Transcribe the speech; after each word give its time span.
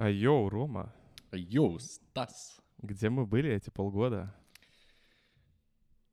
А 0.00 0.08
йоу, 0.08 0.48
Рома, 0.48 0.92
Йоу, 1.32 1.78
Стас. 1.80 2.60
где 2.78 3.08
мы 3.10 3.26
были 3.26 3.50
эти 3.50 3.70
полгода? 3.70 4.32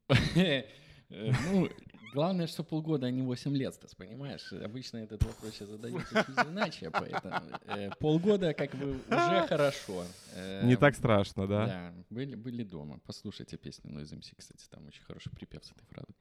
Ну, 1.08 1.70
главное, 2.14 2.48
что 2.48 2.64
полгода, 2.64 3.06
а 3.06 3.12
не 3.12 3.22
8 3.22 3.56
лет, 3.56 3.76
Стас, 3.76 3.94
понимаешь? 3.94 4.52
Обычно 4.54 4.98
этот 4.98 5.24
вопрос 5.24 5.60
задают 5.60 6.02
чуть-чуть 6.10 6.48
иначе, 6.48 6.90
поэтому 6.90 7.46
э, 7.68 7.92
полгода 8.00 8.56
как 8.56 8.72
бы 8.72 8.94
уже 9.08 9.48
хорошо. 9.48 10.04
Э, 10.34 10.66
Не 10.66 10.76
так 10.78 10.96
страшно, 10.96 11.46
да? 11.48 11.66
Да, 11.68 11.94
были, 12.10 12.34
были 12.36 12.64
дома. 12.64 13.00
Послушайте 13.06 13.56
песню 13.58 13.92
Noise 13.92 14.16
MC, 14.18 14.34
кстати, 14.36 14.68
там 14.68 14.88
очень 14.88 15.04
хороший 15.04 15.32
припев 15.32 15.64
с 15.64 15.72
этой 15.72 15.86
фразой. 15.86 16.16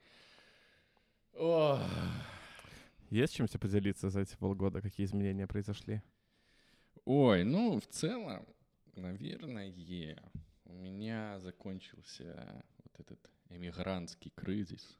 Ох. 1.33 1.81
Есть 3.09 3.33
чем 3.33 3.47
тебе 3.47 3.59
поделиться 3.59 4.09
за 4.11 4.21
эти 4.21 4.35
полгода? 4.37 4.81
Какие 4.81 5.07
изменения 5.07 5.47
произошли? 5.47 6.03
Ой, 7.05 7.43
ну, 7.43 7.79
в 7.79 7.87
целом, 7.87 8.45
наверное, 8.95 9.71
у 10.65 10.73
меня 10.73 11.39
закончился 11.39 12.63
вот 12.83 12.99
этот 12.99 13.19
эмигрантский 13.49 14.31
кризис. 14.35 14.97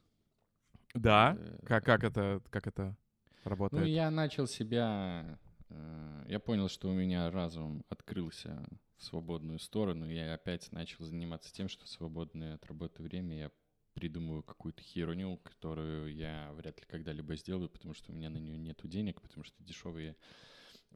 Да? 0.93 1.35
Э, 1.37 1.57
Как, 1.65 1.83
как, 1.83 2.03
это, 2.03 2.41
как 2.49 2.67
это 2.67 2.95
Ну, 3.43 3.49
работает? 3.49 3.87
я 3.87 4.11
начал 4.11 4.47
себя... 4.47 5.39
э, 5.69 6.25
Я 6.29 6.39
понял, 6.39 6.69
что 6.69 6.89
у 6.89 6.93
меня 6.93 7.29
разум 7.31 7.83
открылся 7.89 8.67
в 8.97 9.03
свободную 9.03 9.59
сторону. 9.59 10.07
Я 10.09 10.33
опять 10.35 10.71
начал 10.71 11.03
заниматься 11.05 11.53
тем, 11.53 11.67
что 11.67 11.85
в 11.85 11.89
свободное 11.89 12.55
от 12.55 12.65
работы 12.67 13.03
время 13.03 13.37
я 13.37 13.51
придумываю 13.93 14.43
какую-то 14.43 14.81
херню, 14.83 15.37
которую 15.37 16.13
я 16.13 16.51
вряд 16.53 16.79
ли 16.79 16.85
когда-либо 16.87 17.35
сделаю, 17.35 17.69
потому 17.69 17.93
что 17.93 18.11
у 18.11 18.15
меня 18.15 18.29
на 18.29 18.37
нее 18.37 18.57
нету 18.57 18.87
денег, 18.87 19.21
потому 19.21 19.43
что 19.43 19.63
дешевые 19.63 20.15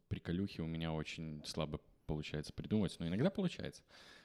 приколюхи 0.08 0.62
у 0.62 0.66
меня 0.66 0.92
очень 0.92 1.44
слабо 1.46 1.80
получается 2.06 2.54
придумать, 2.54 2.96
но 3.00 3.08
иногда 3.08 3.30
получается. 3.30 3.84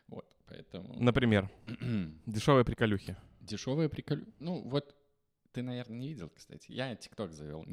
Вот, 0.08 0.26
поэтому... 0.46 1.02
Например, 1.02 1.50
дешевые 2.26 2.64
приколюхи. 2.64 3.16
Дешевые 3.40 3.88
приколюхи... 3.88 4.32
Ну, 4.38 4.62
вот 4.62 4.94
ты, 5.52 5.62
наверное, 5.62 5.98
не 5.98 6.08
видел, 6.08 6.30
кстати. 6.30 6.72
Я 6.72 6.94
ТикТок 6.96 7.32
завел 7.32 7.64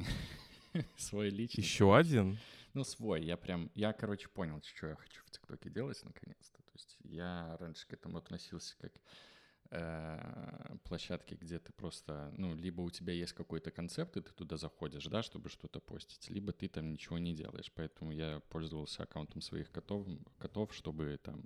свой 0.96 1.30
личный. 1.30 1.62
Еще 1.62 1.94
один? 1.94 2.38
Ну, 2.74 2.84
свой. 2.84 3.24
Я 3.24 3.36
прям, 3.36 3.70
я, 3.74 3.92
короче, 3.92 4.28
понял, 4.28 4.62
что 4.62 4.88
я 4.88 4.96
хочу 4.96 5.22
в 5.24 5.30
ТикТоке 5.30 5.70
делать 5.70 6.00
наконец-то. 6.04 6.62
То 6.62 6.72
есть 6.74 6.96
я 7.00 7.56
раньше 7.58 7.86
к 7.86 7.92
этому 7.92 8.18
относился 8.18 8.76
как 8.78 8.92
площадки, 10.84 11.34
где 11.34 11.58
ты 11.58 11.72
просто, 11.72 12.32
ну, 12.36 12.54
либо 12.54 12.82
у 12.82 12.90
тебя 12.90 13.12
есть 13.12 13.32
какой-то 13.32 13.70
концепт, 13.70 14.16
и 14.16 14.20
ты 14.20 14.32
туда 14.32 14.56
заходишь, 14.56 15.06
да, 15.06 15.22
чтобы 15.22 15.48
что-то 15.48 15.80
постить, 15.80 16.28
либо 16.28 16.52
ты 16.52 16.68
там 16.68 16.92
ничего 16.92 17.18
не 17.18 17.34
делаешь. 17.34 17.72
Поэтому 17.74 18.12
я 18.12 18.40
пользовался 18.50 19.04
аккаунтом 19.04 19.40
своих 19.40 19.70
котов, 19.70 20.06
котов 20.38 20.74
чтобы 20.74 21.18
там 21.22 21.44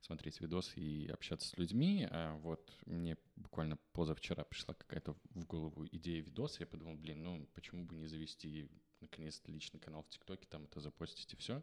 смотреть 0.00 0.40
видосы 0.40 0.80
и 0.80 1.08
общаться 1.08 1.48
с 1.48 1.58
людьми. 1.58 2.08
А 2.10 2.34
вот 2.36 2.72
мне 2.86 3.16
буквально 3.36 3.76
позавчера 3.92 4.44
пришла 4.44 4.74
какая-то 4.74 5.14
в 5.34 5.44
голову 5.44 5.86
идея 5.86 6.22
видоса. 6.22 6.60
Я 6.60 6.66
подумал, 6.66 6.96
блин, 6.96 7.22
ну 7.22 7.46
почему 7.54 7.84
бы 7.84 7.94
не 7.94 8.06
завести 8.06 8.70
наконец-то 9.00 9.50
личный 9.50 9.80
канал 9.80 10.02
в 10.02 10.08
ТикТоке, 10.08 10.46
там 10.48 10.64
это 10.64 10.80
запостить 10.80 11.32
и 11.32 11.36
все. 11.36 11.62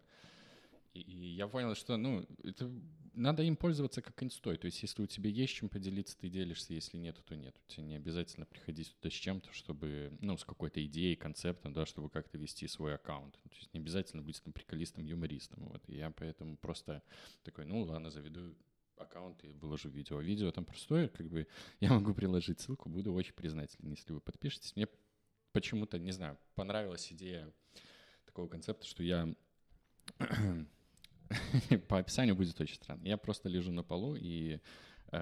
И, 0.93 1.01
я 1.35 1.47
понял, 1.47 1.75
что, 1.75 1.97
ну, 1.97 2.25
это 2.43 2.71
надо 3.13 3.43
им 3.43 3.55
пользоваться 3.55 4.01
как 4.01 4.21
инстой. 4.23 4.57
То 4.57 4.65
есть, 4.65 4.81
если 4.81 5.01
у 5.01 5.07
тебя 5.07 5.29
есть 5.29 5.53
чем 5.53 5.69
поделиться, 5.69 6.17
ты 6.17 6.29
делишься, 6.29 6.73
если 6.73 6.97
нет, 6.97 7.17
то 7.25 7.35
нет. 7.35 7.55
Тебе 7.67 7.83
не 7.83 7.95
обязательно 7.95 8.45
приходить 8.45 8.95
туда 8.95 9.09
с 9.09 9.13
чем-то, 9.13 9.51
чтобы, 9.53 10.17
ну, 10.21 10.37
с 10.37 10.45
какой-то 10.45 10.83
идеей, 10.85 11.15
концептом, 11.15 11.73
да, 11.73 11.85
чтобы 11.85 12.09
как-то 12.09 12.37
вести 12.37 12.67
свой 12.67 12.95
аккаунт. 12.95 13.33
То 13.33 13.55
есть, 13.55 13.73
не 13.73 13.79
обязательно 13.79 14.21
быть 14.21 14.41
там 14.41 14.53
приколистом, 14.53 15.05
юмористом. 15.05 15.65
Вот. 15.65 15.83
И 15.87 15.95
я 15.95 16.11
поэтому 16.11 16.57
просто 16.57 17.01
такой, 17.43 17.65
ну, 17.65 17.81
ладно, 17.81 18.11
заведу 18.11 18.55
аккаунт 18.97 19.43
и 19.43 19.49
выложу 19.53 19.89
видео. 19.89 20.19
Видео 20.19 20.51
там 20.51 20.65
простое, 20.65 21.07
как 21.07 21.27
бы 21.27 21.47
я 21.79 21.91
могу 21.91 22.13
приложить 22.13 22.59
ссылку, 22.59 22.89
буду 22.89 23.13
очень 23.13 23.33
признателен, 23.33 23.89
если 23.89 24.13
вы 24.13 24.21
подпишетесь. 24.21 24.75
Мне 24.75 24.87
почему-то, 25.53 25.97
не 25.99 26.11
знаю, 26.11 26.37
понравилась 26.55 27.11
идея 27.11 27.51
такого 28.25 28.47
концепта, 28.47 28.85
что 28.85 29.03
я 29.03 29.33
по 31.87 31.99
описанию 31.99 32.35
будет 32.35 32.59
очень 32.59 32.75
странно. 32.75 33.05
Я 33.05 33.17
просто 33.17 33.49
лежу 33.49 33.71
на 33.71 33.83
полу 33.83 34.15
и 34.15 34.59
э, 35.11 35.17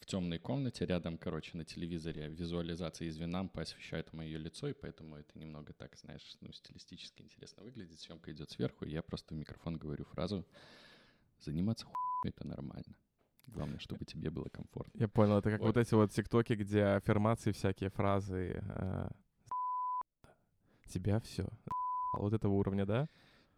в 0.00 0.06
темной 0.06 0.38
комнате 0.38 0.86
рядом, 0.86 1.18
короче, 1.18 1.56
на 1.56 1.64
телевизоре 1.64 2.28
визуализация 2.28 3.08
из 3.08 3.16
Винампа 3.16 3.62
освещает 3.62 4.12
мое 4.12 4.38
лицо, 4.38 4.68
и 4.68 4.72
поэтому 4.72 5.16
это 5.16 5.38
немного 5.38 5.72
так, 5.72 5.96
знаешь, 5.96 6.36
ну, 6.40 6.52
стилистически 6.52 7.22
интересно 7.22 7.64
выглядит. 7.64 8.00
Съемка 8.00 8.32
идет 8.32 8.50
сверху, 8.50 8.84
и 8.84 8.90
я 8.90 9.02
просто 9.02 9.34
в 9.34 9.36
микрофон 9.38 9.76
говорю 9.76 10.04
фразу 10.04 10.46
«Заниматься 11.40 11.86
хуйней— 11.86 12.34
это 12.36 12.46
нормально». 12.46 12.96
Главное, 13.46 13.78
чтобы 13.80 14.04
тебе 14.04 14.30
было 14.30 14.48
комфортно. 14.48 14.96
Я 15.00 15.08
понял, 15.08 15.38
это 15.38 15.50
как 15.50 15.60
вот, 15.60 15.74
Вот. 15.74 15.76
эти 15.76 15.94
вот 15.94 16.12
тиктоки, 16.12 16.52
где 16.52 16.84
аффирмации, 16.84 17.50
всякие 17.50 17.90
фразы. 17.90 18.62
э, 18.62 19.08
тебя 20.90 21.20
все. 21.20 21.46
Вот 22.18 22.32
этого 22.32 22.52
уровня, 22.54 22.86
да? 22.86 23.08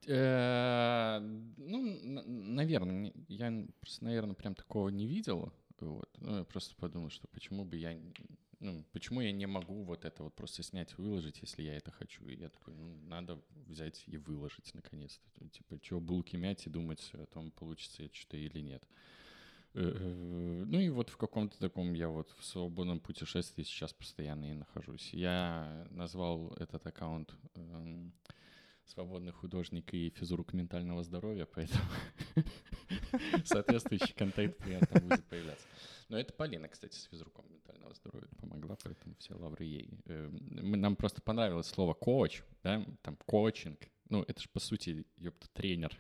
Э, 0.06 1.18
Ну, 1.20 1.98
наверное, 2.26 3.12
я 3.28 3.66
просто, 3.80 4.04
наверное, 4.04 4.34
прям 4.34 4.54
такого 4.54 4.88
не 4.88 5.06
видел. 5.06 5.52
Вот. 5.80 6.08
Ну, 6.20 6.38
я 6.38 6.44
просто 6.44 6.74
подумал, 6.76 7.10
что 7.10 7.26
почему 7.28 7.64
бы 7.64 7.76
я, 7.76 7.98
ну, 8.60 8.84
почему 8.92 9.20
я 9.20 9.32
не 9.32 9.46
могу 9.46 9.82
вот 9.82 10.04
это 10.04 10.22
вот 10.22 10.34
просто 10.34 10.62
снять 10.62 10.92
и 10.92 11.02
выложить, 11.02 11.40
если 11.42 11.62
я 11.62 11.76
это 11.76 11.90
хочу. 11.90 12.24
И 12.28 12.36
я 12.36 12.48
такой, 12.48 12.74
ну, 12.74 12.94
надо 13.06 13.40
взять 13.66 14.04
и 14.06 14.16
выложить 14.16 14.74
наконец-то. 14.74 15.24
Ну, 15.40 15.48
Типа, 15.48 15.78
чего 15.80 16.00
булки 16.00 16.36
мять 16.36 16.66
и 16.66 16.70
думать 16.70 17.10
о 17.14 17.26
том, 17.26 17.50
получится 17.50 18.04
это 18.04 18.14
что 18.14 18.36
или 18.36 18.60
нет. 18.60 18.82
Э, 19.74 19.80
э, 19.94 20.64
Ну 20.66 20.78
и 20.80 20.88
вот 20.90 21.08
в 21.10 21.16
каком-то 21.16 21.58
таком 21.58 21.94
я 21.94 22.08
вот 22.08 22.30
в 22.38 22.44
свободном 22.44 23.00
путешествии 23.00 23.62
сейчас 23.62 23.92
постоянно 23.92 24.50
и 24.50 24.54
нахожусь. 24.54 25.12
Я 25.14 25.86
назвал 25.90 26.52
этот 26.54 26.86
аккаунт 26.86 27.34
эм, 27.54 28.12
свободный 28.84 29.32
художник 29.32 29.92
и 29.94 30.10
физрук 30.10 30.52
ментального 30.52 31.02
здоровья, 31.02 31.46
поэтому 31.46 31.82
соответствующий 33.44 34.14
контент 34.14 34.56
приятно 34.58 35.00
будет 35.00 35.24
появляться. 35.24 35.66
Но 36.08 36.18
это 36.18 36.32
Полина, 36.32 36.68
кстати, 36.68 36.94
с 36.94 37.04
физруком 37.04 37.46
ментального 37.50 37.94
здоровья 37.94 38.28
помогла, 38.38 38.76
поэтому 38.82 39.14
все 39.18 39.34
лавры 39.34 39.64
ей. 39.64 39.88
Э, 40.06 40.28
мы- 40.30 40.76
Нам 40.76 40.96
просто 40.96 41.22
понравилось 41.22 41.66
слово 41.68 41.94
коуч, 41.94 42.42
да, 42.62 42.84
там 43.02 43.16
коучинг. 43.26 43.78
Ну, 44.08 44.22
это 44.28 44.40
же 44.42 44.48
по 44.52 44.60
сути, 44.60 45.06
ёпта, 45.16 45.46
тренер. 45.54 45.96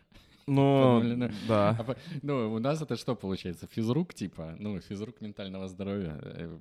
Ну, 0.46 1.00
да. 1.48 1.70
А 1.78 1.96
Ну, 2.22 2.52
у 2.52 2.58
нас 2.58 2.82
это 2.82 2.96
что 2.96 3.14
получается? 3.16 3.66
Физрук, 3.68 4.12
типа, 4.12 4.56
ну, 4.58 4.80
физрук 4.80 5.20
ментального 5.20 5.68
здоровья. 5.68 6.18
э, 6.22 6.58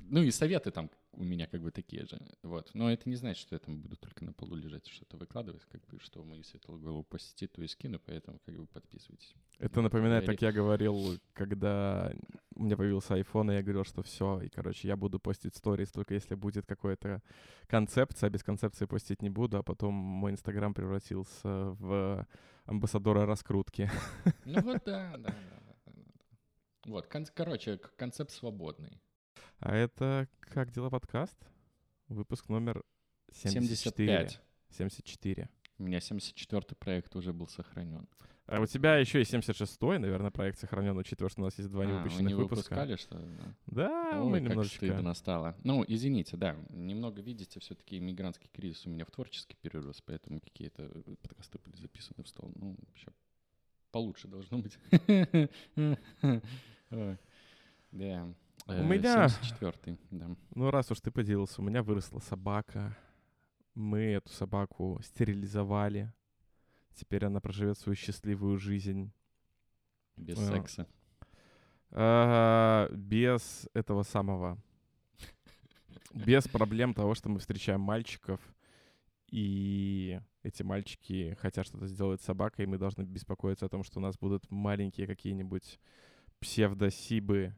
Ну, 0.00 0.22
и 0.22 0.30
советы 0.32 0.70
там 0.70 0.90
у 1.16 1.24
меня 1.24 1.46
как 1.46 1.60
бы 1.62 1.70
такие 1.70 2.06
же. 2.06 2.18
Вот. 2.42 2.70
Но 2.74 2.90
это 2.90 3.08
не 3.08 3.16
значит, 3.16 3.42
что 3.42 3.54
я 3.54 3.58
там 3.58 3.80
буду 3.80 3.96
только 3.96 4.24
на 4.24 4.32
полу 4.32 4.56
лежать 4.56 4.88
и 4.88 4.92
что-то 4.92 5.16
выкладывать, 5.16 5.64
как 5.66 5.86
бы, 5.86 5.98
что 6.00 6.24
мою 6.24 6.42
светлую 6.44 6.80
голову 6.80 7.04
посетит, 7.04 7.52
то 7.52 7.62
и 7.62 7.68
скину, 7.68 7.98
поэтому 7.98 8.38
как 8.44 8.56
бы 8.56 8.66
подписывайтесь. 8.66 9.34
Это 9.58 9.80
напоминает, 9.80 10.26
как 10.26 10.42
я 10.42 10.52
говорил, 10.52 11.18
когда 11.32 12.12
у 12.54 12.62
меня 12.64 12.76
появился 12.76 13.14
iPhone, 13.14 13.52
и 13.52 13.56
я 13.56 13.62
говорил, 13.62 13.84
что 13.84 14.02
все, 14.02 14.40
и, 14.42 14.48
короче, 14.48 14.88
я 14.88 14.96
буду 14.96 15.18
постить 15.18 15.56
сторис 15.56 15.90
только 15.90 16.14
если 16.14 16.34
будет 16.34 16.66
какая-то 16.66 17.22
концепция, 17.66 18.28
а 18.28 18.30
без 18.30 18.42
концепции 18.42 18.86
постить 18.86 19.22
не 19.22 19.30
буду, 19.30 19.58
а 19.58 19.62
потом 19.62 19.94
мой 19.94 20.32
Инстаграм 20.32 20.74
превратился 20.74 21.48
в 21.48 22.26
амбассадора 22.66 23.26
раскрутки. 23.26 23.90
Ну 24.44 24.60
вот 24.62 24.82
да, 24.84 25.16
да, 25.18 25.28
да. 25.28 25.64
Вот, 26.86 27.06
кон- 27.06 27.26
короче, 27.34 27.78
концепт 27.96 28.30
свободный. 28.30 29.00
А 29.60 29.74
это 29.74 30.28
«Как 30.40 30.70
дела 30.72 30.90
подкаст?» 30.90 31.38
Выпуск 32.08 32.48
номер 32.48 32.84
74. 33.32 34.28
75. 34.28 34.40
74. 34.70 35.48
У 35.78 35.82
меня 35.82 35.98
74-й 35.98 36.74
проект 36.76 37.16
уже 37.16 37.32
был 37.32 37.48
сохранен. 37.48 38.06
А 38.46 38.60
у 38.60 38.66
тебя 38.66 38.98
еще 38.98 39.22
и 39.22 39.24
76-й, 39.24 39.98
наверное, 39.98 40.30
проект 40.30 40.58
сохранен, 40.58 40.96
учитывая, 40.98 41.30
что 41.30 41.40
у 41.40 41.44
нас 41.44 41.56
есть 41.58 41.70
два 41.70 41.84
А, 41.84 41.86
вы 41.86 41.92
невыпущенных 41.92 42.28
не 42.28 42.34
выпуска. 42.34 42.74
выпускали, 42.74 42.96
что 42.96 43.18
ли? 43.18 43.26
да? 43.66 44.20
Ой, 44.20 44.28
мы 44.28 44.40
как 44.40 44.50
немножечко... 44.50 44.86
стыдно 44.86 45.14
стало. 45.14 45.56
Ну, 45.64 45.82
извините, 45.88 46.36
да, 46.36 46.54
немного 46.68 47.22
видите, 47.22 47.58
все-таки 47.60 47.98
мигрантский 48.00 48.50
кризис 48.52 48.84
у 48.84 48.90
меня 48.90 49.06
в 49.06 49.10
творческий 49.10 49.56
перерос, 49.62 50.02
поэтому 50.02 50.40
какие-то 50.40 50.82
э, 50.82 51.14
подкасты 51.22 51.58
были 51.64 51.76
записаны 51.76 52.22
в 52.22 52.28
стол. 52.28 52.52
Ну, 52.56 52.76
еще 52.94 53.12
получше 53.90 54.28
должно 54.28 54.58
быть. 54.58 54.78
Да. 57.90 58.34
Э, 58.66 58.80
У 58.80 58.84
меня- 58.84 59.26
74-й, 59.28 59.98
да. 60.10 60.30
Ну, 60.54 60.70
раз 60.70 60.90
уж 60.90 61.00
ты 61.00 61.10
поделился, 61.10 61.60
у 61.60 61.64
меня 61.64 61.82
выросла 61.82 62.18
собака. 62.20 62.96
Мы 63.74 63.98
эту 64.12 64.30
собаку 64.30 65.00
стерилизовали. 65.02 66.12
Теперь 66.94 67.24
она 67.26 67.40
проживет 67.40 67.76
свою 67.78 67.96
счастливую 67.96 68.58
жизнь. 68.58 69.10
Без 70.16 70.38
А. 70.38 70.46
секса. 70.46 70.86
А, 71.90 72.88
без 72.90 73.68
этого 73.74 74.02
самого. 74.02 74.58
Без 76.12 76.46
проблем 76.48 76.94
того, 76.94 77.14
что 77.14 77.28
мы 77.28 77.40
встречаем 77.40 77.80
мальчиков, 77.80 78.40
и 79.30 80.20
эти 80.44 80.62
мальчики 80.62 81.36
хотят 81.40 81.66
что-то 81.66 81.86
сделать 81.88 82.20
с 82.20 82.24
собакой, 82.24 82.64
и 82.64 82.68
мы 82.68 82.78
должны 82.78 83.02
беспокоиться 83.02 83.66
о 83.66 83.68
том, 83.68 83.82
что 83.82 83.98
у 83.98 84.02
нас 84.02 84.16
будут 84.16 84.48
маленькие 84.50 85.08
какие-нибудь 85.08 85.80
псевдосибы, 86.38 87.56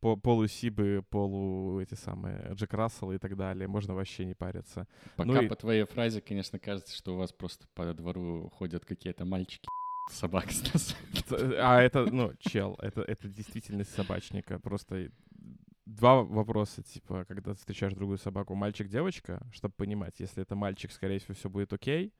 по 0.00 0.16
полусибы, 0.16 1.02
полу 1.10 1.80
эти 1.80 1.94
самые 1.94 2.50
Джек 2.54 2.72
Рассел 2.74 3.12
и 3.12 3.18
так 3.18 3.36
далее. 3.36 3.66
Можно 3.68 3.94
вообще 3.94 4.24
не 4.24 4.34
париться. 4.34 4.86
Пока 5.16 5.32
Ну 5.32 5.42
и- 5.42 5.48
по 5.48 5.56
твоей 5.56 5.84
фразе, 5.84 6.20
конечно, 6.20 6.58
кажется, 6.58 6.94
что 6.96 7.14
у 7.14 7.16
вас 7.18 7.32
просто 7.32 7.66
по 7.74 7.92
двору 7.94 8.50
ходят 8.54 8.84
какие-то 8.84 9.24
мальчики 9.24 9.66
собак 10.10 10.50
с. 10.50 10.94
Т- 11.28 11.56
А 11.60 11.80
это, 11.80 12.04
ну, 12.12 12.32
чел, 12.38 12.76
это, 12.80 13.02
это 13.02 13.28
действительность 13.28 13.92
собачника. 13.94 14.58
Просто 14.58 15.10
два 15.86 16.22
вопроса, 16.22 16.82
типа, 16.82 17.24
когда 17.26 17.52
ты 17.52 17.58
встречаешь 17.58 17.94
другую 17.94 18.18
собаку, 18.18 18.54
мальчик-девочка, 18.54 19.40
чтобы 19.52 19.74
понимать, 19.74 20.20
если 20.20 20.42
это 20.42 20.54
мальчик, 20.54 20.92
скорее 20.92 21.18
всего, 21.18 21.34
все 21.34 21.48
будет 21.48 21.72
окей. 21.72 22.12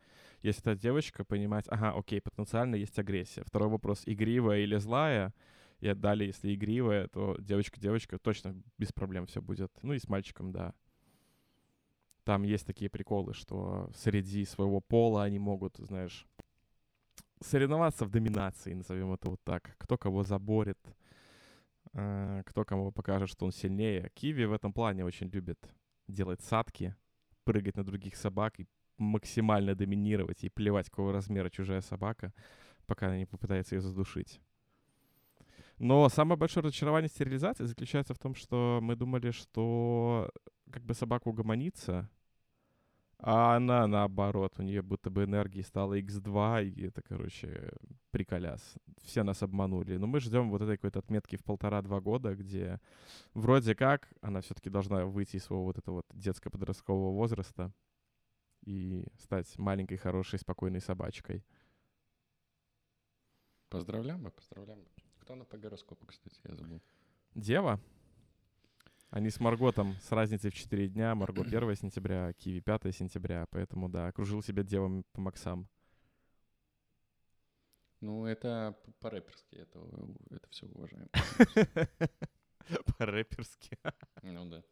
Если 0.42 0.62
это 0.62 0.74
девочка, 0.80 1.24
понимать, 1.24 1.66
ага, 1.68 1.92
окей, 1.96 2.20
потенциально 2.20 2.76
есть 2.76 2.98
агрессия. 2.98 3.42
Второй 3.44 3.68
вопрос, 3.68 4.02
игривая 4.06 4.60
или 4.60 4.76
злая. 4.78 5.34
И 5.80 5.94
далее, 5.94 6.28
если 6.28 6.54
игривая, 6.54 7.06
то 7.08 7.36
девочка-девочка 7.38 8.18
точно 8.18 8.60
без 8.78 8.92
проблем 8.92 9.26
все 9.26 9.40
будет. 9.40 9.72
Ну 9.82 9.92
и 9.92 9.98
с 9.98 10.08
мальчиком, 10.08 10.52
да. 10.52 10.74
Там 12.24 12.42
есть 12.42 12.66
такие 12.66 12.90
приколы, 12.90 13.32
что 13.32 13.90
среди 13.94 14.44
своего 14.44 14.80
пола 14.80 15.22
они 15.22 15.38
могут, 15.38 15.76
знаешь, 15.78 16.26
соревноваться 17.40 18.04
в 18.04 18.10
доминации, 18.10 18.74
назовем 18.74 19.12
это 19.12 19.30
вот 19.30 19.40
так. 19.44 19.76
Кто 19.78 19.96
кого 19.96 20.24
заборет, 20.24 20.78
э, 21.92 22.42
кто 22.44 22.64
кому 22.64 22.92
покажет, 22.92 23.30
что 23.30 23.46
он 23.46 23.52
сильнее. 23.52 24.10
Киви 24.14 24.44
в 24.44 24.52
этом 24.52 24.72
плане 24.72 25.04
очень 25.04 25.28
любит 25.28 25.58
делать 26.08 26.40
садки, 26.40 26.96
прыгать 27.44 27.76
на 27.76 27.84
других 27.84 28.16
собак 28.16 28.60
и 28.60 28.66
максимально 28.98 29.74
доминировать 29.74 30.44
и 30.44 30.48
плевать, 30.48 30.90
какого 30.90 31.12
размера 31.12 31.50
чужая 31.50 31.80
собака, 31.80 32.32
пока 32.86 33.06
она 33.06 33.18
не 33.18 33.26
попытается 33.26 33.76
ее 33.76 33.80
задушить. 33.80 34.40
Но 35.78 36.08
самое 36.08 36.38
большое 36.38 36.64
разочарование 36.64 37.08
стерилизации 37.08 37.64
заключается 37.64 38.14
в 38.14 38.18
том, 38.18 38.34
что 38.34 38.80
мы 38.82 38.96
думали, 38.96 39.30
что 39.30 40.30
как 40.70 40.82
бы 40.84 40.94
собака 40.94 41.28
угомонится, 41.28 42.10
а 43.20 43.56
она 43.56 43.86
наоборот, 43.88 44.54
у 44.58 44.62
нее 44.62 44.80
будто 44.80 45.10
бы 45.10 45.24
энергии 45.24 45.62
стало 45.62 45.98
x2, 45.98 46.66
и 46.66 46.86
это, 46.86 47.02
короче, 47.02 47.72
приколяс. 48.12 48.76
Все 49.02 49.24
нас 49.24 49.42
обманули. 49.42 49.96
Но 49.96 50.06
мы 50.06 50.20
ждем 50.20 50.50
вот 50.50 50.62
этой 50.62 50.76
какой-то 50.76 51.00
отметки 51.00 51.36
в 51.36 51.42
полтора-два 51.42 52.00
года, 52.00 52.36
где 52.36 52.80
вроде 53.34 53.74
как 53.74 54.08
она 54.20 54.40
все-таки 54.40 54.70
должна 54.70 55.04
выйти 55.04 55.36
из 55.36 55.44
своего 55.44 55.64
вот 55.64 55.78
этого 55.78 55.96
вот 55.96 56.06
детско-подросткового 56.14 57.12
возраста 57.12 57.72
и 58.64 59.04
стать 59.18 59.58
маленькой, 59.58 59.96
хорошей, 59.96 60.38
спокойной 60.38 60.80
собачкой. 60.80 61.44
Поздравляем, 63.68 64.30
поздравляем. 64.30 64.86
Кто 65.28 65.34
она 65.34 65.44
по 65.44 65.58
гороскопу, 65.58 66.06
кстати, 66.06 66.40
я 66.44 66.54
забыл. 66.54 66.80
Дева. 67.34 67.78
Они 69.10 69.28
с 69.28 69.38
Марго 69.40 69.72
там 69.72 69.92
с 70.00 70.10
разницей 70.10 70.50
в 70.50 70.54
4 70.54 70.88
дня. 70.88 71.14
Марго 71.14 71.42
1 71.46 71.76
сентября, 71.76 72.32
Киви 72.32 72.60
5 72.60 72.96
сентября. 72.96 73.44
Поэтому, 73.50 73.90
да, 73.90 74.06
окружил 74.06 74.42
себя 74.42 74.62
девами 74.62 75.04
по 75.12 75.20
максам. 75.20 75.68
Ну, 78.00 78.24
это 78.24 78.74
по-рэперски, 79.00 79.56
это, 79.56 79.78
у- 79.80 80.16
это 80.30 80.48
все 80.48 80.64
уважаем. 80.66 81.10
По-рэперски. 82.96 83.76
Ну 84.22 84.48
да. 84.48 84.62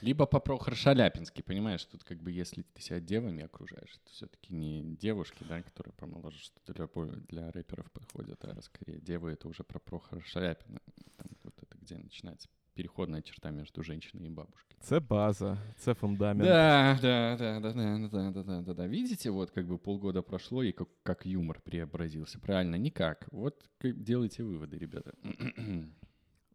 Либо 0.00 0.26
по 0.26 0.40
Прохор 0.40 0.74
Шаляпински, 0.74 1.42
понимаешь, 1.42 1.84
тут 1.84 2.04
как 2.04 2.22
бы 2.22 2.30
если 2.30 2.62
ты 2.62 2.80
себя 2.80 3.00
девами 3.00 3.44
окружаешь, 3.44 4.00
это 4.02 4.12
все-таки 4.12 4.54
не 4.54 4.96
девушки, 4.96 5.44
да, 5.48 5.62
которые 5.62 5.92
помоложе, 5.94 6.38
что 6.38 6.72
для, 6.72 6.86
для 7.28 7.50
рэперов 7.50 7.90
подходят, 7.90 8.44
а 8.44 8.62
скорее 8.62 9.00
девы 9.00 9.32
это 9.32 9.48
уже 9.48 9.64
про 9.64 9.78
Прохора 9.78 10.22
Шаляпина. 10.22 10.80
Там 11.16 11.26
вот 11.44 11.54
это 11.60 11.76
где 11.78 11.98
начинается 11.98 12.48
переходная 12.74 13.20
черта 13.20 13.50
между 13.50 13.82
женщиной 13.82 14.28
и 14.28 14.30
бабушкой. 14.30 14.76
Це 14.80 15.00
база, 15.00 15.58
це 15.78 15.94
фундамент. 15.94 16.48
Да, 16.48 16.98
да, 17.02 17.36
да, 17.36 17.60
да, 17.60 17.72
да, 17.72 18.08
да, 18.08 18.30
да, 18.30 18.42
да, 18.42 18.62
да, 18.62 18.74
да. 18.74 18.86
Видите, 18.86 19.30
вот 19.30 19.50
как 19.50 19.66
бы 19.66 19.78
полгода 19.78 20.22
прошло, 20.22 20.62
и 20.62 20.72
как, 20.72 20.88
как 21.02 21.26
юмор 21.26 21.60
преобразился. 21.60 22.38
Правильно, 22.38 22.76
никак. 22.76 23.28
Вот 23.32 23.68
делайте 23.82 24.42
выводы, 24.42 24.78
ребята. 24.78 25.12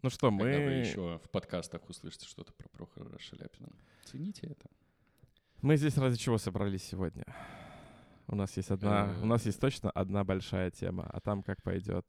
Ну 0.06 0.12
что, 0.12 0.30
Когда 0.30 0.44
вы 0.44 0.66
мы, 0.66 0.72
еще 0.74 1.18
в 1.18 1.30
подкастах 1.32 1.90
услышите 1.90 2.28
что-то 2.28 2.54
про 2.54 2.70
Прохора 2.70 3.18
Шаляпина. 3.18 3.70
Цените 4.04 4.46
это. 4.46 4.70
мы 5.64 5.78
здесь 5.78 5.98
ради 5.98 6.16
чего 6.16 6.38
собрались 6.38 6.84
сегодня? 6.84 7.24
У 8.28 8.36
нас 8.36 8.56
есть 8.56 8.70
одна, 8.70 9.12
у 9.24 9.26
нас 9.26 9.46
Э. 9.46 9.48
есть 9.48 9.60
точно 9.60 9.90
одна 9.90 10.24
большая 10.24 10.70
тема, 10.70 11.10
а 11.12 11.20
там 11.22 11.42
как 11.42 11.60
пойдет. 11.64 12.06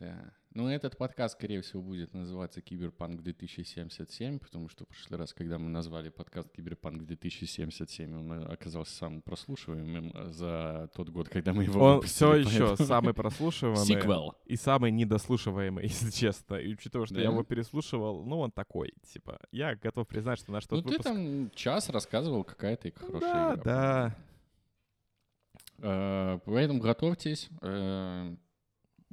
Да. 0.00 0.32
Ну, 0.54 0.68
этот 0.68 0.96
подкаст, 0.96 1.34
скорее 1.36 1.60
всего, 1.60 1.82
будет 1.82 2.14
называться 2.14 2.60
«Киберпанк 2.60 3.20
2077», 3.20 4.38
потому 4.38 4.68
что 4.68 4.84
в 4.84 4.88
прошлый 4.88 5.18
раз, 5.18 5.34
когда 5.34 5.58
мы 5.58 5.68
назвали 5.68 6.08
подкаст 6.08 6.50
«Киберпанк 6.52 7.02
2077», 7.02 8.12
он 8.18 8.32
э, 8.32 8.44
оказался 8.52 8.94
самым 8.94 9.22
прослушиваемым 9.22 10.10
э, 10.14 10.30
за 10.30 10.88
тот 10.94 11.10
год, 11.10 11.28
когда 11.28 11.52
мы 11.52 11.64
его 11.64 11.80
Он 11.84 11.94
выпустили, 11.96 12.14
все 12.14 12.34
еще 12.36 12.66
поэтому- 12.68 12.76
самый 12.88 13.14
прослушиваемый 13.14 13.84
Сиквел. 13.86 14.34
и 14.46 14.56
самый 14.56 14.90
недослушиваемый, 14.90 15.82
если 15.88 16.10
честно. 16.10 16.54
И 16.56 16.72
учитывая, 16.72 17.06
что 17.06 17.16
я 17.20 17.26
Да? 17.26 17.32
его 17.32 17.42
переслушивал, 17.44 18.24
ну 18.24 18.38
он 18.40 18.50
такой, 18.50 18.94
типа, 19.12 19.38
я 19.52 19.74
готов 19.76 20.08
признать, 20.08 20.38
что 20.38 20.50
наш 20.52 20.64
Ну, 20.70 20.76
тот 20.76 20.84
ты 20.86 20.90
выпуск... 20.92 21.08
там 21.08 21.50
час 21.54 21.88
рассказывал, 21.90 22.42
какая 22.44 22.76
ты 22.76 22.92
хорошая 22.92 23.20
да, 23.20 23.54
игра. 23.54 23.64
да. 23.64 24.16
Э, 25.80 26.38
Поэтому 26.44 26.80
готовьтесь. 26.80 27.48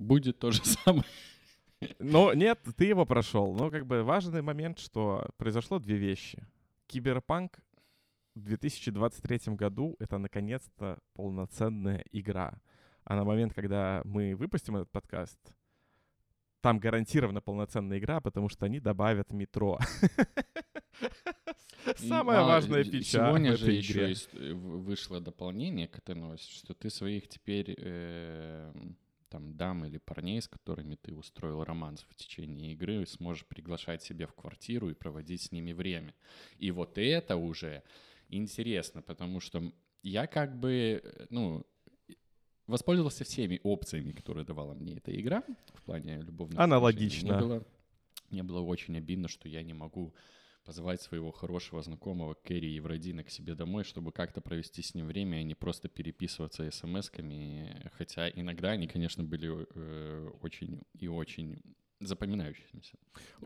Будет 0.06 0.40
то 0.40 0.52
же 0.52 0.64
самое. 0.64 1.04
Но 2.00 2.34
нет, 2.34 2.60
ты 2.78 2.86
его 2.86 3.06
прошел. 3.06 3.54
Но 3.54 3.70
как 3.70 3.86
бы 3.86 4.04
важный 4.04 4.42
момент, 4.42 4.80
что 4.80 5.28
произошло 5.38 5.80
две 5.80 5.98
вещи. 5.98 6.46
Киберпанк 6.88 7.60
в 8.36 8.42
2023 8.42 9.56
году— 9.56 9.96
это 10.00 10.18
наконец-то 10.18 11.00
полноценная 11.14 12.04
игра. 12.12 12.62
А 13.04 13.16
на 13.16 13.24
момент, 13.24 13.54
когда 13.54 14.02
мы 14.04 14.36
выпустим 14.36 14.76
этот 14.76 14.92
подкаст, 14.92 15.40
там 16.62 16.80
гарантированно 16.80 17.42
полноценная 17.42 18.00
игра, 18.00 18.20
потому 18.20 18.50
что 18.50 18.66
они 18.66 18.80
добавят 18.80 19.32
метро. 19.32 19.80
Самая 21.98 22.40
А, 22.40 22.44
важная 22.44 22.84
фича 22.84 23.28
Сегодня 23.28 23.56
же 23.56 23.72
еще 23.72 23.94
игре. 23.94 24.10
есть, 24.10 24.30
э, 24.34 24.54
вышло 24.54 25.22
дополнение 25.22 25.88
к 25.88 26.00
этой 26.00 26.16
новости, 26.16 26.52
что 26.52 26.74
ты 26.74 26.90
своих 26.90 27.28
теперь 27.28 27.76
э, 27.78 28.74
там 29.36 29.54
дам 29.58 29.84
или 29.86 29.98
парней, 29.98 30.42
с 30.42 30.48
которыми 30.48 30.96
ты 30.96 31.14
устроил 31.14 31.64
романс 31.66 32.06
в 32.10 32.16
течение 32.16 32.72
игры, 32.72 33.06
сможешь 33.06 33.46
приглашать 33.46 34.02
себе 34.02 34.28
в 34.28 34.34
квартиру 34.34 34.90
и 34.90 34.94
проводить 34.94 35.42
с 35.42 35.52
ними 35.52 35.74
время. 35.74 36.14
И 36.58 36.72
вот 36.72 36.98
это 36.98 37.36
уже 37.36 37.84
интересно, 38.30 39.02
потому 39.02 39.42
что 39.42 39.74
я 40.04 40.26
как 40.28 40.58
бы, 40.58 41.02
э, 41.04 41.26
ну, 41.30 41.66
воспользовался 42.66 43.26
всеми 43.26 43.60
опциями, 43.64 44.14
которые 44.14 44.46
давала 44.46 44.74
мне 44.74 44.94
эта 44.96 45.12
игра 45.20 45.44
в 45.74 45.84
плане 45.84 46.22
любовных 46.22 46.58
Аналогично. 46.58 47.36
отношений. 47.36 47.46
Мне 47.46 47.60
было, 47.60 47.68
мне 48.30 48.44
было 48.44 48.62
очень 48.62 48.98
обидно, 48.98 49.28
что 49.28 49.50
я 49.50 49.64
не 49.64 49.74
могу 49.74 50.14
позвать 50.66 51.02
своего 51.02 51.32
хорошего 51.32 51.82
знакомого 51.82 52.34
Кэрри 52.34 52.68
Евродина 52.68 53.24
к 53.24 53.30
себе 53.30 53.56
домой, 53.56 53.84
чтобы 53.84 54.12
как-то 54.12 54.42
провести 54.42 54.82
с 54.82 54.96
ним 54.96 55.06
время, 55.06 55.38
а 55.38 55.44
не 55.44 55.56
просто 55.56 55.88
переписываться 55.88 56.70
смс-ками. 56.70 57.92
Хотя 57.98 58.30
иногда 58.30 58.72
они, 58.72 58.88
конечно, 58.88 59.24
были 59.24 59.50
э, 59.76 60.30
очень 60.42 60.82
и 60.94 61.08
очень 61.08 61.62
запоминающимися. 62.08 62.98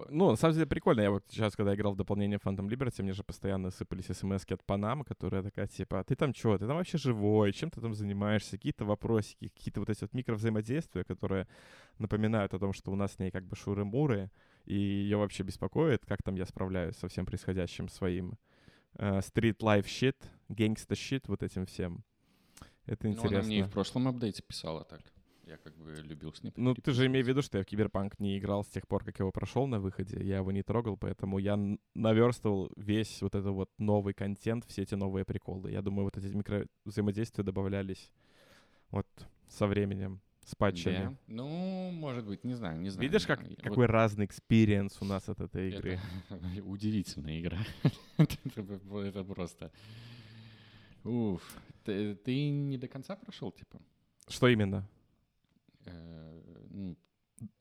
Ну, 0.10 0.30
на 0.30 0.36
самом 0.38 0.54
деле 0.54 0.66
прикольно. 0.66 1.02
Я 1.02 1.10
вот 1.10 1.24
сейчас, 1.30 1.56
когда 1.56 1.74
играл 1.74 1.94
в 1.94 1.96
дополнение 1.96 2.40
Phantom 2.40 2.68
Liberty, 2.70 3.04
мне 3.04 3.14
же 3.14 3.24
постоянно 3.24 3.72
сыпались 3.72 4.06
смс 4.18 4.46
от 4.52 4.64
Панамы, 4.64 5.04
которая 5.04 5.44
такая, 5.44 5.68
типа, 5.68 6.00
«А 6.00 6.04
ты 6.04 6.16
там 6.16 6.34
что, 6.34 6.58
ты 6.58 6.68
там 6.68 6.78
вообще 6.78 6.98
живой, 6.98 7.54
чем 7.54 7.70
ты 7.70 7.82
там 7.82 7.94
занимаешься, 7.94 8.58
какие-то 8.58 8.86
вопросики, 8.86 9.48
какие-то 9.48 9.80
вот 9.80 9.90
эти 9.90 10.02
вот 10.02 10.14
микровзаимодействия, 10.14 11.04
которые 11.04 11.48
напоминают 12.00 12.54
о 12.54 12.60
том, 12.60 12.74
что 12.74 12.92
у 12.92 12.96
нас 12.96 13.14
с 13.14 13.20
ней 13.20 13.32
как 13.32 13.44
бы 13.44 13.56
шуры-муры, 13.56 14.30
и 14.66 14.76
ее 14.76 15.18
вообще 15.18 15.44
беспокоит, 15.44 16.06
как 16.06 16.24
там 16.24 16.36
я 16.36 16.46
справляюсь 16.46 16.96
со 16.98 17.08
всем 17.08 17.26
происходящим 17.26 17.90
своим 17.90 18.38
street 18.98 19.58
life 19.60 19.86
shit, 19.86 20.16
gangsta 20.50 20.96
shit, 20.96 21.24
вот 21.28 21.44
этим 21.44 21.66
всем. 21.66 22.04
Это 22.86 23.08
Ну, 23.08 23.14
она 23.22 23.30
мне 23.30 23.38
и 23.38 23.40
в 23.40 23.44
интересно. 23.44 23.70
прошлом 23.72 24.08
апдейте 24.08 24.42
писала 24.42 24.84
так. 24.84 25.02
Я 25.50 25.58
как 25.58 25.76
бы 25.78 25.96
любил 26.04 26.32
с 26.32 26.44
ней 26.44 26.54
Ну, 26.58 26.76
ты 26.76 26.92
же 26.92 27.08
имей 27.08 27.24
в 27.24 27.28
виду, 27.28 27.42
что 27.42 27.58
я 27.58 27.64
в 27.64 27.66
Киберпанк 27.66 28.20
не 28.20 28.38
играл 28.38 28.64
с 28.64 28.68
тех 28.68 28.88
пор, 28.88 29.04
как 29.04 29.18
его 29.18 29.32
прошел 29.32 29.66
на 29.66 29.80
выходе. 29.80 30.24
Я 30.24 30.38
его 30.38 30.52
не 30.52 30.62
трогал, 30.62 30.96
поэтому 30.96 31.40
я 31.40 31.58
наверстывал 31.96 32.72
весь 32.78 33.20
вот 33.24 33.34
этот 33.34 33.52
вот 33.52 33.72
новый 33.80 34.14
контент, 34.14 34.66
все 34.66 34.84
эти 34.84 34.94
новые 34.94 35.26
приколы. 35.26 35.72
Я 35.72 35.82
думаю, 35.82 36.04
вот 36.04 36.18
эти 36.18 36.28
микровзаимодействия 36.28 37.44
добавлялись 37.44 38.12
вот 38.92 39.08
со 39.48 39.66
временем, 39.66 40.22
с 40.46 40.54
патчами. 40.54 41.06
Да. 41.06 41.18
Ну, 41.26 41.92
может 41.94 42.28
быть, 42.28 42.44
не 42.44 42.54
знаю, 42.54 42.80
не 42.80 42.90
знаю. 42.92 43.10
Видишь, 43.10 43.26
как. 43.26 43.42
Вот 43.42 43.62
какой 43.64 43.88
разный 43.88 44.26
experience 44.26 45.02
у 45.02 45.06
нас 45.06 45.30
от 45.30 45.42
этой 45.42 45.70
игры? 45.70 46.00
Это 46.30 46.64
удивительная 46.64 47.40
игра. 47.40 47.58
это, 48.18 48.38
это 48.56 49.24
просто... 49.24 49.72
Уф, 51.04 51.42
ты, 51.86 52.14
ты 52.14 52.50
не 52.50 52.78
до 52.78 52.88
конца 52.88 53.16
прошел, 53.16 53.52
типа? 53.52 53.82
Что 54.28 54.48
именно? 54.48 54.88
Э, 55.92 56.42
ну, 56.70 56.98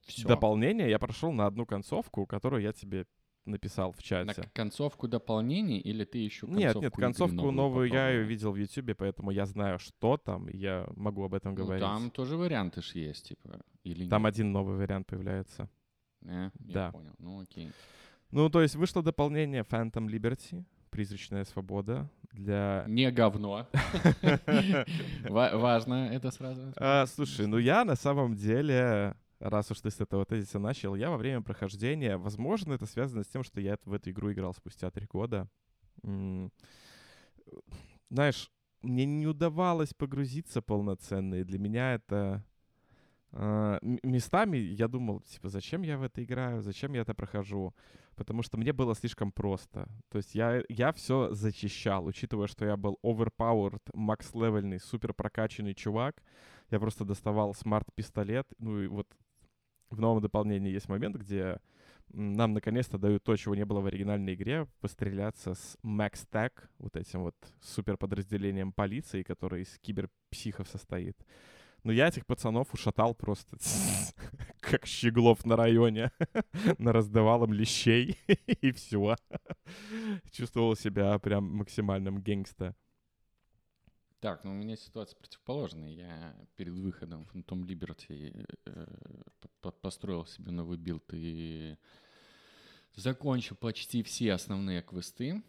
всё. 0.06 0.28
Дополнение 0.28 0.88
я 0.90 0.98
прошел 0.98 1.32
на 1.32 1.46
одну 1.46 1.66
концовку, 1.66 2.26
которую 2.26 2.62
я 2.62 2.72
тебе 2.72 3.06
написал 3.44 3.92
в 3.92 3.96
На 3.96 4.02
чате. 4.02 4.42
к- 4.42 4.52
концовку 4.52 5.08
дополнений 5.08 5.78
или 5.78 6.04
ты 6.04 6.18
еще 6.18 6.46
концовку 6.46 6.60
Нет, 6.60 6.76
нет, 6.82 6.92
концовку 6.94 7.34
новую 7.36 7.52
новую 7.52 7.88
я 7.88 8.10
ее 8.10 8.24
видел 8.24 8.52
в 8.52 8.56
Ютубе, 8.56 8.94
поэтому 8.94 9.30
я 9.30 9.46
знаю, 9.46 9.78
что 9.78 10.18
там, 10.18 10.48
и 10.48 10.56
я 10.58 10.86
могу 10.96 11.24
об 11.24 11.32
этом 11.34 11.54
Ну, 11.54 11.64
говорить. 11.64 11.82
там 11.82 12.10
тоже 12.10 12.36
варианты 12.36 12.82
ж 12.82 12.90
есть, 12.96 13.28
типа, 13.28 13.60
или 13.84 14.06
Там 14.08 14.22
нет? 14.24 14.34
один 14.34 14.52
новый 14.52 14.76
вариант 14.76 15.06
появляется. 15.06 15.68
Э, 16.22 16.50
Да. 16.58 16.86
Я 16.86 16.92
понял, 16.92 17.14
ну 17.18 17.40
окей. 17.40 17.70
Ну, 18.30 18.50
то 18.50 18.60
есть 18.60 18.74
вышло 18.76 19.02
дополнение 19.02 19.62
Phantom 19.62 20.06
Liberty, 20.06 20.64
призрачная 20.90 21.44
свобода, 21.44 22.10
для... 22.32 22.84
Не 22.88 23.10
говно. 23.10 23.66
Ва- 25.28 25.52
Важно 25.54 26.10
это 26.12 26.30
сразу. 26.30 26.72
А, 26.76 27.06
слушай, 27.06 27.46
ну 27.46 27.58
я 27.58 27.84
на 27.84 27.96
самом 27.96 28.34
деле, 28.34 29.14
раз 29.40 29.70
уж 29.70 29.80
ты 29.80 29.90
с 29.90 30.00
этого 30.00 30.24
тезиса 30.24 30.58
начал, 30.58 30.94
я 30.94 31.10
во 31.10 31.16
время 31.16 31.42
прохождения, 31.42 32.16
возможно, 32.16 32.74
это 32.74 32.86
связано 32.86 33.24
с 33.24 33.28
тем, 33.28 33.42
что 33.42 33.60
я 33.60 33.78
в 33.84 33.92
эту 33.92 34.10
игру 34.10 34.32
играл 34.32 34.54
спустя 34.54 34.90
три 34.90 35.06
года. 35.06 35.48
Знаешь, 38.10 38.50
мне 38.82 39.04
не 39.04 39.26
удавалось 39.26 39.92
погрузиться 39.94 40.62
полноценно, 40.62 41.36
и 41.36 41.44
для 41.44 41.58
меня 41.58 41.94
это... 41.94 42.44
м- 43.32 44.00
местами 44.02 44.56
я 44.56 44.88
думал, 44.88 45.20
типа, 45.20 45.48
зачем 45.48 45.82
я 45.82 45.98
в 45.98 46.02
это 46.02 46.22
играю, 46.22 46.62
зачем 46.62 46.94
я 46.94 47.02
это 47.02 47.14
прохожу, 47.14 47.74
потому 48.16 48.42
что 48.42 48.56
мне 48.56 48.72
было 48.72 48.94
слишком 48.94 49.32
просто. 49.32 49.88
То 50.10 50.18
есть 50.18 50.34
я, 50.34 50.62
я 50.68 50.92
все 50.92 51.32
зачищал, 51.32 52.06
учитывая, 52.06 52.46
что 52.46 52.64
я 52.64 52.76
был 52.76 52.98
overpowered, 53.02 53.82
макс-левельный, 53.94 54.80
супер 54.80 55.12
прокачанный 55.12 55.74
чувак, 55.74 56.22
я 56.70 56.80
просто 56.80 57.04
доставал 57.04 57.54
смарт-пистолет. 57.54 58.46
Ну 58.58 58.80
и 58.80 58.86
вот 58.86 59.06
в 59.90 60.00
новом 60.00 60.22
дополнении 60.22 60.72
есть 60.72 60.88
момент, 60.88 61.16
где 61.16 61.60
нам 62.10 62.54
наконец-то 62.54 62.98
дают 62.98 63.22
то, 63.24 63.36
чего 63.36 63.54
не 63.54 63.64
было 63.64 63.80
в 63.80 63.86
оригинальной 63.86 64.34
игре, 64.34 64.66
постреляться 64.80 65.54
с 65.54 65.76
Max 65.84 66.26
Tag, 66.30 66.52
вот 66.78 66.96
этим 66.96 67.22
вот 67.22 67.36
суперподразделением 67.60 68.72
полиции, 68.72 69.22
который 69.22 69.62
из 69.62 69.78
киберпсихов 69.78 70.68
состоит. 70.68 71.16
Но 71.84 71.92
я 71.92 72.08
этих 72.08 72.26
пацанов 72.26 72.74
ушатал 72.74 73.14
просто 73.14 73.56
как 74.60 74.86
щеглов 74.86 75.44
на 75.44 75.56
районе. 75.56 76.10
Нараздавал 76.78 77.44
им 77.44 77.52
лещей 77.52 78.18
и 78.26 78.72
все. 78.72 79.16
Чувствовал 80.30 80.76
себя 80.76 81.18
прям 81.18 81.44
максимальным 81.56 82.20
gangsta. 82.20 82.74
Так, 84.20 84.42
ну 84.42 84.50
у 84.50 84.54
меня 84.54 84.76
ситуация 84.76 85.16
противоположная. 85.16 85.90
Я 85.90 86.36
перед 86.56 86.74
выходом 86.74 87.28
Phantom 87.32 87.64
Liberty 87.64 88.44
э, 88.66 88.86
по- 89.40 89.48
по- 89.60 89.70
построил 89.70 90.26
себе 90.26 90.50
новый 90.50 90.76
билд 90.76 91.04
и 91.12 91.76
закончил 92.96 93.54
почти 93.54 94.02
все 94.02 94.32
основные 94.32 94.82
квесты. 94.82 95.40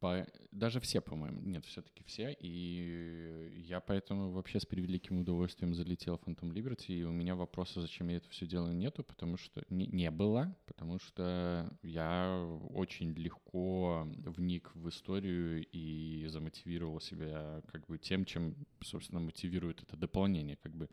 По- 0.00 0.26
Даже 0.50 0.80
все, 0.80 1.00
по-моему. 1.00 1.40
Нет, 1.42 1.64
все-таки 1.66 2.02
все. 2.04 2.36
И 2.40 3.52
я 3.68 3.80
поэтому 3.80 4.30
вообще 4.30 4.58
с 4.58 4.66
превеликим 4.66 5.20
удовольствием 5.20 5.74
залетел 5.74 6.16
в 6.16 6.26
Phantom 6.26 6.52
Liberty. 6.52 6.94
И 6.94 7.04
у 7.04 7.12
меня 7.12 7.36
вопроса, 7.36 7.80
зачем 7.80 8.08
я 8.08 8.16
это 8.16 8.28
все 8.30 8.46
делаю, 8.46 8.74
нету, 8.74 9.04
потому 9.04 9.36
что 9.36 9.62
не, 9.68 9.86
не 9.86 10.10
было, 10.10 10.56
потому 10.66 10.98
что 10.98 11.70
я 11.82 12.44
очень 12.70 13.12
легко 13.12 14.08
вник 14.24 14.70
в 14.74 14.88
историю 14.88 15.64
и 15.70 16.26
замотивировал 16.28 17.00
себя 17.00 17.62
как 17.70 17.86
бы 17.86 17.98
тем, 17.98 18.24
чем, 18.24 18.56
собственно, 18.82 19.20
мотивирует 19.20 19.82
это 19.82 19.96
дополнение. 19.96 20.56
Как 20.56 20.74
бы 20.74 20.88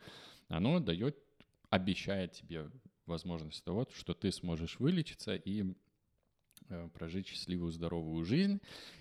оно 0.50 0.80
дает, 0.80 1.18
обещает 1.70 2.34
тебе 2.34 2.70
возможность 3.06 3.64
того, 3.64 3.88
что 3.94 4.14
ты 4.14 4.32
сможешь 4.32 4.80
вылечиться 4.80 5.36
и 5.36 5.74
прожить 6.94 7.28
счастливую, 7.28 7.72
здоровую 7.72 8.24
жизнь. 8.26 8.60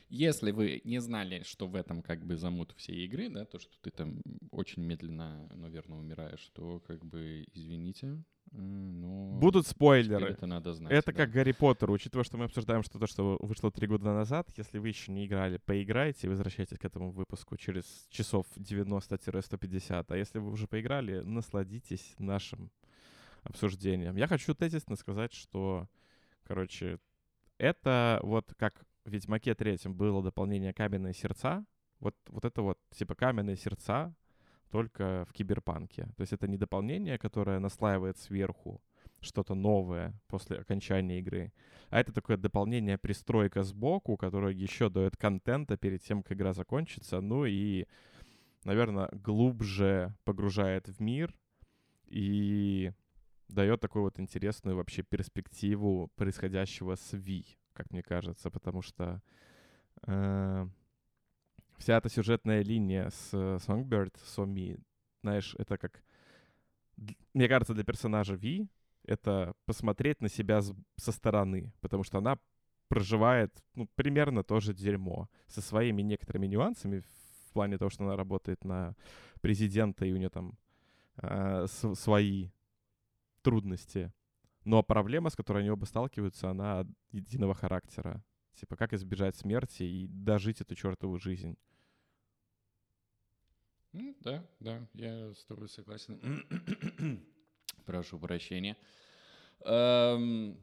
Если 0.08 0.52
вы 0.52 0.80
не 0.84 1.00
знали, 1.00 1.42
что 1.42 1.66
в 1.66 1.74
этом 1.74 2.00
как 2.02 2.24
бы 2.24 2.36
замут 2.36 2.72
всей 2.76 3.04
игры, 3.06 3.28
да, 3.28 3.44
то, 3.44 3.58
что 3.58 3.72
ты 3.80 3.90
там 3.90 4.20
очень 4.52 4.82
медленно, 4.84 5.48
наверное, 5.54 5.98
умираешь, 5.98 6.48
то 6.54 6.80
как 6.86 7.04
бы 7.04 7.44
извините, 7.52 8.22
э, 8.52 8.56
но 8.56 9.32
Будут 9.32 9.66
спойлеры. 9.66 10.28
это 10.28 10.46
надо 10.46 10.74
знать. 10.74 10.92
Это 10.92 11.12
да. 11.12 11.12
как 11.12 11.30
Гарри 11.32 11.50
Поттер, 11.52 11.90
учитывая, 11.90 12.24
что 12.24 12.36
мы 12.36 12.44
обсуждаем 12.44 12.84
что-то, 12.84 13.08
что 13.08 13.36
вышло 13.40 13.72
три 13.72 13.88
года 13.88 14.04
назад. 14.12 14.48
Если 14.56 14.78
вы 14.78 14.88
еще 14.88 15.10
не 15.10 15.26
играли, 15.26 15.58
поиграйте 15.58 16.28
и 16.28 16.30
возвращайтесь 16.30 16.78
к 16.78 16.84
этому 16.84 17.10
выпуску 17.10 17.56
через 17.56 18.06
часов 18.08 18.46
90-150. 18.56 20.06
А 20.08 20.16
если 20.16 20.38
вы 20.38 20.52
уже 20.52 20.68
поиграли, 20.68 21.20
насладитесь 21.20 22.14
нашим 22.18 22.70
обсуждением. 23.42 24.16
Я 24.16 24.28
хочу 24.28 24.54
тезисно 24.54 24.94
сказать, 24.96 25.32
что, 25.32 25.88
короче, 26.44 26.98
это 27.58 28.20
вот 28.22 28.54
как 28.56 28.84
в 29.04 29.10
Ведьмаке 29.10 29.54
третьем 29.54 29.94
было 29.94 30.22
дополнение 30.22 30.72
«Каменные 30.72 31.14
сердца», 31.14 31.64
вот, 32.00 32.16
вот 32.28 32.44
это 32.44 32.62
вот, 32.62 32.78
типа, 32.90 33.14
«Каменные 33.14 33.56
сердца», 33.56 34.14
только 34.70 35.24
в 35.28 35.32
киберпанке. 35.32 36.08
То 36.16 36.22
есть 36.22 36.32
это 36.32 36.48
не 36.48 36.56
дополнение, 36.56 37.18
которое 37.18 37.58
наслаивает 37.58 38.18
сверху 38.18 38.82
что-то 39.20 39.54
новое 39.54 40.12
после 40.26 40.58
окончания 40.58 41.18
игры, 41.20 41.52
а 41.88 42.00
это 42.00 42.12
такое 42.12 42.36
дополнение, 42.36 42.98
пристройка 42.98 43.62
сбоку, 43.62 44.16
которая 44.16 44.52
еще 44.52 44.90
дает 44.90 45.16
контента 45.16 45.76
перед 45.76 46.02
тем, 46.02 46.22
как 46.22 46.32
игра 46.32 46.52
закончится, 46.52 47.20
ну 47.20 47.46
и, 47.46 47.86
наверное, 48.64 49.08
глубже 49.12 50.14
погружает 50.24 50.88
в 50.88 51.00
мир 51.00 51.34
и 52.06 52.92
дает 53.48 53.80
такую 53.80 54.02
вот 54.02 54.18
интересную 54.18 54.76
вообще 54.76 55.02
перспективу 55.02 56.10
происходящего 56.16 56.96
с 56.96 57.12
Ви, 57.12 57.44
как 57.72 57.90
мне 57.90 58.02
кажется, 58.02 58.50
потому 58.50 58.82
что 58.82 59.22
э, 60.06 60.66
вся 61.78 61.98
эта 61.98 62.08
сюжетная 62.08 62.62
линия 62.62 63.10
с 63.10 63.30
э, 63.32 63.58
Songbird, 63.66 64.14
Соми, 64.24 64.78
знаешь, 65.22 65.54
это 65.58 65.78
как, 65.78 66.02
мне 67.34 67.48
кажется, 67.48 67.74
для 67.74 67.84
персонажа 67.84 68.34
Ви 68.34 68.68
это 69.04 69.54
посмотреть 69.64 70.20
на 70.20 70.28
себя 70.28 70.60
со 70.96 71.12
стороны, 71.12 71.72
потому 71.80 72.02
что 72.04 72.18
она 72.18 72.38
проживает 72.88 73.52
ну, 73.74 73.88
примерно 73.94 74.42
то 74.42 74.60
же 74.60 74.74
дерьмо 74.74 75.28
со 75.48 75.60
своими 75.60 76.02
некоторыми 76.02 76.46
нюансами 76.46 77.00
в 77.00 77.52
плане 77.52 77.78
того, 77.78 77.90
что 77.90 78.04
она 78.04 78.16
работает 78.16 78.64
на 78.64 78.94
президента, 79.40 80.04
и 80.04 80.12
у 80.12 80.16
нее 80.16 80.28
там 80.28 80.58
э, 81.16 81.66
свои 81.68 82.50
трудности. 83.50 84.12
Но 84.64 84.82
проблема, 84.82 85.30
с 85.30 85.36
которой 85.36 85.60
они 85.62 85.70
оба 85.70 85.84
сталкиваются, 85.84 86.50
она 86.50 86.84
единого 87.12 87.54
характера. 87.54 88.22
Типа, 88.54 88.76
как 88.76 88.92
избежать 88.92 89.36
смерти 89.36 89.84
и 89.84 90.06
дожить 90.08 90.60
эту 90.60 90.74
чертову 90.74 91.18
жизнь. 91.18 91.56
М, 93.92 94.16
Да, 94.20 94.44
да, 94.60 94.88
я 94.94 95.32
с 95.34 95.44
тобой 95.44 95.68
согласен. 95.68 96.20
Прошу 97.86 98.18
прощения. 98.18 98.76
Эм, 99.64 100.58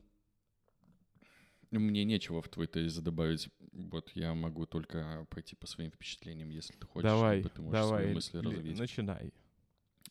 Мне 1.71 2.03
нечего 2.03 2.41
в 2.41 2.49
твой 2.49 2.67
тезис 2.67 2.99
добавить. 2.99 3.49
Вот 3.71 4.11
я 4.15 4.33
могу 4.33 4.65
только 4.65 5.25
пойти 5.29 5.55
по 5.55 5.65
своим 5.65 5.89
впечатлениям, 5.91 6.49
если 6.49 6.73
ты 6.73 6.85
хочешь, 6.85 7.09
давай, 7.09 7.41
ты 7.43 7.61
можешь 7.61 7.81
давай, 7.81 8.03
свои 8.03 8.13
мысли 8.13 8.39
Ли- 8.41 8.55
развить. 8.57 8.79
начинай. 8.79 9.33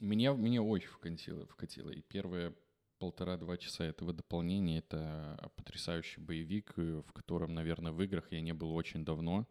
Меня, 0.00 0.34
мне 0.34 0.60
очень 0.60 0.88
вкатило, 0.88 1.46
вкатило. 1.46 1.90
И 1.90 2.02
первые 2.02 2.54
полтора-два 2.98 3.56
часа 3.56 3.84
этого 3.84 4.12
дополнения— 4.12 4.78
это 4.80 5.50
потрясающий 5.56 6.20
боевик, 6.20 6.72
э, 6.76 7.02
в 7.06 7.12
котором, 7.12 7.54
наверное, 7.54 7.92
в 7.92 8.02
играх 8.02 8.30
я 8.30 8.40
не 8.40 8.52
был 8.52 8.74
очень 8.74 9.04
давно. 9.04 9.46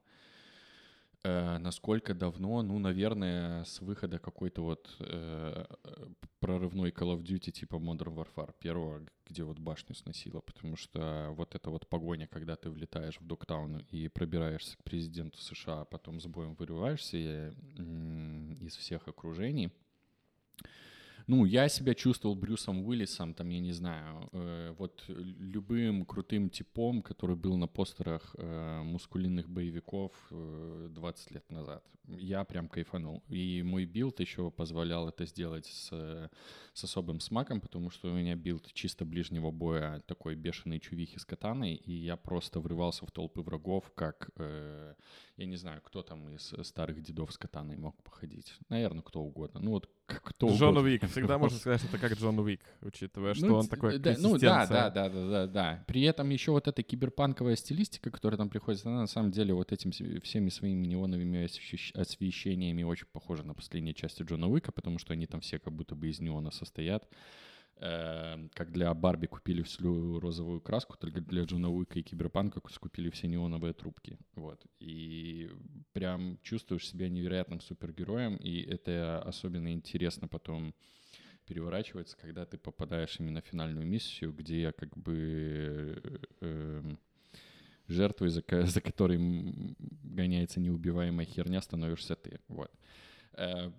Э, 1.24 1.58
насколько 1.60 2.14
давно? 2.14 2.64
Ну, 2.64 2.80
наверное, 2.80 3.64
с 3.66 3.82
выхода 3.82 4.18
какой-то 4.18 4.64
вот 4.64 4.96
э, 5.00 5.66
прорывной 6.40 6.90
Call 6.90 7.16
of 7.16 7.22
Duty 7.22 7.52
типа 7.52 7.76
Modern 7.76 8.16
Warfare 8.16 8.56
первого, 8.60 9.06
где 9.28 9.44
вот 9.44 9.60
башню 9.60 9.96
сносило, 9.96 10.42
потому 10.42 10.76
что 10.76 11.32
вот 11.38 11.54
эта 11.54 11.70
вот 11.70 11.88
погоня, 11.88 12.28
когда 12.28 12.56
ты 12.56 12.70
влетаешь 12.70 13.20
в 13.20 13.28
Догтаун 13.28 13.86
и 13.92 14.08
пробираешься 14.08 14.78
к 14.78 14.84
президенту 14.84 15.40
США, 15.40 15.82
а 15.82 15.86
потом 15.86 16.20
с 16.20 16.26
боем 16.26 16.56
вырываешься 16.56 17.18
э, 17.18 17.54
из 18.60 18.76
всех 18.76 19.08
окружений, 19.08 19.72
Ну, 21.32 21.46
я 21.46 21.70
себя 21.70 21.94
чувствовал 21.94 22.36
Брюсом 22.36 22.86
Уиллисом, 22.86 23.34
там, 23.34 23.48
я 23.48 23.62
не 23.62 23.72
знаю, 23.72 24.30
э, 24.34 24.76
вот 24.78 25.06
любым 25.08 26.04
крутым 26.04 26.50
типом, 26.50 27.02
который 27.02 27.38
был 27.38 27.56
на 27.56 27.68
постерах 27.68 28.36
э, 28.38 28.82
мускулинных 28.84 29.48
боевиков 29.48 30.12
э, 30.32 30.90
20 30.90 31.32
лет 31.32 31.50
назад. 31.50 31.86
Я 32.08 32.44
прям 32.44 32.68
кайфанул. 32.68 33.24
И 33.30 33.64
мой 33.64 33.86
билд 33.86 34.20
еще 34.20 34.52
позволял 34.52 35.08
это 35.08 35.26
сделать 35.26 35.68
с, 35.68 36.30
с 36.74 36.84
особым 36.84 37.22
смаком, 37.22 37.62
потому 37.62 37.92
что 37.92 38.12
у 38.12 38.14
меня 38.14 38.36
билд 38.36 38.68
чисто 38.74 39.06
ближнего 39.06 39.52
боя, 39.52 40.02
такой 40.08 40.36
бешеный 40.36 40.82
чувихи 40.82 41.18
с 41.18 41.24
катаной, 41.24 41.76
и 41.76 41.94
я 41.94 42.18
просто 42.18 42.60
врывался 42.60 43.06
в 43.06 43.12
толпы 43.12 43.42
врагов, 43.42 43.90
как, 43.96 44.32
э, 44.36 44.96
я 45.42 45.48
не 45.48 45.58
знаю, 45.58 45.82
кто 45.82 46.04
там 46.04 46.30
из 46.30 46.54
старых 46.64 47.02
дедов 47.02 47.34
с 47.34 47.38
катаной 47.38 47.76
мог 47.76 48.02
походить. 48.04 48.54
Наверное, 48.70 49.02
кто 49.02 49.22
угодно. 49.22 49.60
Ну 49.60 49.72
вот 49.72 49.90
кто 50.06 50.48
Джон 50.50 50.70
угодно. 50.70 50.82
Уик. 50.82 51.10
Всегда 51.10 51.38
можно 51.38 51.58
сказать, 51.60 51.82
что 51.82 51.90
это 51.90 51.98
как 51.98 52.18
Джон 52.18 52.40
Уик, 52.40 52.62
учитывая, 52.82 53.34
что 53.34 53.48
Ну, 53.48 53.56
он 53.56 53.68
такой 53.68 53.98
да, 53.98 54.16
ну 54.20 54.38
да, 54.38 54.68
да, 54.68 54.90
да, 54.90 55.10
да, 55.10 55.30
да, 55.30 55.48
да. 55.48 55.84
При 55.88 56.04
этом 56.04 56.30
еще 56.30 56.52
вот 56.52 56.68
эта 56.68 56.84
киберпанковая 56.84 57.56
стилистика, 57.56 58.12
которая 58.12 58.38
там 58.38 58.50
приходит, 58.50 58.86
она 58.86 59.02
на 59.02 59.08
самом 59.08 59.32
деле 59.32 59.54
вот 59.54 59.72
этим 59.72 59.92
всеми 59.92 60.50
своими 60.50 60.86
неоновыми 60.86 61.46
освещ- 61.46 61.94
освещениями 62.00 62.84
очень 62.84 63.08
похожа 63.12 63.44
на 63.44 63.54
последние 63.56 63.94
части 63.96 64.22
Джона 64.24 64.48
Уика, 64.48 64.72
потому 64.72 65.00
что 65.00 65.14
они 65.14 65.26
там 65.26 65.42
все 65.42 65.58
как 65.60 65.74
будто 65.74 65.96
бы 65.96 66.08
из 66.08 66.20
неона 66.20 66.52
состоят. 66.52 67.08
Э, 67.82 68.48
Как 68.54 68.72
для 68.72 68.94
Барби 68.94 69.26
купили 69.26 69.64
всю 69.64 70.20
розовую 70.20 70.62
краску, 70.62 70.98
только 70.98 71.20
для 71.20 71.44
Джона 71.44 71.70
Уика 71.70 72.00
и 72.00 72.04
Киберпанка 72.04 72.62
скупили 72.70 73.10
все 73.10 73.28
неоновые 73.28 73.74
трубки. 73.74 74.20
Вот. 74.36 74.64
И 74.80 75.50
прям 75.92 76.38
чувствуешь 76.44 76.88
себя 76.88 77.10
невероятным 77.10 77.60
супергероем, 77.60 78.36
и 78.36 78.62
это 78.62 79.22
особенно 79.24 79.74
интересно 79.74 80.28
потом 80.28 80.76
переворачивается, 81.48 82.16
когда 82.18 82.46
ты 82.46 82.60
попадаешь 82.60 83.20
именно 83.20 83.42
в 83.42 83.46
финальную 83.48 83.86
миссию, 83.86 84.32
где 84.32 84.72
как 84.74 84.96
бы 84.96 86.00
э, 86.04 86.18
эм, 86.42 87.00
жертвой, 87.88 88.30
за, 88.30 88.44
за 88.48 88.80
которой 88.80 89.18
гоняется 90.04 90.60
неубиваемая 90.60 91.26
херня, 91.26 91.62
становишься 91.62 92.16
ты. 92.16 92.40
Вот. 92.48 92.72
Э, 93.34 93.72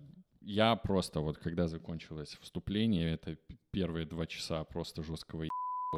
Я 0.43 0.75
просто 0.75 1.21
вот, 1.21 1.37
когда 1.37 1.67
закончилось 1.67 2.37
вступление, 2.41 3.13
это 3.13 3.37
первые 3.71 4.05
два 4.05 4.25
часа 4.27 4.63
просто 4.65 5.01
жесткого 5.01 5.47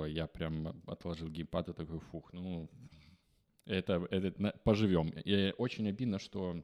я 0.08 0.28
прям 0.28 0.82
отложил 0.88 1.30
геймпад 1.30 1.70
и 1.70 1.74
такой, 1.74 2.00
фух, 2.00 2.34
ну, 2.34 2.70
это, 3.66 4.06
это 4.12 4.54
поживем. 4.64 5.10
И 5.24 5.54
очень 5.58 5.88
обидно, 5.88 6.20
что 6.20 6.62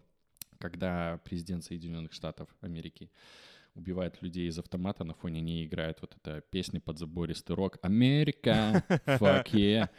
когда 0.59 1.19
президент 1.23 1.63
Соединенных 1.63 2.13
Штатов 2.13 2.49
Америки 2.61 3.09
убивает 3.73 4.21
людей 4.21 4.47
из 4.47 4.59
автомата, 4.59 5.03
на 5.03 5.13
фоне 5.13 5.41
не 5.41 5.65
играет 5.65 6.01
вот 6.01 6.15
эта 6.17 6.41
песня 6.41 6.79
под 6.81 6.99
забористый 6.99 7.55
рок 7.55 7.77
«Америка, 7.81 8.83
fuck 9.05 9.45
yeah». 9.53 9.89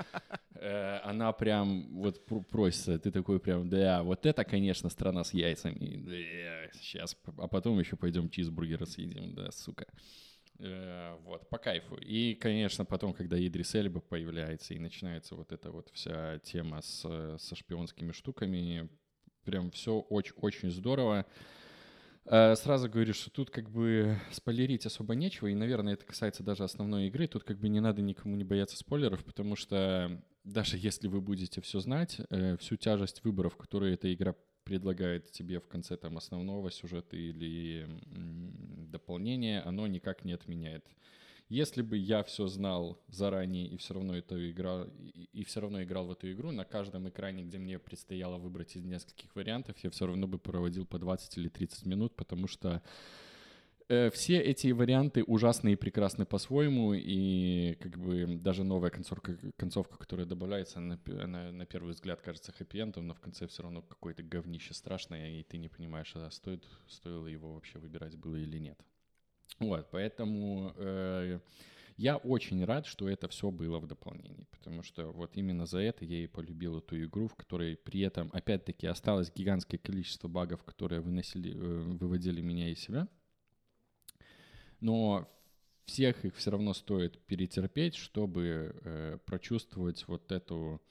Э, 0.62 1.00
Она 1.04 1.32
прям 1.32 1.88
вот 1.98 2.24
пр- 2.24 2.44
просится, 2.44 2.98
ты 2.98 3.10
такой 3.10 3.40
прям, 3.40 3.68
да, 3.68 4.02
вот 4.02 4.26
это, 4.26 4.44
конечно, 4.44 4.88
страна 4.90 5.24
с 5.24 5.34
яйцами, 5.34 6.70
сейчас, 6.80 7.16
а 7.38 7.48
потом 7.48 7.78
еще 7.80 7.96
пойдем 7.96 8.28
чизбургеры 8.30 8.86
съедим, 8.86 9.34
да, 9.34 9.50
сука. 9.50 9.86
Э, 10.58 11.16
Вот, 11.24 11.48
по 11.48 11.58
кайфу. 11.58 11.96
И, 11.96 12.34
конечно, 12.34 12.84
потом, 12.84 13.12
когда 13.12 13.36
Идрис 13.38 13.74
Эльба 13.74 14.00
появляется 14.00 14.74
и 14.74 14.78
начинается 14.78 15.34
вот 15.34 15.52
эта 15.52 15.70
вот 15.72 15.90
вся 15.92 16.38
тема 16.40 16.80
с, 16.82 17.36
со 17.38 17.56
шпионскими 17.56 18.12
штуками, 18.12 18.88
прям 19.44 19.70
все 19.72 19.98
очень-очень 19.98 20.70
здорово. 20.70 21.26
Сразу 22.24 22.88
говорю, 22.88 23.14
что 23.14 23.30
тут 23.30 23.50
как 23.50 23.68
бы 23.68 24.16
спойлерить 24.30 24.86
особо 24.86 25.14
нечего, 25.14 25.48
и, 25.48 25.54
наверное, 25.54 25.94
это 25.94 26.06
касается 26.06 26.44
даже 26.44 26.62
основной 26.62 27.08
игры. 27.08 27.26
Тут 27.26 27.42
как 27.42 27.58
бы 27.58 27.68
не 27.68 27.80
надо 27.80 28.00
никому 28.00 28.36
не 28.36 28.44
бояться 28.44 28.76
спойлеров, 28.76 29.24
потому 29.24 29.56
что 29.56 30.22
даже 30.44 30.76
если 30.78 31.08
вы 31.08 31.20
будете 31.20 31.60
все 31.60 31.80
знать, 31.80 32.20
э, 32.30 32.56
всю 32.58 32.76
тяжесть 32.76 33.24
выборов, 33.24 33.56
которые 33.56 33.94
эта 33.94 34.12
игра 34.12 34.36
предлагает 34.64 35.32
тебе 35.32 35.58
в 35.58 35.66
конце 35.66 35.96
там 35.96 36.16
основного 36.16 36.70
сюжета 36.70 37.16
или 37.16 37.88
дополнения, 38.90 39.60
оно 39.62 39.88
никак 39.88 40.24
не 40.24 40.32
отменяет. 40.32 40.86
Если 41.52 41.82
бы 41.82 41.98
я 41.98 42.22
все 42.22 42.46
знал 42.46 42.98
заранее 43.08 43.66
и 43.66 43.76
все 43.76 43.92
равно 43.92 44.16
эту 44.16 44.50
игра 44.50 44.86
и, 44.96 45.28
и 45.34 45.44
все 45.44 45.60
равно 45.60 45.82
играл 45.82 46.06
в 46.06 46.12
эту 46.12 46.32
игру, 46.32 46.50
на 46.50 46.64
каждом 46.64 47.10
экране, 47.10 47.42
где 47.42 47.58
мне 47.58 47.78
предстояло 47.78 48.38
выбрать 48.38 48.74
из 48.74 48.84
нескольких 48.84 49.36
вариантов, 49.36 49.76
я 49.82 49.90
все 49.90 50.06
равно 50.06 50.26
бы 50.26 50.38
проводил 50.38 50.86
по 50.86 50.98
20 50.98 51.36
или 51.36 51.48
30 51.50 51.84
минут, 51.84 52.16
потому 52.16 52.46
что 52.48 52.82
э, 53.90 54.08
все 54.12 54.40
эти 54.40 54.68
варианты 54.68 55.24
ужасны 55.24 55.74
и 55.74 55.76
прекрасны 55.76 56.24
по-своему, 56.24 56.94
и 56.94 57.76
как 57.82 57.98
бы 57.98 58.38
даже 58.40 58.64
новая 58.64 58.88
концовка, 58.88 59.36
концовка 59.58 59.98
которая 59.98 60.24
добавляется, 60.24 60.80
на, 60.80 60.96
п- 60.96 61.26
на, 61.26 61.52
на 61.52 61.66
первый 61.66 61.92
взгляд 61.92 62.22
кажется 62.22 62.54
хэппи-эндом, 62.58 63.02
но 63.02 63.12
в 63.12 63.20
конце 63.20 63.46
все 63.46 63.62
равно 63.62 63.82
какое-то 63.82 64.22
говнище 64.22 64.72
страшное, 64.72 65.38
и 65.38 65.42
ты 65.42 65.58
не 65.58 65.68
понимаешь, 65.68 66.12
а 66.14 66.30
стоит, 66.30 66.64
стоило 66.88 67.26
его 67.26 67.52
вообще 67.52 67.78
выбирать 67.78 68.16
было 68.16 68.36
или 68.36 68.56
нет. 68.56 68.82
Вот, 69.62 69.88
поэтому 69.90 70.72
э, 70.76 71.38
я 71.96 72.16
очень 72.16 72.64
рад, 72.64 72.86
что 72.86 73.08
это 73.08 73.28
все 73.28 73.50
было 73.50 73.78
в 73.78 73.86
дополнении, 73.86 74.46
потому 74.50 74.82
что 74.82 75.12
вот 75.12 75.36
именно 75.36 75.66
за 75.66 75.78
это 75.78 76.04
я 76.04 76.24
и 76.24 76.26
полюбил 76.26 76.78
эту 76.78 77.02
игру, 77.04 77.28
в 77.28 77.34
которой 77.36 77.76
при 77.76 78.00
этом, 78.00 78.30
опять-таки, 78.32 78.86
осталось 78.86 79.32
гигантское 79.34 79.78
количество 79.78 80.28
багов, 80.28 80.64
которые 80.64 81.00
выносили, 81.00 81.52
э, 81.54 81.80
выводили 81.94 82.40
меня 82.40 82.70
из 82.70 82.80
себя. 82.80 83.08
Но 84.80 85.28
всех 85.84 86.24
их 86.24 86.34
все 86.36 86.50
равно 86.50 86.74
стоит 86.74 87.18
перетерпеть, 87.26 87.94
чтобы 87.94 88.74
э, 88.82 89.18
прочувствовать 89.24 90.06
вот 90.08 90.32
эту, 90.32 90.82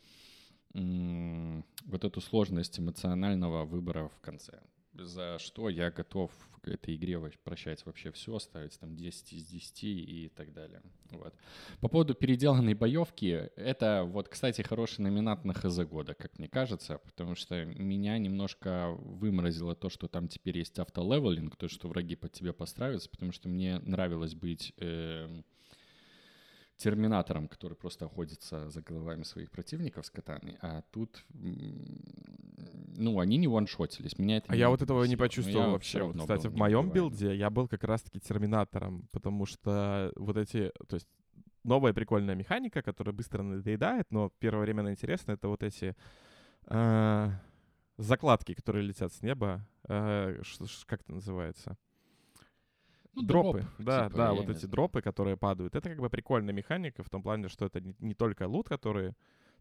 м, 0.74 1.66
вот 1.86 2.04
эту 2.04 2.22
сложность 2.22 2.80
эмоционального 2.80 3.66
выбора 3.66 4.08
в 4.08 4.20
конце. 4.22 4.62
За 4.93 5.39
что 5.39 5.69
я 5.69 5.89
готов 5.91 6.32
к 6.62 6.67
этой 6.67 6.95
игре 6.95 7.19
прощать 7.43 7.86
вообще 7.86 8.12
все, 8.12 8.38
ставить 8.39 8.80
там 8.80 8.95
10 8.95 9.34
из 9.34 9.45
10 9.45 9.84
и 9.84 10.32
так 10.36 10.54
далее. 10.54 10.82
Вот. 11.10 11.34
По 11.80 11.88
поводу 11.88 12.13
переделанной 12.13 12.73
боевки, 12.73 13.49
это 13.56 14.04
вот, 14.06 14.30
кстати, 14.30 14.62
хороший 14.62 15.01
номинат 15.01 15.43
на 15.43 15.54
ХЗ 15.54 15.80
года, 15.80 16.13
как 16.13 16.38
мне 16.38 16.47
кажется, 16.47 16.99
потому 16.99 17.36
что 17.36 17.65
меня 17.65 18.17
немножко 18.17 18.91
выморозило 18.99 19.75
то, 19.75 19.89
что 19.89 20.08
там 20.08 20.27
теперь 20.27 20.60
есть 20.60 20.77
автолевелинг, 20.77 21.56
то, 21.56 21.67
что 21.67 21.88
враги 21.88 22.15
под 22.15 22.34
тебя 22.34 22.54
подстраиваются, 22.54 23.10
потому 23.10 23.32
что 23.32 23.49
мне 23.49 23.80
нравилось 23.80 24.36
быть 24.36 24.73
эм, 24.77 25.43
терминатором, 26.82 27.48
который 27.48 27.76
просто 27.76 28.06
охотится 28.06 28.70
за 28.70 28.82
головами 28.82 29.24
своих 29.24 29.52
противников 29.52 30.06
с 30.06 30.10
катаной, 30.10 30.58
а 30.62 30.82
тут, 30.91 31.24
ну, 31.30 33.20
они 33.20 33.38
не 33.38 33.48
ваншотились, 33.48 34.17
меня 34.17 34.38
это 34.38 34.52
А 34.52 34.56
я 34.56 34.70
вот 34.70 34.82
этого 34.82 35.04
не 35.04 35.15
почувствовал 35.15 35.67
я 35.67 35.72
вообще. 35.72 36.04
Вот, 36.04 36.17
Кстати, 36.17 36.48
в 36.48 36.56
моем 36.56 36.89
билде 36.89 37.36
я 37.36 37.50
был 37.50 37.67
как 37.67 37.84
раз-таки 37.84 38.20
терминатором, 38.20 39.08
потому 39.12 39.46
что 39.46 40.12
вот 40.15 40.38
эти, 40.38 40.72
то 40.88 40.96
есть 40.96 41.08
новая 41.63 41.94
прикольная 41.94 42.36
механика, 42.36 42.82
которая 42.82 43.13
быстро 43.13 43.44
надоедает, 43.44 44.08
но 44.10 44.32
первое 44.39 44.63
время 44.63 44.82
она 44.82 44.91
интересна, 44.91 45.34
это 45.34 45.48
вот 45.50 45.62
эти 45.62 45.96
э, 46.65 47.30
закладки, 47.98 48.56
которые 48.56 48.84
летят 48.88 49.13
с 49.13 49.22
неба. 49.22 49.67
Э, 49.88 50.41
как 50.88 51.02
это 51.02 51.13
называется? 51.13 51.78
Ну, 53.13 53.24
дропы. 53.24 53.60
дроп, 53.60 53.71
да, 53.80 54.06
типа, 54.06 54.17
да, 54.17 54.34
вот 54.34 54.50
эти 54.50 54.60
знаю. 54.60 54.71
дропы, 54.71 55.02
которые 55.02 55.38
падают. 55.38 55.76
Это 55.76 55.89
как 55.89 56.00
бы 56.00 56.10
прикольная 56.10 56.54
механика 56.54 57.04
в 57.04 57.10
том 57.10 57.21
плане, 57.21 57.50
что 57.50 57.65
это 57.65 57.82
не, 57.82 57.95
не 58.00 58.13
только 58.13 58.47
лут, 58.47 58.69
который 58.69 59.13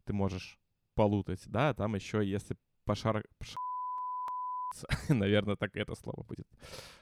ты 0.04 0.12
можешь 0.12 0.58
полутать, 0.94 1.42
да, 1.46 1.70
а 1.70 1.74
там 1.74 1.94
еще 1.94 2.24
если 2.24 2.56
пошар... 2.84 3.24
наверное, 5.08 5.56
так 5.56 5.74
это 5.74 5.94
слово 5.94 6.22
будет, 6.22 6.46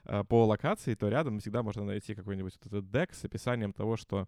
а, 0.04 0.24
по 0.24 0.46
локации, 0.46 0.94
то 0.94 1.08
рядом 1.08 1.38
всегда 1.38 1.62
можно 1.62 1.84
найти 1.84 2.14
какой-нибудь 2.14 2.54
вот 2.56 2.66
этот 2.66 2.90
дек 2.90 3.12
с 3.12 3.24
описанием 3.24 3.72
того, 3.72 3.96
что 3.96 4.26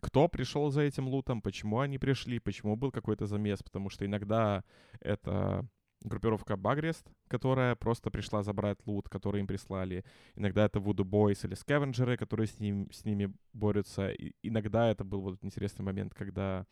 кто 0.00 0.28
пришел 0.28 0.70
за 0.70 0.82
этим 0.82 1.08
лутом, 1.08 1.42
почему 1.42 1.80
они 1.80 1.98
пришли, 1.98 2.38
почему 2.38 2.76
был 2.76 2.90
какой-то 2.90 3.26
замес, 3.26 3.62
потому 3.62 3.90
что 3.90 4.04
иногда 4.04 4.64
это 5.00 5.66
группировка 6.02 6.56
Багрест, 6.56 7.06
которая 7.28 7.74
просто 7.74 8.10
пришла 8.10 8.42
забрать 8.42 8.78
лут, 8.86 9.08
который 9.08 9.40
им 9.40 9.46
прислали. 9.46 10.04
Иногда 10.34 10.64
это 10.64 10.78
Voodoo 10.78 11.04
Boys 11.04 11.46
или 11.46 11.54
скавенджеры, 11.54 12.16
которые 12.16 12.46
с, 12.46 12.58
ним, 12.58 12.90
с 12.90 13.04
ними 13.04 13.32
борются. 13.52 14.10
И 14.10 14.32
иногда 14.42 14.90
это 14.90 15.04
был 15.04 15.20
вот 15.20 15.38
интересный 15.42 15.84
момент, 15.84 16.14
когда 16.14 16.66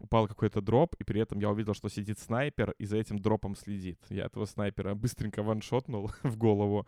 упал 0.00 0.28
какой-то 0.28 0.60
дроп, 0.60 0.94
и 0.98 1.04
при 1.04 1.20
этом 1.20 1.38
я 1.40 1.50
увидел, 1.50 1.74
что 1.74 1.88
сидит 1.88 2.18
снайпер 2.18 2.74
и 2.78 2.84
за 2.84 2.98
этим 2.98 3.18
дропом 3.18 3.56
следит. 3.56 3.98
Я 4.10 4.26
этого 4.26 4.44
снайпера 4.44 4.94
быстренько 4.94 5.42
ваншотнул 5.42 6.10
в 6.22 6.36
голову 6.36 6.86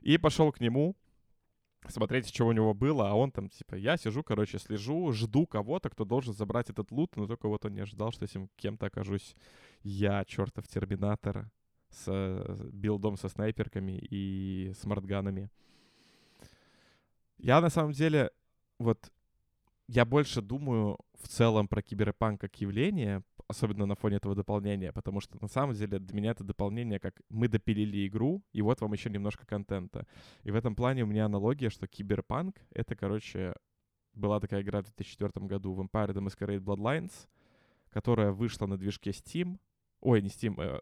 и 0.00 0.18
пошел 0.18 0.52
к 0.52 0.60
нему 0.60 0.96
смотреть, 1.88 2.28
что 2.28 2.46
у 2.46 2.52
него 2.52 2.74
было, 2.74 3.10
а 3.10 3.14
он 3.14 3.32
там, 3.32 3.48
типа, 3.48 3.74
я 3.74 3.96
сижу, 3.96 4.22
короче, 4.22 4.58
слежу, 4.58 5.12
жду 5.12 5.46
кого-то, 5.46 5.90
кто 5.90 6.04
должен 6.04 6.34
забрать 6.34 6.70
этот 6.70 6.90
лут, 6.92 7.16
но 7.16 7.26
только 7.26 7.48
вот 7.48 7.64
он 7.64 7.74
не 7.74 7.80
ожидал, 7.80 8.12
что 8.12 8.24
этим 8.24 8.48
кем-то 8.56 8.86
окажусь 8.86 9.34
я, 9.82 10.24
чертов 10.24 10.66
терминатор, 10.68 11.50
с 11.90 12.04
э, 12.06 12.70
билдом 12.72 13.16
со 13.16 13.28
снайперками 13.28 13.98
и 14.10 14.72
смартганами. 14.80 15.50
Я 17.38 17.60
на 17.60 17.70
самом 17.70 17.92
деле, 17.92 18.30
вот, 18.78 19.12
я 19.88 20.04
больше 20.04 20.40
думаю 20.40 20.98
в 21.20 21.28
целом 21.28 21.68
про 21.68 21.82
киберпанк 21.82 22.40
как 22.40 22.60
явление, 22.60 23.22
особенно 23.48 23.86
на 23.86 23.94
фоне 23.94 24.16
этого 24.16 24.34
дополнения, 24.34 24.92
потому 24.92 25.20
что 25.20 25.36
на 25.40 25.48
самом 25.48 25.74
деле 25.74 25.98
для 25.98 26.16
меня 26.16 26.30
это 26.30 26.44
дополнение, 26.44 26.98
как 26.98 27.20
мы 27.28 27.48
допилили 27.48 28.06
игру, 28.06 28.42
и 28.52 28.62
вот 28.62 28.80
вам 28.80 28.92
еще 28.92 29.10
немножко 29.10 29.46
контента. 29.46 30.06
И 30.44 30.50
в 30.50 30.54
этом 30.54 30.74
плане 30.74 31.02
у 31.02 31.06
меня 31.06 31.26
аналогия, 31.26 31.68
что 31.70 31.86
киберпанк— 31.86 32.56
это, 32.70 32.94
короче, 32.94 33.54
была 34.14 34.40
такая 34.40 34.62
игра 34.62 34.80
в 34.80 34.84
2004 34.84 35.46
году, 35.46 35.74
Vampire 35.74 36.12
the 36.12 36.26
Masquerade 36.26 36.60
Bloodlines, 36.60 37.12
которая 37.90 38.32
вышла 38.32 38.66
на 38.66 38.78
движке 38.78 39.10
Steam, 39.10 39.58
ой, 40.02 40.20
не 40.22 40.28
Steam, 40.28 40.60
э, 40.60 40.80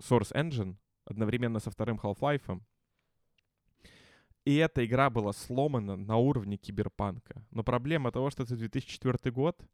Source 0.00 0.32
Engine, 0.32 0.76
одновременно 1.04 1.60
со 1.60 1.70
вторым 1.70 1.98
Half-Life. 2.02 2.60
И 4.44 4.56
эта 4.56 4.84
игра 4.84 5.08
была 5.08 5.32
сломана 5.32 5.96
на 5.96 6.16
уровне 6.16 6.56
киберпанка. 6.56 7.46
Но 7.50 7.62
проблема 7.62 8.10
того, 8.10 8.30
что 8.30 8.42
это 8.42 8.56
2004 8.56 9.30
год, 9.30 9.64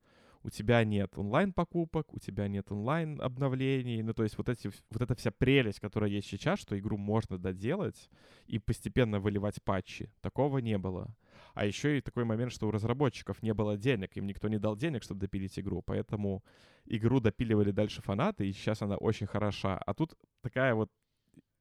у 0.43 0.51
тебя 0.51 0.85
нет 0.85 1.17
онлайн-покупок, 1.17 2.13
у 2.15 2.19
тебя 2.19 2.49
нет 2.49 2.71
онлайн-обновлений. 2.71 4.03
Ну, 4.03 4.13
то 4.13 4.23
есть 4.23 4.37
вот, 4.37 4.49
эти, 4.49 4.71
вот 4.91 5.03
эта 5.03 5.15
вся 5.15 5.31
прелесть, 5.31 5.81
которая 5.81 6.11
есть 6.11 6.29
сейчас, 6.29 6.61
что 6.61 6.79
игру 6.79 6.97
можно 6.97 7.39
доделать 7.39 8.11
и 8.47 8.59
постепенно 8.59 9.21
выливать 9.21 9.63
патчи, 9.63 10.13
такого 10.21 10.59
не 10.59 10.79
было. 10.79 11.15
А 11.55 11.65
еще 11.65 11.99
и 11.99 12.01
такой 12.01 12.25
момент, 12.25 12.53
что 12.53 12.69
у 12.69 12.71
разработчиков 12.71 13.43
не 13.43 13.55
было 13.55 13.77
денег, 13.77 14.17
им 14.17 14.27
никто 14.27 14.49
не 14.49 14.59
дал 14.59 14.77
денег, 14.77 15.03
чтобы 15.03 15.21
допилить 15.21 15.59
игру, 15.59 15.83
поэтому 15.83 16.45
игру 16.87 17.21
допиливали 17.21 17.71
дальше 17.71 18.03
фанаты, 18.03 18.49
и 18.49 18.53
сейчас 18.53 18.83
она 18.83 18.97
очень 18.97 19.27
хороша. 19.27 19.79
А 19.79 19.95
тут 19.95 20.15
такая 20.41 20.75
вот 20.75 20.91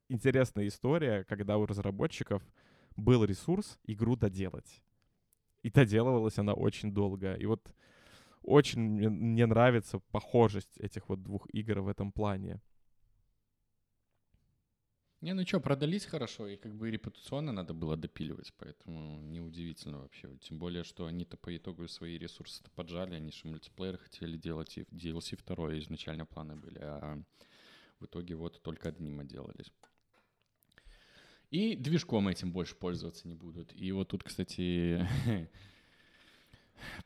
интересная 0.10 0.68
история, 0.68 1.24
когда 1.24 1.58
у 1.58 1.66
разработчиков 1.66 2.44
был 2.96 3.24
ресурс 3.24 3.80
игру 3.84 4.16
доделать. 4.16 4.84
И 5.64 5.70
доделывалась 5.70 6.38
она 6.38 6.54
очень 6.54 6.94
долго. 6.94 7.34
И 7.36 7.46
вот 7.46 7.74
очень 8.42 8.82
мне, 8.82 9.46
нравится 9.46 10.00
похожесть 10.12 10.78
этих 10.78 11.10
вот 11.10 11.22
двух 11.22 11.48
игр 11.54 11.82
в 11.82 11.90
этом 11.90 12.12
плане. 12.12 12.62
Не, 15.22 15.34
ну 15.34 15.44
что, 15.48 15.60
продались 15.60 16.06
хорошо, 16.06 16.48
и 16.48 16.58
как 16.58 16.76
бы 16.76 16.92
репутационно 16.92 17.52
надо 17.52 17.74
было 17.74 17.98
допиливать, 17.98 18.54
поэтому 18.60 19.20
неудивительно 19.22 20.00
вообще. 20.00 20.38
Тем 20.42 20.60
более, 20.60 20.84
что 20.84 21.08
они-то 21.08 21.38
по 21.38 21.56
итогу 21.58 21.88
свои 21.88 22.20
ресурсы 22.20 22.64
поджали, 22.76 23.16
они 23.16 23.32
же 23.32 23.48
мультиплеер 23.48 23.98
хотели 23.98 24.38
делать, 24.38 24.78
и 24.78 24.82
DLC 24.84 25.36
второй 25.36 25.80
изначально 25.80 26.28
планы 26.28 26.56
были, 26.56 26.78
а 26.82 27.24
в 28.00 28.06
итоге 28.06 28.36
вот 28.36 28.62
только 28.62 28.90
одним 28.90 29.20
отделались. 29.20 29.72
И 31.50 31.76
движком 31.76 32.28
этим 32.28 32.52
больше 32.52 32.76
пользоваться 32.76 33.28
не 33.28 33.34
будут. 33.34 33.74
И 33.74 33.92
вот 33.92 34.10
тут, 34.10 34.24
кстати, 34.24 35.08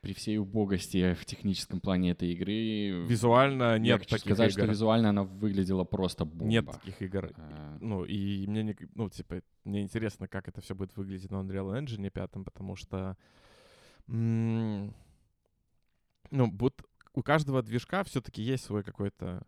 при 0.02 0.14
всей 0.14 0.38
убогости 0.38 1.14
в 1.14 1.26
техническом 1.26 1.80
плане 1.80 2.12
этой 2.12 2.32
игры... 2.34 3.06
Визуально 3.08 3.78
нет 3.80 3.88
я 3.88 3.98
хочу 3.98 4.10
таких 4.10 4.34
сказать, 4.34 4.52
игр. 4.52 4.64
что 4.64 4.72
визуально 4.72 5.10
она 5.10 5.24
выглядела 5.24 5.84
просто 5.84 6.26
бомба. 6.26 6.46
Нет 6.46 6.66
таких 6.72 7.02
игр. 7.02 7.32
А... 7.36 7.78
Ну, 7.80 8.04
и 8.04 8.48
мне, 8.48 8.64
не, 8.64 8.78
ну, 8.96 9.10
типа, 9.10 9.42
мне 9.64 9.82
интересно, 9.82 10.28
как 10.28 10.48
это 10.48 10.62
все 10.62 10.76
будет 10.76 10.96
выглядеть 10.96 11.32
на 11.32 11.38
Unreal 11.38 11.80
Engine 11.80 12.10
5, 12.10 12.32
потому 12.46 12.76
что... 12.76 13.18
ну, 14.08 14.92
вот 16.32 16.82
у 17.14 17.24
каждого 17.24 17.62
движка 17.62 18.04
все-таки 18.04 18.42
есть 18.42 18.64
свой 18.64 18.84
какой-то 18.84 19.46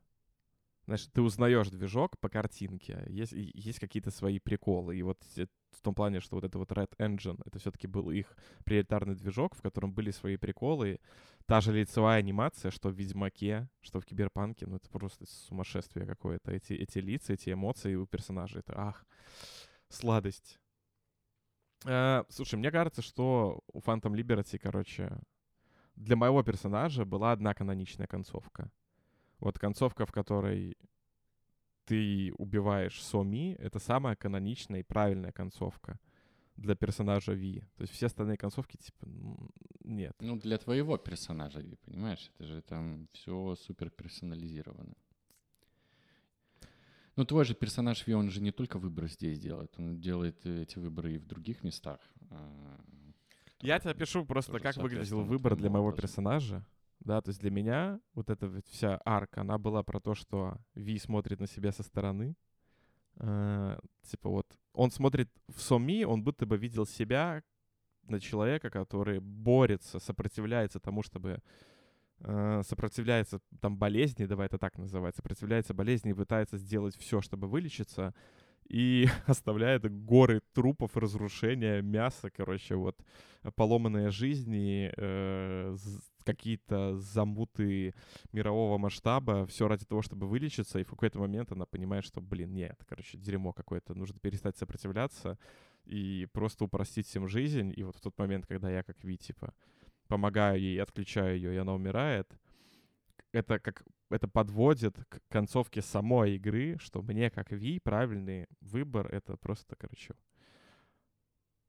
знаешь, 0.86 1.08
ты 1.14 1.22
узнаешь 1.22 1.70
движок 1.70 2.20
по 2.20 2.30
картинке, 2.30 3.06
есть, 3.08 3.32
есть 3.34 3.80
какие-то 3.80 4.12
свои 4.12 4.40
приколы. 4.40 4.98
И 4.98 5.02
вот 5.02 5.24
в 5.72 5.82
том 5.82 5.96
плане, 5.96 6.20
что 6.20 6.36
вот 6.36 6.44
это 6.44 6.58
вот 6.58 6.72
Red 6.72 6.92
Engine, 6.98 7.42
это 7.46 7.58
все-таки 7.60 7.88
был 7.88 8.12
их 8.12 8.36
приоритарный 8.66 9.16
движок, 9.16 9.56
в 9.56 9.62
котором 9.62 9.94
были 9.94 10.12
свои 10.12 10.36
приколы. 10.36 11.00
Та 11.46 11.62
же 11.62 11.74
лицевая 11.74 12.20
анимация, 12.20 12.70
что 12.70 12.90
в 12.90 12.96
Ведьмаке, 12.96 13.70
что 13.82 14.00
в 14.00 14.06
Киберпанке, 14.06 14.66
ну 14.68 14.76
это 14.76 14.90
просто 14.90 15.26
сумасшествие 15.26 16.06
какое-то. 16.06 16.52
Эти, 16.52 16.74
эти 16.74 17.00
лица, 17.00 17.34
эти 17.34 17.54
эмоции 17.54 17.96
у 17.96 18.06
персонажей, 18.06 18.60
это 18.60 18.74
ах, 18.78 19.06
сладость. 19.88 20.60
Э, 21.86 22.24
слушай, 22.28 22.56
мне 22.56 22.72
кажется, 22.72 23.02
что 23.02 23.62
у 23.72 23.80
Phantom 23.80 24.14
Liberty, 24.14 24.58
короче, 24.58 25.18
для 25.96 26.18
моего 26.18 26.44
персонажа 26.44 27.06
была 27.06 27.32
одна 27.32 27.54
каноничная 27.54 28.08
концовка— 28.08 28.70
вот 29.40 29.60
концовка, 29.60 30.06
в 30.06 30.12
которой 30.12 30.78
ты 31.86 32.34
убиваешь 32.38 33.02
Соми, 33.04 33.56
это 33.60 33.80
самая 33.80 34.16
каноничная 34.16 34.80
и 34.80 34.84
правильная 34.84 35.32
концовка 35.32 36.00
для 36.56 36.76
персонажа 36.76 37.34
Ви. 37.34 37.62
То 37.76 37.84
есть 37.84 37.94
все 37.94 38.06
остальные 38.06 38.38
концовки, 38.38 38.78
типа, 38.78 39.08
нет. 39.84 40.16
Ну, 40.20 40.38
для 40.38 40.58
твоего 40.58 40.98
персонажа 40.98 41.60
Ви, 41.60 41.76
понимаешь? 41.86 42.32
Это 42.36 42.48
же 42.48 42.62
там 42.62 43.08
все 43.14 43.56
супер 43.56 43.90
персонализировано. 43.90 44.94
Ну, 47.16 47.26
твой 47.26 47.46
же 47.46 47.54
персонаж 47.54 48.08
Ви, 48.08 48.14
он 48.14 48.30
же 48.32 48.42
не 48.42 48.52
только 48.52 48.80
выбор 48.80 49.08
здесь 49.08 49.40
делает, 49.40 49.74
он 49.78 50.00
делает 50.00 50.46
эти 50.46 50.80
выборы 50.80 51.14
и 51.14 51.18
в 51.18 51.26
других 51.26 51.64
местах. 51.64 52.00
А, 52.30 52.80
Я 53.62 53.80
тебе 53.80 53.94
пишу 53.94 54.26
просто, 54.26 54.60
как 54.60 54.78
выглядел 54.78 55.22
выбор 55.24 55.56
для 55.56 55.70
моего 55.70 55.92
персонажа 55.92 56.66
да, 57.06 57.22
то 57.22 57.30
есть 57.30 57.42
для 57.42 57.52
меня 57.52 58.00
вот 58.14 58.30
эта 58.30 58.50
вся 58.70 59.00
арка, 59.06 59.42
она 59.42 59.58
была 59.58 59.84
про 59.84 60.00
то, 60.00 60.16
что 60.16 60.58
Ви 60.76 60.98
смотрит 60.98 61.40
на 61.40 61.48
себя 61.48 61.72
со 61.72 61.84
стороны, 61.84 62.36
э, 63.18 63.78
типа 64.04 64.30
вот, 64.30 64.48
он 64.74 64.92
смотрит 64.92 65.30
в 65.48 65.62
Соми, 65.62 66.06
он 66.06 66.24
будто 66.24 66.46
бы 66.46 66.58
видел 66.58 66.86
себя 66.86 67.44
на 68.04 68.20
человека, 68.20 68.70
который 68.70 69.20
борется, 69.20 70.00
сопротивляется 70.00 70.80
тому, 70.80 71.04
чтобы 71.04 71.40
э, 72.20 72.62
сопротивляется 72.66 73.40
там 73.60 73.78
болезни, 73.78 74.26
давай 74.26 74.48
это 74.48 74.58
так 74.58 74.78
называть, 74.78 75.16
сопротивляется 75.16 75.74
болезни 75.74 76.12
и 76.12 76.16
пытается 76.16 76.58
сделать 76.58 76.96
все, 76.98 77.22
чтобы 77.22 77.48
вылечиться, 77.48 78.14
и 78.66 79.08
оставляет 79.28 79.92
горы 80.06 80.42
трупов, 80.54 80.96
разрушения, 80.98 81.82
мяса, 81.82 82.30
короче, 82.30 82.76
вот 82.76 82.98
поломанные 83.56 84.10
жизни, 84.10 84.92
э, 84.96 85.76
какие-то 86.24 86.98
замуты 86.98 87.94
мирового 88.32 88.78
масштаба, 88.78 89.46
все 89.46 89.68
ради 89.68 89.86
того, 89.86 90.02
чтобы 90.02 90.28
вылечиться, 90.28 90.80
и 90.80 90.84
в 90.84 90.90
какой-то 90.90 91.20
момент 91.20 91.52
она 91.52 91.66
понимает, 91.66 92.06
что, 92.06 92.22
блин, 92.22 92.54
нет, 92.54 92.84
короче, 92.88 93.18
дерьмо 93.18 93.54
какое-то, 93.54 93.94
нужно 93.94 94.20
перестать 94.20 94.58
сопротивляться 94.58 95.38
и 95.86 96.28
просто 96.32 96.66
упростить 96.66 97.08
всем 97.08 97.28
жизнь, 97.28 97.74
и 97.76 97.84
вот 97.84 97.96
в 97.96 98.02
тот 98.02 98.18
момент, 98.18 98.46
когда 98.48 98.70
я 98.70 98.84
как 98.84 99.04
Ви, 99.04 99.18
типа, 99.18 99.54
помогаю 100.08 100.60
ей, 100.60 100.82
отключаю 100.82 101.36
ее, 101.36 101.54
и 101.54 101.58
она 101.58 101.74
умирает, 101.74 102.28
это 103.32 103.60
как 103.60 103.84
это 104.10 104.28
подводит 104.28 104.96
к 105.10 105.22
концовке 105.28 105.82
самой 105.82 106.36
игры, 106.36 106.78
что 106.80 107.02
мне, 107.02 107.32
как 107.32 107.52
Ви, 107.52 107.80
правильный 107.80 108.48
выбор— 108.62 109.08
это 109.12 109.38
просто, 109.38 109.76
короче, 109.76 110.14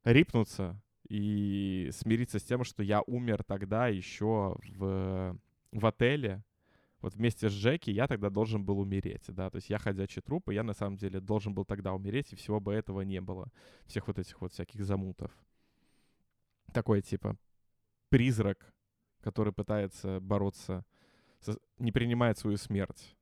рипнуться 0.04 0.80
и 1.08 1.90
смириться 1.92 2.38
с 2.38 2.42
тем, 2.42 2.64
что 2.64 2.82
я 2.82 3.02
умер 3.06 3.44
тогда 3.44 3.88
еще 3.88 4.56
в, 4.76 5.38
в 5.72 5.86
отеле, 5.86 6.42
вот 7.00 7.14
вместе 7.14 7.50
с 7.50 7.52
Джеки 7.52 7.90
я 7.90 8.06
тогда 8.06 8.30
должен 8.30 8.64
был 8.64 8.78
умереть, 8.78 9.24
да, 9.28 9.50
то 9.50 9.56
есть 9.56 9.68
я 9.68 9.78
ходячий 9.78 10.22
труп, 10.22 10.48
и 10.48 10.54
я 10.54 10.62
на 10.62 10.72
самом 10.72 10.96
деле 10.96 11.20
должен 11.20 11.52
был 11.52 11.66
тогда 11.66 11.92
умереть, 11.92 12.32
и 12.32 12.36
всего 12.36 12.60
бы 12.60 12.72
этого 12.72 13.02
не 13.02 13.20
было, 13.20 13.48
всех 13.84 14.06
вот 14.06 14.18
этих 14.18 14.40
вот 14.40 14.54
всяких 14.54 14.82
замутов. 14.84 15.30
Такой, 16.72 17.02
типа, 17.02 17.36
призрак, 18.08 18.72
который 19.20 19.52
пытается 19.52 20.18
бороться, 20.20 20.84
со, 21.40 21.58
не 21.78 21.92
принимает 21.92 22.38
свою 22.38 22.56
смерть. 22.56 23.14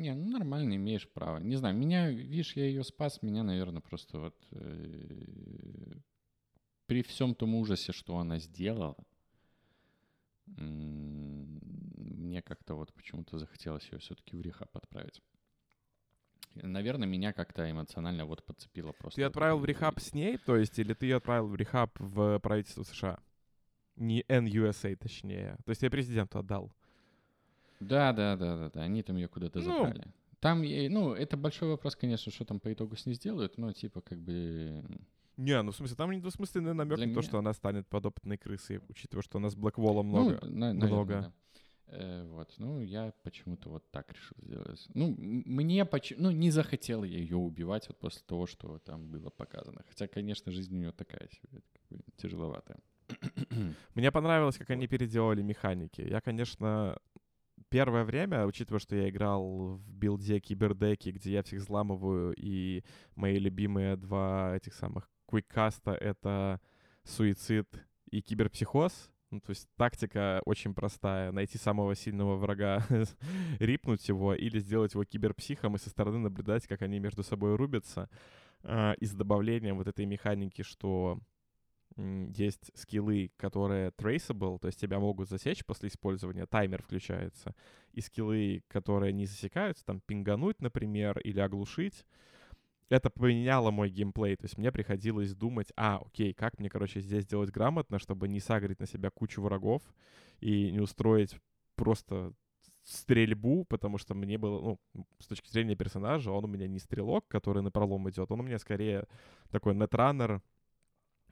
Не, 0.00 0.14
ну 0.14 0.30
нормально, 0.30 0.76
имеешь 0.76 1.06
право. 1.06 1.36
Не 1.38 1.56
знаю, 1.56 1.76
меня, 1.76 2.08
видишь, 2.10 2.56
я 2.56 2.64
ее 2.64 2.84
спас, 2.84 3.20
меня, 3.20 3.42
наверное, 3.42 3.82
просто 3.82 4.18
вот 4.18 4.34
э, 4.52 5.98
при 6.86 7.02
всем 7.02 7.34
том 7.34 7.54
ужасе, 7.54 7.92
что 7.92 8.16
она 8.16 8.38
сделала, 8.38 8.96
мне 10.56 12.40
как-то 12.40 12.76
вот 12.76 12.94
почему-то 12.94 13.38
захотелось 13.38 13.86
ее 13.92 13.98
все-таки 13.98 14.36
в 14.36 14.40
рехаб 14.40 14.74
отправить. 14.74 15.20
Наверное, 16.54 17.06
меня 17.06 17.34
как-то 17.34 17.70
эмоционально 17.70 18.24
вот 18.24 18.42
подцепило 18.46 18.92
просто. 18.92 19.20
Ты 19.20 19.24
отправил 19.24 19.58
в 19.58 19.66
рехаб 19.66 20.00
с 20.00 20.14
ней, 20.14 20.38
то 20.38 20.56
есть, 20.56 20.78
или 20.78 20.94
ты 20.94 21.04
ее 21.04 21.16
отправил 21.16 21.46
в 21.46 21.56
рехаб 21.56 21.90
в 21.98 22.38
правительство 22.38 22.84
США? 22.84 23.18
Не 23.96 24.22
NUSA, 24.22 24.96
точнее. 24.96 25.58
То 25.66 25.70
есть 25.70 25.82
я 25.82 25.90
президенту 25.90 26.38
отдал. 26.38 26.72
Да, 27.80 28.12
да, 28.12 28.36
да, 28.36 28.56
да, 28.56 28.70
да. 28.70 28.82
Они 28.82 29.02
там 29.02 29.16
ее 29.16 29.28
куда-то 29.28 29.58
ну, 29.58 29.64
забрали. 29.64 30.04
Там, 30.40 30.62
ну, 30.62 31.12
это 31.12 31.36
большой 31.36 31.68
вопрос, 31.68 31.96
конечно, 31.96 32.32
что 32.32 32.44
там 32.44 32.60
по 32.60 32.72
итогу 32.72 32.96
с 32.96 33.06
ней 33.06 33.14
сделают, 33.14 33.58
но 33.58 33.72
типа 33.72 34.00
как 34.00 34.18
бы... 34.18 34.84
Не, 35.36 35.60
ну 35.62 35.72
в 35.72 35.76
смысле, 35.76 35.96
там 35.96 36.10
недвусмысленный 36.10 36.74
намек 36.74 36.98
на 36.98 37.14
то, 37.14 37.22
что 37.22 37.38
она 37.38 37.52
станет 37.52 37.86
подопытной 37.88 38.36
крысой, 38.36 38.80
учитывая, 38.88 39.22
что 39.22 39.38
у 39.38 39.40
нас 39.40 39.54
Блэквола 39.54 40.02
много. 40.02 40.38
Ну, 40.42 40.50
на, 40.50 40.72
много. 40.72 41.14
Наверное, 41.14 41.22
да. 41.22 41.32
Э, 41.92 42.24
вот, 42.30 42.54
ну, 42.58 42.80
я 42.80 43.12
почему-то 43.22 43.68
вот 43.68 43.90
так 43.90 44.12
решил 44.12 44.36
сделать. 44.42 44.86
Ну, 44.94 45.14
мне 45.18 45.84
почему... 45.84 46.24
Ну, 46.24 46.30
не 46.30 46.50
захотел 46.50 47.04
я 47.04 47.18
ее 47.18 47.36
убивать 47.36 47.88
вот 47.88 47.98
после 47.98 48.22
того, 48.26 48.46
что 48.46 48.78
там 48.78 49.08
было 49.08 49.30
показано. 49.30 49.82
Хотя, 49.88 50.06
конечно, 50.06 50.52
жизнь 50.52 50.74
у 50.74 50.78
нее 50.78 50.92
такая 50.92 51.28
себе, 51.28 51.62
как 51.72 51.98
бы, 51.98 52.04
тяжеловатая. 52.16 52.78
Мне 53.94 54.12
понравилось, 54.12 54.56
как 54.56 54.70
они 54.70 54.86
переделали 54.86 55.42
механики. 55.42 56.00
Я, 56.00 56.20
конечно, 56.20 56.96
первое 57.70 58.04
время, 58.04 58.46
учитывая, 58.46 58.80
что 58.80 58.96
я 58.96 59.08
играл 59.08 59.76
в 59.76 59.92
билде 59.92 60.40
кибердеки, 60.40 61.10
где 61.10 61.32
я 61.32 61.42
всех 61.42 61.60
взламываю, 61.60 62.34
и 62.36 62.84
мои 63.14 63.38
любимые 63.38 63.96
два 63.96 64.56
этих 64.56 64.74
самых 64.74 65.08
квиккаста— 65.28 65.92
это 66.00 66.60
суицид 67.04 67.68
и 68.10 68.20
киберпсихоз, 68.20 69.10
ну, 69.30 69.40
то 69.40 69.50
есть 69.50 69.68
тактика 69.76 70.42
очень 70.44 70.74
простая. 70.74 71.30
Найти 71.30 71.56
самого 71.56 71.94
сильного 71.94 72.36
врага, 72.36 72.84
рипнуть 73.60 74.08
его 74.08 74.34
или 74.34 74.58
сделать 74.58 74.94
его 74.94 75.04
киберпсихом 75.04 75.76
и 75.76 75.78
со 75.78 75.88
стороны 75.88 76.18
наблюдать, 76.18 76.66
как 76.66 76.82
они 76.82 76.98
между 76.98 77.22
собой 77.22 77.54
рубятся. 77.54 78.10
А, 78.62 78.94
и 78.94 79.06
с 79.06 79.12
добавлением 79.12 79.76
вот 79.76 79.86
этой 79.86 80.04
механики, 80.04 80.62
что 80.62 81.20
есть 81.96 82.70
скиллы, 82.74 83.30
которые 83.36 83.90
traceable, 83.90 84.58
то 84.58 84.68
есть 84.68 84.80
тебя 84.80 84.98
могут 84.98 85.28
засечь 85.28 85.64
после 85.64 85.88
использования, 85.88 86.46
таймер 86.46 86.82
включается, 86.82 87.54
и 87.92 88.00
скиллы, 88.00 88.62
которые 88.68 89.12
не 89.12 89.26
засекаются, 89.26 89.84
там 89.84 90.00
пингануть, 90.00 90.60
например, 90.60 91.18
или 91.18 91.40
оглушить, 91.40 92.06
это 92.88 93.08
поменяло 93.08 93.70
мой 93.70 93.88
геймплей. 93.88 94.36
То 94.36 94.44
есть 94.44 94.58
мне 94.58 94.72
приходилось 94.72 95.34
думать, 95.34 95.72
а, 95.76 96.00
окей, 96.04 96.34
как 96.34 96.58
мне, 96.58 96.68
короче, 96.68 97.00
здесь 97.00 97.24
сделать 97.24 97.50
грамотно, 97.50 97.98
чтобы 97.98 98.28
не 98.28 98.40
сагрить 98.40 98.80
на 98.80 98.86
себя 98.86 99.10
кучу 99.10 99.40
врагов 99.40 99.82
и 100.40 100.70
не 100.72 100.80
устроить 100.80 101.36
просто 101.76 102.32
стрельбу, 102.82 103.64
потому 103.64 103.98
что 103.98 104.14
мне 104.14 104.38
было, 104.38 104.60
ну, 104.94 105.04
с 105.18 105.26
точки 105.26 105.48
зрения 105.50 105.76
персонажа, 105.76 106.32
он 106.32 106.44
у 106.44 106.48
меня 106.48 106.66
не 106.66 106.78
стрелок, 106.78 107.28
который 107.28 107.62
на 107.62 107.70
пролом 107.70 108.08
идет, 108.10 108.30
он 108.30 108.40
у 108.40 108.42
меня 108.42 108.58
скорее 108.58 109.06
такой 109.50 109.74
нетранер, 109.74 110.42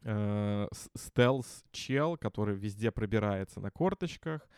э, 0.09 0.68
стелс-чел, 0.97 2.16
который 2.16 2.57
везде 2.57 2.90
пробирается 2.90 3.61
на 3.61 3.71
корточках, 3.71 4.49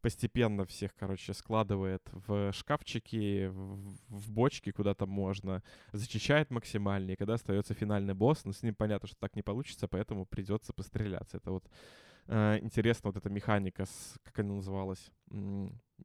постепенно 0.00 0.64
всех, 0.64 0.94
короче, 0.96 1.34
складывает 1.34 2.02
в 2.12 2.52
шкафчики, 2.52 3.48
в, 3.48 3.98
в 4.08 4.30
бочки, 4.30 4.70
куда 4.70 4.94
там 4.94 5.10
можно, 5.10 5.62
зачищает 5.92 6.50
максимально, 6.50 7.10
и 7.10 7.16
когда 7.16 7.34
остается 7.34 7.74
финальный 7.74 8.14
босс, 8.14 8.44
ну, 8.44 8.52
с 8.52 8.62
ним 8.62 8.74
понятно, 8.74 9.08
что 9.08 9.18
так 9.18 9.36
не 9.36 9.42
получится, 9.42 9.88
поэтому 9.88 10.26
придется 10.26 10.72
постреляться. 10.72 11.36
Это 11.38 11.50
вот 11.50 11.68
э, 12.28 12.58
интересно, 12.62 13.08
вот 13.10 13.16
эта 13.16 13.28
механика, 13.28 13.84
с, 13.84 14.18
как 14.22 14.38
она 14.38 14.54
называлась, 14.54 15.10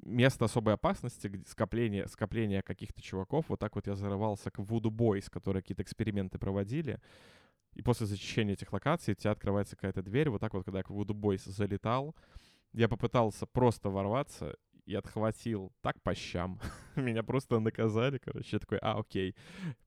место 0.04 0.46
особой 0.46 0.74
опасности, 0.74 1.44
скопление, 1.48 2.08
скопление 2.08 2.62
каких-то 2.62 3.02
чуваков, 3.02 3.46
вот 3.50 3.60
так 3.60 3.76
вот 3.76 3.88
я 3.88 3.96
зарывался 3.96 4.52
к 4.52 4.60
Voodoo 4.60 4.92
Boys, 4.92 5.30
которые 5.30 5.62
какие-то 5.62 5.84
эксперименты 5.84 6.38
проводили, 6.38 7.00
и 7.76 7.82
после 7.82 8.08
зачищения 8.08 8.54
этих 8.54 8.72
локаций 8.74 9.14
у 9.14 9.16
тебя 9.16 9.32
открывается 9.32 9.76
какая-то 9.76 10.02
дверь, 10.02 10.30
вот 10.30 10.42
так 10.42 10.54
вот, 10.54 10.64
когда 10.64 10.80
я 10.80 10.84
к 10.84 10.90
Boys 10.90 11.50
залетал, 11.50 12.16
я 12.74 12.88
попытался 12.88 13.46
просто 13.46 13.90
ворваться 13.90 14.56
и 14.86 14.96
отхватил 14.96 15.74
так 15.82 16.02
по 16.02 16.14
щам. 16.16 16.60
Меня 16.96 17.24
просто 17.24 17.60
наказали, 17.60 18.18
короче. 18.18 18.50
Я 18.54 18.60
такой, 18.60 18.78
а, 18.82 19.00
окей. 19.00 19.36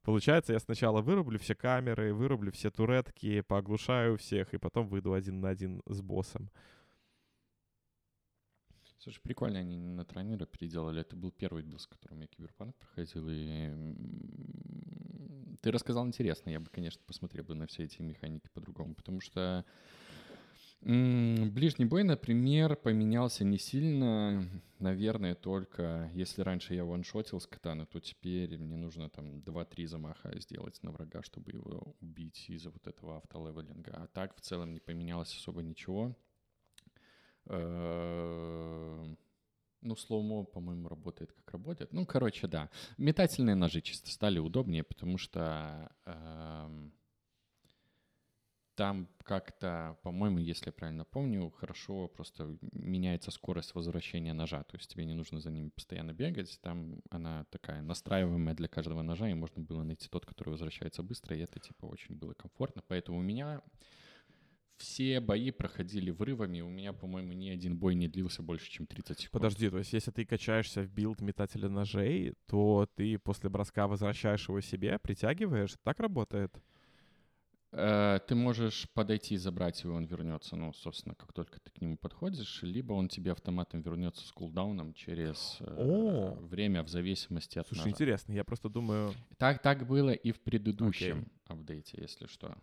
Получается, 0.02 0.52
я 0.52 0.58
сначала 0.58 1.00
вырублю 1.00 1.38
все 1.38 1.54
камеры, 1.54 2.12
вырублю 2.12 2.52
все 2.52 2.70
туретки, 2.70 3.40
пооглушаю 3.42 4.16
всех, 4.16 4.54
и 4.54 4.58
потом 4.58 4.88
выйду 4.88 5.12
один 5.12 5.40
на 5.40 5.50
один 5.50 5.82
с 5.86 6.00
боссом. 6.02 6.50
Слушай, 8.98 9.20
прикольно 9.22 9.60
они 9.60 9.78
на 9.78 10.04
тренера 10.04 10.44
переделали. 10.44 11.00
Это 11.00 11.14
был 11.14 11.30
первый 11.30 11.62
бил, 11.62 11.78
с 11.78 11.86
которым 11.86 12.20
я 12.20 12.26
киберпанк 12.26 12.74
проходил, 12.76 13.28
и 13.28 13.94
ты 15.60 15.70
рассказал 15.70 16.06
интересно. 16.06 16.50
Я 16.50 16.60
бы, 16.60 16.70
конечно, 16.70 17.02
посмотрел 17.06 17.44
бы 17.44 17.54
на 17.54 17.66
все 17.66 17.84
эти 17.84 18.00
механики 18.02 18.48
по-другому, 18.52 18.94
потому 18.94 19.20
что 19.20 19.64
Ближний 20.80 21.86
бой, 21.86 22.04
например, 22.04 22.76
поменялся 22.76 23.44
не 23.44 23.58
сильно, 23.58 24.48
наверное, 24.78 25.34
только 25.34 26.08
если 26.14 26.42
раньше 26.42 26.74
я 26.74 26.84
ваншотил 26.84 27.40
с 27.40 27.48
катана, 27.48 27.84
то 27.84 27.98
теперь 27.98 28.56
мне 28.58 28.76
нужно 28.76 29.10
там 29.10 29.40
2-3 29.40 29.86
замаха 29.86 30.38
сделать 30.38 30.80
на 30.84 30.92
врага, 30.92 31.22
чтобы 31.24 31.50
его 31.50 31.96
убить 32.00 32.48
из-за 32.48 32.70
вот 32.70 32.86
этого 32.86 33.16
автолевелинга. 33.16 33.90
А 33.96 34.06
так 34.06 34.36
в 34.36 34.40
целом 34.40 34.72
не 34.72 34.78
поменялось 34.78 35.34
особо 35.34 35.62
ничего. 35.62 36.16
Ну, 39.80 39.96
слоумо, 39.96 40.44
по-моему, 40.44 40.88
работает 40.88 41.32
как 41.32 41.52
работает. 41.52 41.92
Ну, 41.92 42.04
короче, 42.04 42.46
да. 42.46 42.68
Метательные 42.96 43.54
ножи 43.54 43.80
чисто 43.80 44.10
стали 44.10 44.38
удобнее, 44.38 44.82
потому 44.82 45.18
что 45.18 45.90
эм, 46.04 46.92
там 48.78 49.08
как-то, 49.24 49.98
по-моему, 50.04 50.38
если 50.38 50.66
я 50.66 50.72
правильно 50.72 51.04
помню, 51.04 51.50
хорошо 51.50 52.06
просто 52.06 52.56
меняется 52.72 53.32
скорость 53.32 53.74
возвращения 53.74 54.32
ножа. 54.32 54.62
То 54.62 54.76
есть 54.76 54.88
тебе 54.88 55.04
не 55.04 55.14
нужно 55.14 55.40
за 55.40 55.50
ними 55.50 55.70
постоянно 55.70 56.12
бегать. 56.12 56.60
Там 56.62 57.00
она 57.10 57.44
такая 57.50 57.82
настраиваемая 57.82 58.54
для 58.54 58.68
каждого 58.68 59.02
ножа, 59.02 59.28
и 59.28 59.34
можно 59.34 59.62
было 59.62 59.82
найти 59.82 60.08
тот, 60.08 60.26
который 60.26 60.50
возвращается 60.50 61.02
быстро, 61.02 61.36
и 61.36 61.40
это 61.40 61.58
типа 61.58 61.86
очень 61.86 62.14
было 62.14 62.34
комфортно. 62.34 62.82
Поэтому 62.86 63.18
у 63.18 63.22
меня 63.22 63.62
все 64.78 65.20
бои 65.20 65.50
проходили 65.50 66.10
врывами. 66.10 66.60
У 66.60 66.68
меня, 66.68 66.92
по-моему, 66.92 67.32
ни 67.32 67.48
один 67.48 67.76
бой 67.76 67.94
не 67.94 68.08
длился 68.08 68.42
больше, 68.42 68.70
чем 68.70 68.86
30 68.86 69.18
секунд. 69.18 69.32
Подожди, 69.32 69.68
то 69.68 69.78
есть 69.78 69.92
если 69.92 70.10
ты 70.10 70.24
качаешься 70.24 70.82
в 70.82 70.90
билд 70.90 71.20
метателя 71.20 71.68
ножей, 71.68 72.34
то 72.46 72.88
ты 72.94 73.18
после 73.18 73.50
броска 73.50 73.86
возвращаешь 73.86 74.48
его 74.48 74.60
себе, 74.60 74.98
притягиваешь? 74.98 75.76
Так 75.82 76.00
работает? 76.00 76.54
Э, 77.70 78.18
ты 78.26 78.34
можешь 78.34 78.88
подойти 78.94 79.34
и 79.34 79.38
забрать 79.38 79.82
его, 79.84 79.94
он 79.94 80.06
вернется, 80.06 80.56
ну, 80.56 80.72
собственно, 80.72 81.14
как 81.14 81.34
только 81.34 81.60
ты 81.60 81.70
к 81.70 81.80
нему 81.82 81.98
подходишь, 81.98 82.62
либо 82.62 82.94
он 82.94 83.08
тебе 83.08 83.32
автоматом 83.32 83.82
вернется 83.82 84.26
с 84.26 84.32
кулдауном 84.32 84.94
через 84.94 85.58
э, 85.60 85.74
О! 85.76 86.34
время 86.40 86.82
в 86.82 86.88
зависимости 86.88 87.58
от 87.58 87.66
Слушай, 87.66 87.80
ножа. 87.80 87.90
интересно, 87.90 88.32
я 88.32 88.44
просто 88.44 88.70
думаю... 88.70 89.12
Так, 89.36 89.60
так 89.60 89.86
было 89.86 90.10
и 90.10 90.32
в 90.32 90.40
предыдущем 90.40 91.18
okay. 91.18 91.52
апдейте, 91.52 91.98
если 92.00 92.26
что. 92.26 92.56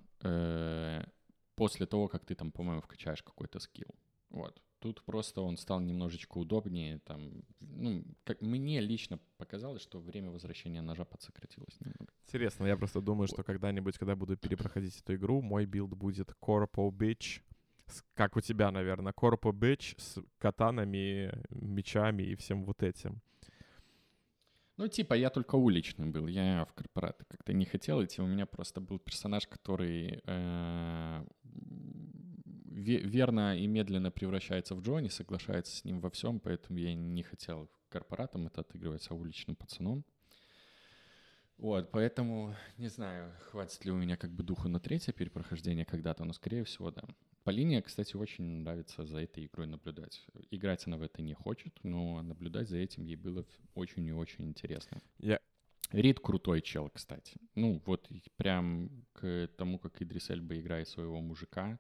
После 1.56 1.86
того, 1.86 2.08
как 2.08 2.26
ты 2.26 2.36
там, 2.36 2.52
по-моему, 2.52 2.82
вкачаешь 2.82 3.24
какой-то 3.24 3.60
скилл. 3.60 3.96
Вот. 4.30 4.62
Тут 4.80 5.02
просто 5.04 5.42
он 5.42 5.58
стал 5.58 5.80
немножечко 5.80 6.38
удобнее. 6.38 7.00
Там, 7.00 7.44
ну, 7.60 8.04
как 8.24 8.42
мне 8.42 8.82
лично 8.82 9.20
показалось, 9.38 9.82
что 9.82 10.00
время 10.00 10.30
возвращения 10.30 10.82
ножа 10.82 11.06
подсократилось 11.06 11.80
немного. 11.80 12.14
Интересно, 12.26 12.66
я 12.66 12.78
просто 12.78 13.02
думаю, 13.02 13.28
что 13.28 13.44
когда-нибудь, 13.44 13.98
когда 13.98 14.16
буду 14.16 14.38
перепроходить 14.38 15.00
эту 15.00 15.16
игру, 15.16 15.42
мой 15.42 15.66
билд 15.66 15.94
будет 15.96 16.32
Corpo 16.42 16.92
Bitch, 16.92 17.42
как 18.14 18.36
у 18.36 18.42
тебя, 18.42 18.72
наверное, 18.72 19.14
Corpo 19.14 19.52
Bitch 19.52 20.00
с 20.00 20.22
катанами, 20.38 21.32
мечами 21.50 22.24
и 22.24 22.36
всем 22.36 22.66
вот 22.66 22.84
этим. 22.84 23.22
Ну, 24.78 24.88
типа, 24.90 25.14
я 25.14 25.30
только 25.30 25.56
уличный 25.56 26.08
был, 26.08 26.28
я 26.28 26.66
в 26.66 26.74
корпораты 26.74 27.24
как-то 27.26 27.54
не 27.54 27.66
хотел 27.66 28.04
идти, 28.04 28.22
у 28.22 28.28
меня 28.28 28.46
просто 28.46 28.82
был 28.82 29.00
персонаж, 29.00 29.48
который 29.48 30.22
э, 30.26 31.26
верно 32.76 33.58
и 33.58 33.68
медленно 33.68 34.12
превращается 34.12 34.76
в 34.76 34.82
Джонни, 34.82 35.08
соглашается 35.08 35.76
с 35.76 35.86
ним 35.86 36.02
во 36.02 36.10
всем, 36.10 36.42
поэтому 36.42 36.78
я 36.78 36.94
не 36.94 37.24
хотел 37.24 37.70
корпоратом 37.90 38.48
это 38.48 38.62
отыгрывать, 38.62 39.08
а 39.10 39.14
уличным 39.14 39.56
пацаном. 39.56 40.04
Вот, 41.58 41.90
поэтому 41.92 42.54
не 42.78 42.90
знаю, 42.90 43.32
хватит 43.50 43.86
ли 43.86 43.92
у 43.92 43.96
меня 43.96 44.18
как 44.18 44.32
бы 44.32 44.44
духу 44.44 44.68
на 44.68 44.82
третье 44.82 45.14
перепрохождение 45.14 45.86
когда-то, 45.86 46.26
но 46.26 46.34
скорее 46.34 46.66
всего, 46.66 46.92
да. 46.92 47.04
По 47.46 47.52
линии, 47.52 47.80
кстати, 47.80 48.16
очень 48.16 48.44
нравится 48.44 49.06
за 49.06 49.20
этой 49.20 49.46
игрой 49.46 49.68
наблюдать. 49.68 50.26
Играть 50.50 50.88
она 50.88 50.98
в 50.98 51.04
это 51.04 51.22
не 51.22 51.36
хочет, 51.36 51.78
но 51.84 52.22
наблюдать 52.24 52.68
за 52.68 52.78
этим 52.78 53.06
ей 53.06 53.16
было 53.16 53.46
очень 53.76 54.06
и 54.08 54.12
очень 54.12 54.46
интересно. 54.46 55.00
Я... 55.20 55.40
Рид 55.92 56.20
крутой 56.20 56.62
чел, 56.62 56.90
кстати. 56.90 57.38
Ну, 57.54 57.80
вот 57.86 58.10
прям 58.36 58.90
к 59.14 59.48
тому, 59.58 59.78
как 59.78 60.02
Идрис 60.02 60.32
Эльба 60.32 60.58
играет 60.58 60.88
своего 60.88 61.22
мужика, 61.22 61.80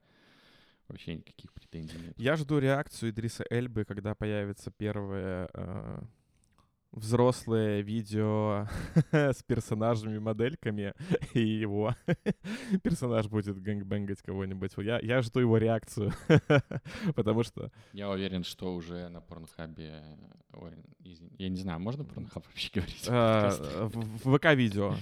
Вообще 0.87 1.15
никаких 1.15 1.51
претензий 1.51 1.97
нет. 1.97 2.13
Я 2.17 2.35
жду 2.35 2.59
реакцию 2.59 3.09
Идриса 3.09 3.43
Эльбы, 3.49 3.85
когда 3.85 4.13
появится 4.13 4.69
первое 4.69 5.49
э, 5.51 6.01
взрослое 6.95 7.81
видео 7.81 8.67
с 9.11 9.43
персонажами, 9.43 10.17
модельками, 10.17 10.93
и 11.33 11.41
его 11.41 11.95
персонаж 12.83 13.27
будет 13.27 13.61
гэнгбэнгать 13.61 14.21
кого-нибудь. 14.21 14.71
Я, 14.77 14.99
я 14.99 15.21
жду 15.21 15.41
его 15.41 15.57
реакцию, 15.57 16.13
потому 17.15 17.43
что... 17.43 17.71
Я 17.93 18.09
уверен, 18.09 18.43
что 18.43 18.73
уже 18.73 19.09
на 19.09 19.21
Порнхабе... 19.21 20.01
Ой, 20.53 20.71
я 21.37 21.49
не 21.49 21.57
знаю, 21.57 21.79
можно 21.79 22.05
Порнхаб 22.05 22.45
вообще 22.47 22.69
говорить? 22.73 23.05
А, 23.09 23.49
в 23.89 24.37
ВК-видео. 24.37 24.95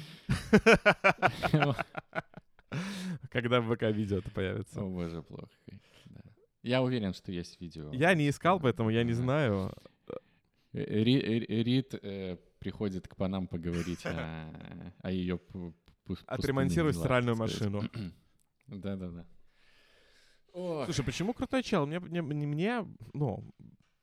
Когда 3.30 3.62
в 3.62 3.74
ВК-видео 3.74 4.18
это 4.18 4.32
появится. 4.32 4.82
О, 4.82 4.90
боже, 4.90 5.22
плохо. 5.22 5.48
Я 6.64 6.82
уверен, 6.82 7.14
что 7.14 7.32
есть 7.32 7.60
видео. 7.62 7.92
Я 7.92 8.14
не 8.16 8.30
искал, 8.30 8.60
поэтому 8.60 8.90
я 8.90 9.04
не 9.04 9.14
знаю. 9.14 9.74
Рид 10.74 11.94
э, 12.02 12.38
приходит 12.60 13.08
к 13.08 13.16
панам 13.16 13.48
поговорить 13.48 14.06
о, 14.06 14.50
о 15.00 15.12
ее 15.12 15.40
Отремонтировать 16.26 16.98
стиральную 16.98 17.38
машину. 17.38 17.82
Да-да-да. 18.68 19.26
Слушай, 20.54 21.06
почему 21.06 21.34
крутой 21.34 21.64
чел? 21.64 21.86
Мне, 21.88 22.00
мне, 22.00 22.22
мне, 22.22 22.86
ну, 23.14 23.44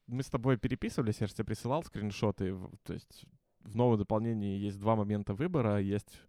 мы 0.06 0.22
с 0.22 0.28
тобой 0.28 0.56
переписывались, 0.56 1.20
я 1.20 1.26
же 1.26 1.35
тебе 1.35 1.44
присылал 1.44 1.85
скриншоты. 1.85 2.56
То 2.83 2.94
есть 2.94 3.24
в 3.61 3.76
новом 3.76 3.98
дополнении 3.98 4.59
есть 4.59 4.78
два 4.78 4.96
момента 4.96 5.35
выбора. 5.35 5.80
Есть 5.80 6.20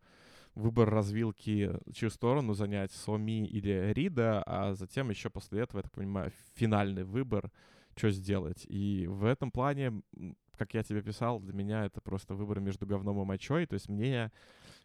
выбор 0.55 0.89
развилки, 0.89 1.71
чью 1.93 2.09
сторону 2.09 2.53
занять, 2.53 2.91
Соми 2.91 3.45
или 3.45 3.91
Рида, 3.93 4.43
а 4.45 4.73
затем 4.73 5.09
еще 5.09 5.29
после 5.29 5.61
этого, 5.61 5.79
я 5.79 5.83
так 5.83 5.93
понимаю, 5.93 6.31
финальный 6.55 7.03
выбор, 7.03 7.51
что 7.95 8.09
сделать. 8.11 8.65
И 8.67 9.07
в 9.07 9.25
этом 9.25 9.51
плане, 9.51 10.01
как 10.57 10.73
я 10.73 10.83
тебе 10.83 11.01
писал, 11.01 11.39
для 11.39 11.53
меня 11.53 11.85
это 11.85 12.01
просто 12.01 12.35
выбор 12.35 12.59
между 12.59 12.85
говном 12.85 13.21
и 13.21 13.25
мочой. 13.25 13.65
То 13.65 13.73
есть 13.73 13.89
мне 13.89 14.31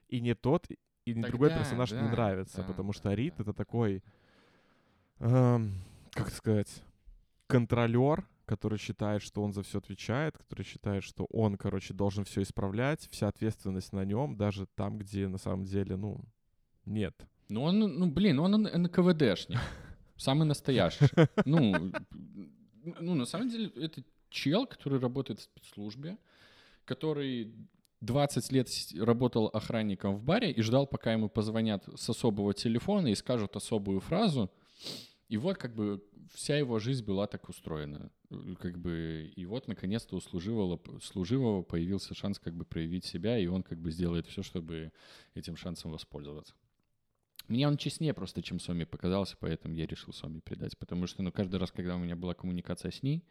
и 0.08 0.20
не 0.20 0.34
тот, 0.34 0.66
и 1.04 1.14
не 1.14 1.22
другой 1.22 1.50
персонаж 1.50 1.90
да, 1.90 2.00
не 2.02 2.08
нравится, 2.08 2.58
да, 2.58 2.64
потому 2.64 2.92
что 2.92 3.12
Рид 3.14 3.34
да. 3.36 3.42
это 3.42 3.52
такой, 3.52 4.02
эм, 5.20 5.74
как 6.12 6.30
сказать, 6.30 6.82
контролер, 7.46 8.26
который 8.44 8.78
считает, 8.78 9.22
что 9.22 9.42
он 9.42 9.52
за 9.52 9.62
все 9.62 9.78
отвечает, 9.78 10.38
который 10.38 10.64
считает, 10.64 11.02
что 11.04 11.26
он, 11.26 11.56
короче, 11.56 11.94
должен 11.94 12.24
все 12.24 12.42
исправлять, 12.42 13.08
вся 13.10 13.28
ответственность 13.28 13.92
на 13.92 14.04
нем, 14.04 14.36
даже 14.36 14.66
там, 14.74 14.98
где 14.98 15.28
на 15.28 15.38
самом 15.38 15.64
деле, 15.64 15.96
ну, 15.96 16.20
нет. 16.84 17.14
Ну, 17.48 17.62
он, 17.62 17.78
ну, 17.78 18.06
блин, 18.10 18.38
он 18.38 18.62
НКВДшник. 18.62 19.58
Самый 20.16 20.46
настоящий. 20.46 21.06
Ну, 21.44 21.92
ну, 23.00 23.14
на 23.14 23.26
самом 23.26 23.48
деле, 23.48 23.70
это 23.76 24.02
чел, 24.30 24.66
который 24.66 24.98
работает 24.98 25.40
в 25.40 25.42
спецслужбе, 25.42 26.18
который 26.84 27.52
20 28.00 28.52
лет 28.52 28.68
работал 28.98 29.46
охранником 29.46 30.16
в 30.16 30.22
баре 30.22 30.50
и 30.50 30.62
ждал, 30.62 30.86
пока 30.86 31.12
ему 31.12 31.28
позвонят 31.28 31.84
с 31.96 32.08
особого 32.08 32.54
телефона 32.54 33.08
и 33.08 33.14
скажут 33.14 33.56
особую 33.56 34.00
фразу. 34.00 34.50
И 35.28 35.38
вот 35.38 35.56
как 35.58 35.74
бы 35.74 36.04
вся 36.32 36.56
его 36.56 36.78
жизнь 36.78 37.04
была 37.04 37.26
так 37.26 37.48
устроена. 37.48 38.10
Как 38.60 38.78
бы, 38.78 39.32
и 39.34 39.46
вот 39.46 39.68
наконец-то 39.68 40.16
у 40.16 40.20
служивого, 40.20 40.80
служивого 41.00 41.62
появился 41.62 42.14
шанс 42.14 42.38
как 42.38 42.54
бы 42.54 42.64
проявить 42.64 43.04
себя, 43.04 43.38
и 43.38 43.46
он 43.46 43.62
как 43.62 43.78
бы 43.78 43.90
сделает 43.90 44.26
все, 44.26 44.42
чтобы 44.42 44.92
этим 45.34 45.56
шансом 45.56 45.92
воспользоваться. 45.92 46.54
Мне 47.48 47.68
он 47.68 47.76
честнее 47.76 48.12
просто, 48.12 48.42
чем 48.42 48.58
Соми 48.58 48.84
показался, 48.84 49.36
поэтому 49.38 49.74
я 49.74 49.86
решил 49.86 50.12
Соми 50.12 50.40
предать. 50.40 50.76
Потому 50.78 51.06
что 51.06 51.22
ну, 51.22 51.30
каждый 51.30 51.56
раз, 51.56 51.70
когда 51.70 51.96
у 51.96 51.98
меня 51.98 52.16
была 52.16 52.34
коммуникация 52.34 52.90
с 52.90 53.02
ней, 53.02 53.22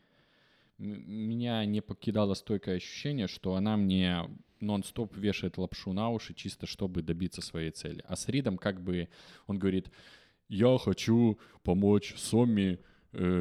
меня 0.78 1.64
не 1.66 1.82
покидало 1.82 2.34
стойкое 2.34 2.78
ощущение, 2.78 3.28
что 3.28 3.56
она 3.56 3.78
мне 3.78 4.30
нон-стоп 4.60 5.16
вешает 5.16 5.58
лапшу 5.58 5.94
на 5.94 6.10
уши, 6.10 6.34
чисто 6.34 6.66
чтобы 6.66 7.02
добиться 7.02 7.42
своей 7.42 7.72
цели. 7.72 8.04
А 8.08 8.16
с 8.16 8.28
Ридом 8.28 8.58
как 8.58 8.82
бы 8.82 9.10
он 9.48 9.60
говорит, 9.60 9.90
я 10.48 10.78
хочу 10.78 11.40
помочь 11.64 12.14
Соми 12.18 12.80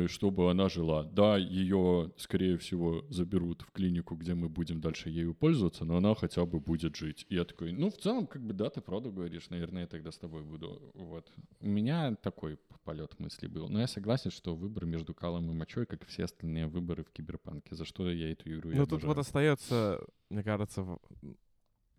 чтобы 0.06 0.50
она 0.50 0.68
жила. 0.68 1.04
Да, 1.04 1.36
ее, 1.36 2.12
скорее 2.16 2.56
всего, 2.58 3.04
заберут 3.08 3.62
в 3.62 3.70
клинику, 3.72 4.14
где 4.14 4.34
мы 4.34 4.48
будем 4.48 4.80
дальше 4.80 5.10
ею 5.10 5.34
пользоваться, 5.34 5.84
но 5.84 5.96
она 5.96 6.14
хотя 6.14 6.44
бы 6.44 6.60
будет 6.60 6.96
жить. 6.96 7.26
И 7.28 7.34
я 7.34 7.44
такой, 7.44 7.72
ну, 7.72 7.90
в 7.90 7.96
целом, 7.96 8.26
как 8.26 8.42
бы, 8.42 8.52
да, 8.54 8.70
ты 8.70 8.80
правду 8.80 9.10
говоришь, 9.12 9.50
наверное, 9.50 9.82
я 9.82 9.86
тогда 9.86 10.10
с 10.10 10.18
тобой 10.18 10.42
буду. 10.42 10.80
Вот. 10.94 11.30
У 11.60 11.68
меня 11.68 12.14
такой 12.16 12.58
полет 12.84 13.18
мысли 13.18 13.46
был. 13.46 13.68
Но 13.68 13.80
я 13.80 13.86
согласен, 13.86 14.30
что 14.30 14.54
выбор 14.54 14.84
между 14.84 15.14
калом 15.14 15.50
и 15.50 15.54
мочой, 15.54 15.86
как 15.86 16.02
и 16.02 16.06
все 16.06 16.24
остальные 16.24 16.66
выборы 16.66 17.02
в 17.02 17.10
киберпанке, 17.10 17.74
за 17.74 17.84
что 17.84 18.10
я 18.10 18.30
эту 18.30 18.52
игру 18.52 18.70
Ну, 18.72 18.86
тут 18.86 19.04
вот 19.04 19.18
остается, 19.18 20.04
мне 20.30 20.42
кажется, 20.42 20.98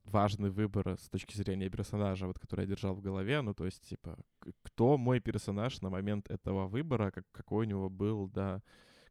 важный 0.06 0.50
выбор 0.50 0.98
с 1.00 1.10
точки 1.10 1.36
зрения 1.36 1.70
персонажа, 1.70 2.28
вот, 2.28 2.40
который 2.40 2.62
я 2.62 2.68
держал 2.68 2.96
в 2.96 3.02
голове. 3.02 3.42
Ну, 3.42 3.54
то 3.54 3.66
есть, 3.66 3.88
типа, 3.88 4.18
кто 4.64 4.98
мой 4.98 5.20
персонаж 5.20 5.82
на 5.82 5.90
момент 5.90 6.30
этого 6.30 6.68
выбора, 6.68 7.12
как, 7.12 7.26
какой 7.32 7.66
у 7.66 7.70
него 7.70 7.90
был, 7.90 8.28
да, 8.30 8.62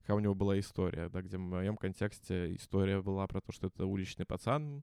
какая 0.01 0.17
у 0.17 0.21
него 0.21 0.35
была 0.35 0.59
история, 0.59 1.09
да, 1.09 1.23
где 1.23 1.37
в 1.37 1.41
моем 1.41 1.77
контексте 1.77 2.55
история 2.55 3.01
была 3.01 3.27
про 3.27 3.41
то, 3.41 3.53
что 3.53 3.67
это 3.67 3.87
уличный 3.87 4.27
пацан, 4.27 4.83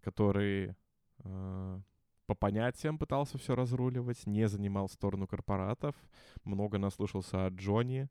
который 0.00 0.76
э, 1.24 1.80
по 2.26 2.34
понятиям 2.34 2.98
пытался 2.98 3.38
все 3.38 3.54
разруливать, 3.54 4.26
не 4.26 4.48
занимал 4.48 4.88
сторону 4.88 5.26
корпоратов, 5.26 5.96
много 6.44 6.78
наслушался 6.78 7.46
о 7.46 7.50
Джонни, 7.50 8.08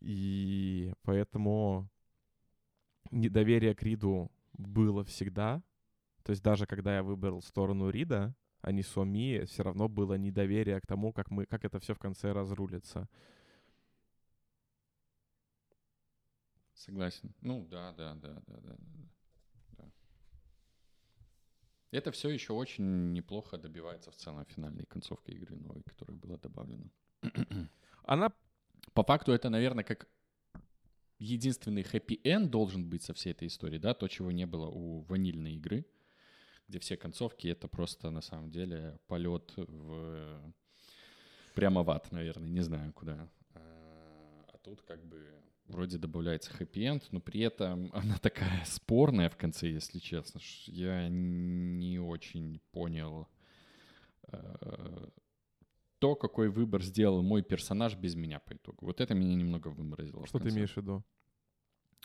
и 0.00 0.92
поэтому 1.02 1.88
недоверие 3.10 3.74
к 3.74 3.82
Риду 3.82 4.30
было 4.54 5.04
всегда, 5.04 5.62
то 6.22 6.30
есть 6.30 6.42
даже 6.42 6.66
когда 6.66 6.96
я 6.96 7.02
выбрал 7.02 7.42
сторону 7.42 7.90
Рида, 7.90 8.34
а 8.60 8.70
не 8.72 8.82
Соми, 8.82 9.44
все 9.44 9.64
равно 9.64 9.88
было 9.88 10.14
недоверие 10.14 10.80
к 10.80 10.86
тому, 10.86 11.12
как, 11.12 11.30
мы, 11.30 11.46
как 11.46 11.64
это 11.64 11.80
все 11.80 11.94
в 11.94 11.98
конце 11.98 12.32
разрулится. 12.32 13.08
Согласен. 16.74 17.34
Ну 17.40 17.66
да, 17.66 17.92
да, 17.92 18.14
да, 18.14 18.42
да, 18.46 18.60
да. 18.60 18.76
да. 19.78 19.90
Это 21.90 22.10
все 22.12 22.30
еще 22.30 22.52
очень 22.52 23.12
неплохо 23.12 23.58
добивается 23.58 24.10
в 24.10 24.16
целом 24.16 24.44
финальной 24.46 24.86
концовкой 24.86 25.34
игры 25.34 25.56
новой, 25.56 25.82
которая 25.82 26.16
была 26.16 26.38
добавлена. 26.38 26.90
Она... 28.04 28.32
По 28.94 29.04
факту 29.04 29.32
это, 29.32 29.48
наверное, 29.48 29.84
как 29.84 30.08
единственный 31.18 31.82
хэппи-энд 31.82 32.50
должен 32.50 32.88
быть 32.88 33.02
со 33.02 33.14
всей 33.14 33.30
этой 33.30 33.46
историей, 33.46 33.78
да, 33.78 33.94
то, 33.94 34.08
чего 34.08 34.32
не 34.32 34.44
было 34.44 34.66
у 34.66 35.00
ванильной 35.02 35.54
игры 35.54 35.86
где 36.68 36.78
все 36.78 36.96
концовки— 36.96 37.46
это 37.48 37.68
просто, 37.68 38.10
на 38.10 38.20
самом 38.20 38.50
деле, 38.50 38.98
полет 39.06 39.52
в... 39.56 40.54
прямо 41.54 41.82
в 41.82 41.90
ад, 41.90 42.10
наверное, 42.12 42.48
не 42.48 42.60
знаю 42.60 42.92
куда. 42.92 43.28
А, 43.54 44.58
тут 44.62 44.82
как 44.82 45.04
бы 45.04 45.42
вроде 45.68 45.98
добавляется 45.98 46.52
хэппи-энд, 46.52 47.08
но 47.10 47.20
при 47.20 47.40
этом 47.40 47.90
она 47.94 48.18
такая 48.18 48.64
спорная 48.64 49.28
в 49.28 49.36
конце, 49.36 49.68
если 49.68 49.98
честно. 49.98 50.40
Я 50.66 51.08
не 51.08 51.98
очень 51.98 52.60
понял 52.70 53.28
э, 54.28 55.08
то, 55.98 56.14
какой 56.14 56.48
выбор 56.48 56.82
сделал 56.82 57.22
мой 57.22 57.42
персонаж 57.42 57.96
без 57.96 58.14
меня 58.14 58.40
по 58.40 58.54
итогу. 58.54 58.86
Вот 58.86 59.00
это 59.00 59.14
меня 59.14 59.34
немного 59.34 59.68
выморозило. 59.68 60.26
Что 60.26 60.38
ты 60.38 60.48
имеешь 60.48 60.74
в 60.74 60.76
виду? 60.76 61.04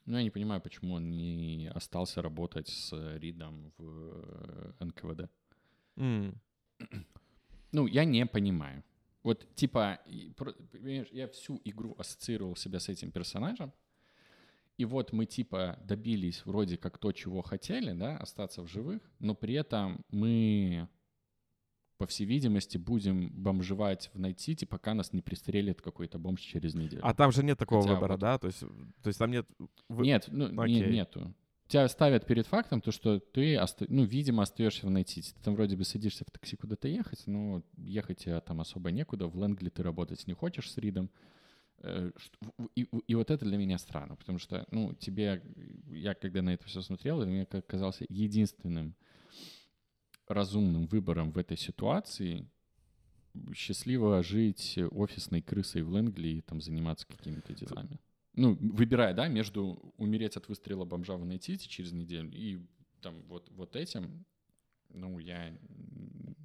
Ну, 0.05 0.17
я 0.17 0.23
не 0.23 0.29
понимаю, 0.29 0.61
почему 0.61 0.93
он 0.95 1.09
не 1.09 1.69
остался 1.73 2.21
работать 2.21 2.69
с 2.69 3.17
Ридом 3.17 3.73
в 3.77 4.73
э, 4.79 4.85
НКВД. 4.85 5.29
Mm. 5.97 6.35
Ну, 7.73 7.87
я 7.87 8.05
не 8.05 8.25
понимаю. 8.25 8.83
Вот, 9.23 9.45
типа, 9.55 9.99
понимаешь, 10.71 11.09
я 11.11 11.27
всю 11.27 11.59
игру 11.65 11.95
ассоциировал 11.97 12.55
себя 12.55 12.79
с 12.79 12.87
этим 12.87 13.11
персонажем, 13.11 13.73
и 14.77 14.85
вот 14.85 15.11
мы, 15.11 15.25
типа, 15.25 15.77
добились 15.83 16.45
вроде 16.45 16.77
как 16.77 16.97
то, 16.97 17.11
чего 17.11 17.41
хотели, 17.41 17.91
да, 17.93 18.17
остаться 18.17 18.61
в 18.61 18.67
живых, 18.67 19.01
но 19.19 19.35
при 19.35 19.55
этом 19.55 20.05
мы 20.09 20.87
по 21.97 22.05
всей 22.05 22.25
видимости, 22.25 22.77
будем 22.77 23.29
бомжевать 23.29 24.09
в 24.13 24.19
Найт-Сити, 24.19 24.65
пока 24.65 24.93
нас 24.93 25.13
не 25.13 25.21
пристрелит 25.21 25.81
какой-то 25.81 26.19
бомж 26.19 26.41
через 26.41 26.75
неделю. 26.75 27.01
А 27.03 27.13
там 27.13 27.31
же 27.31 27.43
нет 27.43 27.57
такого 27.57 27.81
Хотя 27.81 27.95
выбора, 27.95 28.11
вот... 28.13 28.19
да? 28.19 28.37
То 28.37 28.47
есть, 28.47 28.59
то 28.59 29.07
есть 29.07 29.19
там 29.19 29.31
нет... 29.31 29.47
Вы... 29.89 30.05
Нет, 30.05 30.25
ну, 30.27 30.65
не, 30.65 30.81
нету. 30.81 31.33
Тебя 31.67 31.87
ставят 31.89 32.25
перед 32.25 32.47
фактом 32.47 32.79
то, 32.79 32.91
что 32.91 33.19
ты, 33.19 33.59
ну, 33.89 34.05
видимо, 34.05 34.43
остаешься 34.43 34.87
в 34.87 34.89
Найт-Сити. 34.89 35.33
Ты 35.33 35.43
там 35.43 35.55
вроде 35.55 35.75
бы 35.75 35.83
садишься 35.83 36.23
в 36.25 36.31
такси 36.31 36.55
куда-то 36.55 36.87
ехать, 36.87 37.23
но 37.25 37.63
ехать 37.77 38.19
тебе 38.19 38.39
там 38.39 38.61
особо 38.61 38.91
некуда. 38.91 39.27
В 39.27 39.35
Лэнгли 39.35 39.69
ты 39.69 39.83
работать 39.83 40.25
не 40.27 40.33
хочешь 40.33 40.71
с 40.71 40.77
Ридом. 40.77 41.09
Э, 41.79 42.11
и, 42.75 42.83
и 42.83 43.15
вот 43.15 43.31
это 43.31 43.45
для 43.45 43.57
меня 43.57 43.77
странно, 43.77 44.15
потому 44.15 44.39
что, 44.39 44.65
ну, 44.71 44.93
тебе, 44.93 45.43
я 45.89 46.13
когда 46.15 46.41
на 46.41 46.53
это 46.53 46.65
все 46.65 46.81
смотрел, 46.81 47.25
мне 47.25 47.45
казался 47.45 48.05
единственным 48.09 48.95
разумным 50.27 50.87
выбором 50.87 51.31
в 51.31 51.37
этой 51.37 51.57
ситуации 51.57 52.49
счастливо 53.53 54.23
жить 54.23 54.79
офисной 54.91 55.41
крысой 55.41 55.83
в 55.83 55.89
Лэнгли 55.89 56.27
и 56.27 56.41
там 56.41 56.61
заниматься 56.61 57.07
какими-то 57.07 57.53
делами. 57.53 57.99
Ну, 58.33 58.55
выбирая, 58.59 59.13
да, 59.13 59.27
между 59.27 59.93
умереть 59.97 60.37
от 60.37 60.47
выстрела 60.47 60.85
бомжа 60.85 61.17
в 61.17 61.25
найти 61.25 61.57
через 61.57 61.91
неделю 61.91 62.31
и 62.31 62.59
там 63.01 63.23
вот, 63.23 63.49
вот 63.51 63.75
этим, 63.75 64.25
ну, 64.89 65.19
я, 65.19 65.57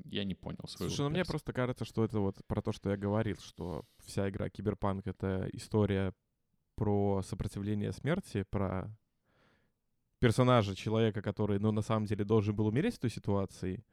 я 0.04 0.24
не 0.24 0.34
понял 0.34 0.66
свою 0.66 0.90
Слушай, 0.90 1.02
ну 1.02 1.10
мне 1.10 1.24
просто 1.24 1.52
кажется, 1.52 1.84
что 1.84 2.04
это 2.04 2.20
вот 2.20 2.44
про 2.46 2.62
то, 2.62 2.72
что 2.72 2.90
я 2.90 2.96
говорил, 2.96 3.36
что 3.38 3.84
вся 4.04 4.28
игра 4.28 4.48
Киберпанк— 4.48 5.06
это 5.06 5.48
история 5.52 6.14
про 6.76 7.22
сопротивление 7.22 7.92
смерти, 7.92 8.44
про 8.48 8.96
персонажа, 10.22 10.76
человека, 10.76 11.20
который, 11.20 11.58
ну, 11.58 11.72
на 11.72 11.82
самом 11.82 12.06
деле 12.06 12.24
должен 12.24 12.54
был 12.54 12.68
умереть 12.68 12.94
в 12.94 13.00
той 13.00 13.10
ситуации, 13.10 13.84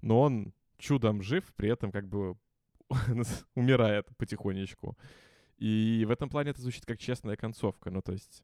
но 0.00 0.22
он 0.22 0.54
чудом 0.78 1.22
жив, 1.22 1.52
при 1.56 1.68
этом 1.68 1.92
как 1.92 2.08
бы 2.08 2.38
умирает 3.54 4.08
потихонечку. 4.16 4.96
И 5.58 6.04
в 6.08 6.10
этом 6.10 6.30
плане 6.30 6.50
это 6.50 6.62
звучит 6.62 6.86
как 6.86 6.98
честная 6.98 7.36
концовка. 7.36 7.90
Ну, 7.90 8.00
то 8.00 8.12
есть 8.12 8.42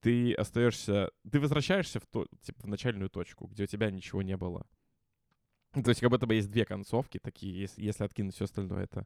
ты 0.00 0.32
остаешься, 0.34 1.10
ты 1.28 1.40
возвращаешься 1.40 1.98
в, 1.98 2.06
то, 2.06 2.26
типа, 2.42 2.62
в 2.62 2.66
начальную 2.68 3.10
точку, 3.10 3.48
где 3.48 3.64
у 3.64 3.66
тебя 3.66 3.90
ничего 3.90 4.22
не 4.22 4.36
было. 4.36 4.64
То 5.72 5.88
есть 5.88 6.00
как 6.00 6.10
будто 6.10 6.28
бы 6.28 6.36
есть 6.36 6.50
две 6.50 6.64
концовки 6.64 7.18
такие, 7.18 7.60
если, 7.60 7.82
если 7.82 8.04
откинуть 8.04 8.36
все 8.36 8.44
остальное, 8.44 8.84
это 8.84 9.04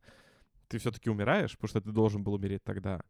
ты 0.69 0.79
все-таки 0.79 1.11
умираешь, 1.11 1.53
потому 1.53 1.69
что 1.69 1.81
ты 1.81 1.93
должен 1.93 2.23
был 2.23 2.35
умереть 2.35 2.65
тогда. 2.65 3.01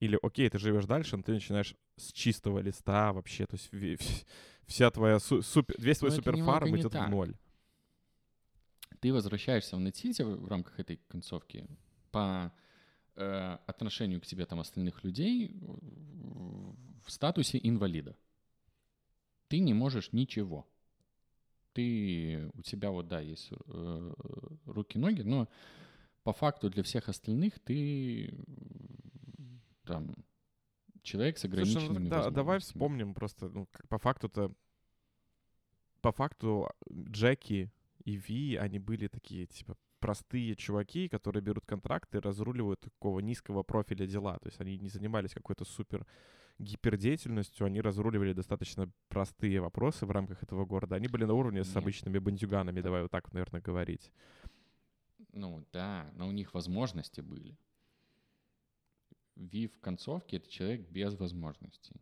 Или, 0.00 0.18
окей, 0.22 0.48
ты 0.48 0.58
живешь 0.58 0.86
дальше, 0.86 1.16
но 1.16 1.22
ты 1.22 1.32
начинаешь 1.32 1.74
с 1.96 2.12
чистого 2.12 2.60
листа 2.60 3.12
вообще, 3.12 3.46
то 3.46 3.56
есть 3.72 4.26
вся 4.66 4.90
твоя 4.90 5.18
су- 5.18 5.42
супер, 5.42 5.74
весь 5.78 5.98
твой 5.98 6.12
суперфарм 6.12 6.76
идет 6.76 6.94
в 6.94 7.08
ноль. 7.08 7.34
Ты 9.00 9.12
возвращаешься 9.12 9.76
в 9.76 9.80
Нетите 9.80 10.24
в 10.24 10.48
рамках 10.48 10.80
этой 10.80 11.00
концовки 11.08 11.66
по 12.10 12.52
э, 13.16 13.58
отношению 13.66 14.20
к 14.20 14.26
тебе 14.26 14.44
там 14.46 14.60
остальных 14.60 15.04
людей 15.04 15.56
в 17.04 17.10
статусе 17.10 17.60
инвалида. 17.62 18.16
Ты 19.48 19.60
не 19.60 19.72
можешь 19.74 20.12
ничего. 20.12 20.66
Ты, 21.72 22.50
у 22.54 22.62
тебя 22.62 22.90
вот, 22.90 23.08
да, 23.08 23.20
есть 23.20 23.50
э, 23.50 24.12
руки-ноги, 24.66 25.22
но 25.22 25.48
по 26.28 26.34
факту 26.34 26.68
для 26.68 26.82
всех 26.82 27.08
остальных 27.08 27.58
ты 27.58 28.34
там 29.84 30.14
человек 31.02 31.38
с 31.38 31.44
ограниченными 31.46 31.86
Слушай, 31.86 32.02
ну, 32.02 32.10
да, 32.10 32.30
давай 32.30 32.58
вспомним 32.58 33.14
просто, 33.14 33.48
ну, 33.48 33.66
по 33.88 33.96
факту-то, 33.96 34.52
по 36.02 36.12
факту 36.12 36.68
Джеки 36.92 37.72
и 38.04 38.16
Ви, 38.16 38.56
они 38.56 38.78
были 38.78 39.08
такие, 39.08 39.46
типа, 39.46 39.78
простые 40.00 40.54
чуваки, 40.54 41.08
которые 41.08 41.42
берут 41.42 41.64
контракты, 41.64 42.20
разруливают 42.20 42.80
такого 42.80 43.20
низкого 43.20 43.62
профиля 43.62 44.06
дела. 44.06 44.38
То 44.38 44.48
есть 44.48 44.60
они 44.60 44.76
не 44.76 44.90
занимались 44.90 45.32
какой-то 45.32 45.64
супер 45.64 46.06
гипердеятельностью, 46.58 47.66
они 47.66 47.80
разруливали 47.80 48.34
достаточно 48.34 48.92
простые 49.08 49.62
вопросы 49.62 50.04
в 50.04 50.10
рамках 50.10 50.42
этого 50.42 50.66
города. 50.66 50.96
Они 50.96 51.08
были 51.08 51.24
на 51.24 51.32
уровне 51.32 51.64
с 51.64 51.74
обычными 51.74 52.18
бандюганами, 52.18 52.82
давай 52.82 53.00
вот 53.00 53.10
так, 53.10 53.32
наверное, 53.32 53.62
говорить. 53.62 54.12
Ну 55.38 55.64
да, 55.72 56.10
но 56.16 56.26
у 56.26 56.32
них 56.32 56.52
возможности 56.52 57.20
были. 57.20 57.56
Ви 59.36 59.68
в 59.68 59.78
концовке— 59.78 60.36
это 60.38 60.50
человек 60.50 60.90
без 60.90 61.14
возможностей 61.14 62.00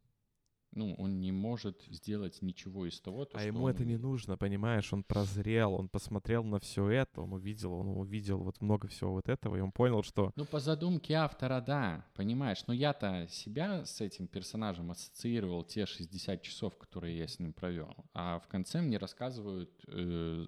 ну, 0.76 0.94
он 0.98 1.20
не 1.20 1.32
может 1.32 1.82
сделать 1.90 2.42
ничего 2.42 2.86
из 2.86 3.00
того, 3.00 3.24
то, 3.24 3.38
А 3.38 3.42
ему 3.42 3.64
он... 3.64 3.70
это 3.70 3.84
не 3.84 3.96
нужно, 3.96 4.36
понимаешь? 4.36 4.92
Он 4.92 5.02
прозрел, 5.02 5.74
он 5.74 5.88
посмотрел 5.88 6.44
на 6.44 6.58
все 6.60 6.88
это, 6.88 7.22
он 7.22 7.32
увидел, 7.32 7.72
он 7.72 7.88
увидел 7.96 8.38
вот 8.38 8.60
много 8.60 8.86
всего 8.88 9.12
вот 9.12 9.28
этого, 9.28 9.56
и 9.56 9.60
он 9.60 9.72
понял, 9.72 10.02
что... 10.02 10.32
Ну, 10.36 10.44
по 10.44 10.60
задумке 10.60 11.14
автора, 11.14 11.60
да, 11.60 12.04
понимаешь. 12.14 12.62
Но 12.66 12.74
я-то 12.74 13.26
себя 13.30 13.84
с 13.84 14.00
этим 14.00 14.26
персонажем 14.26 14.90
ассоциировал 14.90 15.64
те 15.64 15.86
60 15.86 16.42
часов, 16.42 16.76
которые 16.76 17.18
я 17.18 17.26
с 17.26 17.38
ним 17.38 17.52
провел. 17.52 17.94
А 18.12 18.38
в 18.38 18.48
конце 18.48 18.80
мне 18.82 18.98
рассказывают, 18.98 19.70
э, 19.88 20.46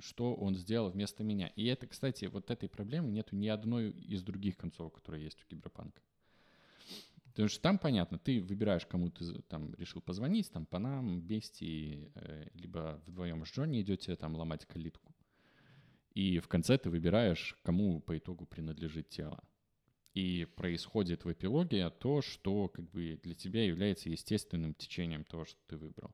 что 0.00 0.34
он 0.34 0.56
сделал 0.56 0.90
вместо 0.90 1.22
меня. 1.22 1.48
И 1.56 1.66
это, 1.66 1.86
кстати, 1.86 2.24
вот 2.24 2.50
этой 2.50 2.68
проблемы 2.68 3.10
нету 3.10 3.36
ни 3.36 3.46
одной 3.46 3.90
из 3.90 4.22
других 4.22 4.56
концов, 4.56 4.92
которые 4.92 5.24
есть 5.24 5.42
у 5.42 5.46
Киберпанка. 5.48 6.02
Потому 7.40 7.48
что 7.48 7.62
там 7.62 7.78
понятно, 7.78 8.18
ты 8.18 8.42
выбираешь, 8.42 8.84
кому 8.84 9.08
ты 9.08 9.40
там 9.48 9.74
решил 9.76 10.02
позвонить, 10.02 10.52
там 10.52 10.66
по 10.66 10.78
нам, 10.78 11.22
Бести, 11.22 12.12
э, 12.14 12.48
либо 12.52 13.02
вдвоем 13.06 13.46
с 13.46 13.48
Джонни 13.50 13.80
идете 13.80 14.14
там 14.14 14.36
ломать 14.36 14.66
калитку. 14.66 15.14
И 16.12 16.38
в 16.38 16.48
конце 16.48 16.76
ты 16.76 16.90
выбираешь, 16.90 17.56
кому 17.62 18.02
по 18.02 18.18
итогу 18.18 18.44
принадлежит 18.44 19.08
тело. 19.08 19.42
И 20.14 20.46
происходит 20.56 21.24
в 21.24 21.32
эпилоге 21.32 21.88
то, 21.90 22.20
что 22.20 22.68
как 22.68 22.90
бы 22.90 23.20
для 23.22 23.34
тебя 23.34 23.64
является 23.64 24.08
естественным 24.08 24.74
течением 24.74 25.22
того, 25.22 25.44
что 25.44 25.58
ты 25.68 25.76
выбрал. 25.76 26.10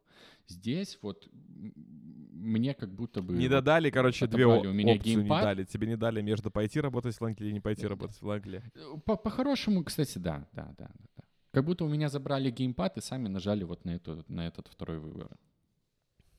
Здесь 0.47 0.99
вот 1.01 1.27
мне 1.33 2.75
как 2.75 2.95
будто 2.95 3.23
бы... 3.23 3.35
Не 3.35 3.49
додали, 3.49 3.89
короче, 3.89 4.27
две 4.27 4.45
у 4.45 4.73
меня 4.73 4.95
опции 4.95 5.15
геймпад. 5.15 5.39
не 5.39 5.45
дали. 5.45 5.65
Тебе 5.65 5.87
не 5.87 5.97
дали 5.97 6.21
между 6.21 6.51
пойти 6.51 6.81
работать 6.81 7.17
в 7.17 7.21
Лангле 7.23 7.47
или 7.47 7.55
не 7.55 7.61
пойти 7.61 7.87
работать 7.87 8.21
в 8.21 8.27
Лангле. 8.27 8.63
По-хорошему, 9.07 9.83
кстати, 9.83 10.19
да, 10.19 10.47
да, 10.53 10.75
да, 10.77 10.91
да. 11.17 11.25
Как 11.53 11.65
будто 11.65 11.87
у 11.87 11.89
меня 11.89 12.11
забрали 12.11 12.51
геймпад 12.51 12.99
и 12.99 13.01
сами 13.01 13.29
нажали 13.29 13.65
вот 13.65 13.87
на, 13.87 13.93
эту, 13.95 14.25
на 14.29 14.47
этот 14.47 14.69
второй 14.69 14.99
выбор. 14.99 15.31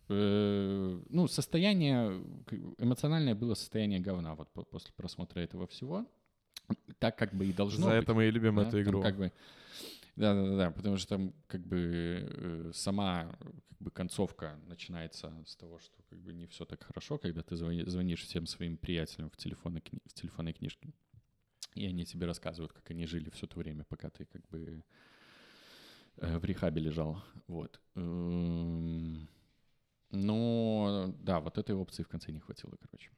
Э, 0.10 1.02
ну, 1.10 1.28
состояние, 1.28 2.24
эмоциональное 2.78 3.34
было 3.34 3.56
состояние 3.56 4.00
говна 4.00 4.36
вот 4.36 4.50
после 4.70 4.94
просмотра 4.96 5.40
этого 5.40 5.66
всего. 5.66 6.06
Так 7.00 7.18
как 7.18 7.34
бы 7.34 7.46
и 7.46 7.54
должно 7.54 7.86
За 7.86 7.92
быть. 7.92 8.04
это 8.04 8.14
мы 8.14 8.28
и 8.28 8.32
любим 8.32 8.56
да? 8.56 8.68
эту 8.68 8.82
игру. 8.82 9.02
Там 9.02 9.12
как 9.12 9.18
бы, 9.18 9.32
да, 10.16 10.34
да, 10.34 10.58
да, 10.58 10.72
потому 10.72 10.98
что 10.98 11.10
там 11.10 11.34
как 11.48 11.62
бы 11.62 12.28
э, 12.30 12.72
сама 12.74 13.36
как 13.70 13.78
бы 13.80 13.92
концовка 13.92 14.60
начинается 14.66 15.32
с 15.46 15.56
того, 15.56 15.80
что 15.80 16.02
как 16.10 16.20
бы 16.20 16.34
не 16.34 16.48
все 16.48 16.66
так 16.66 16.84
хорошо, 16.84 17.18
когда 17.18 17.44
ты 17.44 17.56
звонишь 17.56 18.24
всем 18.24 18.48
своим 18.48 18.78
приятелям 18.78 19.30
в, 19.30 19.38
телефонной, 19.38 19.84
в 20.06 20.14
телефонной 20.14 20.54
книжке, 20.54 20.90
и 21.76 21.86
они 21.86 22.06
тебе 22.06 22.26
рассказывают, 22.26 22.74
как 22.74 22.90
они 22.90 23.06
жили 23.06 23.30
все 23.30 23.46
то 23.46 23.60
время, 23.60 23.84
пока 23.84 24.10
ты 24.10 24.26
как 24.26 24.42
бы 24.50 24.84
э, 26.18 26.38
в 26.40 26.46
рехабе 26.46 26.82
лежал, 26.82 27.22
вот. 27.48 27.80
Эм, 27.96 29.30
но 30.10 31.14
да, 31.20 31.40
вот 31.40 31.58
этой 31.58 31.76
опции 31.76 32.04
в 32.04 32.08
конце 32.08 32.32
не 32.32 32.40
хватило, 32.40 32.76
короче. 32.82 33.12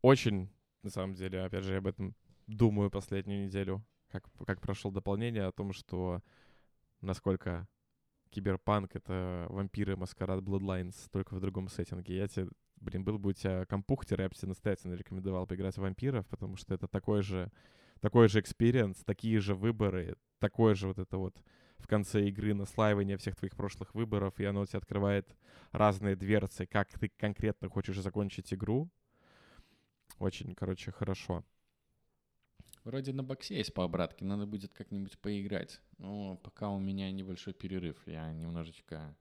Очень, 0.00 0.48
на 0.82 0.90
самом 0.90 1.14
деле, 1.14 1.42
опять 1.42 1.64
же, 1.64 1.72
я 1.72 1.78
об 1.78 1.86
этом 1.86 2.14
думаю 2.50 2.90
последнюю 2.90 3.46
неделю 3.46 3.84
как, 4.08 4.24
как 4.46 4.60
прошел 4.60 4.90
дополнение 4.90 5.44
о 5.44 5.52
том, 5.52 5.72
что 5.72 6.20
насколько 7.00 7.68
киберпанк— 8.30 8.90
это 8.94 9.46
вампиры 9.48 9.96
Маскарад 9.96 10.42
Bloodlines, 10.42 10.96
только 11.10 11.34
в 11.34 11.40
другом 11.40 11.68
сеттинге. 11.68 12.16
Я 12.16 12.28
тебе, 12.28 12.48
блин, 12.76 13.04
был 13.04 13.18
бы 13.18 13.30
у 13.30 13.32
тебя 13.32 13.64
компухтер, 13.66 14.20
я 14.20 14.28
бы 14.28 14.34
тебе 14.34 14.48
настоятельно 14.48 14.94
рекомендовал 14.94 15.46
поиграть 15.46 15.76
в 15.76 15.80
вампиров, 15.80 16.26
потому 16.28 16.56
что 16.56 16.74
это 16.74 16.88
такой 16.88 17.22
же, 17.22 17.50
такой 18.00 18.28
же 18.28 18.40
experience, 18.40 18.98
такие 19.04 19.40
же 19.40 19.54
выборы, 19.54 20.16
такое 20.38 20.74
же 20.74 20.88
вот 20.88 20.98
это 20.98 21.18
вот 21.18 21.42
в 21.78 21.86
конце 21.86 22.26
игры 22.28 22.54
наслаивание 22.54 23.16
всех 23.16 23.36
твоих 23.36 23.56
прошлых 23.56 23.94
выборов, 23.94 24.38
и 24.38 24.44
оно 24.44 24.66
тебе 24.66 24.78
открывает 24.78 25.36
разные 25.72 26.14
дверцы, 26.14 26.66
как 26.66 26.88
ты 26.98 27.10
конкретно 27.16 27.68
хочешь 27.68 27.98
закончить 27.98 28.52
игру. 28.52 28.90
Очень, 30.18 30.54
короче, 30.54 30.92
хорошо. 30.92 31.44
Вроде 32.90 33.12
на 33.12 33.22
боксе 33.22 33.56
есть 33.56 33.72
по 33.72 33.84
обратке, 33.84 34.24
надо 34.24 34.46
будет 34.46 34.74
как-нибудь 34.74 35.16
поиграть. 35.20 35.80
Но 35.98 36.36
пока 36.38 36.70
у 36.70 36.80
меня 36.80 37.08
небольшой 37.12 37.54
перерыв, 37.54 37.96
я 38.04 38.32
немножечко 38.32 39.16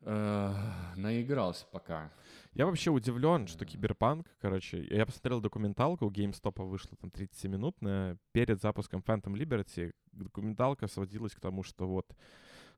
э, 0.00 0.54
наигрался 0.96 1.66
пока. 1.70 2.10
Я 2.54 2.64
вообще 2.64 2.90
удивлен, 2.90 3.48
что 3.48 3.66
Киберпанк, 3.66 4.26
короче, 4.40 4.82
я 4.82 5.04
посмотрел 5.04 5.42
документалку, 5.42 6.06
у 6.06 6.10
GameStop 6.10 6.64
вышла 6.64 6.96
там 6.96 7.10
30-минутная, 7.10 8.16
перед 8.32 8.62
запуском 8.62 9.04
Phantom 9.06 9.34
Liberty 9.34 9.92
документалка 10.12 10.86
сводилась 10.86 11.34
к 11.34 11.40
тому, 11.40 11.62
что 11.62 11.86
вот 11.86 12.16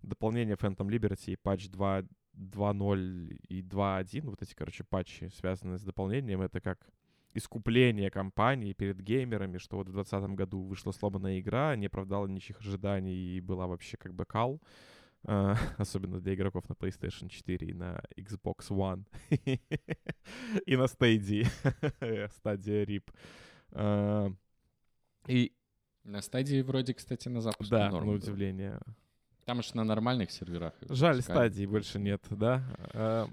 дополнение 0.02 0.56
Phantom 0.56 0.88
Liberty 0.88 1.34
и 1.34 1.36
патч 1.36 1.68
2 1.68 2.02
2.0 2.34 3.36
и 3.48 3.62
2.1, 3.62 4.30
вот 4.30 4.42
эти, 4.42 4.54
короче, 4.54 4.82
патчи, 4.82 5.30
связанные 5.36 5.78
с 5.78 5.84
дополнением, 5.84 6.42
это 6.42 6.60
как 6.60 6.90
искупление 7.34 8.10
компании 8.10 8.72
перед 8.72 9.00
геймерами, 9.00 9.58
что 9.58 9.76
вот 9.76 9.88
в 9.88 9.92
2020 9.92 10.36
году 10.36 10.62
вышла 10.62 10.92
сломанная 10.92 11.40
игра, 11.40 11.76
не 11.76 11.86
оправдала 11.86 12.26
ничьих 12.26 12.60
ожиданий 12.60 13.14
и 13.14 13.40
была 13.40 13.66
вообще 13.66 13.96
как 13.96 14.14
бы 14.14 14.24
кал. 14.24 14.60
Uh, 15.22 15.54
особенно 15.76 16.18
для 16.18 16.34
игроков 16.34 16.66
на 16.70 16.72
PlayStation 16.72 17.28
4 17.28 17.68
и 17.68 17.74
на 17.74 18.02
Xbox 18.16 18.70
One. 18.70 19.04
и 20.66 20.76
на 20.76 20.84
Stadia. 20.84 21.46
Стадия 22.36 22.86
RIP. 22.86 23.04
Uh, 23.72 24.34
и... 25.26 25.52
На 26.04 26.22
стадии 26.22 26.62
вроде, 26.62 26.94
кстати, 26.94 27.28
на 27.28 27.42
запуск 27.42 27.70
Да, 27.70 27.90
на 27.90 28.10
удивление. 28.10 28.80
Там 29.44 29.62
же 29.62 29.70
на 29.74 29.84
нормальных 29.84 30.30
серверах. 30.30 30.72
Жаль, 30.88 31.20
стадии 31.20 31.66
больше 31.66 31.98
нет, 31.98 32.24
да? 32.30 32.64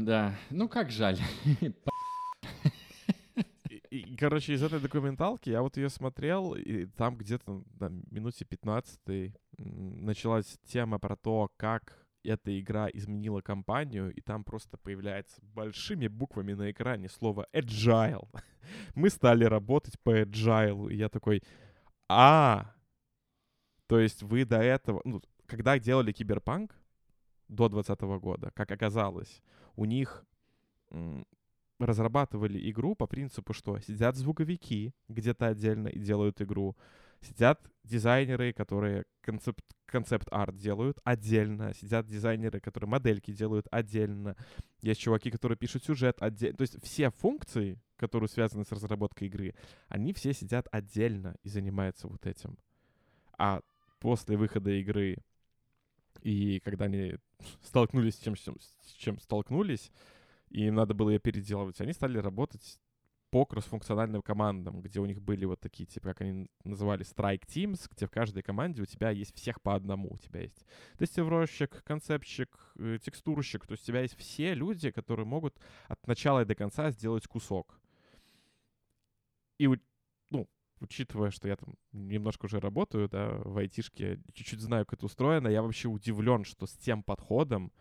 да. 0.00 0.34
Ну 0.50 0.68
как 0.68 0.90
жаль? 0.90 1.18
И, 3.90 4.16
короче, 4.16 4.54
из 4.54 4.62
этой 4.62 4.78
документалки 4.78 5.50
я 5.50 5.62
вот 5.62 5.76
ее 5.76 5.90
смотрел, 5.90 6.54
и 6.54 6.86
там 6.86 7.16
где-то 7.16 7.64
на 7.80 7.88
минуте 8.10 8.44
15 8.44 9.34
началась 9.58 10.58
тема 10.64 11.00
про 11.00 11.16
то, 11.16 11.50
как 11.56 12.06
эта 12.22 12.58
игра 12.60 12.88
изменила 12.88 13.40
компанию, 13.40 14.12
и 14.12 14.20
там 14.20 14.44
просто 14.44 14.76
появляется 14.76 15.40
большими 15.42 16.06
буквами 16.06 16.52
на 16.52 16.70
экране 16.70 17.08
слово 17.08 17.48
agile. 17.52 18.28
Мы 18.94 19.10
стали 19.10 19.44
работать 19.44 19.98
по 20.00 20.20
agile. 20.20 20.92
И 20.92 20.96
я 20.96 21.08
такой, 21.08 21.42
а, 22.08 22.72
то 23.88 23.98
есть 23.98 24.22
вы 24.22 24.44
до 24.44 24.58
этого, 24.58 25.00
ну, 25.04 25.20
когда 25.46 25.78
делали 25.80 26.12
Киберпанк 26.12 26.76
до 27.48 27.68
2020 27.68 28.22
года, 28.22 28.52
как 28.54 28.70
оказалось, 28.70 29.42
у 29.74 29.84
них 29.84 30.24
разрабатывали 31.86 32.70
игру 32.70 32.94
по 32.94 33.06
принципу, 33.06 33.52
что 33.52 33.78
сидят 33.80 34.16
звуковики 34.16 34.92
где-то 35.08 35.48
отдельно 35.48 35.88
и 35.88 35.98
делают 35.98 36.40
игру, 36.40 36.76
Сидят 37.22 37.60
дизайнеры, 37.84 38.52
которые 38.52 39.04
концепт, 39.20 39.64
концепт-арт 39.86 40.56
делают 40.56 40.98
отдельно. 41.04 41.74
Сидят 41.74 42.06
дизайнеры, 42.06 42.60
которые 42.60 42.88
модельки 42.88 43.30
делают 43.30 43.66
отдельно. 43.70 44.36
Есть 44.80 45.00
чуваки, 45.00 45.30
которые 45.30 45.58
пишут 45.58 45.84
сюжет 45.84 46.16
отдельно. 46.20 46.56
То 46.56 46.62
есть 46.62 46.82
все 46.82 47.10
функции, 47.10 47.78
которые 47.96 48.28
связаны 48.28 48.64
с 48.64 48.72
разработкой 48.72 49.28
игры, 49.28 49.54
они 49.88 50.14
все 50.14 50.32
сидят 50.32 50.66
отдельно 50.72 51.36
и 51.42 51.50
занимаются 51.50 52.08
вот 52.08 52.24
этим. 52.24 52.56
А 53.36 53.60
после 53.98 54.38
выхода 54.38 54.70
игры 54.70 55.18
и 56.22 56.60
когда 56.60 56.86
они 56.86 57.16
столкнулись 57.62 58.14
с 58.16 58.18
чем, 58.18 58.36
с 58.36 58.92
чем 58.98 59.18
столкнулись, 59.20 59.90
и 60.50 60.66
им 60.66 60.74
надо 60.74 60.94
было 60.94 61.10
ее 61.10 61.18
переделывать, 61.18 61.80
они 61.80 61.92
стали 61.92 62.18
работать 62.18 62.78
по 63.30 63.46
кроссфункциональным 63.46 64.22
командам, 64.22 64.82
где 64.82 64.98
у 64.98 65.06
них 65.06 65.22
были 65.22 65.44
вот 65.44 65.60
такие, 65.60 65.86
типа, 65.86 66.08
как 66.08 66.22
они 66.22 66.50
называли, 66.64 67.04
strike 67.04 67.46
teams, 67.46 67.88
где 67.88 68.06
в 68.06 68.10
каждой 68.10 68.42
команде 68.42 68.82
у 68.82 68.86
тебя 68.86 69.10
есть 69.10 69.34
всех 69.36 69.62
по 69.62 69.74
одному. 69.74 70.10
У 70.12 70.18
тебя 70.18 70.42
есть 70.42 70.66
тестировщик, 70.98 71.84
концепщик, 71.84 72.48
э, 72.76 72.98
текстурщик. 73.00 73.66
То 73.66 73.72
есть 73.72 73.84
у 73.84 73.86
тебя 73.86 74.00
есть 74.00 74.16
все 74.16 74.54
люди, 74.54 74.90
которые 74.90 75.26
могут 75.26 75.56
от 75.86 76.04
начала 76.08 76.42
и 76.42 76.44
до 76.44 76.56
конца 76.56 76.90
сделать 76.90 77.28
кусок. 77.28 77.80
И, 79.58 79.68
ну, 80.30 80.48
учитывая, 80.80 81.30
что 81.30 81.46
я 81.46 81.54
там 81.54 81.76
немножко 81.92 82.46
уже 82.46 82.58
работаю, 82.58 83.08
да, 83.08 83.28
в 83.44 83.58
айтишке, 83.58 84.20
чуть-чуть 84.32 84.60
знаю, 84.60 84.86
как 84.86 84.98
это 84.98 85.06
устроено, 85.06 85.46
я 85.46 85.62
вообще 85.62 85.86
удивлен, 85.86 86.44
что 86.44 86.66
с 86.66 86.72
тем 86.72 87.04
подходом 87.04 87.72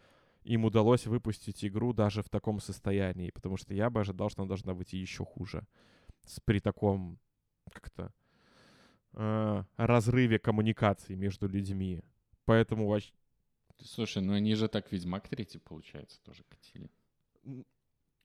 им 0.49 0.65
удалось 0.65 1.05
выпустить 1.05 1.63
игру 1.63 1.93
даже 1.93 2.23
в 2.23 2.29
таком 2.29 2.59
состоянии, 2.59 3.29
потому 3.29 3.55
что 3.57 3.75
я 3.75 3.89
бы 3.91 3.99
ожидал, 3.99 4.29
что 4.29 4.41
она 4.41 4.49
должна 4.49 4.73
быть 4.73 4.93
еще 4.93 5.23
хуже. 5.23 5.67
С, 6.25 6.39
при 6.39 6.59
таком 6.59 7.19
как-то 7.71 8.11
э, 9.13 9.63
разрыве 9.77 10.39
коммуникации 10.39 11.13
между 11.13 11.47
людьми. 11.47 12.01
Поэтому 12.45 12.99
Слушай, 13.79 14.23
ну 14.23 14.33
они 14.33 14.55
же 14.55 14.67
так 14.67 14.91
Ведьмак 14.91 15.27
3, 15.29 15.59
получается, 15.63 16.19
тоже 16.23 16.43
катили. 16.49 16.89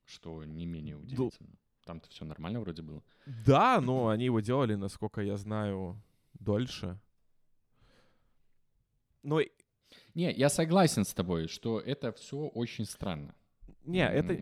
Что 0.06 0.44
не 0.44 0.64
менее 0.64 0.96
удивительно. 0.96 1.50
Там-то 1.84 2.08
все 2.08 2.24
нормально 2.24 2.60
вроде 2.60 2.80
было. 2.80 3.02
Да, 3.26 3.82
но 3.82 4.08
они 4.08 4.24
его 4.24 4.40
делали, 4.40 4.76
насколько 4.76 5.20
я 5.20 5.36
знаю, 5.36 6.02
дольше. 6.32 6.98
Но 9.22 9.40
не, 10.14 10.32
я 10.32 10.48
согласен 10.48 11.04
с 11.04 11.12
тобой, 11.12 11.48
что 11.48 11.80
это 11.80 12.12
все 12.12 12.36
очень 12.36 12.84
странно. 12.84 13.34
Не, 13.84 14.08
это... 14.08 14.38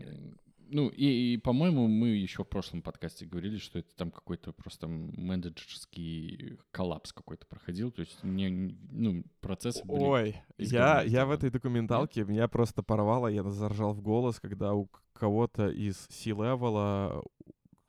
Ну, 0.69 0.87
и, 0.87 1.33
и 1.33 1.37
по-моему, 1.37 1.87
мы 1.87 2.09
еще 2.09 2.43
в 2.43 2.47
прошлом 2.47 2.81
подкасте 2.81 3.27
говорили, 3.27 3.57
что 3.57 3.77
это 3.77 3.95
там 3.95 4.09
какой-то 4.09 4.53
просто 4.53 4.87
менеджерский 4.87 6.57
коллапс 6.71 7.13
какой-то 7.13 7.45
проходил. 7.45 7.91
То 7.91 7.99
есть 7.99 8.23
мне, 8.23 8.75
ну, 8.89 9.23
процессы 9.39 9.85
были... 9.85 10.03
Ой, 10.03 10.35
я, 10.57 11.03
я 11.03 11.27
в 11.27 11.31
этой 11.31 11.51
документалке, 11.51 12.21
Нет? 12.21 12.29
меня 12.29 12.47
просто 12.47 12.81
порвало, 12.81 13.27
я 13.27 13.43
заржал 13.43 13.93
в 13.93 14.01
голос, 14.01 14.39
когда 14.39 14.73
у 14.73 14.89
кого-то 15.13 15.69
из 15.69 16.07
C-левела 16.09 17.23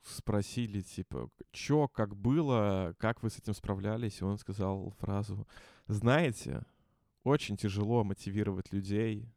спросили, 0.03 0.81
типа, 0.81 1.31
чё, 1.51 1.87
как 1.87 2.15
было, 2.15 2.95
как 2.99 3.23
вы 3.23 3.31
с 3.31 3.39
этим 3.39 3.55
справлялись, 3.55 4.21
и 4.21 4.23
он 4.23 4.37
сказал 4.37 4.93
фразу, 4.99 5.47
знаете, 5.87 6.63
очень 7.25 7.57
тяжело 7.57 8.03
мотивировать 8.03 8.71
людей, 8.71 9.27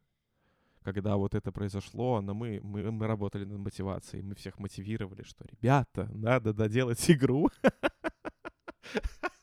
когда 0.83 1.17
вот 1.17 1.35
это 1.35 1.51
произошло, 1.51 2.21
но 2.21 2.33
мы, 2.33 2.59
мы, 2.63 2.91
мы 2.91 3.07
работали 3.07 3.45
над 3.45 3.59
мотивацией, 3.59 4.23
мы 4.23 4.35
всех 4.35 4.59
мотивировали, 4.59 5.23
что, 5.23 5.45
ребята, 5.51 6.09
надо 6.13 6.53
доделать 6.53 7.09
игру. 7.11 7.49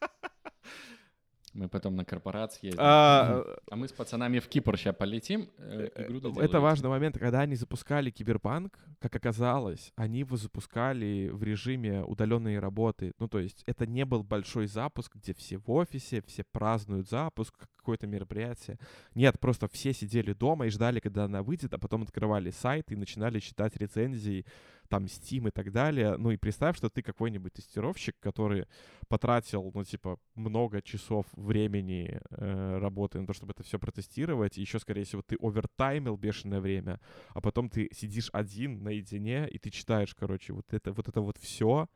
Мы 1.57 1.69
потом 1.69 1.97
на 1.97 2.05
корпорации 2.05 2.67
ездим. 2.67 2.81
А, 2.83 3.43
а 3.71 3.77
мы 3.77 3.89
с 3.89 3.93
пацанами 3.93 4.41
в 4.41 4.49
Кипр 4.49 4.77
сейчас 4.77 4.95
полетим. 4.95 5.49
Э, 5.57 5.89
э 5.95 6.13
игру 6.13 6.39
это 6.39 6.61
важный 6.61 6.91
момент. 6.91 7.19
Когда 7.19 7.41
они 7.41 7.57
запускали 7.57 8.11
Киберпанк, 8.11 8.79
как 9.01 9.17
оказалось, 9.17 9.93
они 9.97 10.19
его 10.19 10.37
запускали 10.37 11.31
в 11.33 11.43
режиме 11.43 12.03
удаленной 12.05 12.59
работы. 12.59 13.13
Ну, 13.19 13.27
то 13.27 13.39
есть 13.39 13.63
это 13.67 13.87
не 13.87 14.05
был 14.05 14.23
большой 14.23 14.67
запуск, 14.67 15.17
где 15.17 15.33
все 15.33 15.57
в 15.57 15.71
офисе, 15.71 16.23
все 16.27 16.45
празднуют 16.45 17.09
запуск, 17.09 17.55
какое-то 17.77 18.07
мероприятие. 18.07 18.79
Нет, 19.15 19.41
просто 19.41 19.67
все 19.69 19.95
сидели 19.95 20.35
дома 20.35 20.67
и 20.67 20.71
ждали, 20.71 21.01
когда 21.01 21.25
она 21.25 21.43
выйдет, 21.43 21.73
а 21.73 21.79
потом 21.79 22.03
открывали 22.03 22.51
сайт 22.51 22.93
и 22.93 22.97
начинали 22.97 23.39
читать 23.39 23.77
рецензии 23.77 24.45
там 24.87 25.05
Steam 25.05 25.49
и 25.49 25.51
так 25.51 25.73
далее. 25.73 26.17
Ну 26.17 26.31
и 26.31 26.37
представь, 26.37 26.77
что 26.77 26.89
ты 26.89 27.03
какой-нибудь 27.03 27.53
тестировщик, 27.53 28.17
который 28.21 28.67
потратил, 29.09 29.71
ну, 29.75 29.85
типа, 29.85 30.19
много 30.35 30.83
часов 30.83 31.27
времени 31.33 32.21
э, 32.31 32.79
работы 32.79 33.21
на 33.21 33.27
то, 33.27 33.33
чтобы 33.33 33.53
это 33.53 33.63
все 33.63 33.79
протестировать, 33.79 34.59
и 34.59 34.61
еще, 34.61 34.79
скорее 34.79 35.05
всего, 35.05 35.23
ты 35.23 35.37
овертаймил 35.41 36.17
бешеное 36.17 36.61
время, 36.61 37.01
а 37.31 37.41
потом 37.41 37.69
ты 37.69 37.89
сидишь 37.93 38.31
один 38.33 38.83
наедине, 38.83 39.49
и 39.49 39.59
ты 39.59 39.71
читаешь, 39.71 40.15
короче, 40.15 40.53
вот 40.53 40.73
это 40.73 40.93
вот, 40.93 41.09
это 41.09 41.21
вот 41.21 41.39
все. 41.39 41.89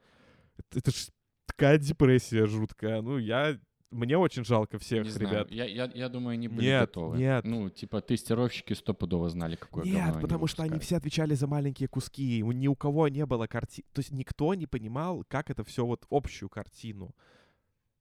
Это, 0.57 0.79
это 0.79 0.91
ж 0.91 1.09
такая 1.47 1.79
депрессия 1.79 2.47
жуткая. 2.47 3.03
Ну, 3.03 3.19
я 3.19 3.59
мне 3.91 4.17
очень 4.17 4.45
жалко 4.45 4.79
всех 4.79 5.05
не 5.05 5.11
ребят. 5.11 5.49
Знаю. 5.49 5.49
Я, 5.51 5.65
я, 5.65 5.91
я 5.95 6.09
думаю, 6.09 6.35
они 6.35 6.49
были 6.49 6.67
нет, 6.67 6.81
готовы. 6.83 7.19
Нет. 7.19 7.45
Ну, 7.45 7.71
типа, 7.71 8.01
тестировщики 8.01 8.73
стопудово 8.73 9.29
знали, 9.31 9.57
какое 9.57 9.85
Нет, 9.85 10.21
потому 10.21 10.47
что 10.47 10.63
они 10.63 10.79
все 10.79 10.97
отвечали 10.97 11.35
за 11.35 11.47
маленькие 11.47 11.89
куски. 11.89 12.43
Ни 12.43 12.69
у 12.69 12.77
кого 12.77 13.09
не 13.09 13.27
было 13.27 13.47
картины. 13.47 13.87
То 13.93 14.01
есть 14.01 14.13
никто 14.13 14.55
не 14.55 14.67
понимал, 14.67 15.25
как 15.29 15.51
это 15.51 15.65
все 15.65 15.85
вот 15.85 16.07
общую 16.11 16.49
картину. 16.49 17.15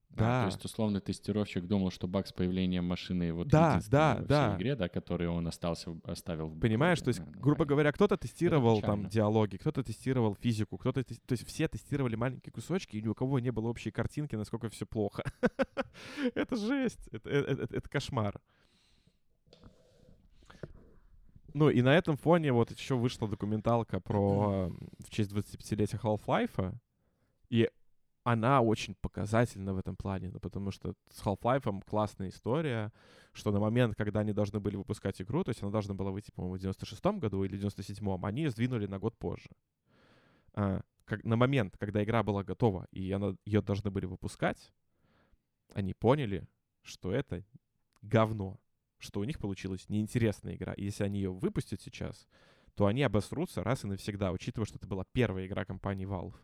Да. 0.10 0.41
А, 0.41 0.43
то 0.45 0.51
есть, 0.51 0.66
условно, 0.66 0.99
тестировщик 0.99 1.66
думал, 1.66 1.91
что 1.91 2.07
баг 2.07 2.28
с 2.28 2.34
появлением 2.34 2.86
машины 2.86 3.32
вот 3.32 3.47
да, 3.47 3.80
да, 3.89 4.18
во 4.20 4.26
да. 4.26 4.55
игре, 4.57 4.76
да, 4.76 4.89
который 4.89 5.28
он 5.28 5.47
остался, 5.47 5.95
оставил. 6.03 6.49
Понимаешь, 6.49 6.99
то 6.99 7.10
есть, 7.10 7.24
да, 7.24 7.39
грубо 7.39 7.66
говоря, 7.66 7.91
кто-то 7.91 8.18
тестировал 8.18 8.82
там 8.82 9.07
диалоги, 9.07 9.57
кто-то 9.57 9.84
тестировал 9.84 10.36
физику, 10.36 10.78
кто-то, 10.78 11.03
то 11.03 11.14
есть 11.30 11.45
все 11.47 11.68
тестировали 11.68 12.16
маленькие 12.16 12.51
кусочки, 12.51 12.97
и 12.97 13.01
ни 13.01 13.07
у 13.07 13.14
кого 13.14 13.39
не 13.39 13.51
было 13.51 13.68
общей 13.68 13.91
картинки, 13.91 14.36
насколько 14.36 14.70
все 14.70 14.86
плохо. 14.86 15.24
это 16.36 16.55
жесть, 16.55 17.07
это, 17.12 17.30
это, 17.30 17.51
это, 17.64 17.78
это 17.78 17.89
кошмар. 17.89 18.41
Ну 21.53 21.70
и 21.70 21.82
на 21.82 21.95
этом 21.95 22.18
фоне 22.18 22.51
вот 22.51 22.72
еще 22.72 22.95
вышла 22.95 23.28
документалка 23.28 23.99
про 23.99 24.72
в 24.99 25.10
честь 25.10 25.32
25-летия 25.32 25.99
Half-Life, 25.99 26.76
и 27.49 27.70
она 28.24 28.61
очень 28.61 28.95
показательна 28.95 29.74
в 29.74 29.78
этом 29.78 29.95
плане, 29.95 30.30
ну, 30.30 30.39
потому 30.39 30.72
что 30.72 30.93
с 31.09 31.22
Half-Life 31.24 31.84
классная 31.86 32.30
история, 32.30 32.91
что 33.34 33.51
на 33.51 33.59
момент, 33.59 33.95
когда 33.95 34.20
они 34.20 34.34
должны 34.34 34.59
были 34.59 34.76
выпускать 34.76 35.22
игру, 35.22 35.43
то 35.43 35.49
есть 35.49 35.61
она 35.63 35.72
должна 35.72 35.93
была 35.93 36.11
выйти, 36.11 36.32
по-моему, 36.32 36.57
в 36.57 36.61
96-м 36.61 37.20
году 37.20 37.43
или 37.43 37.57
97-м, 37.57 38.26
они 38.26 38.43
ее 38.43 38.51
сдвинули 38.51 38.88
на 38.88 38.99
год 38.99 39.17
позже. 39.17 39.49
А, 40.53 40.82
как, 41.05 41.24
на 41.24 41.36
момент, 41.36 41.78
когда 41.78 42.03
игра 42.03 42.24
была 42.24 42.43
готова, 42.43 42.88
и 42.91 43.11
она, 43.11 43.36
ее 43.45 43.61
должны 43.61 43.89
были 43.89 44.05
выпускать, 44.05 44.72
они 45.74 45.93
поняли, 45.93 46.47
что 46.82 47.11
это 47.11 47.43
говно, 48.01 48.59
что 48.97 49.20
у 49.20 49.24
них 49.24 49.39
получилась 49.39 49.89
неинтересная 49.89 50.55
игра. 50.55 50.74
И 50.74 50.84
если 50.84 51.03
они 51.03 51.20
ее 51.20 51.32
выпустят 51.32 51.82
сейчас, 51.82 52.28
то 52.80 52.86
они 52.86 53.03
обосрутся 53.03 53.61
раз 53.61 53.84
и 53.84 53.88
навсегда, 53.88 54.32
учитывая, 54.32 54.65
что 54.65 54.77
это 54.77 54.88
была 54.88 55.03
первая 55.11 55.45
игра 55.45 55.65
компании 55.65 56.07
Valve. 56.07 56.36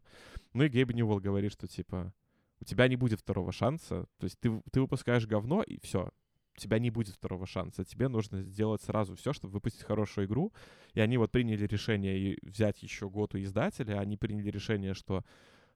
Ну 0.52 0.66
и 0.66 0.68
Гейб 0.68 0.92
Ньюэлл 0.92 1.22
говорит, 1.22 1.54
что 1.54 1.66
типа 1.66 2.14
у 2.60 2.66
тебя 2.66 2.90
не 2.90 2.98
будет 2.98 3.22
второго 3.22 3.54
шанса, 3.54 4.06
то 4.18 4.26
есть 4.26 4.38
ты, 4.42 4.62
ты 4.70 4.82
выпускаешь 4.82 5.26
говно, 5.26 5.64
и 5.64 5.80
все, 5.80 6.12
у 6.58 6.60
тебя 6.60 6.78
не 6.80 6.92
будет 6.92 7.16
второго 7.16 7.46
шанса. 7.46 7.86
Тебе 7.86 8.10
нужно 8.10 8.42
сделать 8.42 8.82
сразу 8.82 9.16
все, 9.16 9.32
чтобы 9.32 9.54
выпустить 9.54 9.84
хорошую 9.84 10.28
игру. 10.28 10.52
И 10.94 11.00
они 11.00 11.18
вот 11.18 11.32
приняли 11.32 11.66
решение 11.66 12.38
взять 12.42 12.84
еще 12.84 13.10
год 13.10 13.34
у 13.34 13.40
издателя. 13.40 14.00
Они 14.00 14.18
приняли 14.18 14.50
решение, 14.50 14.94
что 14.94 15.24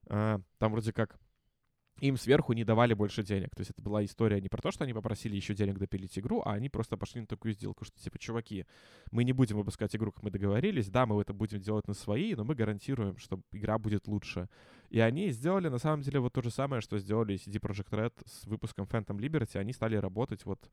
э, 0.08 0.38
там 0.58 0.72
вроде 0.72 0.92
как 0.92 1.18
им 2.00 2.16
сверху 2.16 2.52
не 2.52 2.64
давали 2.64 2.94
больше 2.94 3.22
денег. 3.22 3.54
То 3.54 3.60
есть 3.60 3.70
это 3.70 3.82
была 3.82 4.04
история 4.04 4.40
не 4.40 4.48
про 4.48 4.60
то, 4.60 4.70
что 4.70 4.84
они 4.84 4.92
попросили 4.92 5.36
еще 5.36 5.54
денег 5.54 5.78
допилить 5.78 6.18
игру, 6.18 6.42
а 6.44 6.52
они 6.54 6.68
просто 6.68 6.96
пошли 6.96 7.20
на 7.20 7.26
такую 7.26 7.54
сделку, 7.54 7.84
что 7.84 7.98
типа, 8.00 8.18
чуваки, 8.18 8.66
мы 9.12 9.24
не 9.24 9.32
будем 9.32 9.56
выпускать 9.56 9.94
игру, 9.94 10.12
как 10.12 10.22
мы 10.22 10.30
договорились, 10.30 10.88
да, 10.88 11.06
мы 11.06 11.20
это 11.20 11.32
будем 11.32 11.60
делать 11.60 11.86
на 11.88 11.94
свои, 11.94 12.34
но 12.34 12.44
мы 12.44 12.54
гарантируем, 12.54 13.16
что 13.18 13.40
игра 13.52 13.78
будет 13.78 14.06
лучше. 14.06 14.48
И 14.88 14.98
они 14.98 15.30
сделали 15.30 15.68
на 15.68 15.78
самом 15.78 16.02
деле 16.02 16.20
вот 16.20 16.32
то 16.32 16.42
же 16.42 16.50
самое, 16.50 16.80
что 16.80 16.98
сделали 16.98 17.34
CD 17.34 17.60
Projekt 17.60 17.90
Red 17.90 18.12
с 18.26 18.46
выпуском 18.46 18.86
Phantom 18.86 19.16
Liberty. 19.18 19.58
Они 19.58 19.72
стали 19.72 19.96
работать 19.96 20.44
вот 20.44 20.70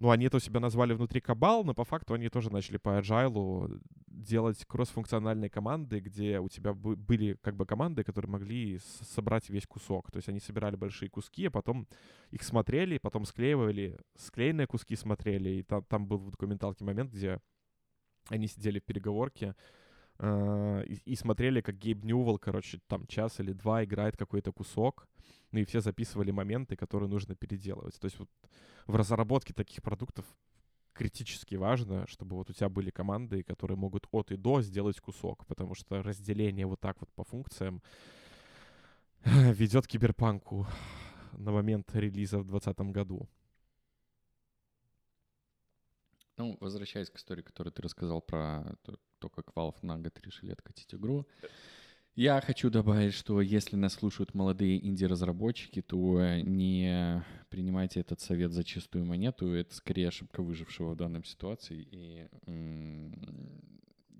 ну, 0.00 0.10
они 0.10 0.26
это 0.26 0.36
у 0.36 0.40
себя 0.40 0.60
назвали 0.60 0.92
внутри 0.92 1.20
кабал, 1.20 1.64
но 1.64 1.74
по 1.74 1.84
факту 1.84 2.14
они 2.14 2.28
тоже 2.28 2.52
начали 2.52 2.76
по 2.76 2.98
agile 2.98 3.80
делать 4.06 4.64
кроссфункциональные 4.64 5.50
команды, 5.50 6.00
где 6.00 6.38
у 6.38 6.48
тебя 6.48 6.72
были 6.72 7.34
как 7.40 7.56
бы 7.56 7.66
команды, 7.66 8.04
которые 8.04 8.30
могли 8.30 8.78
собрать 9.02 9.48
весь 9.50 9.66
кусок. 9.66 10.10
То 10.10 10.18
есть 10.18 10.28
они 10.28 10.40
собирали 10.40 10.76
большие 10.76 11.08
куски, 11.08 11.46
а 11.46 11.50
потом 11.50 11.86
их 12.30 12.42
смотрели, 12.42 12.98
потом 12.98 13.24
склеивали, 13.24 13.98
склеенные 14.16 14.66
куски 14.66 14.96
смотрели. 14.96 15.50
И 15.50 15.62
там, 15.62 15.84
там 15.84 16.06
был 16.06 16.18
в 16.18 16.30
документалке 16.30 16.84
момент, 16.84 17.12
где 17.12 17.40
они 18.28 18.46
сидели 18.46 18.78
в 18.78 18.84
переговорке, 18.84 19.54
и, 20.20 20.98
и 21.04 21.16
смотрели, 21.16 21.60
как 21.60 21.76
Гейб 21.76 22.04
Ньювелл, 22.04 22.38
короче, 22.38 22.80
там 22.88 23.06
час 23.06 23.40
или 23.40 23.52
два 23.52 23.84
играет 23.84 24.16
какой-то 24.16 24.52
кусок, 24.52 25.06
ну 25.52 25.60
и 25.60 25.64
все 25.64 25.80
записывали 25.80 26.30
моменты, 26.30 26.76
которые 26.76 27.08
нужно 27.08 27.34
переделывать. 27.34 27.98
То 28.00 28.06
есть 28.06 28.18
вот 28.18 28.28
в 28.86 28.96
разработке 28.96 29.54
таких 29.54 29.82
продуктов 29.82 30.24
критически 30.92 31.54
важно, 31.54 32.06
чтобы 32.08 32.34
вот 32.36 32.50
у 32.50 32.52
тебя 32.52 32.68
были 32.68 32.90
команды, 32.90 33.44
которые 33.44 33.76
могут 33.76 34.08
от 34.10 34.32
и 34.32 34.36
до 34.36 34.60
сделать 34.62 34.98
кусок, 34.98 35.46
потому 35.46 35.74
что 35.74 36.02
разделение 36.02 36.66
вот 36.66 36.80
так 36.80 36.96
вот 37.00 37.08
по 37.14 37.22
функциям 37.22 37.80
ведет 39.24 39.86
к 39.86 39.90
киберпанку 39.90 40.66
на 41.32 41.52
момент 41.52 41.94
релиза 41.94 42.38
в 42.38 42.44
2020 42.46 42.92
году. 42.92 43.28
Ну, 46.38 46.56
возвращаясь 46.60 47.10
к 47.10 47.16
истории, 47.16 47.42
которую 47.42 47.72
ты 47.72 47.82
рассказал 47.82 48.22
про 48.22 48.76
то, 48.82 48.98
то 49.18 49.28
как 49.28 49.52
Valve 49.54 49.74
на 49.82 49.98
год 49.98 50.18
решили 50.20 50.52
откатить 50.52 50.94
игру, 50.94 51.26
я 52.14 52.40
хочу 52.40 52.70
добавить, 52.70 53.14
что 53.14 53.40
если 53.40 53.76
нас 53.76 53.94
слушают 53.94 54.34
молодые 54.34 54.84
инди-разработчики, 54.84 55.82
то 55.82 56.20
не 56.42 57.24
принимайте 57.48 58.00
этот 58.00 58.20
совет 58.20 58.52
за 58.52 58.64
чистую 58.64 59.04
монету. 59.04 59.52
Это 59.52 59.74
скорее 59.74 60.08
ошибка 60.08 60.42
выжившего 60.42 60.94
в 60.94 60.96
данной 60.96 61.24
ситуации. 61.24 61.86
И 61.90 62.26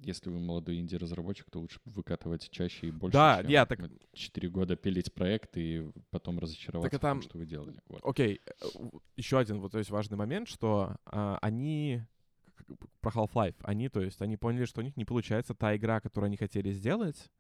если 0.03 0.30
вы 0.30 0.38
молодой 0.40 0.78
инди-разработчик, 0.78 1.51
то 1.51 1.61
лучше 1.61 1.80
выкатывать 1.84 2.49
чаще 2.51 2.88
и 2.88 2.90
больше, 2.90 3.14
да, 3.14 3.38
чем 3.42 3.51
я 3.51 3.66
так... 3.66 3.80
4 4.12 4.49
года 4.49 4.76
пилить 4.76 5.12
проект 5.12 5.57
и 5.57 5.90
потом 6.11 6.38
разочароваться 6.38 6.99
так, 6.99 7.01
в 7.01 7.20
том, 7.20 7.22
что 7.22 7.38
вы 7.38 7.46
делали. 7.46 7.80
Вот. 7.88 8.01
Окей, 8.05 8.40
э, 8.46 8.51
еще 9.16 9.38
один 9.38 9.61
вот 9.61 9.72
то 9.72 9.78
есть 9.78 9.90
важный 9.90 10.16
момент, 10.16 10.49
что 10.49 10.96
а, 11.07 11.38
они 11.42 12.03
про 13.01 13.11
Half-Life, 13.11 13.57
они, 13.62 13.88
то 13.88 14.01
есть, 14.01 14.20
они 14.20 14.36
поняли, 14.36 14.64
что 14.64 14.80
у 14.80 14.84
них 14.84 14.96
не 14.96 15.05
получается 15.05 15.55
та 15.55 15.76
игра, 15.76 16.01
которую 16.01 16.28
они 16.28 16.36
хотели 16.36 16.72
сделать, 16.72 17.30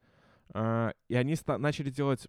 а, 0.50 0.92
и 1.08 1.14
они 1.14 1.36
начали 1.58 1.90
делать 1.90 2.28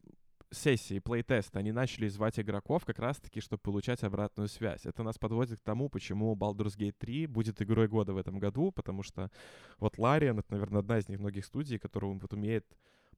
сессии, 0.52 1.00
плейтест, 1.00 1.56
они 1.56 1.72
начали 1.72 2.08
звать 2.08 2.40
игроков 2.40 2.86
как 2.86 3.00
раз-таки, 3.00 3.40
чтобы 3.42 3.62
получать 3.62 4.04
обратную 4.04 4.48
связь. 4.48 4.86
Это 4.86 5.04
нас 5.04 5.18
подводит 5.18 5.60
к 5.60 5.64
тому, 5.64 5.90
почему 5.90 6.36
Baldur's 6.36 6.78
Gate 6.78 6.96
3 6.98 7.28
будет 7.28 7.62
игрой 7.62 7.88
года 7.88 8.14
в 8.14 8.18
этом 8.18 8.40
году, 8.40 8.72
потому 8.72 9.04
что 9.04 9.32
вот 9.78 9.98
Larian— 9.98 10.40
это, 10.40 10.52
наверное, 10.52 10.80
одна 10.80 10.98
из 10.98 11.08
немногих 11.08 11.46
студий, 11.46 11.78
которая 11.78 12.12
вот 12.12 12.34
умеет 12.34 12.66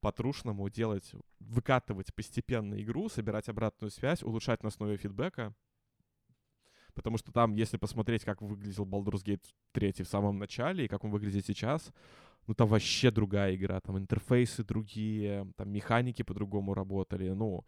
по-трушному 0.01 0.67
делать, 0.69 1.11
выкатывать 1.39 2.13
постепенно 2.13 2.81
игру, 2.81 3.07
собирать 3.07 3.47
обратную 3.49 3.91
связь, 3.91 4.23
улучшать 4.23 4.63
на 4.63 4.69
основе 4.69 4.97
фидбэка. 4.97 5.53
Потому 6.93 7.17
что 7.17 7.31
там, 7.31 7.55
если 7.55 7.77
посмотреть, 7.77 8.25
как 8.25 8.41
выглядел 8.41 8.85
Baldur's 8.85 9.23
Gate 9.23 9.45
3 9.71 10.03
в 10.03 10.07
самом 10.07 10.37
начале 10.37 10.85
и 10.85 10.87
как 10.87 11.03
он 11.05 11.11
выглядит 11.11 11.45
сейчас, 11.45 11.93
ну 12.51 12.55
там 12.55 12.67
вообще 12.67 13.11
другая 13.11 13.55
игра, 13.55 13.79
там 13.79 13.97
интерфейсы 13.97 14.65
другие, 14.65 15.47
там 15.55 15.69
механики 15.71 16.21
по-другому 16.21 16.73
работали, 16.73 17.29
ну 17.29 17.65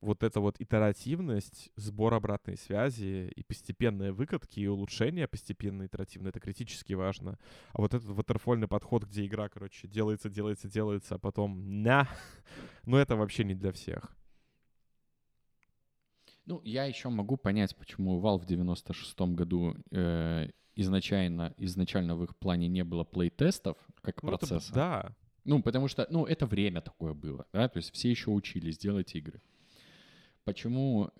вот 0.00 0.22
эта 0.22 0.40
вот 0.40 0.58
итеративность, 0.58 1.70
сбор 1.76 2.14
обратной 2.14 2.56
связи 2.56 3.30
и 3.36 3.42
постепенные 3.42 4.12
выкатки 4.12 4.58
и 4.58 4.66
улучшения 4.66 5.28
постепенно 5.28 5.84
итеративно, 5.84 6.28
это 6.28 6.40
критически 6.40 6.94
важно. 6.94 7.38
А 7.74 7.82
вот 7.82 7.92
этот 7.92 8.08
ватерфольный 8.08 8.68
подход, 8.68 9.04
где 9.04 9.26
игра, 9.26 9.50
короче, 9.50 9.86
делается, 9.86 10.30
делается, 10.30 10.66
делается, 10.66 11.16
а 11.16 11.18
потом 11.18 11.82
на, 11.82 12.08
ну 12.86 12.96
это 12.96 13.16
вообще 13.16 13.44
не 13.44 13.54
для 13.54 13.70
всех. 13.70 14.16
Ну, 16.46 16.60
я 16.64 16.84
еще 16.84 17.08
могу 17.08 17.36
понять, 17.36 17.76
почему 17.76 18.20
Valve 18.20 18.40
в 18.42 18.46
96 18.46 19.20
году 19.20 19.76
э, 19.90 20.50
изначально, 20.74 21.54
изначально 21.58 22.16
в 22.16 22.24
их 22.24 22.36
плане 22.36 22.68
не 22.68 22.84
было 22.84 23.04
плей-тестов 23.04 23.76
как 24.02 24.22
ну, 24.22 24.30
процесса. 24.30 24.70
Это, 24.70 24.74
да. 24.74 25.16
Ну, 25.44 25.62
потому 25.62 25.88
что, 25.88 26.06
ну, 26.10 26.26
это 26.26 26.46
время 26.46 26.80
такое 26.80 27.14
было, 27.14 27.46
да, 27.52 27.68
то 27.68 27.78
есть 27.78 27.92
все 27.92 28.10
еще 28.10 28.30
учились 28.30 28.78
делать 28.78 29.14
игры. 29.14 29.40
Почему 30.44 31.10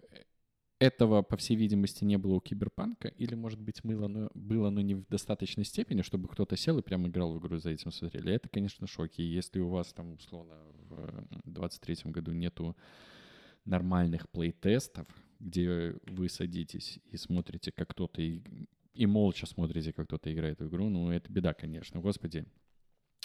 этого, 0.81 1.23
по 1.23 1.37
всей 1.37 1.57
видимости, 1.57 2.05
не 2.05 2.17
было 2.17 2.35
у 2.35 2.41
Киберпанка, 2.41 3.09
или, 3.09 3.35
может 3.35 3.61
быть, 3.61 3.81
было, 3.85 4.09
но, 4.09 4.31
было, 4.35 4.71
но 4.71 4.81
не 4.81 4.95
в 4.95 5.07
достаточной 5.09 5.65
степени, 5.65 6.01
чтобы 6.01 6.27
кто-то 6.29 6.57
сел 6.57 6.79
и 6.79 6.83
прям 6.83 7.07
играл 7.07 7.35
в 7.35 7.39
игру 7.39 7.59
за 7.59 7.71
этим 7.71 7.93
смотрели. 7.93 8.33
Это, 8.33 8.49
конечно, 8.49 8.87
шоки. 8.87 9.21
Если 9.21 9.61
у 9.61 9.69
вас 9.69 9.93
там, 9.93 10.15
условно, 10.15 10.55
в 10.89 11.27
23 11.45 12.11
году 12.11 12.33
нету 12.33 12.77
нормальных 13.65 14.29
плей-тестов, 14.31 15.07
где 15.39 15.95
вы 16.07 16.29
садитесь 16.29 17.01
и 17.05 17.17
смотрите, 17.17 17.73
как 17.73 17.89
кто-то 17.91 18.21
и 18.21 19.07
молча 19.07 19.47
смотрите, 19.47 19.93
как 19.93 20.07
кто-то 20.07 20.33
играет 20.33 20.61
в 20.61 20.69
игру, 20.69 20.89
ну, 20.89 21.11
это 21.11 21.33
беда, 21.33 21.55
конечно. 21.55 22.01
Господи, 22.01 22.45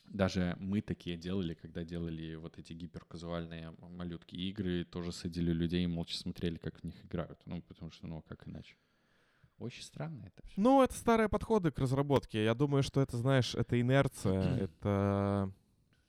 даже 0.06 0.56
мы 0.60 0.82
такие 0.82 1.18
делали, 1.18 1.54
когда 1.54 1.84
делали 1.84 2.36
вот 2.36 2.58
эти 2.58 2.74
гиперказуальные 2.74 3.74
малютки 3.80 4.36
игры, 4.36 4.86
тоже 4.86 5.12
садили 5.12 5.52
людей 5.52 5.84
и 5.84 5.88
молча 5.88 6.18
смотрели, 6.18 6.58
как 6.58 6.80
в 6.80 6.84
них 6.84 7.04
играют. 7.04 7.42
Ну, 7.46 7.62
потому 7.62 7.92
что, 7.92 8.08
ну, 8.08 8.22
как 8.22 8.48
иначе. 8.48 8.76
Очень 9.58 9.84
странно 9.84 10.26
это 10.26 10.46
все. 10.48 10.62
Ну, 10.62 10.84
это 10.84 10.94
старые 10.94 11.30
подходы 11.30 11.72
к 11.72 11.80
разработке. 11.80 12.44
Я 12.44 12.54
думаю, 12.54 12.84
что 12.84 13.02
это, 13.02 13.18
знаешь, 13.18 13.56
это 13.56 13.80
инерция, 13.80 14.58
это 14.60 15.52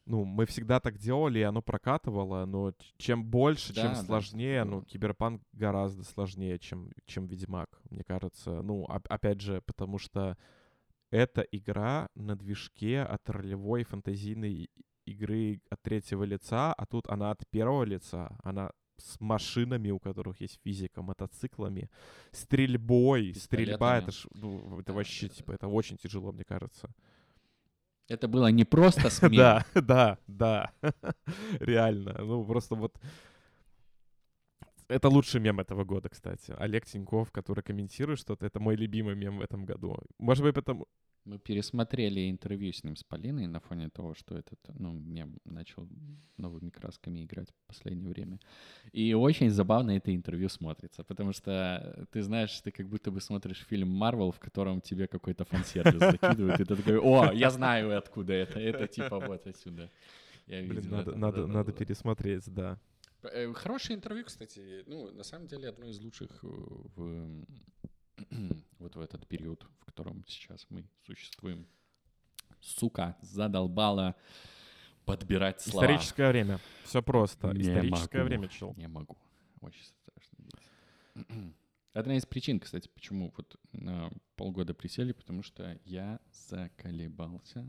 ну, 0.06 0.24
мы 0.24 0.46
всегда 0.46 0.80
так 0.80 0.98
делали, 0.98 1.40
и 1.40 1.42
оно 1.42 1.62
прокатывало, 1.62 2.44
но 2.46 2.72
чем 2.96 3.24
больше, 3.24 3.74
да, 3.74 3.82
чем 3.82 3.92
да, 3.92 4.02
сложнее, 4.04 4.64
ну, 4.64 4.82
Киберпанк 4.82 5.42
гораздо 5.52 6.04
сложнее, 6.04 6.58
чем, 6.58 6.92
чем 7.06 7.26
Ведьмак, 7.26 7.80
мне 7.90 8.04
кажется. 8.04 8.62
Ну, 8.62 8.84
опять 8.84 9.40
же, 9.40 9.60
потому 9.62 9.98
что 9.98 10.38
это 11.10 11.42
игра 11.42 12.08
на 12.14 12.36
движке 12.36 13.02
от 13.02 13.28
ролевой 13.28 13.84
фантазийной 13.84 14.70
игры 15.06 15.60
от 15.70 15.82
третьего 15.82 16.24
лица, 16.24 16.72
а 16.72 16.86
тут 16.86 17.08
она 17.08 17.30
от 17.30 17.46
первого 17.50 17.84
лица, 17.84 18.38
она 18.42 18.70
с 18.98 19.20
машинами, 19.20 19.90
у 19.90 19.98
которых 19.98 20.40
есть 20.40 20.60
физика, 20.64 21.02
мотоциклами, 21.02 21.90
стрельбой, 22.32 23.34
стрельба, 23.34 23.98
это 23.98 24.12
ж, 24.12 24.26
ну, 24.34 24.80
это 24.80 24.92
вообще, 24.92 25.28
типа, 25.28 25.52
это 25.52 25.68
очень 25.68 25.96
тяжело, 25.98 26.32
мне 26.32 26.44
кажется. 26.44 26.88
Это 28.08 28.28
было 28.28 28.48
не 28.48 28.64
просто 28.64 29.10
смех. 29.10 29.32
Да, 29.32 29.64
да, 29.74 30.18
да. 30.26 30.70
Реально. 31.60 32.14
Ну, 32.18 32.44
просто 32.44 32.74
вот... 32.74 32.94
Это 34.88 35.08
лучший 35.08 35.40
мем 35.40 35.58
этого 35.58 35.84
года, 35.84 36.08
кстати. 36.08 36.54
Олег 36.58 36.86
Тиньков, 36.86 37.32
который 37.32 37.62
комментирует 37.62 38.20
что-то, 38.20 38.46
это 38.46 38.60
мой 38.60 38.76
любимый 38.76 39.16
мем 39.16 39.38
в 39.38 39.40
этом 39.40 39.64
году. 39.64 39.98
Может 40.18 40.44
быть, 40.44 40.54
потому... 40.54 40.86
Мы 41.24 41.40
пересмотрели 41.40 42.30
интервью 42.30 42.72
с 42.72 42.84
ним 42.84 42.94
с 42.94 43.02
Полиной 43.02 43.48
на 43.48 43.58
фоне 43.58 43.88
того, 43.88 44.14
что 44.14 44.36
этот, 44.38 44.60
ну, 44.78 44.92
мем 44.92 45.38
начал 45.44 45.88
новыми 46.36 46.70
красками 46.70 47.24
играть 47.24 47.48
в 47.50 47.66
последнее 47.66 48.08
время. 48.08 48.38
И 48.92 49.12
очень 49.12 49.50
забавно 49.50 49.96
это 49.96 50.14
интервью 50.14 50.48
смотрится, 50.48 51.02
потому 51.02 51.32
что 51.32 52.06
ты 52.12 52.22
знаешь, 52.22 52.60
ты 52.60 52.70
как 52.70 52.88
будто 52.88 53.10
бы 53.10 53.20
смотришь 53.20 53.66
фильм 53.68 53.88
Марвел, 53.88 54.30
в 54.30 54.38
котором 54.38 54.80
тебе 54.80 55.08
какой-то 55.08 55.44
фан-сервис 55.44 55.98
закидывают, 55.98 56.60
и 56.60 56.64
ты 56.64 56.76
такой, 56.76 57.00
о, 57.00 57.32
я 57.32 57.50
знаю, 57.50 57.98
откуда 57.98 58.32
это, 58.32 58.60
это 58.60 58.86
типа 58.86 59.18
вот 59.18 59.48
отсюда. 59.48 59.90
Я 60.46 60.60
видел 60.60 60.80
Блин, 60.80 60.90
надо, 60.90 61.10
это, 61.10 61.18
надо, 61.18 61.46
надо 61.48 61.72
да, 61.72 61.78
пересмотреть, 61.78 62.44
да. 62.54 62.78
Э, 63.32 63.52
хорошее 63.54 63.96
интервью, 63.96 64.24
кстати. 64.24 64.82
Ну, 64.86 65.10
на 65.12 65.22
самом 65.22 65.46
деле, 65.46 65.68
одно 65.68 65.86
из 65.86 65.98
лучших 66.00 66.30
э, 66.42 66.46
в 66.46 67.44
вот 68.78 68.96
в 68.96 69.00
этот 69.00 69.26
период, 69.26 69.66
в 69.78 69.84
котором 69.84 70.24
сейчас 70.26 70.66
мы 70.70 70.84
существуем. 71.04 71.66
Сука, 72.60 73.16
задолбала 73.20 74.16
подбирать 75.04 75.60
слова. 75.60 75.84
Историческое 75.84 76.30
время. 76.30 76.58
Все 76.84 77.02
просто. 77.02 77.52
Не 77.52 77.62
Историческое 77.62 78.18
могу. 78.18 78.28
время, 78.28 78.48
чел. 78.48 78.74
Не 78.76 78.88
могу. 78.88 79.16
Очень 79.60 79.84
страшно. 79.84 80.46
Одна 81.92 82.16
из 82.16 82.26
причин, 82.26 82.60
кстати, 82.60 82.88
почему 82.88 83.32
вот 83.36 83.56
на 83.72 84.10
полгода 84.34 84.74
присели, 84.74 85.12
потому 85.12 85.42
что 85.42 85.80
я 85.84 86.20
заколебался 86.30 87.66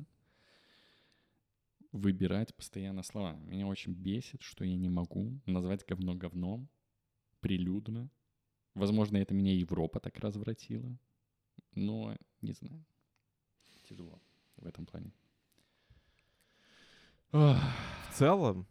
выбирать 1.98 2.56
постоянно 2.56 3.04
слова. 3.04 3.34
Меня 3.46 3.68
очень 3.68 3.94
бесит, 3.94 4.42
что 4.42 4.64
я 4.64 4.78
не 4.78 4.90
могу 4.90 5.40
назвать 5.46 5.86
говно 5.86 6.16
говном 6.16 6.70
прилюдно 7.42 8.10
Возможно, 8.78 9.18
это 9.18 9.34
меня 9.34 9.56
Европа 9.56 10.00
так 10.00 10.20
развратила. 10.20 11.00
Но 11.74 12.16
не 12.42 12.52
знаю. 12.52 12.86
Тяжело 13.90 14.22
в 14.56 14.68
этом 14.68 14.86
плане. 14.86 15.12
В 17.32 17.60
целом, 18.14 18.68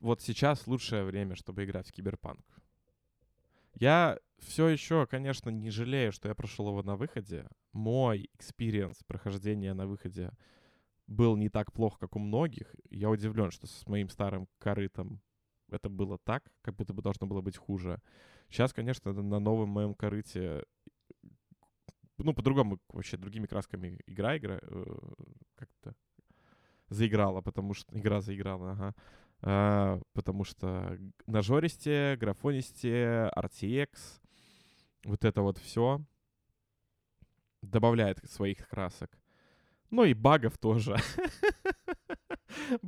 вот 0.00 0.20
сейчас 0.20 0.66
лучшее 0.66 1.04
время, 1.04 1.36
чтобы 1.36 1.64
играть 1.64 1.88
в 1.88 1.92
киберпанк. 1.92 2.44
Я 3.74 4.18
все 4.38 4.66
еще, 4.66 5.06
конечно, 5.06 5.48
не 5.48 5.70
жалею, 5.70 6.10
что 6.10 6.28
я 6.28 6.34
прошел 6.34 6.66
его 6.66 6.82
на 6.82 6.96
выходе. 6.96 7.46
Мой 7.72 8.28
experience 8.34 9.04
прохождения 9.04 9.74
на 9.74 9.86
выходе 9.86 10.32
был 11.10 11.36
не 11.36 11.50
так 11.50 11.72
плохо, 11.72 11.98
как 11.98 12.16
у 12.16 12.18
многих. 12.18 12.74
Я 12.88 13.10
удивлен, 13.10 13.50
что 13.50 13.66
с 13.66 13.86
моим 13.86 14.08
старым 14.08 14.48
корытом 14.58 15.20
это 15.68 15.90
было 15.90 16.18
так, 16.18 16.50
как 16.62 16.76
будто 16.76 16.94
бы 16.94 17.02
должно 17.02 17.26
было 17.26 17.42
быть 17.42 17.56
хуже. 17.56 18.00
Сейчас, 18.48 18.72
конечно, 18.72 19.12
на 19.12 19.38
новом 19.38 19.68
моем 19.68 19.94
корыте 19.94 20.62
ну, 22.22 22.34
по-другому, 22.34 22.78
вообще, 22.88 23.16
другими 23.16 23.46
красками 23.46 23.98
игра, 24.06 24.36
игра, 24.36 24.58
э, 24.60 24.84
как-то 25.54 25.94
заиграла, 26.88 27.40
потому 27.40 27.74
что... 27.74 27.96
Игра 27.96 28.20
заиграла, 28.20 28.72
ага. 28.72 28.94
А, 29.42 30.00
потому 30.12 30.44
что 30.44 30.98
на 31.26 31.40
жористе, 31.40 32.16
графонисте, 32.20 33.30
RTX, 33.34 33.88
вот 35.04 35.24
это 35.24 35.40
вот 35.40 35.56
все 35.58 36.02
добавляет 37.62 38.18
своих 38.30 38.68
красок. 38.68 39.18
Ну 39.90 40.04
и 40.04 40.14
багов 40.14 40.58
тоже. 40.58 40.96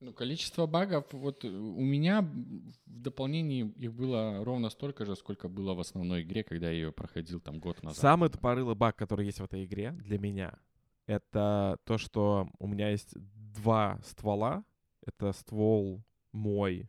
Ну, 0.00 0.12
количество 0.12 0.66
багов, 0.66 1.06
вот 1.12 1.44
у 1.44 1.80
меня 1.80 2.22
в 2.22 2.72
дополнении 2.86 3.72
их 3.76 3.94
было 3.94 4.44
ровно 4.44 4.68
столько 4.68 5.04
же, 5.04 5.14
сколько 5.14 5.48
было 5.48 5.74
в 5.74 5.80
основной 5.80 6.22
игре, 6.22 6.42
когда 6.42 6.66
я 6.66 6.72
ее 6.72 6.92
проходил 6.92 7.40
там 7.40 7.60
год 7.60 7.82
назад. 7.84 8.00
Самый 8.00 8.28
тупорылый 8.28 8.74
баг, 8.74 8.96
который 8.96 9.26
есть 9.26 9.38
в 9.38 9.44
этой 9.44 9.64
игре 9.64 9.92
для 9.92 10.18
меня, 10.18 10.58
это 11.06 11.78
то, 11.84 11.98
что 11.98 12.48
у 12.58 12.66
меня 12.66 12.90
есть 12.90 13.14
два 13.54 14.00
ствола. 14.02 14.64
Это 15.06 15.32
ствол 15.32 16.02
мой 16.32 16.88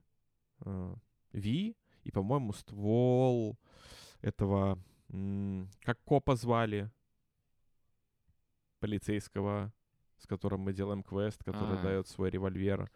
э, 0.66 0.96
V 1.34 1.76
и, 2.04 2.12
по-моему, 2.12 2.54
ствол 2.54 3.58
этого... 4.22 4.80
М- 5.10 5.70
как 5.82 6.00
копа 6.04 6.36
звали? 6.36 6.92
Полицейского 8.84 9.72
с 10.18 10.28
которым 10.28 10.62
мы 10.62 10.74
делаем 10.74 11.04
квест, 11.04 11.42
который 11.42 11.78
А. 11.78 11.82
дает 11.82 12.08
свой 12.08 12.30
револьвер. 12.30 12.90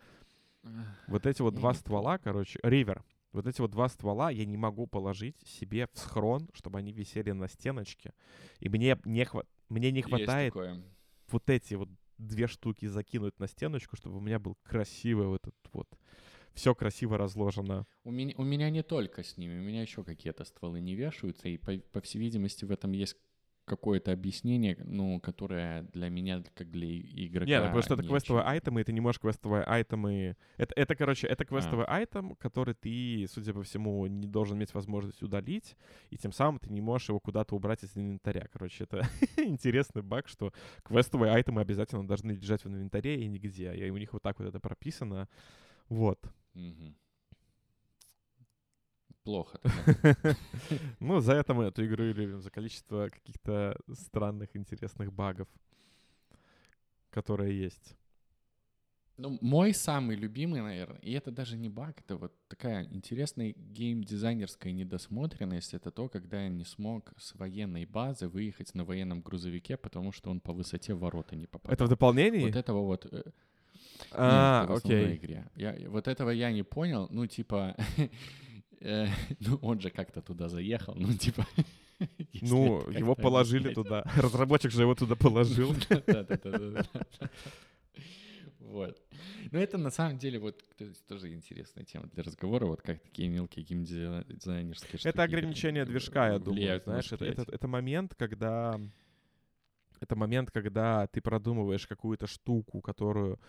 Вот 1.08 1.26
эти 1.26 1.42
вот 1.42 1.54
я 1.54 1.60
два 1.60 1.72
не 1.72 1.78
ствола, 1.78 2.18
короче, 2.18 2.60
ривер. 2.62 3.04
Вот 3.32 3.48
эти 3.48 3.62
вот 3.62 3.72
два 3.72 3.88
ствола 3.88 4.30
я 4.30 4.46
не 4.46 4.58
могу 4.58 4.86
положить 4.88 5.38
себе 5.46 5.88
в 5.94 5.98
схрон, 5.98 6.50
чтобы 6.54 6.80
они 6.80 6.92
висели 6.92 7.32
на 7.32 7.48
стеночке. 7.48 8.14
И 8.60 8.68
мне 8.68 8.98
не, 9.06 9.24
хва- 9.24 9.46
мне 9.70 9.92
не 9.92 10.02
хватает 10.02 10.54
вот 11.30 11.50
эти 11.50 11.76
вот 11.76 11.90
две 12.18 12.48
штуки 12.48 12.86
закинуть 12.86 13.40
на 13.40 13.48
стеночку, 13.48 13.96
чтобы 13.96 14.18
у 14.18 14.22
меня 14.22 14.40
был 14.40 14.58
красивый 14.64 15.28
вот 15.28 15.48
этот 15.48 15.74
вот... 15.74 15.88
Все 16.54 16.74
красиво 16.74 17.18
разложено. 17.20 17.86
У 18.04 18.10
меня, 18.10 18.34
у 18.36 18.44
меня 18.44 18.72
не 18.72 18.82
только 18.82 19.24
с 19.24 19.38
ними, 19.38 19.60
у 19.60 19.62
меня 19.62 19.84
еще 19.84 20.04
какие-то 20.04 20.44
стволы 20.44 20.82
не 20.82 20.96
вешаются, 20.96 21.48
и, 21.48 21.58
по, 21.58 21.78
по 21.92 22.02
всей 22.02 22.18
видимости, 22.18 22.66
в 22.66 22.72
этом 22.72 22.94
есть 22.94 23.16
какое-то 23.68 24.14
объяснение, 24.14 24.78
ну, 24.86 25.20
которое 25.20 25.84
для 25.94 26.10
меня, 26.10 26.42
как 26.56 26.72
для 26.72 27.00
игрока... 27.00 27.46
Не, 27.46 27.60
ну 27.60 27.66
потому 27.66 27.82
что 27.84 27.94
это 27.96 28.04
квестовые 28.04 28.44
очень- 28.44 28.52
айтемы, 28.52 28.82
и 28.82 28.84
ты 28.86 28.94
не 28.94 29.02
можешь 29.02 29.20
квестовые 29.20 29.64
айтемы... 29.64 30.38
Это, 30.56 30.74
это 30.76 30.96
короче, 30.96 31.28
это 31.28 31.44
квестовый 31.46 31.86
айтем, 31.86 32.36
который 32.36 32.74
ты, 32.74 33.28
судя 33.30 33.54
по 33.54 33.64
всему, 33.64 34.08
не 34.08 34.26
должен 34.26 34.58
иметь 34.58 34.74
возможность 34.74 35.22
удалить, 35.22 35.76
и 36.10 36.18
тем 36.18 36.32
самым 36.32 36.60
ты 36.60 36.72
не 36.72 36.82
можешь 36.82 37.10
его 37.10 37.20
куда-то 37.20 37.56
убрать 37.56 37.84
из 37.84 37.96
инвентаря. 37.98 38.48
Короче, 38.52 38.86
это 38.86 39.02
интересный 39.38 40.02
баг, 40.02 40.30
что 40.30 40.54
квестовые 40.84 41.34
айтемы 41.34 41.62
обязательно 41.62 42.08
должны 42.08 42.32
лежать 42.32 42.64
в 42.64 42.68
инвентаре 42.70 43.22
и 43.22 43.28
нигде. 43.28 43.76
И 43.76 43.90
у 43.90 43.98
них 43.98 44.14
вот 44.14 44.24
так 44.24 44.40
вот 44.40 44.48
это 44.48 44.60
прописано. 44.62 45.28
Вот. 45.90 46.20
Мгм. 46.54 46.96
Плохо. 49.28 49.60
Ну, 51.00 51.20
за 51.20 51.34
это 51.34 51.54
мы 51.54 51.66
эту 51.66 51.86
игру 51.86 52.04
и 52.06 52.14
любим, 52.14 52.42
за 52.42 52.50
количество 52.50 53.10
каких-то 53.10 53.76
странных, 53.94 54.56
интересных 54.56 55.12
багов, 55.12 55.48
которые 57.10 57.66
есть. 57.66 57.98
Ну, 59.18 59.38
мой 59.42 59.74
самый 59.74 60.16
любимый, 60.16 60.62
наверное, 60.62 61.02
и 61.02 61.12
это 61.12 61.32
даже 61.32 61.58
не 61.58 61.70
баг, 61.70 62.00
это 62.00 62.16
вот 62.16 62.32
такая 62.48 62.86
интересная 62.86 63.54
геймдизайнерская 63.58 64.72
недосмотренность, 64.72 65.74
это 65.74 65.92
то, 65.92 66.08
когда 66.08 66.44
я 66.44 66.50
не 66.50 66.64
смог 66.64 67.12
с 67.18 67.36
военной 67.36 67.86
базы 67.86 68.30
выехать 68.30 68.76
на 68.76 68.86
военном 68.86 69.22
грузовике, 69.22 69.76
потому 69.76 70.14
что 70.14 70.30
он 70.30 70.40
по 70.40 70.54
высоте 70.54 70.94
ворота 70.94 71.36
не 71.36 71.48
попадал. 71.48 71.74
Это 71.74 71.86
в 71.86 71.90
дополнении? 71.90 72.46
Вот 72.46 72.56
этого 72.56 72.82
вот... 72.86 73.06
э, 73.12 73.24
а, 74.12 74.62
Нет, 74.62 74.70
это 74.70 74.74
в 74.74 74.86
окей. 74.86 75.16
игре. 75.18 75.50
Я, 75.56 75.76
вот 75.90 76.08
этого 76.08 76.30
я 76.30 76.52
не 76.52 76.64
понял. 76.64 77.08
Ну, 77.10 77.28
типа, 77.28 77.76
ну, 79.40 79.58
он 79.62 79.80
же 79.80 79.90
как-то 79.90 80.22
туда 80.22 80.50
заехал. 80.50 80.94
Ну, 80.96 81.14
типа... 81.14 81.46
Ну, 82.42 82.88
его 82.92 83.16
положили 83.16 83.74
туда. 83.74 84.04
Разработчик 84.18 84.72
же 84.72 84.84
его 84.84 84.94
туда 84.94 85.16
положил. 85.16 85.76
Вот. 88.60 89.02
Но 89.52 89.58
это 89.58 89.80
на 89.80 89.90
самом 89.90 90.20
деле 90.20 90.38
вот 90.38 90.62
тоже 91.08 91.34
интересная 91.34 91.86
тема 91.86 92.06
для 92.14 92.22
разговора, 92.22 92.68
вот 92.68 92.84
как 92.84 93.02
такие 93.02 93.30
мелкие 93.30 93.66
геймдизайнерские 93.66 95.00
штуки. 95.00 95.08
Это 95.08 95.24
ограничение 95.24 95.84
э, 95.84 95.86
движка, 95.88 96.34
я 96.34 96.38
думаю. 96.38 96.82
Знаешь, 96.84 97.12
это, 97.12 97.26
это, 97.26 97.42
восприятие. 97.42 97.56
это 97.56 97.68
момент, 97.68 98.14
когда... 98.16 98.80
Это 100.00 100.16
момент, 100.16 100.52
когда 100.52 101.08
ты 101.08 101.20
продумываешь 101.22 101.88
какую-то 101.88 102.28
штуку, 102.28 102.82
которую... 102.82 103.40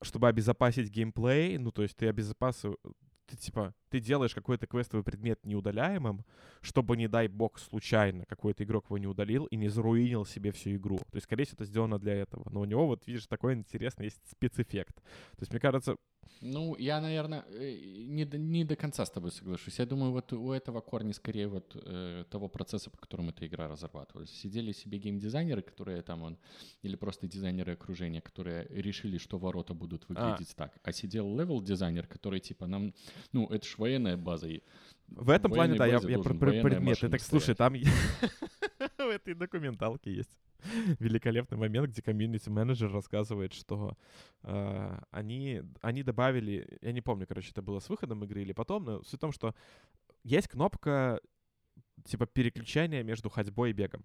Чтобы 0.00 0.26
обезопасить 0.26 0.90
геймплей, 0.90 1.58
ну, 1.58 1.70
то 1.70 1.82
есть 1.82 1.96
ты 1.96 2.08
обезопасив... 2.08 2.74
Ты, 3.26 3.36
типа, 3.36 3.74
ты 3.88 4.00
делаешь 4.00 4.34
какой-то 4.34 4.66
квестовый 4.66 5.04
предмет 5.04 5.44
неудаляемым, 5.44 6.24
чтобы, 6.60 6.96
не 6.96 7.08
дай 7.08 7.28
бог, 7.28 7.58
случайно 7.58 8.24
какой-то 8.26 8.64
игрок 8.64 8.86
его 8.86 8.98
не 8.98 9.06
удалил 9.06 9.46
и 9.46 9.56
не 9.56 9.68
заруинил 9.68 10.24
себе 10.24 10.52
всю 10.52 10.76
игру. 10.76 10.98
То 10.98 11.16
есть, 11.16 11.24
скорее 11.24 11.44
всего, 11.44 11.56
это 11.56 11.64
сделано 11.64 11.98
для 11.98 12.14
этого. 12.14 12.48
Но 12.50 12.60
у 12.60 12.64
него, 12.64 12.86
вот, 12.86 13.06
видишь, 13.06 13.26
такой 13.26 13.54
интересный 13.54 14.06
есть 14.06 14.20
спецэффект. 14.30 14.96
То 14.96 15.40
есть, 15.40 15.52
мне 15.52 15.60
кажется, 15.60 15.96
Ну, 16.40 16.76
я, 16.76 17.00
наверное, 17.00 17.44
не 17.50 18.24
до, 18.24 18.36
не 18.36 18.64
до 18.64 18.74
конца 18.74 19.04
с 19.04 19.10
тобой 19.10 19.30
соглашусь. 19.30 19.78
Я 19.78 19.86
думаю, 19.86 20.10
вот 20.12 20.32
у 20.32 20.52
этого 20.52 20.80
корни 20.80 21.12
скорее 21.12 21.46
вот 21.46 21.76
э, 21.76 22.24
того 22.30 22.48
процесса, 22.48 22.90
по 22.90 22.98
которому 22.98 23.30
эта 23.30 23.46
игра 23.46 23.68
разрабатывалась. 23.68 24.30
Сидели 24.30 24.72
себе 24.72 24.98
геймдизайнеры, 24.98 25.62
которые 25.62 26.02
там 26.02 26.22
он, 26.22 26.38
или 26.82 26.96
просто 26.96 27.28
дизайнеры 27.28 27.74
окружения, 27.74 28.20
которые 28.20 28.66
решили, 28.70 29.18
что 29.18 29.38
ворота 29.38 29.72
будут 29.74 30.08
выглядеть 30.08 30.54
так. 30.56 30.72
А 30.82 30.92
сидел 30.92 31.36
левел-дизайнер, 31.38 32.06
который 32.08 32.40
типа 32.40 32.66
нам, 32.66 32.92
ну, 33.32 33.46
это 33.46 33.64
ж 33.64 33.78
военная 33.78 34.16
база. 34.16 34.48
и 34.48 34.62
В 35.08 35.30
этом 35.30 35.52
плане, 35.52 35.78
да, 35.78 35.86
я, 35.86 36.00
я 36.02 36.18
про, 36.18 36.34
про 36.34 36.50
предметы. 36.50 37.08
Так, 37.08 37.20
слушай, 37.20 37.54
там 37.54 37.74
в 38.98 39.08
этой 39.08 39.34
документалке 39.34 40.12
есть 40.12 40.30
великолепный 40.98 41.58
момент, 41.58 41.90
где 41.90 42.02
комьюнити-менеджер 42.02 42.92
рассказывает, 42.92 43.52
что 43.52 43.96
э, 44.42 44.98
они, 45.10 45.62
они 45.80 46.02
добавили, 46.02 46.78
я 46.80 46.92
не 46.92 47.00
помню, 47.00 47.26
короче, 47.26 47.50
это 47.50 47.62
было 47.62 47.80
с 47.80 47.88
выходом 47.88 48.24
игры 48.24 48.42
или 48.42 48.52
потом, 48.52 48.84
но 48.84 49.02
суть 49.02 49.18
в 49.18 49.20
том, 49.20 49.32
что 49.32 49.54
есть 50.24 50.48
кнопка 50.48 51.20
типа 52.04 52.26
переключания 52.26 53.02
между 53.02 53.28
ходьбой 53.28 53.70
и 53.70 53.72
бегом. 53.72 54.04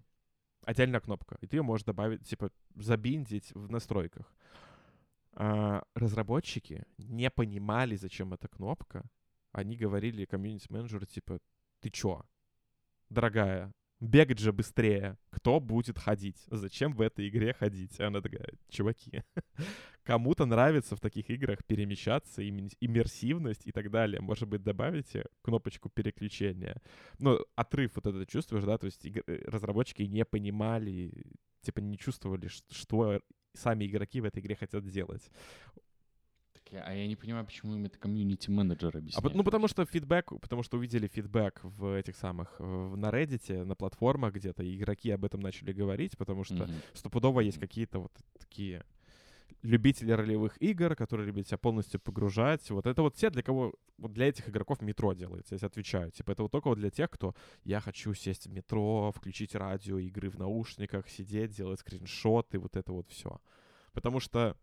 Отдельная 0.64 1.00
кнопка. 1.00 1.38
И 1.40 1.46
ты 1.46 1.56
ее 1.56 1.62
можешь 1.62 1.84
добавить, 1.84 2.26
типа, 2.28 2.50
забиндить 2.74 3.52
в 3.54 3.70
настройках. 3.70 4.32
А, 5.32 5.82
разработчики 5.94 6.84
не 6.98 7.30
понимали, 7.30 7.96
зачем 7.96 8.34
эта 8.34 8.48
кнопка. 8.48 9.08
Они 9.52 9.76
говорили 9.76 10.26
комьюнити-менеджеру, 10.26 11.06
типа, 11.06 11.40
ты 11.80 11.90
чё, 11.90 12.24
дорогая, 13.08 13.72
бегать 14.00 14.38
же 14.38 14.52
быстрее. 14.52 15.18
Кто 15.30 15.60
будет 15.60 15.98
ходить? 15.98 16.38
Зачем 16.46 16.92
в 16.92 17.00
этой 17.00 17.28
игре 17.28 17.52
ходить? 17.52 17.98
И 17.98 18.02
она 18.02 18.20
такая, 18.20 18.48
чуваки, 18.68 19.22
кому-то 20.04 20.46
нравится 20.46 20.96
в 20.96 21.00
таких 21.00 21.30
играх 21.30 21.64
перемещаться, 21.64 22.46
иммерсивность 22.48 23.66
и 23.66 23.72
так 23.72 23.90
далее. 23.90 24.20
Может 24.20 24.48
быть, 24.48 24.62
добавите 24.62 25.26
кнопочку 25.42 25.88
переключения. 25.88 26.80
Ну, 27.18 27.38
отрыв 27.56 27.92
вот 27.96 28.06
это 28.06 28.26
чувствуешь, 28.26 28.64
да? 28.64 28.78
То 28.78 28.86
есть 28.86 29.04
э, 29.04 29.22
разработчики 29.46 30.02
не 30.02 30.24
понимали, 30.24 31.12
типа 31.62 31.80
не 31.80 31.98
чувствовали, 31.98 32.48
что 32.70 33.20
сами 33.54 33.86
игроки 33.86 34.20
в 34.20 34.24
этой 34.24 34.40
игре 34.40 34.54
хотят 34.54 34.86
делать. 34.86 35.30
Я- 36.70 36.82
а 36.84 36.92
я 36.94 37.06
не 37.06 37.16
понимаю, 37.16 37.44
почему 37.46 37.74
им 37.74 37.86
это 37.86 37.98
комьюнити-менеджер 37.98 38.94
А, 38.94 38.98
объясняет. 38.98 39.22
пот- 39.24 39.34
ну, 39.34 39.42
потому 39.44 39.68
что 39.68 39.84
фидбэк, 39.86 40.38
потому 40.40 40.62
что 40.62 40.76
увидели 40.76 41.06
фидбэк 41.08 41.60
в 41.62 41.96
этих 41.98 42.16
самых, 42.16 42.58
в- 42.60 42.96
на 42.96 43.10
Reddit, 43.10 43.64
на 43.64 43.74
платформах 43.74 44.34
где-то, 44.34 44.62
и 44.62 44.76
игроки 44.76 45.10
об 45.10 45.24
этом 45.24 45.40
начали 45.40 45.72
говорить, 45.72 46.16
потому 46.18 46.44
что 46.44 46.54
Мгм. 46.64 46.74
стопудово 46.94 47.40
есть 47.40 47.58
какие-то 47.58 48.00
вот 48.00 48.12
такие 48.38 48.84
любители 49.62 50.12
ролевых 50.12 50.56
игр, 50.62 50.94
которые 50.94 51.26
любят 51.26 51.48
себя 51.48 51.58
полностью 51.58 51.98
погружать. 52.00 52.70
Вот 52.70 52.86
это 52.86 53.02
вот 53.02 53.14
те, 53.16 53.28
для 53.30 53.42
кого, 53.42 53.74
вот 53.96 54.12
для 54.12 54.28
этих 54.28 54.48
игроков 54.48 54.80
метро 54.82 55.14
делается, 55.14 55.56
тебе 55.56 55.66
отвечаю. 55.66 56.10
Типа 56.12 56.30
это 56.32 56.42
вот 56.42 56.52
только 56.52 56.68
вот 56.68 56.78
для 56.78 56.90
тех, 56.90 57.10
кто 57.10 57.34
я 57.64 57.80
хочу 57.80 58.14
сесть 58.14 58.46
в 58.46 58.50
метро, 58.52 59.10
включить 59.16 59.54
радио, 59.56 59.98
игры 59.98 60.28
в 60.30 60.38
наушниках, 60.38 61.08
сидеть, 61.08 61.50
делать 61.56 61.80
скриншоты, 61.80 62.58
вот 62.58 62.76
это 62.76 62.92
вот 62.92 63.08
все. 63.08 63.40
Потому 63.92 64.20
что 64.20 64.56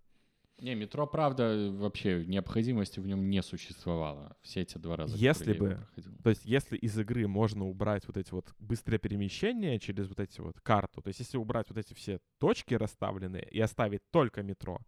Не, 0.60 0.74
метро, 0.74 1.06
правда, 1.06 1.70
вообще 1.72 2.26
необходимости 2.26 3.00
в 3.00 3.06
нем 3.08 3.30
не 3.30 3.42
существовало. 3.44 4.38
Все 4.42 4.62
эти 4.62 4.78
два 4.78 4.96
раза. 4.96 5.18
Если 5.18 5.54
бы-. 5.54 5.86
То 6.24 6.30
есть, 6.30 6.46
если 6.46 6.78
из 6.78 6.98
игры 6.98 7.28
можно 7.28 7.66
убрать 7.66 8.08
вот 8.08 8.16
эти 8.16 8.32
вот 8.32 8.54
быстрые 8.60 9.00
перемещения 9.00 9.80
через 9.80 10.08
вот 10.08 10.20
эти 10.20 10.40
вот 10.40 10.62
карту, 10.62 11.02
то 11.02 11.10
есть, 11.10 11.20
если 11.20 11.38
убрать 11.38 11.68
вот 11.70 11.78
эти 11.78 11.94
все 11.94 12.20
точки 12.40 12.74
расставленные 12.74 13.48
и 13.52 13.60
оставить 13.60 14.02
только 14.12 14.44
метро, 14.44 14.80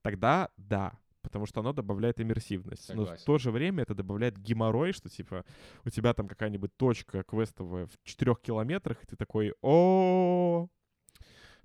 тогда 0.00 0.48
да, 0.56 0.96
потому 1.22 1.46
что 1.46 1.58
оно 1.58 1.72
добавляет 1.72 2.20
иммерсивность. 2.20 2.88
Но 2.94 3.02
в 3.02 3.06
Согласен. 3.06 3.24
то 3.26 3.38
же 3.38 3.50
время 3.50 3.82
это 3.82 3.94
добавляет 3.96 4.38
геморрой, 4.38 4.92
что 4.92 5.08
типа 5.08 5.44
у 5.84 5.90
тебя 5.90 6.14
там 6.14 6.28
какая-нибудь 6.28 6.76
точка 6.76 7.24
квестовая 7.24 7.86
в 7.86 7.98
четырех 8.04 8.40
километрах, 8.40 9.02
и 9.02 9.06
ты 9.06 9.16
такой, 9.16 9.54
о 9.60 10.68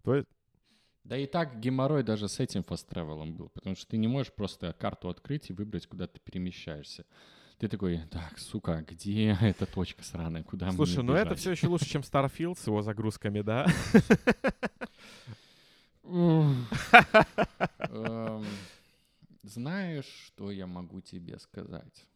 То 0.04 0.26
Да 1.04 1.18
и 1.18 1.26
так 1.26 1.60
геморрой 1.60 2.04
даже 2.04 2.30
с 2.30 2.40
этим 2.40 2.64
фаст-тревелом 2.64 3.34
был, 3.34 3.50
потому 3.50 3.76
что 3.76 3.88
ты 3.88 3.98
не 3.98 4.08
можешь 4.08 4.32
просто 4.32 4.74
карту 4.74 5.10
открыть 5.10 5.50
и 5.50 5.54
выбрать, 5.54 5.88
куда 5.88 6.08
ты 6.08 6.20
перемещаешься. 6.20 7.06
Ты 7.58 7.68
такой, 7.68 8.00
так, 8.10 8.38
сука, 8.40 8.86
где 8.88 9.38
эта 9.42 9.66
точка 9.66 10.04
сраная, 10.04 10.44
куда 10.44 10.72
Слушай, 10.72 10.98
мне 11.00 11.08
ну 11.08 11.14
это 11.14 11.26
бежать?» 11.26 11.40
все 11.40 11.52
еще 11.52 11.68
лучше, 11.68 11.86
чем 11.86 12.02
Starfield 12.02 12.58
с 12.58 12.68
его 12.68 12.82
загрузками, 12.82 13.42
да? 13.42 13.68
Знаешь, 19.44 20.06
что 20.06 20.52
я 20.52 20.68
могу 20.68 21.02
тебе 21.02 21.40
сказать? 21.40 22.08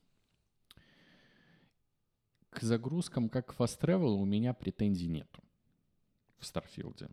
К 2.49 2.61
загрузкам, 2.61 3.29
как 3.29 3.47
к 3.47 3.59
Fast 3.59 3.79
Travel, 3.81 4.15
у 4.15 4.25
меня 4.25 4.53
претензий 4.53 5.07
нету 5.07 5.43
в 6.37 6.45
Старфилде. 6.45 7.09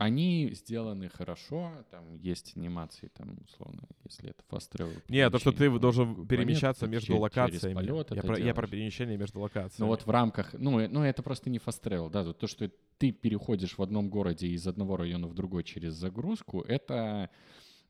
Они 0.00 0.48
сделаны 0.54 1.10
хорошо, 1.10 1.84
там 1.90 2.16
есть 2.16 2.56
анимации, 2.56 3.08
там, 3.08 3.36
условно, 3.44 3.82
если 4.04 4.30
это 4.30 4.42
Fast 4.48 4.72
Travel. 4.72 5.02
Не, 5.10 5.28
то, 5.28 5.38
что 5.38 5.52
ты 5.52 5.78
должен 5.78 6.26
перемещаться 6.26 6.86
ты 6.86 6.90
между 6.90 7.18
локациями. 7.18 7.74
полет 7.74 8.10
Я 8.12 8.22
про, 8.22 8.38
я 8.38 8.54
про 8.54 8.66
перемещение 8.66 9.18
между 9.18 9.40
локациями. 9.40 9.80
Ну 9.80 9.88
вот 9.88 10.06
в 10.06 10.08
рамках, 10.08 10.54
ну, 10.54 10.80
э- 10.80 10.88
ну 10.88 11.02
это 11.02 11.22
просто 11.22 11.50
не 11.50 11.58
fast 11.58 11.82
travel, 11.82 12.08
да, 12.08 12.32
то, 12.32 12.46
что 12.46 12.70
ты 12.96 13.12
переходишь 13.12 13.76
в 13.76 13.82
одном 13.82 14.08
городе 14.08 14.46
из 14.46 14.66
одного 14.66 14.96
района 14.96 15.26
в 15.26 15.34
другой 15.34 15.64
через 15.64 15.92
загрузку, 15.92 16.62
это, 16.62 17.28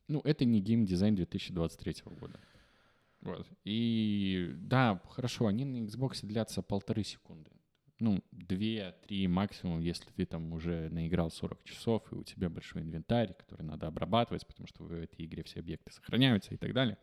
ну, 0.09 0.21
это 0.25 0.45
не 0.45 0.61
геймдизайн 0.61 1.15
2023 1.15 1.95
года. 2.21 2.41
Вот. 3.21 3.47
И 3.63 4.51
да, 4.57 5.01
хорошо, 5.11 5.47
они 5.47 5.65
на 5.65 5.77
Xbox 5.87 6.27
длятся 6.27 6.61
полторы 6.61 7.05
секунды. 7.05 7.53
Ну, 8.01 8.23
две-три 8.33 9.29
максимум, 9.29 9.81
если 9.81 10.11
ты 10.11 10.27
там 10.27 10.53
уже 10.53 10.89
наиграл 10.91 11.31
40 11.31 11.63
часов, 11.65 12.03
и 12.13 12.17
у 12.17 12.25
тебя 12.25 12.49
большой 12.49 12.83
инвентарь, 12.83 13.35
который 13.35 13.63
надо 13.63 13.87
обрабатывать, 13.87 14.47
потому 14.47 14.67
что 14.67 14.85
в 14.85 14.93
этой 14.93 15.25
игре 15.27 15.43
все 15.43 15.61
объекты 15.61 15.93
сохраняются 15.93 16.55
и 16.55 16.57
так 16.57 16.73
далее 16.73 16.99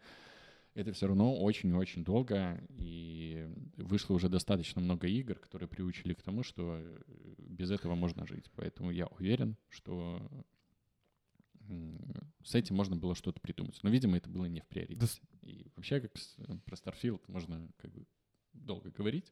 это 0.78 0.94
все 0.94 1.08
равно 1.08 1.36
очень-очень 1.42 2.04
долго, 2.04 2.64
и 2.70 3.50
вышло 3.78 4.14
уже 4.14 4.30
достаточно 4.30 4.80
много 4.80 5.08
игр, 5.08 5.34
которые 5.34 5.68
приучили 5.68 6.14
к 6.14 6.22
тому, 6.22 6.44
что 6.44 6.78
э, 6.80 7.00
без 7.40 7.72
этого 7.72 7.96
можно 7.96 8.28
жить. 8.28 8.52
Поэтому 8.56 8.92
я 8.92 9.08
уверен, 9.08 9.58
что 9.70 10.22
с 12.44 12.56
этим 12.56 12.76
можно 12.76 12.96
было 12.96 13.16
что-то 13.16 13.42
придумать. 13.42 13.80
Но, 13.84 13.90
видимо, 13.90 14.18
это 14.18 14.30
было 14.30 14.46
не 14.46 14.62
в 14.62 14.68
приоритете. 14.68 15.22
И 15.42 15.68
вообще, 15.76 16.00
как 16.00 16.16
с- 16.16 16.38
про 16.66 16.76
Starfield 16.76 17.22
можно 17.28 17.68
как 17.78 17.92
бы 17.92 18.06
долго 18.54 18.92
говорить. 18.92 19.32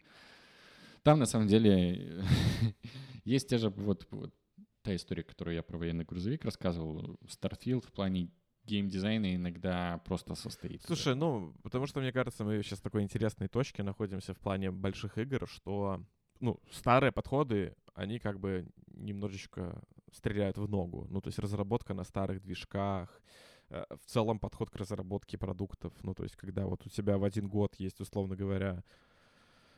Там, 1.05 1.19
на 1.19 1.27
самом 1.27 1.47
деле, 1.47 2.23
есть 3.25 3.47
те 3.47 3.59
же 3.59 3.69
вот, 3.69 4.07
вот 4.09 4.33
та 4.81 4.95
история, 4.95 5.21
которую 5.21 5.53
я 5.53 5.61
про 5.61 5.77
военный 5.77 6.03
грузовик 6.03 6.43
рассказывал. 6.43 7.19
Starfield 7.25 7.85
в 7.85 7.91
плане 7.91 8.31
геймдизайна 8.63 9.35
иногда 9.35 9.99
просто 9.99 10.33
состоит. 10.33 10.81
Слушай, 10.81 11.13
ну, 11.13 11.53
потому 11.61 11.85
что, 11.85 11.99
мне 11.99 12.11
кажется, 12.11 12.43
мы 12.43 12.63
сейчас 12.63 12.79
в 12.79 12.81
такой 12.81 13.03
интересной 13.03 13.47
точке 13.47 13.83
находимся 13.83 14.33
в 14.33 14.39
плане 14.39 14.71
больших 14.71 15.19
игр, 15.19 15.47
что, 15.47 16.03
ну, 16.39 16.59
старые 16.71 17.11
подходы, 17.11 17.75
они 17.93 18.17
как 18.17 18.39
бы 18.39 18.67
немножечко 18.87 19.83
стреляют 20.11 20.57
в 20.57 20.67
ногу. 20.67 21.05
Ну, 21.11 21.21
то 21.21 21.27
есть 21.27 21.37
разработка 21.37 21.93
на 21.93 22.03
старых 22.03 22.41
движках, 22.41 23.21
э, 23.69 23.85
в 23.91 24.09
целом 24.09 24.39
подход 24.39 24.71
к 24.71 24.75
разработке 24.75 25.37
продуктов. 25.37 25.93
Ну, 26.01 26.15
то 26.15 26.23
есть 26.23 26.35
когда 26.35 26.65
вот 26.65 26.83
у 26.83 26.89
тебя 26.89 27.19
в 27.19 27.23
один 27.23 27.47
год 27.47 27.75
есть, 27.75 27.99
условно 28.01 28.35
говоря, 28.35 28.83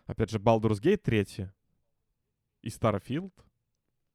опять 0.07 0.31
же, 0.31 0.39
Baldur's 0.39 0.81
Gate 0.81 0.97
3 0.97 1.49
и 2.63 2.69
Starfield, 2.69 3.31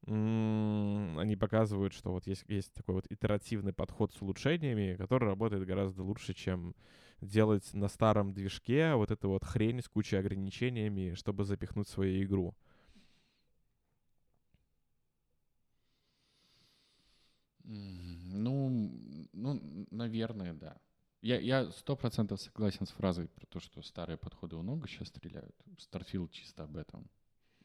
они 0.05 1.37
показывают, 1.37 1.93
что 1.93 2.11
вот 2.11 2.27
есть, 2.27 2.43
есть 2.49 2.73
такой 2.73 2.95
вот 2.95 3.05
итеративный 3.09 3.71
подход 3.71 4.13
с 4.13 4.21
улучшениями, 4.21 4.95
который 4.97 5.29
работает 5.29 5.65
гораздо 5.65 6.03
лучше, 6.03 6.33
чем 6.33 6.75
делать 7.21 7.73
на 7.73 7.87
старом 7.87 8.33
движке 8.33 8.95
вот 8.95 9.11
эту 9.11 9.29
вот 9.29 9.45
хрень 9.45 9.81
с 9.81 9.87
кучей 9.87 10.17
ограничениями, 10.17 11.13
чтобы 11.13 11.45
запихнуть 11.45 11.87
свою 11.87 12.21
игру. 12.23 12.53
Ну, 17.63 18.91
ну, 19.31 19.87
наверное, 19.89 20.53
да. 20.53 20.77
Я, 21.23 21.39
я 21.39 21.71
сто 21.71 21.95
процентов 21.95 22.41
согласен 22.41 22.85
с 22.85 22.91
фразой 22.91 23.29
про 23.29 23.45
то, 23.45 23.61
что 23.61 23.81
старые 23.81 24.17
подходы 24.17 24.57
у 24.57 24.61
ногу 24.61 24.87
сейчас 24.87 25.07
стреляют. 25.07 25.55
Starfield 25.77 26.29
чисто 26.31 26.63
об 26.63 26.75
этом. 26.75 27.09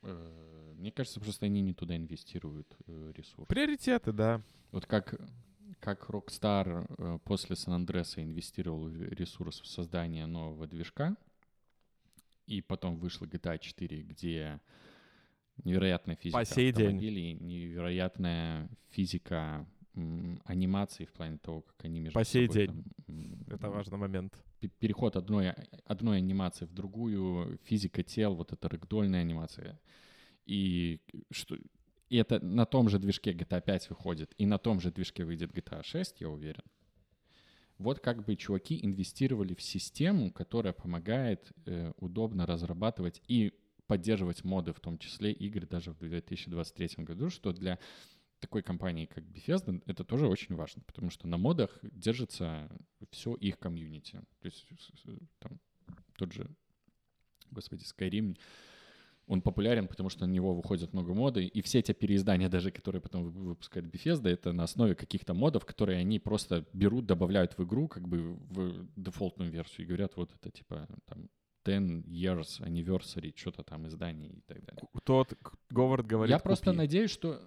Э, 0.02 0.74
Мне 0.76 0.92
кажется, 0.92 1.18
просто 1.20 1.46
они 1.46 1.60
не 1.60 1.74
туда 1.74 1.96
инвестируют 1.96 2.76
э, 2.86 3.12
ресурс. 3.16 3.48
Приоритеты, 3.48 4.12
да. 4.12 4.42
Вот 4.70 4.86
как, 4.86 5.20
как 5.80 6.08
Rockstar 6.08 6.86
э, 6.98 7.18
после 7.24 7.56
Сан-Андреса 7.56 8.22
инвестировал 8.22 8.88
в 8.88 9.02
ресурс 9.02 9.60
в 9.60 9.66
создание 9.66 10.26
нового 10.26 10.68
движка, 10.68 11.16
и 12.46 12.62
потом 12.62 12.96
вышла 12.96 13.26
GTA 13.26 13.58
4, 13.58 14.02
где 14.02 14.60
невероятная 15.64 16.14
физика 16.14 16.38
По 16.38 16.44
сей 16.44 16.70
день. 16.70 16.96
невероятная 16.96 18.70
физика 18.90 19.66
анимации 20.44 21.04
в 21.04 21.12
плане 21.12 21.38
того, 21.38 21.62
как 21.62 21.84
они 21.84 22.00
между 22.00 22.18
По 22.18 22.24
сей 22.24 22.46
собой 22.46 22.66
день. 22.66 22.84
там, 23.06 23.44
Это 23.50 23.70
важный 23.70 23.98
момент. 23.98 24.34
пе- 24.60 24.68
переход 24.68 25.16
одной, 25.16 25.54
одной 25.84 26.18
анимации 26.18 26.66
в 26.66 26.72
другую, 26.72 27.58
физика 27.64 28.02
тел, 28.02 28.34
вот 28.34 28.52
эта 28.52 28.68
рэгдольная 28.68 29.20
анимация. 29.22 29.80
И, 30.46 31.00
что, 31.30 31.56
и 32.08 32.16
это 32.16 32.38
на 32.44 32.64
том 32.64 32.88
же 32.88 32.98
движке 32.98 33.32
GTA 33.32 33.60
5 33.60 33.90
выходит, 33.90 34.32
и 34.38 34.46
на 34.46 34.58
том 34.58 34.80
же 34.80 34.90
движке 34.92 35.24
выйдет 35.24 35.50
GTA 35.52 35.82
6, 35.82 36.20
я 36.20 36.28
уверен. 36.28 36.62
Вот 37.78 38.00
как 38.00 38.24
бы 38.24 38.34
чуваки 38.36 38.78
инвестировали 38.82 39.54
в 39.54 39.62
систему, 39.62 40.32
которая 40.32 40.72
помогает 40.72 41.52
э, 41.66 41.92
удобно 41.98 42.44
разрабатывать 42.46 43.22
и 43.28 43.52
поддерживать 43.86 44.44
моды, 44.44 44.72
в 44.72 44.80
том 44.80 44.98
числе 44.98 45.32
игры 45.32 45.66
даже 45.66 45.92
в 45.92 45.98
2023 45.98 47.04
году, 47.04 47.30
что 47.30 47.52
для 47.52 47.78
такой 48.40 48.62
компании, 48.62 49.06
как 49.06 49.24
Bethesda, 49.24 49.82
это 49.86 50.04
тоже 50.04 50.26
очень 50.26 50.54
важно, 50.54 50.82
потому 50.86 51.10
что 51.10 51.26
на 51.28 51.36
модах 51.38 51.78
держится 51.82 52.68
все 53.10 53.34
их 53.34 53.58
комьюнити. 53.58 54.20
То 54.40 54.46
есть 54.46 54.66
с- 54.78 55.00
с- 55.02 55.18
там 55.38 55.58
тот 56.16 56.32
же, 56.32 56.48
господи, 57.50 57.84
Skyrim, 57.84 58.36
он 59.26 59.42
популярен, 59.42 59.88
потому 59.88 60.08
что 60.08 60.26
на 60.26 60.30
него 60.30 60.54
выходит 60.54 60.94
много 60.94 61.12
моды, 61.14 61.44
и 61.44 61.60
все 61.60 61.80
эти 61.80 61.92
переиздания, 61.92 62.48
даже 62.48 62.70
которые 62.70 63.02
потом 63.02 63.24
вы- 63.24 63.44
выпускает 63.50 63.86
Bethesda, 63.86 64.28
это 64.28 64.52
на 64.52 64.62
основе 64.64 64.94
каких-то 64.94 65.34
модов, 65.34 65.66
которые 65.66 65.98
они 65.98 66.18
просто 66.18 66.64
берут, 66.72 67.04
добавляют 67.06 67.58
в 67.58 67.64
игру, 67.64 67.88
как 67.88 68.08
бы 68.08 68.34
в 68.34 68.88
дефолтную 68.96 69.50
версию, 69.50 69.84
и 69.84 69.88
говорят, 69.88 70.16
вот 70.16 70.32
это 70.34 70.50
типа 70.50 70.88
там 71.04 71.28
10 71.64 72.06
years 72.06 72.60
anniversary, 72.62 73.32
что-то 73.36 73.62
там 73.62 73.86
издание 73.86 74.30
и 74.32 74.40
так 74.46 74.64
далее. 74.64 74.82
Тот 75.04 75.34
Говард 75.68 76.06
говорит, 76.06 76.30
Я 76.30 76.38
просто 76.38 76.66
«Купи». 76.66 76.76
надеюсь, 76.78 77.10
что... 77.10 77.42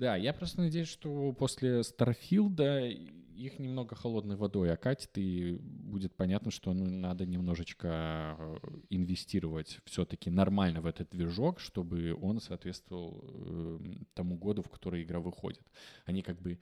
Да, 0.00 0.16
я 0.16 0.32
просто 0.32 0.62
надеюсь, 0.62 0.88
что 0.88 1.34
после 1.34 1.82
Старфилда 1.82 2.88
их 2.88 3.58
немного 3.58 3.94
холодной 3.94 4.36
водой 4.36 4.72
окатит, 4.72 5.10
и 5.18 5.58
будет 5.60 6.14
понятно, 6.16 6.50
что 6.50 6.72
ну, 6.72 6.86
надо 6.86 7.26
немножечко 7.26 8.34
э, 8.38 8.56
инвестировать 8.88 9.80
все-таки 9.84 10.30
нормально 10.30 10.80
в 10.80 10.86
этот 10.86 11.10
движок, 11.10 11.60
чтобы 11.60 12.16
он 12.18 12.40
соответствовал 12.40 13.22
э, 13.22 13.78
тому 14.14 14.38
году, 14.38 14.62
в 14.62 14.70
который 14.70 15.02
игра 15.02 15.20
выходит. 15.20 15.66
Они 16.06 16.22
как 16.22 16.40
бы 16.40 16.58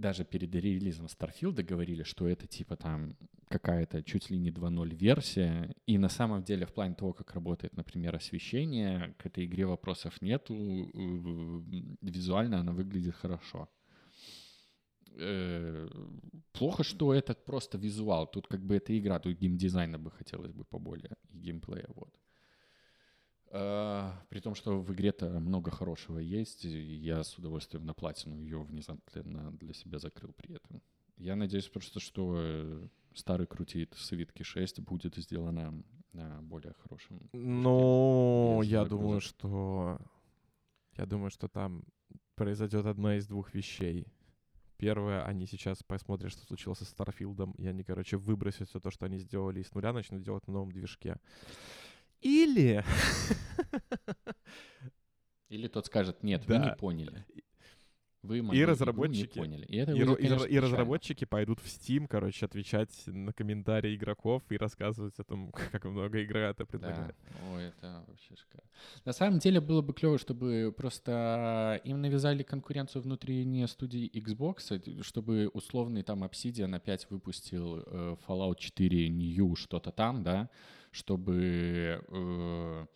даже 0.00 0.24
перед 0.24 0.54
релизом 0.54 1.08
Старфилда 1.08 1.62
говорили, 1.62 2.02
что 2.02 2.26
это 2.26 2.46
типа 2.46 2.76
там 2.76 3.16
какая-то 3.48 4.02
чуть 4.02 4.30
ли 4.30 4.38
не 4.38 4.50
2.0 4.50 4.94
версия, 4.94 5.74
и 5.86 5.98
на 5.98 6.08
самом 6.08 6.42
деле 6.42 6.66
в 6.66 6.72
плане 6.72 6.94
того, 6.94 7.12
как 7.12 7.34
работает, 7.34 7.76
например, 7.76 8.16
освещение, 8.16 9.14
к 9.18 9.26
этой 9.26 9.44
игре 9.44 9.66
вопросов 9.66 10.22
нету, 10.22 10.54
э, 10.54 11.96
визуально 12.00 12.60
она 12.60 12.72
выглядит 12.72 13.14
хорошо. 13.14 13.68
Э, 15.16 15.88
Плохо, 16.52 16.84
что 16.84 17.12
это 17.12 17.34
просто 17.34 17.78
визуал, 17.78 18.26
тут 18.30 18.46
как 18.46 18.60
бы 18.60 18.76
это 18.76 18.96
игра, 18.98 19.18
тут 19.18 19.38
геймдизайна 19.38 19.98
бы 19.98 20.10
хотелось 20.10 20.52
бы 20.52 20.64
поболее, 20.64 21.16
и 21.28 21.38
геймплея, 21.38 21.88
вот. 21.94 22.14
Э, 23.50 24.12
При 24.28 24.40
том, 24.40 24.54
что 24.54 24.80
в 24.80 24.92
игре-то 24.92 25.28
много 25.40 25.70
хорошего 25.70 26.18
есть, 26.18 26.64
и 26.64 26.68
я 26.68 27.22
с 27.22 27.36
удовольствием 27.38 27.84
на 27.84 27.94
платину 27.94 28.36
ее 28.36 28.62
внезапно 28.62 29.52
для 29.52 29.74
себя 29.74 29.98
закрыл 29.98 30.32
при 30.32 30.54
этом. 30.54 30.82
Я 31.16 31.36
надеюсь 31.36 31.68
просто, 31.68 32.00
что 32.00 32.34
э, 32.36 32.88
старый 33.14 33.46
крутит 33.46 33.94
с 33.96 34.12
Витки 34.12 34.42
6 34.42 34.80
будет 34.80 35.16
сделано 35.16 35.82
на 36.12 36.40
более 36.42 36.74
хорошем. 36.74 37.20
движке, 37.32 38.58
Ну, 38.58 38.62
я 38.62 38.84
думаю, 38.84 39.20
что... 39.20 39.98
Я 40.96 41.06
думаю, 41.06 41.30
что 41.30 41.48
там 41.48 41.84
произойдет 42.34 42.86
одна 42.86 43.16
из 43.16 43.26
двух 43.26 43.54
вещей. 43.54 44.06
Первое, 44.76 45.24
они 45.24 45.46
сейчас 45.46 45.82
посмотрят, 45.82 46.32
что 46.32 46.42
случилось 46.46 46.78
со 46.78 46.84
Старфилдом, 46.86 47.52
и 47.52 47.66
они, 47.66 47.84
короче, 47.84 48.16
выбросят 48.16 48.68
все 48.68 48.80
то, 48.80 48.90
что 48.90 49.04
они 49.04 49.18
сделали, 49.18 49.60
и 49.60 49.62
с 49.64 49.74
нуля 49.74 49.92
начнут 49.92 50.22
делать 50.22 50.46
на 50.46 50.54
новом 50.54 50.72
движке. 50.72 51.16
Или... 52.20 52.84
Или 55.48 55.66
тот 55.66 55.86
скажет, 55.86 56.22
нет, 56.22 56.46
вы 56.46 56.54
Да. 56.54 56.64
не 56.64 56.76
поняли. 56.76 57.24
Вы 58.22 58.38
и 58.38 58.64
разработчики, 58.64 59.38
не 59.38 59.44
поняли. 59.44 59.64
И, 59.64 59.76
это 59.76 59.92
и, 59.92 60.02
уже, 60.02 60.12
и, 60.12 60.28
конечно, 60.28 60.44
и 60.44 60.58
разработчики 60.58 61.24
пойдут 61.24 61.58
в 61.58 61.64
Steam, 61.64 62.06
короче, 62.06 62.44
отвечать 62.44 62.90
на 63.06 63.32
комментарии 63.32 63.94
игроков 63.94 64.42
и 64.50 64.58
рассказывать 64.58 65.18
о 65.18 65.24
том, 65.24 65.50
как 65.72 65.84
много 65.84 66.22
игра 66.22 66.50
это 66.50 66.66
предлагает. 66.66 67.16
Да. 67.18 67.54
Ой, 67.54 67.64
это 67.64 68.04
вообще 68.06 68.36
шикарно. 68.36 68.68
На 69.06 69.12
самом 69.12 69.38
деле 69.38 69.60
было 69.60 69.80
бы 69.80 69.94
клево, 69.94 70.18
чтобы 70.18 70.74
просто 70.76 71.80
им 71.84 72.02
навязали 72.02 72.42
конкуренцию 72.42 73.02
внутри 73.02 73.66
студии 73.66 74.10
Xbox, 74.14 75.02
чтобы 75.02 75.48
условный 75.54 76.02
там 76.02 76.22
Obsidian 76.22 76.76
опять 76.76 77.10
выпустил 77.10 77.82
э, 77.86 78.16
Fallout 78.26 78.56
4 78.58 79.08
New 79.08 79.56
что-то 79.56 79.92
там, 79.92 80.22
да, 80.22 80.50
чтобы 80.90 82.04
э, 82.06 82.86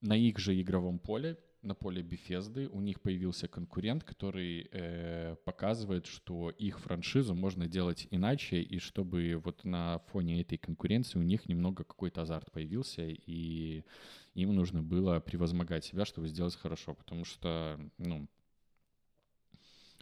на 0.00 0.16
их 0.16 0.38
же 0.38 0.60
игровом 0.60 0.98
поле 0.98 1.36
на 1.66 1.74
поле 1.74 2.02
Bethesda 2.02 2.68
у 2.68 2.80
них 2.80 3.00
появился 3.00 3.48
конкурент, 3.48 4.04
который 4.04 4.68
э, 4.70 5.36
показывает, 5.44 6.06
что 6.06 6.50
их 6.50 6.78
франшизу 6.78 7.34
можно 7.34 7.66
делать 7.66 8.06
иначе, 8.10 8.62
и 8.62 8.78
чтобы 8.78 9.40
вот 9.44 9.64
на 9.64 9.98
фоне 10.10 10.40
этой 10.40 10.58
конкуренции 10.58 11.18
у 11.18 11.22
них 11.22 11.48
немного 11.48 11.84
какой-то 11.84 12.22
азарт 12.22 12.52
появился, 12.52 13.02
и 13.08 13.84
им 14.34 14.54
нужно 14.54 14.82
было 14.82 15.20
превозмогать 15.20 15.84
себя, 15.84 16.04
чтобы 16.04 16.28
сделать 16.28 16.56
хорошо, 16.56 16.94
потому 16.94 17.24
что, 17.24 17.80
ну, 17.98 18.28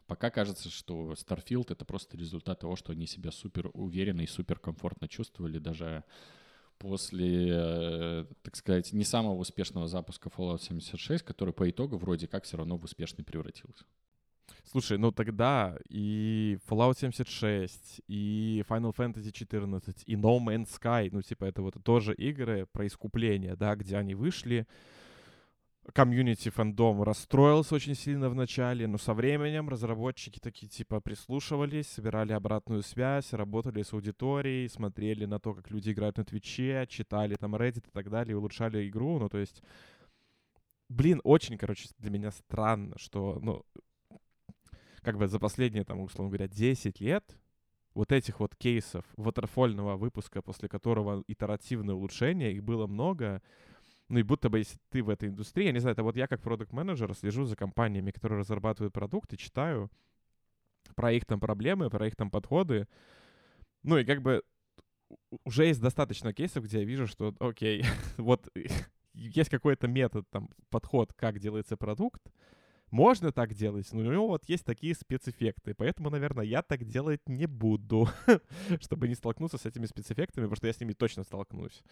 пока 0.06 0.30
кажется, 0.30 0.68
что 0.68 1.12
Starfield— 1.12 1.66
это 1.72 1.84
просто 1.84 2.16
результат 2.16 2.60
того, 2.60 2.76
что 2.76 2.92
они 2.92 3.06
себя 3.06 3.30
супер 3.30 3.70
уверенно 3.72 4.20
и 4.20 4.26
супер 4.26 4.58
комфортно 4.58 5.08
чувствовали, 5.08 5.58
даже 5.58 6.04
после, 6.78 7.48
э, 7.50 8.24
так 8.42 8.56
сказать, 8.56 8.92
не 8.92 9.04
самого 9.04 9.34
успешного 9.34 9.88
запуска 9.88 10.28
Fallout 10.28 10.62
76, 10.62 11.24
который 11.24 11.54
по 11.54 11.68
итогу 11.68 11.96
вроде 11.96 12.26
как 12.26 12.44
все 12.44 12.56
равно 12.56 12.76
в 12.76 12.84
успешный 12.84 13.24
превратился. 13.24 13.84
Слушай, 14.64 14.98
ну 14.98 15.12
тогда 15.12 15.76
и 15.88 16.58
Fallout 16.68 16.98
76, 16.98 18.02
и 18.08 18.64
Final 18.68 18.94
Fantasy 18.94 19.30
14, 19.30 20.02
и 20.06 20.14
No 20.16 20.38
Man's 20.38 20.68
Sky, 20.80 21.10
ну 21.12 21.22
типа 21.22 21.44
это 21.44 21.62
вот 21.62 21.76
тоже 21.82 22.14
игры 22.14 22.66
про 22.66 22.86
искупление, 22.86 23.56
да, 23.56 23.76
где 23.76 23.96
они 23.96 24.14
вышли, 24.14 24.66
комьюнити 25.92 26.48
фандом 26.48 27.02
расстроился 27.02 27.74
очень 27.74 27.94
сильно 27.94 28.28
в 28.28 28.34
начале, 28.34 28.86
но 28.86 28.98
со 28.98 29.14
временем 29.14 29.68
разработчики 29.68 30.38
такие 30.38 30.68
типа 30.68 31.00
прислушивались, 31.00 31.88
собирали 31.88 32.32
обратную 32.32 32.82
связь, 32.82 33.32
работали 33.32 33.82
с 33.82 33.92
аудиторией, 33.92 34.68
смотрели 34.68 35.24
на 35.26 35.38
то, 35.38 35.54
как 35.54 35.70
люди 35.70 35.90
играют 35.90 36.16
на 36.16 36.24
Твиче, 36.24 36.86
читали 36.88 37.36
там 37.36 37.54
Reddit 37.54 37.86
и 37.88 37.90
так 37.90 38.10
далее, 38.10 38.36
улучшали 38.36 38.88
игру, 38.88 39.18
ну 39.18 39.28
то 39.28 39.38
есть, 39.38 39.62
блин, 40.88 41.20
очень, 41.24 41.58
короче, 41.58 41.88
для 41.98 42.10
меня 42.10 42.30
странно, 42.30 42.96
что, 42.98 43.38
ну, 43.42 43.64
как 45.02 45.18
бы 45.18 45.28
за 45.28 45.38
последние, 45.38 45.84
там, 45.84 46.00
условно 46.00 46.30
говоря, 46.30 46.48
10 46.48 47.00
лет 47.00 47.36
вот 47.94 48.10
этих 48.10 48.40
вот 48.40 48.56
кейсов 48.56 49.04
ватерфольного 49.16 49.96
выпуска, 49.96 50.42
после 50.42 50.68
которого 50.68 51.22
итеративное 51.28 51.94
улучшение, 51.94 52.52
их 52.52 52.64
было 52.64 52.86
много, 52.86 53.40
ну 54.08 54.18
и 54.18 54.22
будто 54.22 54.48
бы, 54.48 54.58
если 54.58 54.78
ты 54.90 55.02
в 55.02 55.08
этой 55.08 55.28
индустрии, 55.28 55.66
я 55.66 55.72
не 55.72 55.78
знаю, 55.78 55.94
это 55.94 56.02
вот 56.02 56.16
я 56.16 56.26
как 56.26 56.42
продукт 56.42 56.72
менеджер 56.72 57.14
слежу 57.14 57.44
за 57.44 57.56
компаниями, 57.56 58.10
которые 58.10 58.40
разрабатывают 58.40 58.92
продукты, 58.92 59.36
читаю 59.36 59.90
про 60.94 61.12
их 61.12 61.24
там 61.24 61.40
проблемы, 61.40 61.90
про 61.90 62.06
их 62.06 62.16
там 62.16 62.30
подходы. 62.30 62.86
Ну 63.82 63.98
и 63.98 64.04
как 64.04 64.22
бы 64.22 64.42
уже 65.44 65.66
есть 65.66 65.80
достаточно 65.80 66.32
кейсов, 66.32 66.64
где 66.64 66.80
я 66.80 66.84
вижу, 66.84 67.06
что, 67.06 67.34
окей, 67.40 67.84
вот 68.18 68.48
есть 69.14 69.50
какой-то 69.50 69.88
метод, 69.88 70.28
там, 70.30 70.50
подход, 70.70 71.12
как 71.14 71.38
делается 71.38 71.76
продукт, 71.76 72.22
можно 72.94 73.32
так 73.32 73.54
делать, 73.54 73.92
но 73.92 73.98
у 73.98 74.12
него 74.12 74.28
вот 74.28 74.48
есть 74.48 74.64
такие 74.64 74.94
спецэффекты, 74.94 75.74
поэтому, 75.74 76.10
наверное, 76.10 76.44
я 76.44 76.62
так 76.62 76.84
делать 76.84 77.28
не 77.28 77.46
буду, 77.46 78.08
чтобы 78.80 79.08
не 79.08 79.16
столкнуться 79.16 79.58
с 79.58 79.66
этими 79.66 79.86
спецэффектами, 79.86 80.44
потому 80.44 80.56
что 80.56 80.68
я 80.68 80.72
с 80.72 80.78
ними 80.78 80.92
точно 80.92 81.24
столкнусь. 81.24 81.82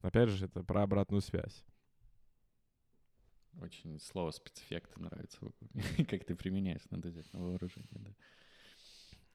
Опять 0.00 0.28
же, 0.28 0.44
это 0.44 0.62
про 0.62 0.84
обратную 0.84 1.22
связь. 1.22 1.64
Очень 3.60 3.98
слово 3.98 4.30
спецэффекты 4.30 5.00
нравится, 5.00 5.40
как 6.08 6.24
ты 6.24 6.36
применяешь, 6.36 6.82
надо 6.90 7.08
взять 7.08 7.32
на 7.32 7.40
вооружение, 7.40 7.98
да. 7.98 8.12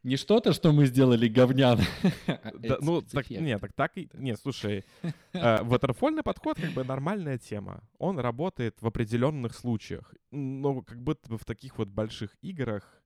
Не 0.04 0.16
что-то, 0.16 0.54
что 0.54 0.72
мы 0.72 0.86
сделали 0.86 1.28
говняно. 1.28 1.82
Да, 2.60 2.78
ну, 2.82 3.02
так, 3.02 3.30
нет, 3.30 3.60
так, 3.62 3.74
так 3.74 3.97
и... 3.97 4.10
Нет, 4.14 4.39
слушай, 4.41 4.86
э, 5.34 5.64
ватерфольный 5.64 6.24
подход 6.24 6.60
как 6.60 6.72
бы 6.72 6.84
нормальная 6.84 7.38
тема. 7.38 7.84
Он 7.97 8.20
работает 8.20 8.82
в 8.82 8.88
определенных 8.88 9.56
случаях. 9.56 10.14
Но 10.32 10.82
как 10.82 11.02
будто 11.02 11.30
бы 11.30 11.38
в 11.38 11.45
таких 11.45 11.78
вот 11.78 11.89
больших 11.89 12.36
играх 12.41 13.02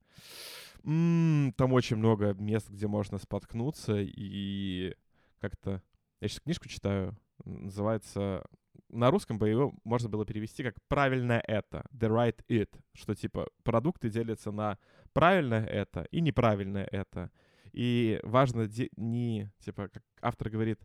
там 0.83 1.53
очень 1.73 1.95
много 1.95 2.33
мест, 2.33 2.69
где 2.69 2.87
можно 2.87 3.17
споткнуться 3.17 3.99
и 3.99 4.93
как-то... 5.39 5.81
Я 6.19 6.27
сейчас 6.27 6.41
книжку 6.41 6.67
читаю, 6.67 7.17
называется 7.45 8.43
на 8.89 9.09
русском 9.11 9.37
бы 9.37 9.49
его 9.49 9.73
можно 9.83 10.09
было 10.09 10.25
перевести 10.25 10.63
как 10.63 10.75
«правильное 10.87 11.43
это», 11.47 11.85
«the 11.91 12.09
right 12.09 12.39
it», 12.47 12.69
что 12.93 13.15
типа 13.15 13.47
продукты 13.63 14.09
делятся 14.09 14.51
на 14.51 14.77
правильное 15.13 15.65
это 15.65 16.07
и 16.11 16.21
неправильное 16.21 16.87
это. 16.91 17.31
И 17.71 18.19
важно 18.23 18.69
не, 18.97 19.51
типа, 19.59 19.89
как 19.89 20.03
автор 20.21 20.49
говорит, 20.49 20.79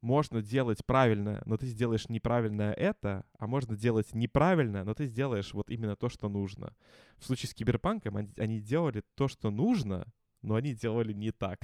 можно 0.00 0.42
делать 0.42 0.84
правильно, 0.84 1.42
но 1.46 1.56
ты 1.56 1.66
сделаешь 1.66 2.08
неправильное 2.08 2.72
это, 2.72 3.24
а 3.38 3.46
можно 3.46 3.76
делать 3.76 4.12
неправильно, 4.14 4.84
но 4.84 4.94
ты 4.94 5.06
сделаешь 5.06 5.54
вот 5.54 5.70
именно 5.70 5.94
то, 5.94 6.08
что 6.08 6.28
нужно. 6.28 6.74
В 7.18 7.24
случае 7.24 7.50
с 7.50 7.54
Киберпанком 7.54 8.16
они, 8.16 8.32
они 8.36 8.60
делали 8.60 9.04
то, 9.14 9.28
что 9.28 9.50
нужно, 9.50 10.12
но 10.42 10.56
они 10.56 10.74
делали 10.74 11.12
не 11.12 11.30
так. 11.30 11.60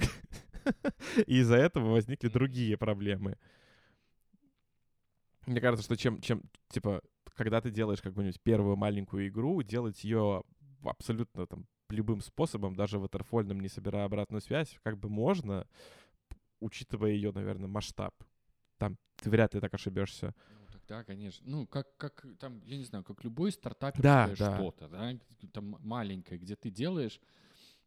И 1.27 1.39
из-за 1.39 1.57
этого 1.57 1.91
возникли 1.91 2.29
другие 2.29 2.77
проблемы. 2.77 3.37
Мне 5.45 5.59
кажется, 5.59 5.83
что 5.83 5.97
чем, 5.97 6.21
чем, 6.21 6.43
типа, 6.69 7.01
когда 7.35 7.59
ты 7.59 7.71
делаешь 7.71 8.01
какую-нибудь 8.01 8.41
первую 8.41 8.77
маленькую 8.77 9.27
игру, 9.27 9.61
делать 9.63 10.03
ее 10.03 10.43
абсолютно 10.83 11.45
там 11.47 11.65
любым 11.89 12.21
способом, 12.21 12.75
даже 12.75 12.99
ватерфольным, 12.99 13.59
не 13.59 13.67
собирая 13.67 14.05
обратную 14.05 14.41
связь, 14.41 14.77
как 14.83 14.97
бы 14.97 15.09
можно, 15.09 15.67
учитывая 16.59 17.11
ее, 17.11 17.31
наверное, 17.31 17.67
масштаб. 17.67 18.13
Там 18.77 18.97
ты 19.17 19.29
вряд 19.29 19.53
ли 19.53 19.59
так 19.59 19.73
ошибешься. 19.73 20.35
Ну, 20.51 20.79
да, 20.87 21.03
конечно. 21.03 21.45
Ну, 21.49 21.67
как, 21.67 21.97
как 21.97 22.25
там, 22.39 22.61
я 22.65 22.77
не 22.77 22.83
знаю, 22.83 23.03
как 23.03 23.23
любой 23.23 23.51
стартап 23.51 23.99
да, 23.99 24.27
да. 24.37 24.55
что-то, 24.55 24.87
да, 24.87 25.17
там 25.51 25.77
маленькое, 25.79 26.39
где 26.39 26.55
ты 26.55 26.69
делаешь, 26.69 27.19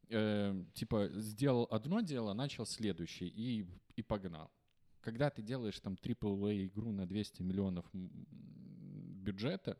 э, 0.09 0.65
типа, 0.75 1.09
сделал 1.15 1.69
одно 1.71 2.01
дело, 2.01 2.33
начал 2.33 2.67
следующее 2.67 3.31
и, 3.31 3.67
и 3.97 4.03
погнал 4.03 4.51
когда 5.03 5.31
ты 5.31 5.43
делаешь 5.43 5.79
там 5.81 5.95
AAA 5.95 6.67
игру 6.67 6.93
на 6.93 7.07
200 7.07 7.43
миллионов 7.43 7.85
бюджета, 7.93 9.77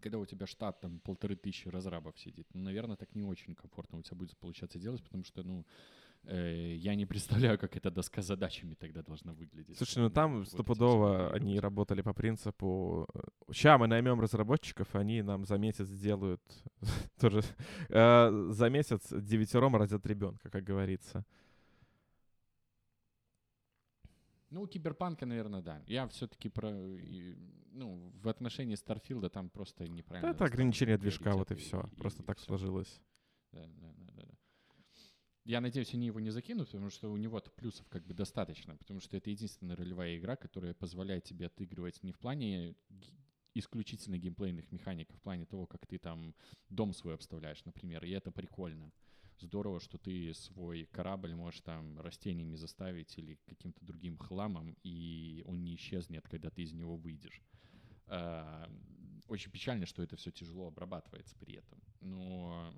когда 0.00 0.18
у 0.18 0.26
тебя 0.26 0.46
штат 0.46 0.80
там 0.80 1.00
полторы 1.00 1.36
тысячи 1.36 1.68
разрабов 1.68 2.18
сидит, 2.18 2.46
ну, 2.54 2.62
наверное, 2.62 2.96
так 2.96 3.14
не 3.14 3.24
очень 3.24 3.54
комфортно 3.54 3.98
у 3.98 4.02
тебя 4.02 4.16
будет 4.16 4.36
получаться 4.38 4.78
делать, 4.78 5.02
потому 5.02 5.24
что, 5.24 5.42
ну, 5.42 5.64
э, 6.24 6.74
я 6.76 6.94
не 6.94 7.06
представляю, 7.06 7.58
как 7.58 7.76
эта 7.76 7.90
доска 7.90 8.22
с 8.22 8.26
задачами 8.26 8.74
тогда 8.74 9.02
должна 9.02 9.32
выглядеть. 9.32 9.76
Слушай, 9.76 9.98
ну 9.98 10.10
там 10.10 10.44
стопудово 10.44 11.32
они 11.32 11.60
работали 11.60 12.02
по 12.02 12.12
принципу, 12.12 13.06
ща 13.52 13.78
мы 13.78 13.86
наймем 13.86 14.20
разработчиков, 14.20 14.94
они 14.94 15.22
нам 15.22 15.44
за 15.44 15.58
месяц 15.58 15.86
сделают 15.88 16.42
тоже, 17.20 17.42
э, 17.88 18.48
за 18.50 18.70
месяц 18.70 19.12
девятером 19.12 19.76
родят 19.76 20.06
ребенка, 20.06 20.50
как 20.50 20.64
говорится. 20.64 21.24
Ну, 24.50 24.62
у 24.62 24.66
Киберпанка, 24.66 25.26
наверное, 25.26 25.62
да. 25.62 25.82
Я 25.86 26.06
все-таки 26.08 26.48
про... 26.48 26.70
Ну, 26.70 28.10
в 28.14 28.28
отношении 28.28 28.74
Старфилда 28.74 29.28
там 29.28 29.50
просто 29.50 29.86
неправильно... 29.86 30.30
Да, 30.30 30.34
это 30.34 30.44
ограничение 30.44 30.96
движка, 30.96 31.34
вот 31.34 31.50
и 31.50 31.54
все. 31.54 31.88
И, 31.92 31.96
просто 31.96 32.22
и 32.22 32.26
так 32.26 32.38
все. 32.38 32.46
сложилось. 32.46 33.00
Да, 33.52 33.66
да, 33.66 33.92
да, 33.96 34.12
да. 34.16 34.24
Я 35.44 35.60
надеюсь, 35.60 35.94
они 35.94 36.06
его 36.06 36.20
не 36.20 36.30
закинут, 36.30 36.68
потому 36.68 36.90
что 36.90 37.10
у 37.10 37.16
него-то 37.16 37.50
плюсов 37.50 37.86
как 37.88 38.06
бы 38.06 38.14
достаточно, 38.14 38.76
потому 38.76 39.00
что 39.00 39.16
это 39.16 39.30
единственная 39.30 39.76
ролевая 39.76 40.16
игра, 40.18 40.36
которая 40.36 40.74
позволяет 40.74 41.24
тебе 41.24 41.46
отыгрывать 41.46 42.02
не 42.02 42.12
в 42.12 42.18
плане 42.18 42.74
исключительно 43.54 44.18
геймплейных 44.18 44.70
механик, 44.72 45.10
а 45.10 45.16
в 45.16 45.20
плане 45.20 45.46
того, 45.46 45.66
как 45.66 45.86
ты 45.86 45.98
там 45.98 46.34
дом 46.68 46.92
свой 46.92 47.14
обставляешь, 47.14 47.64
например, 47.64 48.04
и 48.04 48.10
это 48.10 48.30
прикольно 48.30 48.92
здорово, 49.40 49.80
что 49.80 49.98
ты 49.98 50.32
свой 50.34 50.86
корабль 50.86 51.34
можешь 51.34 51.60
там 51.60 52.00
растениями 52.00 52.56
заставить 52.56 53.16
или 53.18 53.38
каким-то 53.46 53.84
другим 53.84 54.16
хламом, 54.18 54.76
и 54.82 55.42
он 55.46 55.62
не 55.62 55.74
исчезнет, 55.76 56.26
когда 56.28 56.50
ты 56.50 56.62
из 56.62 56.72
него 56.72 56.96
выйдешь. 56.96 57.42
А, 58.06 58.70
очень 59.28 59.50
печально, 59.50 59.86
что 59.86 60.02
это 60.02 60.16
все 60.16 60.30
тяжело 60.30 60.68
обрабатывается 60.68 61.36
при 61.36 61.56
этом. 61.56 61.80
Но 62.00 62.72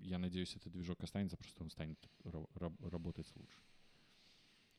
я 0.00 0.18
надеюсь, 0.18 0.56
этот 0.56 0.72
движок 0.72 1.02
останется, 1.02 1.36
просто 1.36 1.62
он 1.62 1.70
станет 1.70 1.98
работать 2.24 3.30
лучше. 3.36 3.60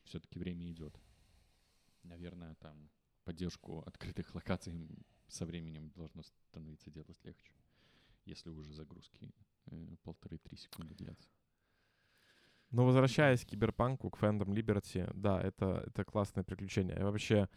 Все-таки 0.04 0.38
время 0.38 0.70
идет. 0.70 1.00
Наверное, 2.02 2.54
там 2.56 2.90
поддержку 3.24 3.80
открытых 3.86 4.34
локаций 4.34 4.74
со 5.28 5.46
временем 5.46 5.90
должно 5.90 6.22
становиться 6.22 6.90
делать 6.90 7.18
легче. 7.24 7.52
если 8.26 8.50
уже 8.50 8.72
загрузки 8.72 9.24
э, 9.24 9.53
полторы-три 10.02 10.56
секунды 10.56 10.94
длятся. 10.94 11.28
Но 12.70 12.84
возвращаясь 12.84 13.44
к 13.44 13.48
киберпанку, 13.48 14.10
к 14.10 14.18
Phantom 14.18 14.48
Liberty, 14.48 15.08
да, 15.14 15.40
это, 15.40 15.84
это 15.86 16.04
классное 16.04 16.42
приключение. 16.42 16.98
И 16.98 17.02
вообще, 17.02 17.48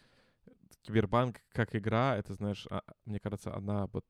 киберпанк 0.84 1.42
как 1.50 1.76
игра, 1.76 2.16
это, 2.16 2.36
знаешь, 2.36 2.68
а, 2.70 2.84
мне 3.06 3.20
кажется, 3.20 3.56
она 3.56 3.88
вот 3.88 4.06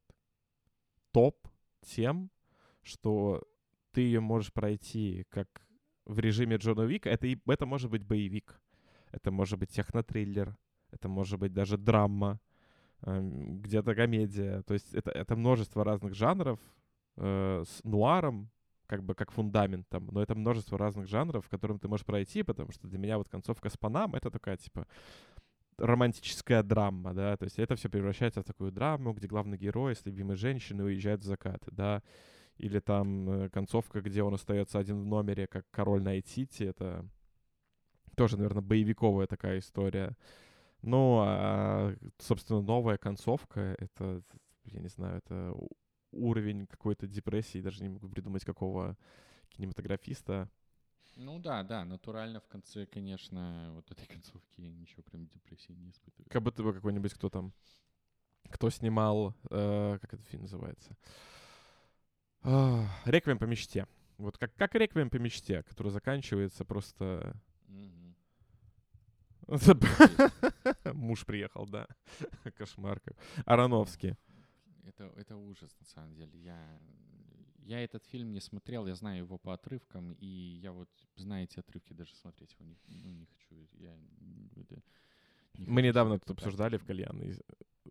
топ 1.11 1.47
тем, 1.81 2.29
что 2.83 3.41
ты 3.91 4.01
ее 4.01 4.19
можешь 4.19 4.51
пройти 4.51 5.25
как 5.29 5.47
в 6.05 6.19
режиме 6.19 6.57
Джона 6.57 6.81
Вика. 6.81 7.09
Это, 7.09 7.27
и, 7.27 7.37
это 7.47 7.65
может 7.65 7.89
быть 7.89 8.03
боевик, 8.03 8.61
это 9.11 9.31
может 9.31 9.59
быть 9.59 9.69
технотриллер, 9.69 10.57
это 10.91 11.07
может 11.07 11.39
быть 11.39 11.53
даже 11.53 11.77
драма, 11.77 12.39
э, 13.01 13.19
где-то 13.21 13.95
комедия. 13.95 14.61
То 14.63 14.73
есть 14.73 14.93
это, 14.93 15.11
это 15.11 15.35
множество 15.35 15.83
разных 15.83 16.13
жанров 16.13 16.59
э, 17.17 17.63
с 17.67 17.83
нуаром, 17.83 18.49
как 18.87 19.03
бы 19.03 19.15
как 19.15 19.31
фундаментом, 19.31 20.07
но 20.11 20.21
это 20.21 20.33
множество 20.35 20.77
разных 20.77 21.07
жанров, 21.07 21.45
в 21.45 21.49
которым 21.49 21.79
ты 21.79 21.87
можешь 21.87 22.05
пройти, 22.05 22.43
потому 22.43 22.71
что 22.71 22.87
для 22.87 22.97
меня 22.97 23.17
вот 23.17 23.29
концовка 23.29 23.69
с 23.69 23.77
Панам— 23.77 24.15
это 24.15 24.31
такая, 24.31 24.57
типа, 24.57 24.87
романтическая 25.77 26.63
драма, 26.63 27.13
да, 27.13 27.37
то 27.37 27.43
есть 27.43 27.59
это 27.59 27.75
все 27.75 27.89
превращается 27.89 28.41
в 28.41 28.45
такую 28.45 28.71
драму, 28.71 29.13
где 29.13 29.27
главный 29.27 29.57
герой 29.57 29.95
с 29.95 30.05
любимой 30.05 30.35
женщиной 30.37 30.85
уезжает 30.85 31.21
в 31.21 31.25
закат, 31.25 31.61
да, 31.71 32.01
или 32.57 32.79
там 32.79 33.29
э, 33.29 33.49
концовка, 33.49 34.01
где 34.01 34.23
он 34.23 34.33
остается 34.33 34.79
один 34.79 35.01
в 35.01 35.05
номере, 35.05 35.47
как 35.47 35.65
король 35.69 36.01
Найт-Сити, 36.01 36.63
это 36.63 37.05
тоже, 38.15 38.37
наверное, 38.37 38.63
боевиковая 38.63 39.27
такая 39.27 39.59
история. 39.59 40.15
Ну, 40.81 41.19
а, 41.23 41.95
собственно, 42.17 42.61
новая 42.61 42.97
концовка, 42.97 43.75
это, 43.79 44.21
я 44.65 44.79
не 44.79 44.87
знаю, 44.87 45.21
это 45.23 45.53
уровень 46.17 46.67
какой-то 46.67 47.07
депрессии, 47.07 47.61
даже 47.61 47.83
не 47.83 47.89
могу 47.89 48.09
придумать 48.09 48.43
какого 48.43 48.97
кинематографиста. 49.49 50.49
Ну 51.15 51.39
да, 51.39 51.63
да, 51.63 51.83
натурально 51.83 52.39
в 52.39 52.47
конце, 52.47 52.85
конечно, 52.85 53.71
вот 53.73 53.89
этой 53.91 54.05
концовки 54.13 54.61
ничего 54.61 55.03
прям 55.03 55.27
депрессии 55.27 55.73
не 55.73 55.89
испытываю. 55.89 56.29
Как 56.29 56.43
будто 56.43 56.63
бы 56.63 56.73
какой-нибудь 56.73 57.13
кто 57.13 57.29
там, 57.29 57.53
кто 58.49 58.69
снимал, 58.69 59.35
э, 59.49 59.97
как 60.01 60.13
этот 60.13 60.27
фильм 60.27 60.43
называется? 60.43 60.95
Э, 62.43 62.85
«Реквием 63.05 63.39
по 63.39 63.45
мечте». 63.45 63.87
Вот 64.17 64.37
как, 64.37 64.53
как 64.55 64.75
«Реквием 64.75 65.09
по 65.09 65.17
мечте», 65.17 65.63
который 65.63 65.91
заканчивается 65.91 66.65
просто... 66.65 67.35
Муж 70.93 71.25
приехал, 71.25 71.65
да. 71.65 71.87
Кошмар. 72.57 73.01
Ароновский 73.45 74.17
это, 74.87 75.11
это 75.15 75.35
ужас, 75.35 75.75
на 75.79 75.85
самом 75.85 76.13
деле. 76.13 76.39
Я, 76.39 76.79
я 77.65 77.83
этот 77.83 78.05
фильм 78.05 78.31
не 78.31 78.39
смотрел, 78.39 78.87
я 78.87 78.95
знаю 78.95 79.19
его 79.19 79.37
по 79.37 79.53
отрывкам, 79.53 80.13
и 80.13 80.25
я 80.25 80.71
вот, 80.71 80.89
знаете, 81.15 81.59
отрывки 81.59 81.93
даже 81.93 82.15
смотреть 82.15 82.53
его 82.53 82.65
не, 82.65 82.77
ну, 82.87 83.11
не 83.11 83.25
хочу. 83.25 83.55
Я, 83.73 83.95
это, 84.55 84.81
не 85.57 85.67
Мы 85.67 85.75
хочу 85.75 85.87
недавно 85.87 86.19
тут 86.19 86.31
обсуждали 86.31 86.77
в 86.77 86.85
кальян, 86.85 87.21
и, 87.21 87.33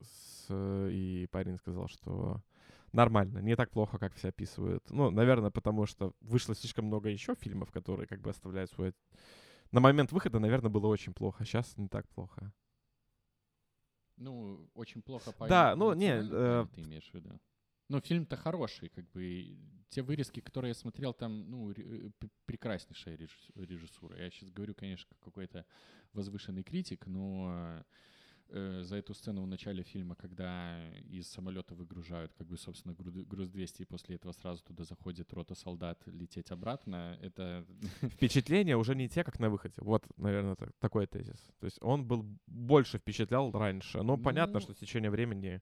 с, 0.00 0.46
и 0.90 1.28
парень 1.30 1.58
сказал, 1.58 1.88
что 1.88 2.42
нормально, 2.92 3.38
не 3.38 3.56
так 3.56 3.70
плохо, 3.70 3.98
как 3.98 4.14
все 4.14 4.28
описывают. 4.28 4.88
Ну, 4.90 5.10
наверное, 5.10 5.50
потому 5.50 5.86
что 5.86 6.14
вышло 6.20 6.54
слишком 6.54 6.86
много 6.86 7.08
еще 7.08 7.34
фильмов, 7.34 7.70
которые 7.70 8.06
как 8.06 8.20
бы 8.20 8.30
оставляют 8.30 8.70
свой... 8.70 8.94
На 9.72 9.80
момент 9.80 10.12
выхода, 10.12 10.38
наверное, 10.38 10.70
было 10.70 10.86
очень 10.86 11.12
плохо, 11.12 11.44
сейчас 11.44 11.76
не 11.76 11.88
так 11.88 12.08
плохо. 12.08 12.52
Ну, 14.16 14.68
очень 14.74 15.02
плохо 15.02 15.32
по 15.32 15.46
Да, 15.48 15.76
ну, 15.76 15.92
не... 15.94 16.10
Э... 16.10 16.66
Ты 16.74 16.82
имеешь 16.82 17.08
в 17.10 17.14
виду? 17.14 17.38
Ну, 17.88 18.00
фильм-то 18.00 18.36
хороший, 18.36 18.88
как 18.88 19.08
бы. 19.10 19.56
Те 19.88 20.02
вырезки, 20.02 20.40
которые 20.40 20.70
я 20.70 20.74
смотрел, 20.74 21.14
там, 21.14 21.48
ну, 21.48 21.72
прекраснейшая 22.44 23.16
режиссура. 23.54 24.18
Я 24.18 24.30
сейчас 24.30 24.50
говорю, 24.50 24.74
конечно, 24.74 25.06
как 25.08 25.20
какой-то 25.20 25.64
возвышенный 26.12 26.64
критик, 26.64 27.06
но 27.06 27.84
э, 28.48 28.82
за 28.82 28.96
эту 28.96 29.14
сцену 29.14 29.42
в 29.42 29.46
начале 29.46 29.82
фильма, 29.82 30.14
когда 30.14 30.88
из 31.10 31.28
самолета 31.28 31.74
выгружают, 31.74 32.32
как 32.34 32.46
бы, 32.46 32.56
собственно, 32.56 32.94
груз 32.94 33.48
200, 33.48 33.82
и 33.82 33.84
после 33.84 34.16
этого 34.16 34.32
сразу 34.32 34.62
туда 34.62 34.84
заходит 34.84 35.32
рота 35.32 35.54
солдат 35.54 36.02
лететь 36.06 36.50
обратно, 36.50 37.18
это... 37.22 37.64
Впечатления 38.02 38.76
уже 38.76 38.94
не 38.94 39.08
те, 39.08 39.24
как 39.24 39.38
на 39.38 39.50
выходе. 39.50 39.74
Вот, 39.78 40.06
наверное, 40.16 40.56
так, 40.56 40.72
такой 40.78 41.06
тезис. 41.06 41.40
То 41.60 41.66
есть 41.66 41.78
он 41.80 42.04
был 42.06 42.24
больше 42.46 42.98
впечатлял 42.98 43.50
раньше. 43.52 43.98
Но 43.98 44.16
ну, 44.16 44.22
понятно, 44.22 44.60
что 44.60 44.74
в 44.74 44.78
течение 44.78 45.10
времени... 45.10 45.60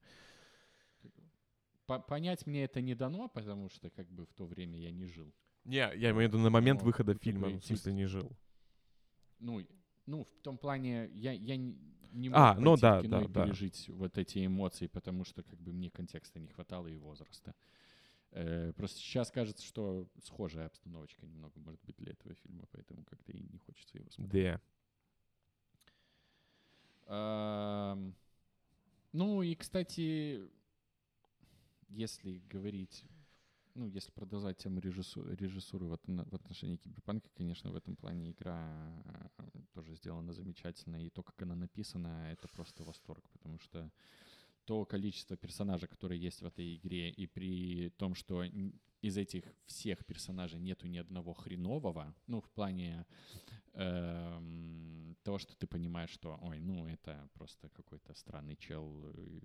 Понять 1.86 2.46
мне 2.46 2.64
это 2.64 2.80
не 2.80 2.94
дано, 2.94 3.28
потому 3.28 3.68
что 3.68 3.90
как 3.90 4.08
бы 4.08 4.24
в 4.24 4.32
то 4.32 4.46
время 4.46 4.78
я 4.78 4.90
не 4.90 5.04
жил. 5.04 5.34
Не, 5.64 5.76
я 5.76 6.10
имею 6.10 6.16
в 6.16 6.32
виду 6.32 6.38
на 6.38 6.50
момент 6.50 6.80
но, 6.80 6.86
выхода 6.86 7.14
фильма, 7.14 7.48
в 7.48 7.64
смысле 7.64 7.92
не 7.92 8.06
жил. 8.06 8.32
Ну, 9.38 9.60
ну, 10.06 10.24
в 10.24 10.42
том 10.42 10.58
плане, 10.58 11.10
я, 11.14 11.32
я 11.32 11.56
не 11.56 12.28
мог 12.28 12.38
а, 12.38 12.54
ну 12.58 12.76
да, 12.76 13.00
в 13.00 13.02
кино 13.02 13.20
да, 13.20 13.24
и 13.24 13.28
да. 13.28 13.44
пережить 13.44 13.88
вот 13.88 14.18
эти 14.18 14.44
эмоции, 14.46 14.86
потому 14.86 15.24
что 15.24 15.42
как 15.42 15.58
бы 15.60 15.72
мне 15.72 15.90
контекста 15.90 16.38
не 16.38 16.48
хватало 16.48 16.86
и 16.86 16.96
возраста. 16.96 17.54
Э, 18.30 18.72
просто 18.76 18.98
сейчас 18.98 19.30
кажется, 19.30 19.64
что 19.64 20.08
схожая 20.22 20.66
обстановочка 20.66 21.26
немного 21.26 21.58
может 21.60 21.80
быть 21.84 21.96
для 21.96 22.12
этого 22.12 22.34
фильма, 22.34 22.64
поэтому 22.70 23.04
как-то 23.04 23.32
и 23.32 23.42
не 23.42 23.58
хочется 23.58 23.98
его 23.98 24.10
смотреть. 24.10 24.60
Да. 27.06 27.96
Ну 29.12 29.42
и, 29.42 29.54
кстати, 29.54 30.40
если 31.88 32.38
говорить 32.50 33.04
ну, 33.74 33.86
если 33.88 34.10
продолжать 34.12 34.58
тему 34.58 34.80
режиссуры, 34.80 35.34
режиссуры 35.36 35.86
в, 35.86 35.98
в 36.06 36.34
отношении 36.34 36.76
киберпанка, 36.76 37.28
конечно, 37.34 37.70
в 37.70 37.76
этом 37.76 37.96
плане 37.96 38.30
игра 38.30 39.02
э, 39.38 39.60
тоже 39.72 39.94
сделана 39.94 40.32
замечательно, 40.32 41.04
и 41.04 41.10
то, 41.10 41.22
как 41.22 41.42
она 41.42 41.54
написана, 41.54 42.30
это 42.30 42.48
просто 42.48 42.84
восторг, 42.84 43.28
потому 43.30 43.58
что 43.58 43.90
то 44.64 44.84
количество 44.84 45.36
персонажей, 45.36 45.88
которые 45.88 46.20
есть 46.20 46.40
в 46.40 46.46
этой 46.46 46.76
игре, 46.76 47.10
и 47.10 47.26
при 47.26 47.90
том, 47.90 48.14
что 48.14 48.44
из 49.02 49.16
этих 49.16 49.44
всех 49.66 50.06
персонажей 50.06 50.60
нету 50.60 50.86
ни 50.86 50.96
одного 50.96 51.34
хренового, 51.34 52.14
ну, 52.26 52.40
в 52.40 52.48
плане 52.50 53.04
эм, 53.74 55.16
того, 55.22 55.38
что 55.38 55.56
ты 55.56 55.66
понимаешь, 55.66 56.10
что, 56.10 56.38
ой, 56.42 56.60
ну, 56.60 56.86
это 56.86 57.28
просто 57.34 57.68
какой-то 57.70 58.14
странный 58.14 58.56
чел, 58.56 59.10
э, 59.14 59.40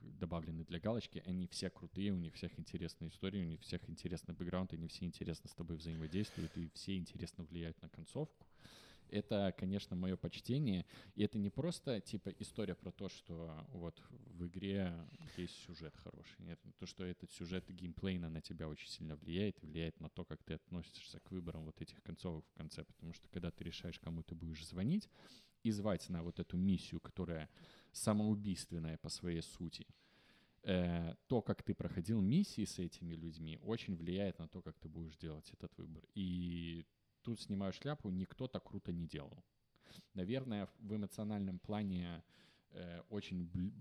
добавленный 0.00 0.64
для 0.64 0.80
галочки, 0.80 1.22
они 1.26 1.46
все 1.46 1.70
крутые, 1.70 2.12
у 2.12 2.16
них 2.16 2.34
всех 2.34 2.58
интересная 2.58 3.08
история, 3.08 3.40
у 3.42 3.46
них 3.46 3.60
всех 3.60 3.88
интересный 3.88 4.34
бэкграунд, 4.34 4.72
они 4.72 4.88
все 4.88 5.04
интересно 5.04 5.48
с 5.48 5.54
тобой 5.54 5.76
взаимодействуют, 5.76 6.56
и 6.56 6.70
все 6.74 6.96
интересно 6.96 7.44
влияют 7.44 7.80
на 7.82 7.88
концовку 7.88 8.46
это, 9.12 9.54
конечно, 9.56 9.94
мое 9.94 10.16
почтение. 10.16 10.86
И 11.14 11.22
это 11.22 11.38
не 11.38 11.50
просто, 11.50 12.00
типа, 12.00 12.30
история 12.38 12.74
про 12.74 12.90
то, 12.90 13.08
что 13.08 13.66
вот 13.72 14.02
в 14.10 14.46
игре 14.46 14.92
есть 15.36 15.54
сюжет 15.66 15.94
хороший. 15.96 16.40
Нет, 16.40 16.58
то, 16.78 16.86
что 16.86 17.04
этот 17.04 17.30
сюжет 17.32 17.70
геймплейно 17.70 18.28
на 18.28 18.40
тебя 18.40 18.68
очень 18.68 18.88
сильно 18.88 19.16
влияет, 19.16 19.60
влияет 19.60 20.00
на 20.00 20.08
то, 20.08 20.24
как 20.24 20.42
ты 20.42 20.54
относишься 20.54 21.20
к 21.20 21.30
выборам 21.30 21.64
вот 21.64 21.80
этих 21.80 22.02
концовок 22.02 22.44
в 22.48 22.54
конце. 22.54 22.84
Потому 22.84 23.12
что 23.12 23.28
когда 23.28 23.50
ты 23.50 23.64
решаешь, 23.64 23.98
кому 24.00 24.22
ты 24.22 24.34
будешь 24.34 24.66
звонить, 24.66 25.08
и 25.62 25.70
звать 25.70 26.08
на 26.08 26.22
вот 26.22 26.40
эту 26.40 26.56
миссию, 26.56 27.00
которая 27.00 27.48
самоубийственная 27.92 28.98
по 28.98 29.08
своей 29.08 29.42
сути, 29.42 29.86
э, 30.64 31.14
то, 31.28 31.42
как 31.42 31.62
ты 31.62 31.74
проходил 31.74 32.20
миссии 32.20 32.64
с 32.64 32.78
этими 32.78 33.14
людьми, 33.14 33.58
очень 33.62 33.94
влияет 33.96 34.38
на 34.38 34.48
то, 34.48 34.62
как 34.62 34.78
ты 34.78 34.88
будешь 34.88 35.16
делать 35.16 35.50
этот 35.52 35.76
выбор. 35.76 36.04
И 36.14 36.84
тут 37.22 37.40
снимаю 37.40 37.72
шляпу, 37.72 38.10
никто 38.10 38.46
так 38.48 38.64
круто 38.64 38.92
не 38.92 39.06
делал. 39.06 39.44
Наверное, 40.14 40.68
в 40.78 40.94
эмоциональном 40.96 41.58
плане 41.58 42.22
э, 42.70 43.00
очень 43.10 43.44
бл- 43.44 43.72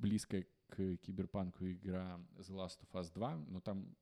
близко 0.00 0.44
к 0.68 0.96
киберпанку 0.98 1.64
игра 1.66 2.18
The 2.38 2.50
Last 2.54 2.80
of 2.82 2.90
Us 2.92 3.12
2, 3.14 3.36
но 3.48 3.60
там 3.60 3.94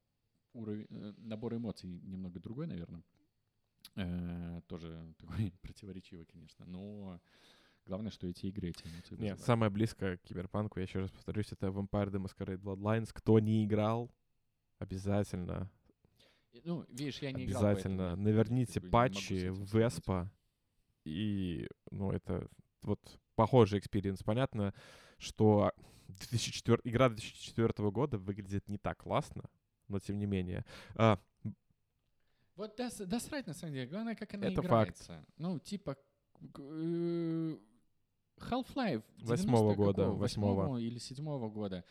уровень, 0.53 0.87
э, 0.91 1.13
набор 1.19 1.55
эмоций 1.57 1.89
немного 2.03 2.41
другой, 2.41 2.67
наверное. 2.67 3.03
Э, 3.97 4.61
тоже 4.67 5.15
такой 5.19 5.53
противоречивый, 5.63 6.27
конечно, 6.27 6.65
но 6.67 7.21
главное, 7.87 8.11
что 8.11 8.27
эти 8.27 8.47
игры 8.47 8.69
эти 8.69 8.83
эмоции 8.87 9.13
Нет, 9.13 9.21
вызывают. 9.21 9.41
самое 9.41 9.71
близкое 9.71 10.17
к 10.19 10.23
киберпанку, 10.23 10.79
я 10.79 10.85
еще 10.85 11.01
раз 11.01 11.11
повторюсь, 11.11 11.53
это 11.53 11.69
Vampire 11.69 12.11
the 12.11 12.23
Masquerade 12.23 12.59
Bloodlines. 12.61 13.11
Кто 13.13 13.39
не 13.41 13.65
играл, 13.65 14.11
обязательно 14.79 15.71
ну, 16.65 16.85
видишь, 16.89 17.19
я 17.21 17.33
не 17.33 17.45
Обязательно. 17.45 18.03
играл. 18.03 18.17
Наверните 18.17 18.81
патчи 18.81 19.53
Веспа. 19.73 20.31
И, 21.05 21.67
ну, 21.91 22.13
это 22.13 22.49
вот 22.83 23.01
похожий 23.35 23.79
experience. 23.79 24.23
Понятно, 24.23 24.75
что 25.19 25.73
2004, 26.09 26.81
игра 26.85 27.09
2004 27.09 27.91
года 27.91 28.19
выглядит 28.19 28.69
не 28.69 28.79
так 28.79 28.99
классно, 28.99 29.45
но 29.89 29.99
тем 29.99 30.19
не 30.19 30.27
менее. 30.27 30.65
А, 30.95 31.19
вот 32.57 32.75
да, 32.77 32.91
да 33.07 33.21
срать, 33.21 33.47
на 33.47 33.55
самом 33.55 33.73
деле. 33.73 33.87
Главное, 33.87 34.15
как 34.15 34.35
она 34.35 34.49
это 34.49 34.61
играется. 34.61 35.15
Факт. 35.15 35.29
Ну, 35.39 35.59
типа... 35.59 35.97
Э, 36.59 37.57
Half-Life 38.37 39.03
восьмого 39.23 39.75
года, 39.75 40.11
восьмого 40.11 40.79
или 40.79 40.99
седьмого 40.99 41.49
года. 41.49 41.85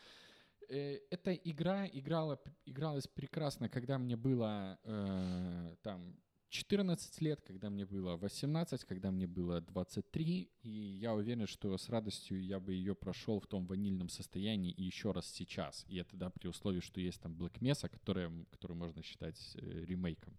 Э, 0.70 1.00
эта 1.10 1.34
игра 1.34 1.88
играла, 1.88 2.40
игралась 2.66 3.08
прекрасно, 3.08 3.70
когда 3.70 3.98
мне 3.98 4.16
было 4.16 4.80
э, 4.84 5.76
там 5.82 6.16
14 6.50 7.22
лет, 7.22 7.42
когда 7.42 7.70
мне 7.70 7.86
было 7.86 8.18
18, 8.18 8.84
когда 8.86 9.12
мне 9.12 9.28
было 9.28 9.62
23, 9.62 10.52
и 10.64 10.70
я 10.70 11.14
уверен, 11.14 11.46
что 11.48 11.78
с 11.78 11.90
радостью 11.90 12.44
я 12.44 12.60
бы 12.60 12.74
ее 12.74 12.96
прошел 12.96 13.40
в 13.40 13.48
том 13.48 13.68
ванильном 13.68 14.10
состоянии 14.10 14.72
и 14.72 14.84
еще 14.84 15.12
раз 15.12 15.28
сейчас. 15.28 15.86
И 15.88 15.98
это 15.98 16.18
да, 16.18 16.30
при 16.30 16.48
условии, 16.48 16.80
что 16.80 17.00
есть 17.00 17.22
там 17.22 17.34
Black 17.34 17.60
Mesa, 17.60 17.88
которая, 17.88 18.32
которую 18.52 18.78
можно 18.78 19.04
считать 19.04 19.40
э, 19.56 19.86
ремейком. 19.86 20.36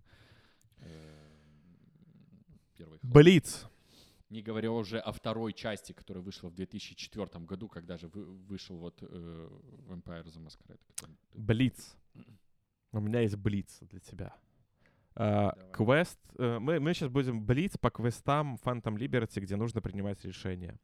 э. 0.79 1.39
Блиц. 3.03 3.67
Не 4.31 4.43
говоря 4.43 4.71
уже 4.71 4.99
о 5.01 5.11
второй 5.13 5.53
части, 5.53 5.93
которая 5.93 6.23
вышла 6.23 6.49
в 6.49 6.55
2004 6.55 7.45
году, 7.45 7.69
когда 7.69 7.97
же 7.97 8.07
вы- 8.09 8.25
вышел 8.25 8.77
вот 8.77 9.03
э, 9.03 9.49
Vampire 9.89 10.25
the 10.25 10.39
Masquerade. 10.39 10.81
который 10.87 11.17
Блиц. 11.35 11.97
У 12.93 13.01
меня 13.01 13.21
есть 13.21 13.37
блиц 13.37 13.79
для 13.83 14.01
тебя. 14.01 14.35
Давай. 15.17 15.53
Квест. 15.73 16.19
э, 16.39 16.59
Мы, 16.61 16.79
мы 16.81 16.95
сейчас 16.95 17.09
будем 17.09 17.45
блиц 17.45 17.77
по 17.77 17.91
квестам 17.91 18.57
Phantom 18.65 18.97
Liberty, 18.97 19.41
где 19.41 19.57
нужно 19.57 19.81
принимать 19.81 20.25
решения. 20.25 20.79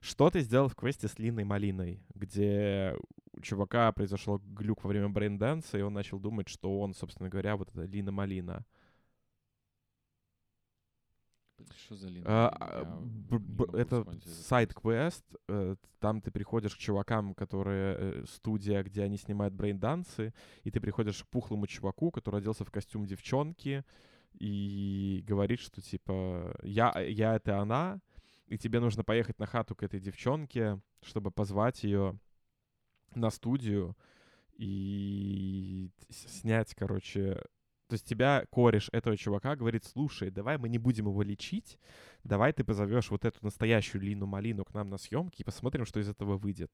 Что 0.00 0.28
ты 0.28 0.40
сделал 0.40 0.68
в 0.68 0.74
квесте 0.76 1.08
с 1.08 1.18
Линой 1.18 1.44
Малиной, 1.44 2.02
где 2.14 2.94
у 3.32 3.40
чувака 3.40 3.90
произошел 3.92 4.38
глюк 4.38 4.84
во 4.84 4.88
время 4.88 5.08
брейнденса, 5.08 5.78
и 5.78 5.82
он 5.82 5.94
начал 5.94 6.18
думать, 6.20 6.48
что 6.48 6.78
он, 6.80 6.92
собственно 6.94 7.30
говоря, 7.30 7.56
вот 7.56 7.70
эта 7.70 7.84
Лина 7.84 8.12
Малина. 8.12 8.66
Что 11.76 11.96
за 11.96 12.08
линия? 12.08 12.24
А, 12.26 12.50
Я 12.52 13.38
а, 13.38 13.76
это 13.76 13.96
этот 14.00 14.24
сайт-квест, 14.24 15.24
э, 15.48 15.76
там 16.00 16.20
ты 16.20 16.30
приходишь 16.30 16.74
к 16.74 16.78
чувакам, 16.78 17.34
которые 17.34 17.96
э, 17.98 18.24
студия, 18.26 18.82
где 18.82 19.02
они 19.02 19.16
снимают 19.16 19.54
брейндансы, 19.54 20.32
и 20.62 20.70
ты 20.70 20.80
приходишь 20.80 21.22
к 21.22 21.28
пухлому 21.28 21.66
чуваку, 21.66 22.10
который 22.10 22.40
оделся 22.40 22.64
в 22.64 22.70
костюм 22.70 23.06
девчонки, 23.06 23.84
и 24.38 25.24
говорит, 25.26 25.60
что 25.60 25.80
типа 25.80 26.56
я, 26.62 26.92
я 27.00 27.36
это 27.36 27.60
она, 27.60 28.00
и 28.46 28.58
тебе 28.58 28.80
нужно 28.80 29.04
поехать 29.04 29.38
на 29.38 29.46
хату 29.46 29.74
к 29.74 29.82
этой 29.82 30.00
девчонке, 30.00 30.80
чтобы 31.02 31.30
позвать 31.30 31.84
ее 31.84 32.18
на 33.14 33.30
студию 33.30 33.96
и 34.56 35.90
снять, 36.10 36.74
короче, 36.74 37.42
то 37.94 37.96
есть 37.96 38.08
тебя 38.08 38.44
кореш 38.50 38.88
этого 38.90 39.16
чувака 39.16 39.54
говорит, 39.54 39.84
слушай, 39.84 40.28
давай 40.28 40.58
мы 40.58 40.68
не 40.68 40.78
будем 40.78 41.06
его 41.06 41.22
лечить, 41.22 41.78
давай 42.24 42.52
ты 42.52 42.64
позовешь 42.64 43.08
вот 43.12 43.24
эту 43.24 43.38
настоящую 43.44 44.02
Лину 44.02 44.26
Малину 44.26 44.64
к 44.64 44.74
нам 44.74 44.90
на 44.90 44.98
съемки 44.98 45.42
и 45.42 45.44
посмотрим, 45.44 45.84
что 45.86 46.00
из 46.00 46.08
этого 46.08 46.36
выйдет. 46.36 46.72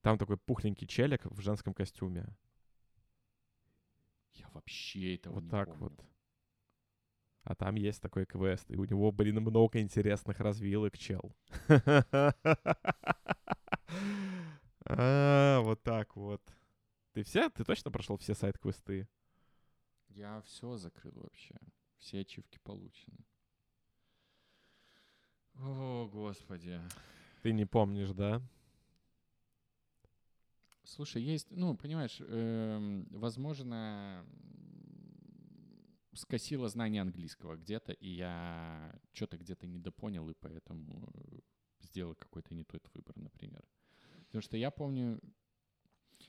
Там 0.00 0.18
такой 0.18 0.38
пухленький 0.38 0.88
челик 0.88 1.24
в 1.26 1.40
женском 1.40 1.72
костюме. 1.72 2.26
Я 4.32 4.48
вообще 4.52 5.14
этого 5.14 5.34
вот 5.34 5.44
не 5.44 5.50
так 5.50 5.68
помню. 5.68 5.78
вот. 5.78 6.04
А 7.44 7.54
там 7.54 7.76
есть 7.76 8.02
такой 8.02 8.26
квест, 8.26 8.68
и 8.72 8.76
у 8.76 8.84
него, 8.84 9.12
блин, 9.12 9.40
много 9.40 9.80
интересных 9.80 10.40
развилок, 10.40 10.98
чел. 10.98 11.36
А, 14.86 15.60
Вот 15.60 15.80
так 15.84 16.16
вот. 16.16 16.42
Ты 17.12 17.22
все? 17.22 17.48
Ты 17.50 17.62
точно 17.64 17.92
прошел 17.92 18.16
все 18.16 18.34
сайт-квесты? 18.34 19.08
Я 20.14 20.40
все 20.42 20.76
закрыл 20.76 21.12
вообще. 21.16 21.56
Все 21.98 22.20
ачивки 22.20 22.58
получены. 22.62 23.18
О, 25.56 26.08
господи. 26.12 26.80
Ты 27.42 27.52
не 27.52 27.64
помнишь, 27.64 28.10
да? 28.12 28.40
Слушай, 30.84 31.22
есть, 31.22 31.50
ну, 31.50 31.76
понимаешь, 31.76 32.18
эм, 32.20 33.08
возможно, 33.10 34.24
скосило 36.12 36.68
знание 36.68 37.02
английского 37.02 37.56
где-то, 37.56 37.92
и 37.92 38.08
я 38.08 38.94
что-то 39.12 39.36
где-то 39.36 39.66
недопонял, 39.66 40.28
и 40.30 40.34
поэтому 40.34 41.10
э, 41.14 41.38
сделал 41.80 42.14
какой-то 42.14 42.54
не 42.54 42.62
тот 42.62 42.88
выбор, 42.94 43.16
например. 43.16 43.64
Потому 44.26 44.42
что 44.42 44.56
я 44.56 44.70
помню... 44.70 45.20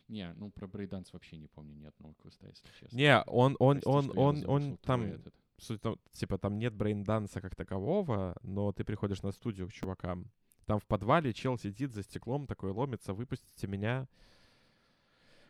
Не, 0.08 0.34
ну 0.34 0.52
про 0.52 0.68
брейданс 0.68 1.12
вообще 1.14 1.38
не 1.38 1.48
помню 1.48 1.74
ни 1.76 1.86
одного 1.86 2.14
квеста, 2.16 2.48
если 2.48 2.68
честно. 2.80 2.96
Не, 2.96 3.22
он, 3.24 3.56
он, 3.60 3.82
Прости, 3.82 3.90
он, 3.90 4.12
он, 4.16 4.44
он 4.48 4.78
там, 4.78 5.02
этот. 5.04 5.34
суть 5.58 5.80
в 5.80 5.82
том, 5.82 6.00
типа, 6.12 6.38
там 6.38 6.60
нет 6.60 6.74
брейнданса 6.74 7.42
как 7.42 7.56
такового, 7.56 8.36
но 8.44 8.72
ты 8.72 8.84
приходишь 8.84 9.24
на 9.24 9.32
студию 9.32 9.68
к 9.68 9.74
чувакам. 9.74 10.32
Там 10.66 10.80
в 10.80 10.86
подвале 10.86 11.34
чел 11.34 11.58
сидит 11.58 11.92
за 11.92 12.04
стеклом, 12.04 12.48
такой 12.48 12.72
ломится, 12.72 13.14
выпустите 13.14 13.68
меня. 13.68 14.08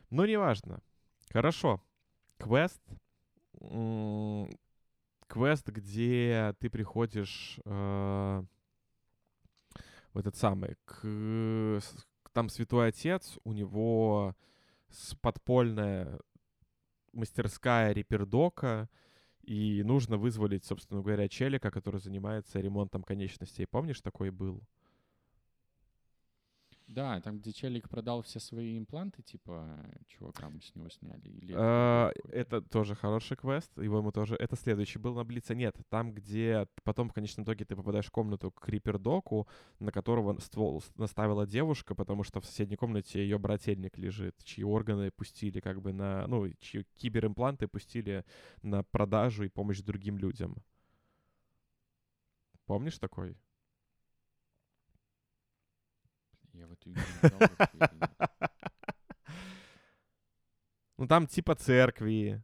Ну, 0.09 0.25
неважно. 0.25 0.81
Хорошо. 1.29 1.81
Квест. 2.37 2.81
Квест, 5.27 5.67
где 5.67 6.53
ты 6.59 6.69
приходишь 6.69 7.59
э, 7.65 8.43
в 10.13 10.17
этот 10.17 10.35
самый, 10.35 10.75
к, 10.85 11.81
там 12.35 12.49
святой 12.49 12.89
отец, 12.89 13.39
у 13.45 13.53
него 13.53 14.35
подпольная 15.21 16.19
мастерская 17.13 17.93
репердока, 17.93 18.89
и 19.41 19.83
нужно 19.83 20.17
вызволить, 20.17 20.65
собственно 20.65 21.01
говоря, 21.01 21.29
челика, 21.29 21.71
который 21.71 22.01
занимается 22.01 22.59
ремонтом 22.59 23.03
конечностей. 23.03 23.65
Помнишь, 23.65 24.01
такой 24.01 24.31
был? 24.31 24.61
Да, 26.95 27.19
там, 27.19 27.39
где 27.39 27.51
челик 27.51 27.89
продал 27.89 28.21
все 28.21 28.39
свои 28.39 28.77
импланты, 28.77 29.21
типа, 29.21 29.85
чувакам 30.07 30.61
с 30.61 30.73
него 30.75 30.87
сняли. 30.87 31.27
Или 31.27 31.51
это 31.51 31.59
А? 31.61 32.11
Это 32.29 32.61
тоже 32.61 32.95
хороший 32.95 33.35
квест. 33.35 33.69
Его 33.77 33.97
ему 33.97 34.13
тоже. 34.13 34.37
Это 34.37 34.55
следующий 34.55 34.97
был 34.97 35.13
на 35.13 35.25
Блице. 35.25 35.55
Нет, 35.55 35.75
там, 35.89 36.13
где 36.13 36.69
потом 36.85 37.09
в 37.09 37.13
конечном 37.13 37.43
итоге 37.43 37.65
ты 37.65 37.75
попадаешь 37.75 38.05
в 38.05 38.11
комнату 38.11 38.49
к 38.49 38.69
Рипердоку, 38.69 39.45
на 39.79 39.91
которого 39.91 40.39
ствол 40.39 40.81
наставила 40.95 41.45
девушка, 41.45 41.95
потому 41.95 42.23
что 42.23 42.39
в 42.39 42.45
соседней 42.45 42.77
комнате 42.77 43.19
ее 43.19 43.37
брательник 43.39 43.97
лежит, 43.97 44.41
чьи 44.45 44.63
органы 44.63 45.11
пустили 45.11 45.59
как 45.59 45.81
бы 45.81 45.91
на... 45.91 46.25
Ну, 46.27 46.49
чьи 46.61 46.85
киберимпланты 46.95 47.67
пустили 47.67 48.23
на 48.61 48.83
продажу 48.83 49.43
и 49.43 49.49
помощь 49.49 49.81
другим 49.81 50.17
людям. 50.17 50.63
Помнишь 52.65 52.99
такой? 52.99 53.35
Я 56.55 56.67
в 56.67 56.71
эту 56.73 56.91
игру? 56.91 57.03
Ну, 60.97 61.07
там 61.07 61.27
типа 61.27 61.55
церкви, 61.55 62.41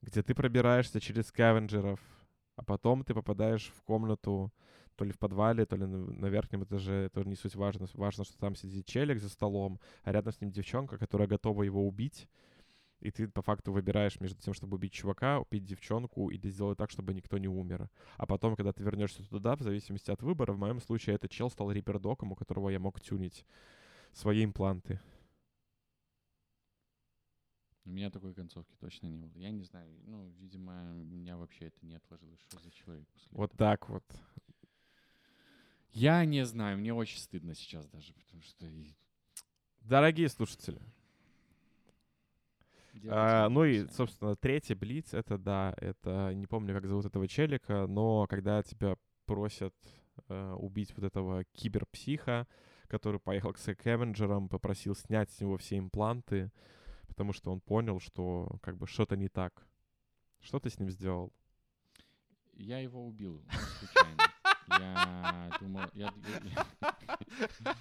где 0.00 0.22
ты 0.22 0.34
пробираешься 0.34 1.00
через 1.00 1.28
скавенджеров, 1.28 2.00
а 2.56 2.64
потом 2.64 3.04
ты 3.04 3.14
попадаешь 3.14 3.72
в 3.76 3.82
комнату 3.82 4.52
то 4.96 5.04
ли 5.04 5.12
в 5.12 5.18
подвале, 5.18 5.64
то 5.64 5.76
ли 5.76 5.86
на, 5.86 6.26
верхнем 6.26 6.64
этаже, 6.64 7.08
тоже 7.10 7.28
не 7.28 7.36
суть 7.36 7.54
важно. 7.54 7.86
Важно, 7.94 8.24
что 8.24 8.36
там 8.36 8.56
сидит 8.56 8.86
челик 8.86 9.20
за 9.20 9.28
столом, 9.28 9.80
а 10.02 10.12
рядом 10.12 10.32
с 10.32 10.40
ним 10.40 10.50
девчонка, 10.50 10.98
которая 10.98 11.28
готова 11.28 11.62
его 11.62 11.86
убить. 11.86 12.28
И 13.02 13.10
ты 13.10 13.26
по 13.26 13.42
факту 13.42 13.72
выбираешь 13.72 14.20
между 14.20 14.40
тем, 14.40 14.54
чтобы 14.54 14.76
убить 14.76 14.92
чувака, 14.92 15.40
убить 15.40 15.64
девчонку 15.64 16.30
или 16.30 16.48
сделать 16.48 16.78
так, 16.78 16.90
чтобы 16.90 17.12
никто 17.12 17.36
не 17.36 17.48
умер. 17.48 17.90
А 18.16 18.26
потом, 18.26 18.54
когда 18.54 18.72
ты 18.72 18.84
вернешься 18.84 19.28
туда, 19.28 19.56
в 19.56 19.62
зависимости 19.62 20.10
от 20.10 20.22
выбора, 20.22 20.52
в 20.52 20.58
моем 20.58 20.80
случае 20.80 21.16
этот 21.16 21.30
чел 21.32 21.50
стал 21.50 21.72
рипердоком, 21.72 22.30
у 22.30 22.36
которого 22.36 22.70
я 22.70 22.78
мог 22.78 23.00
тюнить 23.00 23.44
свои 24.12 24.44
импланты. 24.44 25.00
У 27.84 27.90
меня 27.90 28.10
такой 28.10 28.32
концовки 28.32 28.76
точно 28.78 29.08
не 29.08 29.26
было. 29.26 29.40
Я 29.40 29.50
не 29.50 29.64
знаю, 29.64 29.92
ну, 30.04 30.28
видимо, 30.38 30.72
меня 30.94 31.36
вообще 31.36 31.66
это 31.66 31.84
не 31.84 31.96
отложилось. 31.96 32.40
Что 32.48 32.60
за 32.60 32.70
человек 32.70 33.08
после 33.08 33.28
Вот 33.32 33.52
этого? 33.52 33.70
так 33.70 33.88
вот. 33.88 34.04
Я 35.90 36.24
не 36.24 36.46
знаю, 36.46 36.78
мне 36.78 36.94
очень 36.94 37.18
стыдно 37.18 37.54
сейчас 37.54 37.86
даже, 37.88 38.14
потому 38.14 38.42
что... 38.42 38.70
Дорогие 39.80 40.28
слушатели, 40.28 40.80
а, 43.08 43.48
ну 43.48 43.64
и, 43.64 43.86
собственно, 43.88 44.36
третий 44.36 44.74
Блиц, 44.74 45.14
это, 45.14 45.38
да, 45.38 45.74
это, 45.78 46.32
не 46.34 46.46
помню, 46.46 46.74
как 46.74 46.86
зовут 46.86 47.06
этого 47.06 47.26
челика, 47.26 47.86
но 47.86 48.26
когда 48.26 48.62
тебя 48.62 48.96
просят 49.24 49.74
э, 50.28 50.52
убить 50.58 50.92
вот 50.96 51.04
этого 51.04 51.44
киберпсиха, 51.52 52.46
который 52.88 53.20
поехал 53.20 53.52
к 53.52 53.58
Скавенджерам, 53.58 54.48
попросил 54.48 54.94
снять 54.94 55.30
с 55.30 55.40
него 55.40 55.56
все 55.56 55.78
импланты, 55.78 56.52
потому 57.06 57.32
что 57.32 57.50
он 57.50 57.60
понял, 57.60 58.00
что 58.00 58.58
как 58.62 58.76
бы 58.76 58.86
что-то 58.86 59.16
не 59.16 59.28
так. 59.28 59.66
Что 60.40 60.58
ты 60.58 60.70
с 60.70 60.78
ним 60.78 60.90
сделал? 60.90 61.32
Я 62.52 62.78
его 62.78 63.06
убил 63.06 63.42
ну, 63.46 63.58
случайно. 63.78 64.18
Я 64.68 65.50
думал... 65.60 65.82
Я, 65.94 66.12
я- 66.44 67.76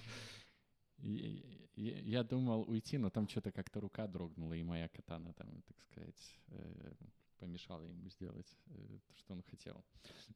я- 1.03 2.23
думал 2.23 2.63
уйти, 2.69 2.97
но 2.97 3.09
там 3.09 3.27
что-то 3.27 3.51
как-то 3.51 3.79
рука 3.79 4.07
дрогнула, 4.07 4.53
и 4.53 4.63
моя 4.63 4.87
катана 4.89 5.33
там, 5.33 5.61
так 5.67 5.81
сказать, 5.81 6.39
э, 6.47 6.93
помешала 7.39 7.83
ему 7.83 8.07
сделать 8.09 8.55
э, 8.67 8.99
то, 9.07 9.15
что 9.15 9.33
он 9.33 9.41
хотел. 9.41 9.83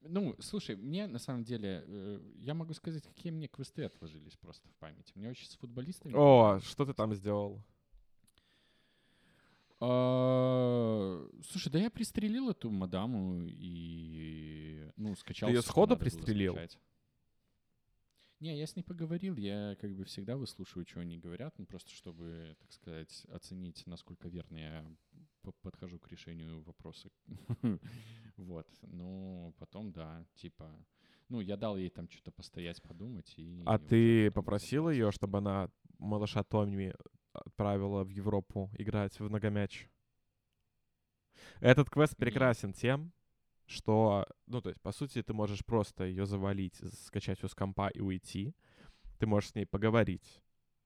Ну, 0.02 0.36
слушай, 0.40 0.76
мне 0.76 1.08
на 1.08 1.20
самом 1.20 1.44
деле, 1.44 1.84
э, 1.86 2.20
я 2.38 2.54
могу 2.54 2.74
сказать, 2.74 3.04
какие 3.04 3.32
мне 3.32 3.48
квесты 3.48 3.84
отложились 3.84 4.36
просто 4.38 4.68
в 4.70 4.76
памяти. 4.76 5.12
Мне 5.16 5.30
очень 5.30 5.48
с 5.48 5.56
футболистами... 5.56 6.14
О, 6.16 6.60
что 6.62 6.86
ты 6.86 6.94
там 6.94 7.14
сделал? 7.14 7.62
А, 9.80 11.28
слушай, 11.50 11.72
да 11.72 11.80
я 11.80 11.92
пристрелил 11.92 12.50
эту 12.50 12.72
мадаму 12.72 13.44
и, 13.46 14.90
ну, 14.96 15.16
скачал. 15.16 15.50
всё, 15.50 15.62
что 15.62 15.70
сходу 15.70 15.98
пристрелил? 15.98 16.54
скачать. 16.54 16.80
Не, 18.40 18.58
я 18.58 18.68
с 18.68 18.76
ней 18.76 18.84
поговорил, 18.84 19.38
я 19.38 19.76
как 19.80 19.96
бы 19.96 20.04
всегда 20.04 20.36
выслушиваю, 20.36 20.86
что 20.86 21.00
они 21.00 21.18
говорят, 21.18 21.58
ну 21.58 21.66
просто 21.66 21.92
чтобы, 21.92 22.56
так 22.60 22.72
сказать, 22.74 23.26
оценить, 23.30 23.88
насколько 23.88 24.28
верно 24.28 24.58
я 24.58 24.96
по- 25.42 25.54
подхожу 25.62 26.00
к 26.00 26.10
решению 26.10 26.62
вопроса. 26.62 27.10
Вот, 28.38 28.68
ну 28.82 29.56
потом, 29.58 29.94
да, 29.94 30.26
типа, 30.34 30.78
ну 31.30 31.40
я 31.40 31.56
дал 31.56 31.78
ей 31.78 31.90
там 31.90 32.10
что-то 32.10 32.32
постоять, 32.32 32.82
подумать 32.82 33.34
и... 33.38 33.64
А 33.66 33.80
ты 33.80 34.30
попросил 34.32 34.90
ее, 34.90 35.12
чтобы 35.12 35.38
она 35.38 35.70
малыша 36.00 36.44
Томми 36.44 36.94
отправила 37.32 38.04
в 38.04 38.10
Европу 38.10 38.70
играть 38.78 39.18
в 39.18 39.30
многомяч? 39.30 39.90
Этот 41.62 41.90
квест 41.90 42.18
прекрасен 42.18 42.74
тем, 42.74 43.14
что, 43.66 44.28
ну, 44.48 44.62
то 44.62 44.70
есть, 44.70 44.82
по 44.82 44.92
сути, 44.92 45.24
ты 45.24 45.34
можешь 45.34 45.66
просто 45.66 46.06
ее 46.06 46.26
завалить, 46.26 46.76
скачать 47.06 47.38
все 47.38 47.48
с 47.48 47.56
компа 47.56 47.90
и 47.90 48.00
уйти. 48.00 48.56
Ты 49.20 49.28
можешь 49.28 49.52
с 49.52 49.56
ней 49.56 49.66
поговорить, 49.66 50.42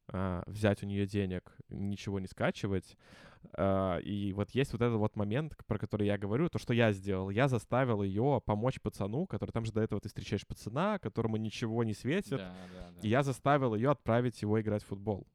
а, 0.07 0.43
взять 0.47 0.83
у 0.83 0.85
нее 0.85 1.05
денег, 1.05 1.55
ничего 1.69 2.19
не 2.19 2.27
скачивать. 2.27 2.97
А, 3.53 3.97
И 3.97 4.33
вот 4.33 4.51
есть 4.51 4.71
вот 4.73 4.81
этот 4.81 4.97
вот 4.97 5.15
момент, 5.15 5.55
про 5.65 5.77
который 5.77 6.07
я 6.07 6.17
говорю, 6.17 6.49
то, 6.49 6.57
что 6.57 6.73
я 6.73 6.91
сделал. 6.91 7.29
Я 7.29 7.47
заставил 7.47 8.03
ее 8.03 8.41
помочь 8.45 8.79
пацану, 8.81 9.25
который 9.27 9.51
там 9.51 9.65
же 9.65 9.71
до 9.71 9.81
этого 9.81 10.01
ты 10.01 10.09
встречаешь 10.09 10.47
пацана, 10.47 10.99
которому 10.99 11.37
ничего 11.37 11.83
не 11.83 11.93
светит. 11.93 12.37
Да, 12.37 12.55
да, 12.73 12.91
да. 12.91 13.01
И 13.01 13.09
я 13.09 13.23
заставил 13.23 13.75
ее 13.75 13.91
отправить 13.91 14.41
его 14.41 14.59
играть 14.59 14.83
в 14.83 14.87
футбол. 14.87 15.27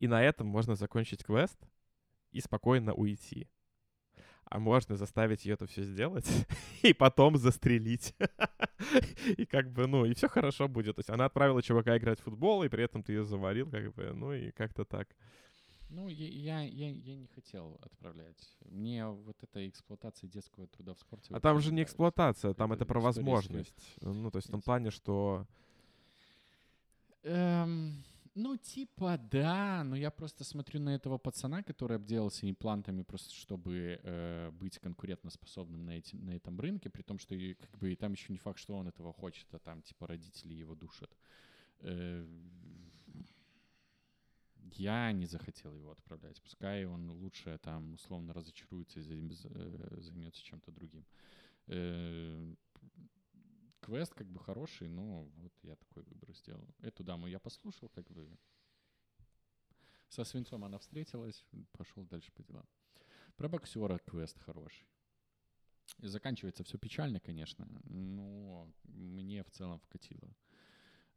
И 0.00 0.06
на 0.06 0.22
этом 0.22 0.46
можно 0.46 0.76
закончить 0.76 1.24
квест 1.24 1.58
и 2.30 2.40
спокойно 2.40 2.94
уйти. 2.94 3.48
А 4.50 4.58
можно 4.58 4.96
заставить 4.96 5.44
ее 5.44 5.54
это 5.54 5.66
все 5.66 5.82
сделать 5.82 6.26
и 6.82 6.92
потом 6.94 7.36
застрелить. 7.36 8.14
И 9.36 9.44
как 9.44 9.70
бы, 9.70 9.86
ну, 9.86 10.04
и 10.06 10.14
все 10.14 10.28
хорошо 10.28 10.68
будет. 10.68 10.96
То 10.96 11.00
есть 11.00 11.10
она 11.10 11.26
отправила 11.26 11.62
чувака 11.62 11.98
играть 11.98 12.20
в 12.20 12.22
футбол, 12.22 12.62
и 12.62 12.68
при 12.68 12.84
этом 12.84 13.02
ты 13.02 13.12
ее 13.12 13.24
заварил, 13.24 13.68
как 13.68 13.92
бы, 13.94 14.12
ну 14.14 14.32
и 14.32 14.50
как-то 14.52 14.84
так. 14.84 15.08
Ну, 15.90 16.08
я, 16.08 16.60
я, 16.60 16.90
я, 16.90 17.16
не 17.16 17.26
хотел 17.26 17.78
отправлять. 17.82 18.56
Мне 18.66 19.06
вот 19.06 19.36
эта 19.42 19.68
эксплуатация 19.68 20.28
детского 20.28 20.66
труда 20.66 20.94
в 20.94 20.98
спорте... 20.98 21.34
А 21.34 21.40
там 21.40 21.60
же 21.60 21.72
не 21.72 21.82
эксплуатация, 21.82 22.54
там 22.54 22.72
Это 22.72 22.84
это 22.84 22.92
про 22.92 23.00
возможность. 23.00 23.96
Ну, 24.00 24.30
то 24.30 24.36
есть 24.36 24.48
в 24.48 24.50
том 24.50 24.60
плане, 24.60 24.90
что... 24.90 25.46
Эм, 27.22 28.04
ну, 28.38 28.56
типа, 28.56 29.18
да, 29.18 29.82
но 29.84 29.96
я 29.96 30.10
просто 30.10 30.44
смотрю 30.44 30.80
на 30.80 30.94
этого 30.94 31.18
пацана, 31.18 31.62
который 31.62 31.96
обделался 31.96 32.48
имплантами 32.48 33.02
просто, 33.02 33.34
чтобы 33.34 34.00
э, 34.02 34.50
быть 34.52 34.78
конкурентоспособным 34.78 35.84
на, 35.84 35.98
эти, 35.98 36.14
на 36.14 36.30
этом 36.30 36.60
рынке, 36.60 36.88
при 36.88 37.02
том, 37.02 37.18
что 37.18 37.34
и, 37.34 37.54
как 37.54 37.76
бы, 37.78 37.92
и 37.92 37.96
там 37.96 38.12
еще 38.12 38.32
не 38.32 38.38
факт, 38.38 38.60
что 38.60 38.76
он 38.76 38.86
этого 38.86 39.12
хочет, 39.12 39.46
а 39.52 39.58
там, 39.58 39.82
типа, 39.82 40.06
родители 40.06 40.54
его 40.54 40.76
душат. 40.76 41.10
Э, 41.80 42.24
я 44.76 45.10
не 45.12 45.26
захотел 45.26 45.74
его 45.74 45.90
отправлять. 45.90 46.40
Пускай 46.40 46.84
он 46.84 47.10
лучше 47.10 47.58
там 47.58 47.94
условно 47.94 48.32
разочаруется 48.32 49.00
и 49.00 49.02
займ- 49.02 49.32
з- 49.32 49.48
э, 49.50 50.00
займется 50.00 50.44
чем-то 50.44 50.70
другим. 50.70 51.04
Э, 51.66 52.54
Квест 53.88 54.12
как 54.12 54.26
бы 54.26 54.38
хороший, 54.38 54.86
но 54.86 55.24
вот 55.36 55.52
я 55.62 55.74
такой 55.74 56.02
выбор 56.02 56.34
сделал. 56.34 56.68
Эту 56.80 57.02
даму 57.02 57.26
я 57.26 57.40
послушал, 57.40 57.88
как 57.88 58.06
бы 58.10 58.38
со 60.10 60.24
свинцом 60.24 60.62
она 60.62 60.78
встретилась, 60.78 61.46
пошел 61.72 62.04
дальше 62.04 62.30
по 62.32 62.42
делам. 62.42 62.68
Про 63.36 63.48
боксера 63.48 63.96
квест 64.00 64.38
хороший. 64.40 64.86
И 66.00 66.06
заканчивается 66.06 66.64
все 66.64 66.76
печально, 66.76 67.18
конечно, 67.18 67.66
но 67.84 68.70
мне 68.84 69.42
в 69.42 69.50
целом 69.50 69.78
вкатило. 69.78 70.36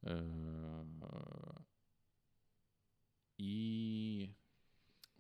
Э, 0.04 0.86
И, 3.38 4.34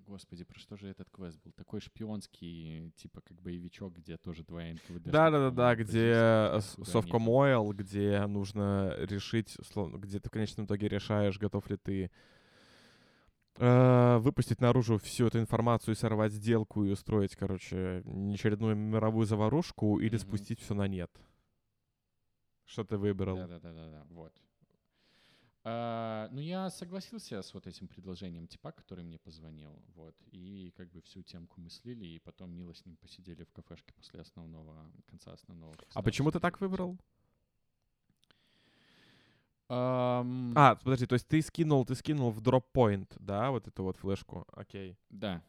господи, 0.06 0.44
про 0.44 0.60
что 0.60 0.76
же 0.78 0.88
этот 0.88 1.10
квест 1.10 1.40
был? 1.44 1.52
Такой 1.53 1.80
шпионский, 1.82 2.91
типа 2.98 3.22
как 3.22 3.41
боевичок, 3.41 3.94
где 3.94 4.18
тоже 4.18 4.44
два 4.44 4.64
НКВД. 4.64 5.03
Да-да-да, 5.11 5.76
где 5.76 6.11
э, 6.14 6.60
с- 6.61 6.78
Совкомойл, 6.84 7.72
где 7.73 8.26
нужно 8.28 8.95
решить, 8.98 9.57
где 9.76 10.19
ты 10.19 10.30
в 10.30 10.32
конечном 10.32 10.65
итоге 10.65 10.88
решаешь, 10.88 11.38
готов 11.40 11.69
ли 11.69 11.78
ты 11.78 12.11
э, 13.57 14.18
выпустить 14.19 14.61
наружу 14.61 14.98
всю 14.98 15.28
эту 15.28 15.40
информацию 15.40 15.94
и 15.94 15.98
сорвать 15.98 16.34
сделку 16.34 16.84
и 16.84 16.91
устроить, 16.91 17.36
короче, 17.36 18.03
очередную 18.34 18.76
мировую 18.76 19.26
заварушку 19.26 19.99
или 19.99 20.15
Мгм. 20.15 20.19
спустить 20.19 20.60
все 20.61 20.73
на 20.73 20.88
нет. 20.88 21.11
Что 22.65 22.84
ты 22.84 22.98
выбрал? 22.98 23.36
Да-да-да-да, 23.38 24.06
вот. 24.10 24.34
А, 25.64 26.28
ну, 26.32 26.42
я 26.42 26.70
согласился 26.72 27.42
с 27.42 27.54
вот 27.54 27.68
этим 27.68 27.88
предложением 27.88 28.48
типа, 28.48 28.72
который 28.72 29.04
мне 29.04 29.20
позвонил, 29.20 29.80
вот, 29.94 30.16
и 30.32 30.74
как 30.76 30.90
бы 30.92 31.02
всю 31.02 31.22
темку 31.22 31.62
мыслили, 31.62 32.06
и 32.06 32.20
потом 32.20 32.52
мило 32.52 32.74
с 32.74 32.84
ним 32.86 32.98
посидели 32.98 33.44
в 33.44 33.52
кафешке 33.52 33.94
после 33.94 34.22
основного, 34.22 34.92
конца 35.08 35.34
основного. 35.34 35.76
А 35.94 36.02
почему 36.02 36.32
ты 36.32 36.40
так 36.40 36.60
выбрал? 36.62 36.98
Ам, 39.70 40.52
А, 40.58 40.76
подожди, 40.76 41.06
то 41.06 41.14
есть 41.14 41.28
ты 41.28 41.42
скинул, 41.42 41.86
ты 41.86 41.96
скинул 41.96 42.32
в 42.32 42.42
дроппоинт, 42.42 43.16
да, 43.20 43.52
вот 43.52 43.68
эту 43.68 43.84
вот 43.84 43.98
флешку? 43.98 44.46
Окей. 44.52 44.98
Да. 45.10 45.42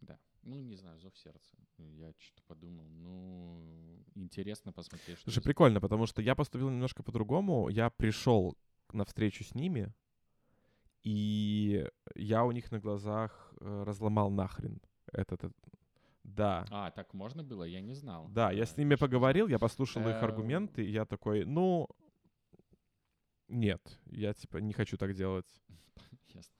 Да. 0.00 0.18
Ну, 0.42 0.60
не 0.62 0.76
знаю, 0.76 0.98
зов 0.98 1.16
сердца. 1.16 1.56
Я 1.78 2.12
что-то 2.18 2.42
подумал. 2.48 2.88
Ну, 2.88 3.99
интересно 4.14 4.72
посмотреть, 4.72 5.18
что 5.18 5.30
Слушай, 5.30 5.42
прикольно, 5.44 5.80
потому 5.80 6.06
что 6.06 6.22
я 6.22 6.34
поступил 6.34 6.70
немножко 6.70 7.02
по-другому. 7.02 7.68
Я 7.68 7.90
пришел 7.90 8.56
на 8.92 9.04
встречу 9.04 9.44
с 9.44 9.54
ними, 9.54 9.92
и 11.02 11.86
я 12.14 12.44
у 12.44 12.52
них 12.52 12.70
на 12.72 12.78
глазах 12.80 13.54
э, 13.60 13.82
разломал 13.86 14.30
нахрен 14.30 14.80
этот... 15.12 15.44
э, 15.44 15.50
Да. 16.24 16.64
А, 16.70 16.90
так 16.90 17.14
можно 17.14 17.42
было? 17.42 17.64
Я 17.64 17.80
не 17.80 17.94
знал. 17.94 18.28
Да, 18.28 18.50
я 18.52 18.64
с 18.66 18.76
ними 18.76 18.94
что 18.96 19.04
за- 19.04 19.06
поговорил, 19.06 19.48
я 19.48 19.58
послушал 19.58 20.02
их 20.02 20.16
Эм. 20.16 20.24
аргументы, 20.24 20.84
и 20.84 20.90
я 20.90 21.04
такой, 21.04 21.44
ну, 21.44 21.88
нет, 23.48 23.98
я 24.06 24.32
типа 24.34 24.58
не 24.58 24.72
хочу 24.72 24.96
так 24.96 25.14
делать. 25.14 25.46
Ясно. 26.34 26.54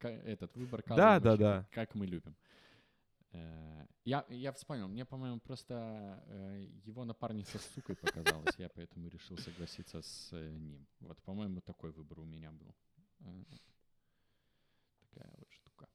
Этот 0.00 0.54
выбор 0.56 0.82
Да, 0.86 1.18
да, 1.18 1.36
да. 1.36 1.66
Как 1.70 1.94
мы 1.94 2.06
любим. 2.06 2.36
Э, 3.34 3.86
Я, 4.04 4.24
я 4.28 4.52
вспомнил, 4.52 4.88
мне, 4.88 5.04
по-моему, 5.04 5.40
просто 5.40 6.22
э, 6.26 6.66
его 6.86 7.04
напарница 7.04 7.58
с 7.58 7.66
сукой 7.74 7.96
показалась, 7.96 8.54
я 8.58 8.68
поэтому 8.68 9.08
решил 9.08 9.36
согласиться 9.38 10.02
с 10.02 10.32
э, 10.32 10.56
ним. 10.56 10.86
Вот, 11.00 11.18
по-моему, 11.22 11.60
такой 11.60 11.90
выбор 11.90 12.20
у 12.20 12.24
меня 12.24 12.52
был. 12.52 12.74
Такая 15.00 15.32
вот 15.38 15.50
штука. 15.52 15.88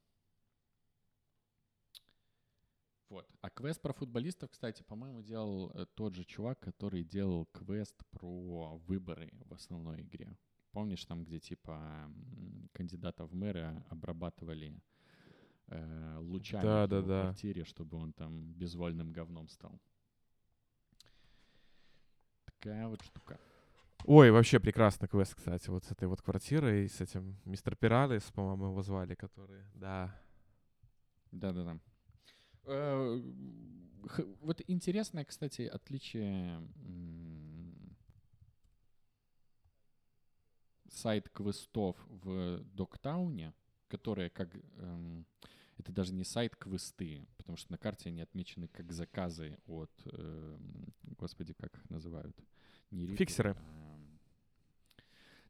Вот. 3.10 3.28
А 3.41 3.49
квест 3.49 3.82
про 3.82 3.94
футболистов, 3.94 4.49
кстати, 4.52 4.84
по-моему, 4.84 5.22
делал 5.22 5.72
тот 5.95 6.16
же 6.16 6.26
чувак, 6.26 6.60
который 6.60 7.03
делал 7.03 7.45
квест 7.45 7.95
про 8.11 8.78
выборы 8.88 9.32
в 9.45 9.53
основной 9.53 10.02
игре. 10.02 10.38
Помнишь, 10.72 11.06
там, 11.06 11.24
где 11.24 11.40
типа 11.40 11.72
м, 11.72 12.70
кандидата 12.74 13.26
в 13.26 13.34
мэры 13.34 13.84
обрабатывали 13.90 14.80
э, 15.70 16.18
лучами 16.20 16.64
Да, 16.64 16.86
в 16.86 16.90
да, 16.90 17.02
да. 17.02 17.22
квартире, 17.22 17.64
чтобы 17.64 17.98
он 17.98 18.14
там 18.14 18.54
безвольным 18.54 19.12
говном 19.12 19.48
стал. 19.50 19.80
Такая 22.46 22.88
вот 22.88 23.02
штука. 23.04 23.40
Ой, 24.06 24.32
вообще 24.32 24.60
прекрасный 24.60 25.08
квест, 25.08 25.36
кстати, 25.36 25.70
вот 25.70 25.84
с 25.84 25.91
этой 25.91 26.08
вот 26.08 26.22
квартирой, 26.22 26.88
с 26.88 27.02
этим 27.02 27.38
мистер 27.46 27.76
Пиралис, 27.76 28.24
по-моему, 28.32 28.68
его 28.68 28.82
звали, 28.82 29.14
который, 29.16 29.64
да. 29.76 30.16
Да-да-да. 31.32 31.78
Э, 32.66 33.22
Вот 34.41 34.62
интересное, 34.68 35.26
кстати, 35.26 35.64
отличие 35.64 36.62
сайт 40.90 41.30
квестов 41.30 41.96
в 42.10 42.60
Доктауне, 42.74 43.54
которые 43.90 44.30
как... 44.30 44.50
эм, 44.78 45.26
Это 45.80 45.91
даже 45.93 46.14
не 46.14 46.26
сайт 46.26 46.56
квесты, 46.57 47.26
потому 47.38 47.57
что 47.57 47.72
на 47.72 47.77
карте 47.77 48.10
они 48.10 48.22
отмечены 48.22 48.68
как 48.68 48.91
заказы 48.91 49.57
от... 49.65 49.91
эм, 50.06 50.93
Господи, 51.18 51.53
как 51.53 51.73
их 51.73 51.89
называют? 51.89 52.38
Не 52.91 53.03
ритейл, 53.07 53.18
Фиксеры. 53.18 53.56
а, 53.57 53.99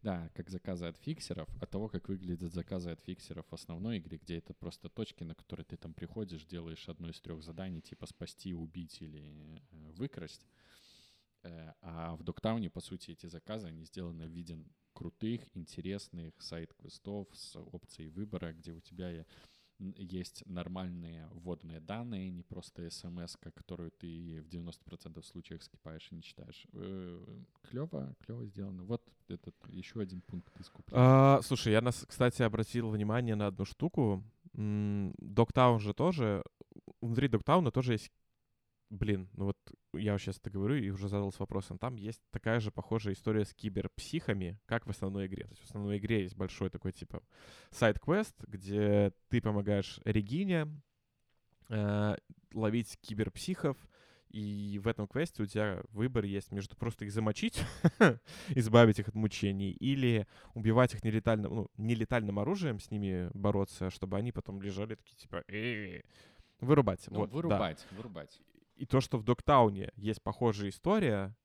Да, 0.03 0.29
как 0.35 0.49
заказы 0.49 0.85
от 0.85 0.97
фиксеров, 0.97 1.49
от 1.61 1.69
того, 1.71 1.89
как 1.89 2.07
выглядят 2.09 2.53
заказы 2.53 2.91
от 2.91 3.01
фиксеров 3.01 3.45
в 3.49 3.53
основной 3.53 3.97
игре, 3.97 4.17
где 4.17 4.37
это 4.37 4.53
просто 4.53 4.87
точки, 4.87 5.23
на 5.23 5.33
которые 5.35 5.65
ты 5.65 5.77
там 5.77 5.93
приходишь, 5.93 6.45
делаешь 6.45 6.87
одно 6.87 7.09
из 7.09 7.19
трех 7.19 7.41
заданий, 7.43 7.81
типа 7.81 8.05
спасти, 8.05 8.53
убить 8.53 9.01
или 9.01 9.61
э, 9.71 9.91
выкрасть. 9.93 10.45
Э, 11.43 11.73
а 11.81 12.15
в 12.15 12.23
Доктауне, 12.23 12.69
по 12.69 12.81
сути, 12.81 13.11
эти 13.11 13.25
заказы, 13.25 13.67
они 13.67 13.83
сделаны 13.83 14.27
в 14.27 14.31
виде 14.31 14.57
крутых, 14.93 15.41
интересных 15.55 16.33
сайт-квестов 16.41 17.27
с 17.33 17.57
опцией 17.57 18.09
выбора, 18.09 18.53
где 18.53 18.73
у 18.73 18.79
тебя 18.81 19.25
есть 19.79 20.43
нормальные 20.45 21.27
вводные 21.31 21.79
данные, 21.79 22.29
не 22.31 22.43
просто 22.43 22.89
смс, 22.89 23.37
которую 23.53 23.91
ты 23.91 24.41
в 24.41 24.47
90% 24.47 25.23
случаев 25.23 25.63
скипаешь 25.63 26.07
и 26.11 26.15
не 26.15 26.21
читаешь. 26.21 26.67
Э, 26.73 27.19
клево, 27.63 28.15
клево 28.25 28.45
сделано. 28.45 28.83
Вот 28.83 29.01
этот 29.27 29.55
еще 29.69 30.01
один 30.01 30.21
пункт 30.21 30.59
искупления. 30.59 31.03
А, 31.03 31.41
слушай, 31.43 31.71
я, 31.71 31.81
нас, 31.81 32.05
кстати, 32.07 32.41
обратил 32.41 32.89
внимание 32.89 33.35
на 33.35 33.47
одну 33.47 33.65
штуку. 33.65 34.23
Доктаун 34.53 35.79
же 35.79 35.93
тоже, 35.93 36.43
внутри 37.01 37.27
Доктауна 37.27 37.71
тоже 37.71 37.93
есть 37.93 38.11
блин, 38.89 39.29
ну 39.33 39.45
вот 39.45 39.57
я 39.93 40.17
сейчас 40.17 40.37
это 40.37 40.49
говорю 40.49 40.75
и 40.75 40.89
уже 40.89 41.07
задался 41.07 41.39
вопросом. 41.39 41.77
Там 41.77 41.95
есть 41.95 42.21
такая 42.31 42.59
же 42.59 42.71
похожая 42.71 43.13
история 43.13 43.45
с 43.45 43.53
киберпсихами, 43.53 44.59
как 44.65 44.85
в 44.85 44.89
основной 44.89 45.27
игре. 45.27 45.43
То 45.43 45.51
есть 45.51 45.61
в 45.61 45.65
основной 45.65 45.97
игре 45.97 46.23
есть 46.23 46.35
большой 46.35 46.69
такой 46.69 46.91
типа 46.91 47.23
сайт-квест, 47.71 48.35
где 48.47 49.13
ты 49.29 49.41
помогаешь 49.41 49.99
Регине 50.05 50.67
э, 51.69 52.15
ловить 52.53 52.97
киберпсихов, 53.01 53.77
и 54.29 54.79
в 54.83 54.87
этом 54.87 55.07
квесте 55.07 55.41
у 55.41 55.45
тебя 55.47 55.81
выбор 55.89 56.23
есть 56.23 56.51
между 56.51 56.75
просто 56.75 57.05
их 57.05 57.11
замочить, 57.11 57.63
избавить 58.49 58.99
их 58.99 59.07
от 59.07 59.15
мучений, 59.15 59.71
или 59.71 60.27
убивать 60.53 60.93
их 60.93 61.03
нелетальным, 61.03 61.55
ну, 61.55 61.67
нелетальным 61.77 62.37
оружием, 62.37 62.79
с 62.79 62.91
ними 62.91 63.31
бороться, 63.33 63.89
чтобы 63.89 64.17
они 64.17 64.31
потом 64.31 64.61
лежали 64.61 64.95
такие 64.95 65.15
типа 65.15 65.43
вырубать. 66.61 67.05
Ну, 67.07 67.21
вот, 67.21 67.31
вырубать, 67.31 67.87
да. 67.89 67.97
вырубать 67.97 68.39
и 68.79 68.85
то, 68.85 69.01
что 69.01 69.17
в 69.17 69.23
Доктауне 69.23 69.91
есть 69.95 70.23
похожая 70.23 70.69
история, 70.69 71.35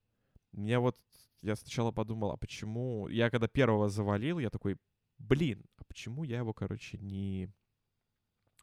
мне 0.52 0.78
вот 0.78 0.96
я 1.42 1.56
сначала 1.56 1.90
подумал, 1.90 2.30
а 2.30 2.36
почему... 2.36 3.08
Я 3.08 3.28
когда 3.28 3.48
первого 3.48 3.88
завалил, 3.88 4.38
я 4.38 4.50
такой, 4.50 4.78
блин, 5.18 5.64
а 5.76 5.84
почему 5.84 6.24
я 6.24 6.38
его, 6.38 6.52
короче, 6.54 6.96
не... 6.98 7.50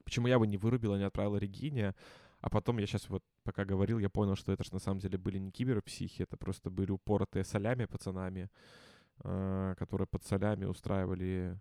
Почему 0.03 0.27
я 0.27 0.35
его 0.35 0.45
не 0.45 0.57
вырубил, 0.57 0.93
а 0.93 0.97
не 0.97 1.03
отправил 1.03 1.37
Регине? 1.37 1.95
А 2.39 2.49
потом 2.49 2.79
я 2.79 2.87
сейчас 2.87 3.09
вот, 3.09 3.23
пока 3.43 3.65
говорил, 3.65 3.99
я 3.99 4.09
понял, 4.09 4.35
что 4.35 4.51
это 4.51 4.63
же 4.63 4.73
на 4.73 4.79
самом 4.79 4.99
деле 4.99 5.17
были 5.17 5.37
не 5.37 5.51
киберпсихи, 5.51 6.23
это 6.23 6.37
просто 6.37 6.71
были 6.71 6.91
упоротые 6.91 7.43
солями 7.43 7.85
пацанами, 7.85 8.49
э, 9.23 9.75
которые 9.77 10.07
под 10.07 10.23
солями 10.23 10.65
устраивали 10.65 11.59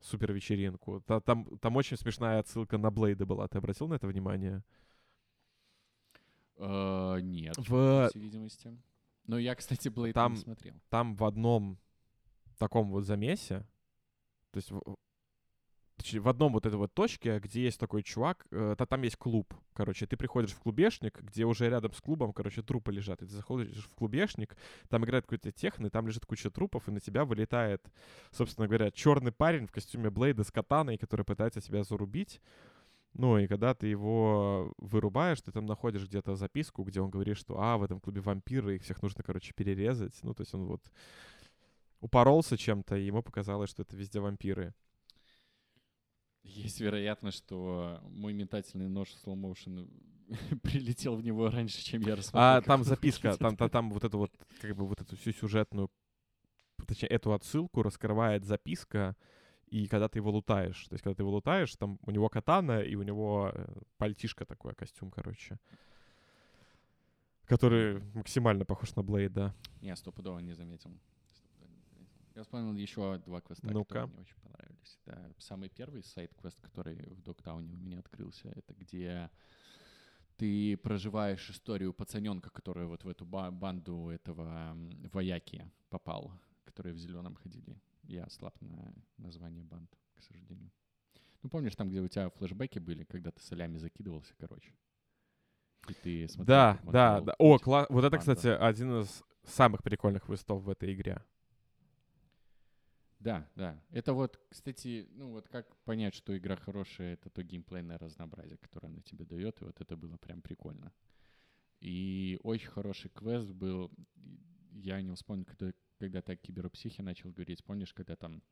супер 0.00 0.32
вечеринку. 0.32 1.00
Там, 1.00 1.58
там 1.58 1.76
очень 1.76 1.96
смешная 1.96 2.38
отсылка 2.38 2.78
на 2.78 2.90
Блейда 2.90 3.26
была. 3.26 3.48
Ты 3.48 3.58
обратил 3.58 3.88
на 3.88 3.94
это 3.94 4.06
внимание? 4.06 4.62
Uh, 6.60 7.20
нет, 7.22 7.56
в... 7.56 7.68
по 7.68 8.08
всей 8.10 8.20
видимости. 8.20 8.76
Но 9.26 9.38
я, 9.38 9.54
кстати, 9.54 9.88
Блейд 9.88 10.14
там, 10.14 10.34
не 10.34 10.40
смотрел. 10.40 10.74
Там 10.90 11.14
в 11.14 11.24
одном 11.24 11.78
таком 12.58 12.90
вот 12.90 13.04
замесе, 13.04 13.66
то 14.50 14.56
есть 14.58 14.70
в, 14.70 14.82
в 16.20 16.28
одном 16.28 16.52
вот 16.52 16.66
этой 16.66 16.76
вот 16.76 16.92
точке, 16.92 17.38
где 17.38 17.64
есть 17.64 17.80
такой 17.80 18.02
чувак, 18.02 18.46
э, 18.50 18.76
там 18.76 19.02
есть 19.02 19.16
клуб, 19.16 19.54
короче, 19.72 20.06
ты 20.06 20.18
приходишь 20.18 20.52
в 20.52 20.60
клубешник, 20.60 21.20
где 21.22 21.44
уже 21.44 21.70
рядом 21.70 21.92
с 21.92 22.00
клубом, 22.00 22.34
короче, 22.34 22.62
трупы 22.62 22.92
лежат, 22.92 23.22
и 23.22 23.26
ты 23.26 23.32
заходишь 23.32 23.84
в 23.84 23.94
клубешник, 23.94 24.54
там 24.88 25.04
играет 25.04 25.24
какой-то 25.24 25.52
техно, 25.52 25.86
и 25.86 25.90
там 25.90 26.06
лежит 26.06 26.26
куча 26.26 26.50
трупов, 26.50 26.88
и 26.88 26.90
на 26.90 27.00
тебя 27.00 27.24
вылетает, 27.24 27.82
собственно 28.32 28.68
говоря, 28.68 28.90
черный 28.90 29.32
парень 29.32 29.66
в 29.66 29.72
костюме 29.72 30.10
Блейда 30.10 30.44
с 30.44 30.50
катаной, 30.50 30.98
который 30.98 31.24
пытается 31.24 31.62
тебя 31.62 31.82
зарубить, 31.84 32.42
ну, 33.14 33.38
и 33.38 33.46
когда 33.46 33.74
ты 33.74 33.88
его 33.88 34.72
вырубаешь, 34.78 35.40
ты 35.40 35.52
там 35.52 35.66
находишь 35.66 36.06
где-то 36.06 36.36
записку, 36.36 36.84
где 36.84 37.00
он 37.00 37.10
говорит, 37.10 37.36
что, 37.36 37.60
а, 37.60 37.76
в 37.76 37.82
этом 37.82 38.00
клубе 38.00 38.20
вампиры, 38.20 38.76
их 38.76 38.82
всех 38.82 39.02
нужно, 39.02 39.22
короче, 39.22 39.52
перерезать. 39.54 40.18
Ну, 40.22 40.32
то 40.32 40.42
есть 40.42 40.54
он 40.54 40.66
вот 40.66 40.82
упоролся 42.00 42.56
чем-то, 42.56 42.96
и 42.96 43.06
ему 43.06 43.22
показалось, 43.22 43.70
что 43.70 43.82
это 43.82 43.96
везде 43.96 44.20
вампиры. 44.20 44.74
Есть 46.42 46.80
вероятность, 46.80 47.38
что 47.38 48.00
мой 48.04 48.32
метательный 48.32 48.88
нож 48.88 49.08
slow 49.24 49.34
motion 49.36 49.90
прилетел 50.62 51.16
в 51.16 51.22
него 51.22 51.50
раньше, 51.50 51.82
чем 51.82 52.02
я 52.02 52.16
рассмотрел. 52.16 52.42
А 52.42 52.62
там 52.62 52.84
записка, 52.84 53.36
там, 53.36 53.56
там, 53.56 53.68
там 53.68 53.90
вот 53.90 54.04
эту 54.04 54.18
вот, 54.18 54.32
как 54.60 54.76
бы 54.76 54.86
вот 54.86 55.00
эту 55.00 55.16
всю 55.16 55.32
сюжетную, 55.32 55.90
точнее, 56.86 57.08
эту 57.08 57.32
отсылку 57.32 57.82
раскрывает 57.82 58.44
записка, 58.44 59.16
и 59.70 59.86
когда 59.86 60.08
ты 60.08 60.18
его 60.18 60.30
лутаешь. 60.30 60.86
То 60.88 60.94
есть, 60.94 61.02
когда 61.02 61.14
ты 61.14 61.22
его 61.22 61.30
лутаешь, 61.30 61.74
там 61.76 61.98
у 62.02 62.10
него 62.10 62.28
катана, 62.28 62.80
и 62.80 62.96
у 62.96 63.02
него 63.02 63.52
э, 63.54 63.66
пальтишка 63.98 64.44
такой, 64.44 64.74
костюм, 64.74 65.10
короче. 65.10 65.58
Который 67.44 68.00
максимально 68.14 68.64
похож 68.64 68.94
на 68.96 69.02
Блейд, 69.02 69.32
да. 69.32 69.54
Я 69.80 69.96
стопудово 69.96 70.40
не 70.40 70.52
заметил. 70.52 70.90
Я 72.34 72.42
вспомнил 72.42 72.74
еще 72.74 73.18
два 73.18 73.40
квеста, 73.40 73.66
ну 73.70 73.84
которые 73.84 74.06
мне 74.08 74.20
очень 74.20 74.36
понравились. 74.42 74.98
Да, 75.06 75.30
самый 75.38 75.68
первый 75.68 76.02
сайт-квест, 76.02 76.60
который 76.60 76.96
в 77.10 77.22
Доктауне 77.22 77.72
у 77.72 77.76
меня 77.76 77.98
открылся, 77.98 78.48
это 78.48 78.72
где 78.74 79.30
ты 80.36 80.76
проживаешь 80.78 81.50
историю 81.50 81.92
пацаненка, 81.92 82.50
который 82.50 82.86
вот 82.86 83.04
в 83.04 83.08
эту 83.08 83.26
банду 83.26 84.08
этого 84.08 84.76
вояки 85.12 85.70
попал, 85.90 86.32
которые 86.64 86.94
в 86.94 86.98
зеленом 86.98 87.34
ходили. 87.34 87.76
Я 88.02 88.28
слаб 88.28 88.60
на 88.60 88.92
название 89.18 89.62
банд, 89.64 89.90
к 90.16 90.22
сожалению. 90.22 90.70
Ну, 91.42 91.48
помнишь, 91.48 91.76
там, 91.76 91.88
где 91.88 92.00
у 92.00 92.08
тебя 92.08 92.28
флешбеки 92.30 92.78
были, 92.78 93.04
когда 93.04 93.30
ты 93.30 93.40
солями 93.42 93.78
закидывался, 93.78 94.34
короче? 94.38 94.74
И 95.88 95.94
ты 95.94 96.28
смотрел, 96.28 96.46
да, 96.46 96.80
да, 96.84 97.20
да. 97.20 97.34
О, 97.38 97.56
кла- 97.56 97.86
вот 97.88 98.04
это, 98.04 98.18
кстати, 98.18 98.48
один 98.48 99.00
из 99.00 99.22
самых 99.44 99.82
прикольных 99.82 100.28
выстов 100.28 100.62
в 100.62 100.70
этой 100.70 100.92
игре. 100.92 101.24
Да, 103.18 103.46
да. 103.54 103.78
Это 103.90 104.14
вот, 104.14 104.40
кстати, 104.48 105.06
ну 105.12 105.30
вот 105.32 105.48
как 105.48 105.76
понять, 105.84 106.14
что 106.14 106.36
игра 106.36 106.56
хорошая, 106.56 107.14
это 107.14 107.28
то 107.28 107.42
геймплейное 107.42 107.98
разнообразие, 107.98 108.56
которое 108.56 108.88
она 108.88 109.00
тебе 109.02 109.24
дает, 109.26 109.60
и 109.60 109.64
вот 109.64 109.80
это 109.80 109.96
было 109.96 110.16
прям 110.16 110.40
прикольно. 110.40 110.92
И 111.80 112.38
очень 112.42 112.68
хороший 112.68 113.10
квест 113.10 113.50
был, 113.50 113.90
я 114.72 115.00
не 115.02 115.14
вспомню, 115.14 115.44
когда 115.44 115.72
когда 116.00 116.22
ты 116.22 116.32
о 116.32 116.36
киберпсихе 116.36 117.02
начал 117.02 117.30
говорить, 117.30 117.62
помнишь, 117.62 117.92
когда 117.92 118.16
там 118.16 118.42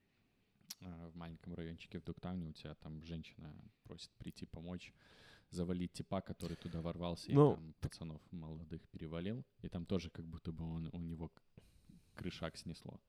э, 0.81 1.09
в 1.09 1.17
маленьком 1.17 1.55
райончике 1.55 1.99
в 1.99 2.05
Доктауне 2.05 2.47
у 2.47 2.53
тебя 2.53 2.75
там 2.75 3.03
женщина 3.03 3.55
просит 3.85 4.11
прийти 4.19 4.45
помочь 4.45 4.93
завалить 5.49 5.95
типа, 5.95 6.21
который 6.21 6.57
туда 6.57 6.83
ворвался 6.83 7.33
ну, 7.33 7.53
и 7.53 7.55
там 7.55 7.75
пацанов 7.81 8.21
молодых 8.31 8.87
перевалил, 8.91 9.47
и 9.63 9.69
там 9.69 9.87
тоже 9.87 10.11
как 10.11 10.27
будто 10.27 10.53
бы 10.53 10.63
он, 10.63 10.91
у 10.93 11.01
него 11.01 11.33
крышак 12.15 12.59
снесло. 12.59 13.01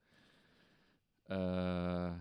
Э, 1.28 2.18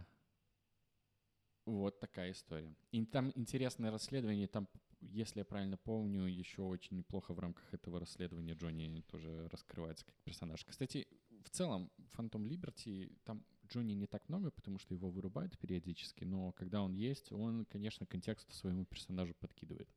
вот 1.66 2.02
такая 2.02 2.32
история. 2.32 2.76
И 2.92 3.06
там 3.06 3.32
интересное 3.36 3.92
расследование, 3.92 4.48
там, 4.48 4.68
если 5.00 5.40
я 5.40 5.46
правильно 5.46 5.78
помню, 5.78 6.26
еще 6.26 6.64
очень 6.64 6.98
неплохо 6.98 7.34
в 7.34 7.40
рамках 7.40 7.74
этого 7.74 8.02
расследования 8.02 8.56
Джонни 8.56 9.02
тоже 9.08 9.48
раскрывается 9.48 10.06
как 10.06 10.16
персонаж. 10.26 10.66
Кстати, 10.66 11.08
в 11.44 11.50
целом, 11.50 11.92
Phantom 12.18 12.48
Liberty, 12.48 13.12
там 13.24 13.44
Джонни 13.68 13.94
не 13.94 14.08
так 14.08 14.28
много, 14.30 14.52
потому 14.52 14.80
что 14.80 14.94
его 14.94 15.10
вырубают 15.10 15.58
периодически, 15.60 16.24
но 16.24 16.52
когда 16.54 16.82
он 16.82 16.94
есть, 16.94 17.32
он, 17.32 17.66
конечно, 17.66 18.06
контекст 18.06 18.52
своему 18.54 18.86
персонажу 18.86 19.34
подкидывает. 19.36 19.90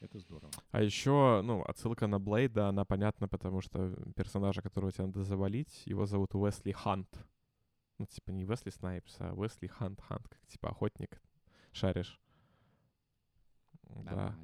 Это 0.00 0.18
здорово. 0.20 0.52
А 0.70 0.82
еще, 0.82 1.42
ну, 1.42 1.62
отсылка 1.62 2.06
на 2.06 2.20
Блейда, 2.20 2.68
она 2.68 2.84
понятна, 2.84 3.28
потому 3.28 3.60
что 3.60 3.96
персонажа, 4.14 4.62
которого 4.62 4.92
тебе 4.92 5.06
надо 5.06 5.24
завалить, 5.24 5.82
его 5.86 6.06
зовут 6.06 6.34
Уэсли 6.34 6.72
Хант. 6.72 7.08
Ну, 7.98 8.06
типа 8.06 8.30
не 8.30 8.44
Уэсли 8.44 8.70
Снайпс, 8.70 9.16
а 9.20 9.34
Уэсли 9.34 9.66
Хант 9.66 10.00
Хант, 10.00 10.28
как 10.28 10.46
типа 10.46 10.70
охотник. 10.70 11.20
Шаришь. 11.72 12.20
Да. 13.82 14.12
да. 14.12 14.34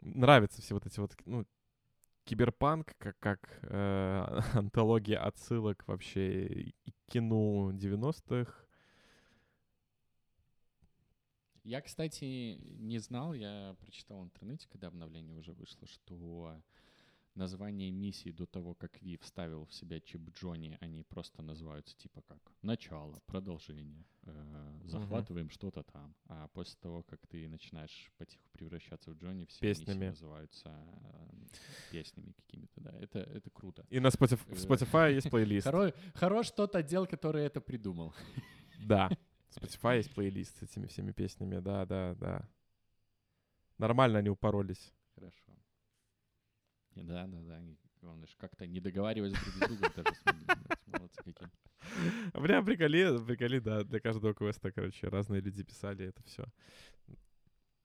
Нравятся 0.00 0.62
все 0.62 0.74
вот 0.74 0.86
эти 0.86 1.00
вот, 1.00 1.14
ну, 1.26 1.44
киберпанк 2.28 2.94
как, 2.98 3.18
как 3.20 3.58
э, 3.62 4.40
антология 4.54 5.18
отсылок 5.18 5.82
вообще 5.86 6.46
и 6.46 6.74
кино 7.06 7.72
90-х. 7.72 8.52
Я, 11.64 11.80
кстати, 11.80 12.58
не 12.78 12.98
знал, 12.98 13.32
я 13.32 13.74
прочитал 13.80 14.20
в 14.20 14.24
интернете, 14.24 14.68
когда 14.70 14.88
обновление 14.88 15.34
уже 15.36 15.52
вышло, 15.52 15.86
что 15.86 16.60
название 17.38 17.90
миссии 17.90 18.32
до 18.32 18.46
того, 18.46 18.74
как 18.74 19.00
Ви 19.02 19.16
вставил 19.16 19.64
в 19.64 19.72
себя 19.72 20.00
чип 20.00 20.30
Джонни, 20.30 20.76
они 20.80 21.02
просто 21.04 21.42
называются 21.42 21.96
типа 21.96 22.22
как 22.22 22.38
начало, 22.62 23.20
продолжение, 23.26 24.04
э, 24.24 24.80
захватываем 24.84 25.48
что-то 25.50 25.82
там. 25.82 26.14
А 26.26 26.48
после 26.48 26.76
того, 26.80 27.02
как 27.02 27.20
ты 27.28 27.48
начинаешь 27.48 28.12
потиху 28.18 28.42
превращаться 28.52 29.10
в 29.10 29.14
Джонни, 29.16 29.44
все 29.46 29.60
Песнями. 29.60 29.96
миссии 29.98 30.08
называются 30.10 30.68
э, 30.68 31.46
песнями 31.92 32.32
какими-то, 32.32 32.80
да. 32.80 32.90
Это, 33.00 33.18
это 33.20 33.50
круто. 33.50 33.86
И 33.90 34.00
на 34.00 34.08
Spotify, 34.08 34.44
Э, 34.48 34.54
в 34.54 34.64
Spotify 34.70 35.14
есть 35.14 35.30
плейлист. 35.30 35.66
Хоро- 35.66 35.94
хорош 36.14 36.50
тот 36.50 36.74
отдел, 36.76 37.06
который 37.06 37.44
это 37.44 37.60
придумал. 37.60 38.12
Да. 38.86 39.08
Spotify 39.50 39.96
есть 39.96 40.14
плейлист 40.14 40.56
с 40.58 40.62
этими 40.62 40.86
всеми 40.86 41.12
песнями. 41.12 41.58
Да, 41.60 41.84
да, 41.86 42.14
да. 42.14 42.48
Нормально 43.78 44.18
они 44.18 44.28
упоролись. 44.30 44.92
Да, 47.02 47.26
да, 47.26 47.38
да. 47.40 47.60
Главное, 48.00 48.26
что 48.26 48.36
как-то 48.38 48.66
не 48.66 48.80
договариваясь 48.80 49.32
друг 49.32 49.44
с 49.46 49.58
другом 49.58 49.90
даже 49.96 50.10
Молодцы 50.86 51.22
какие. 51.24 51.48
Бля, 52.34 52.62
приколи, 52.62 53.24
приколи, 53.24 53.58
да, 53.58 53.82
для 53.84 54.00
каждого 54.00 54.34
квеста, 54.34 54.70
короче, 54.72 55.08
разные 55.08 55.40
люди 55.40 55.62
писали 55.64 56.06
это 56.06 56.22
все. 56.24 56.44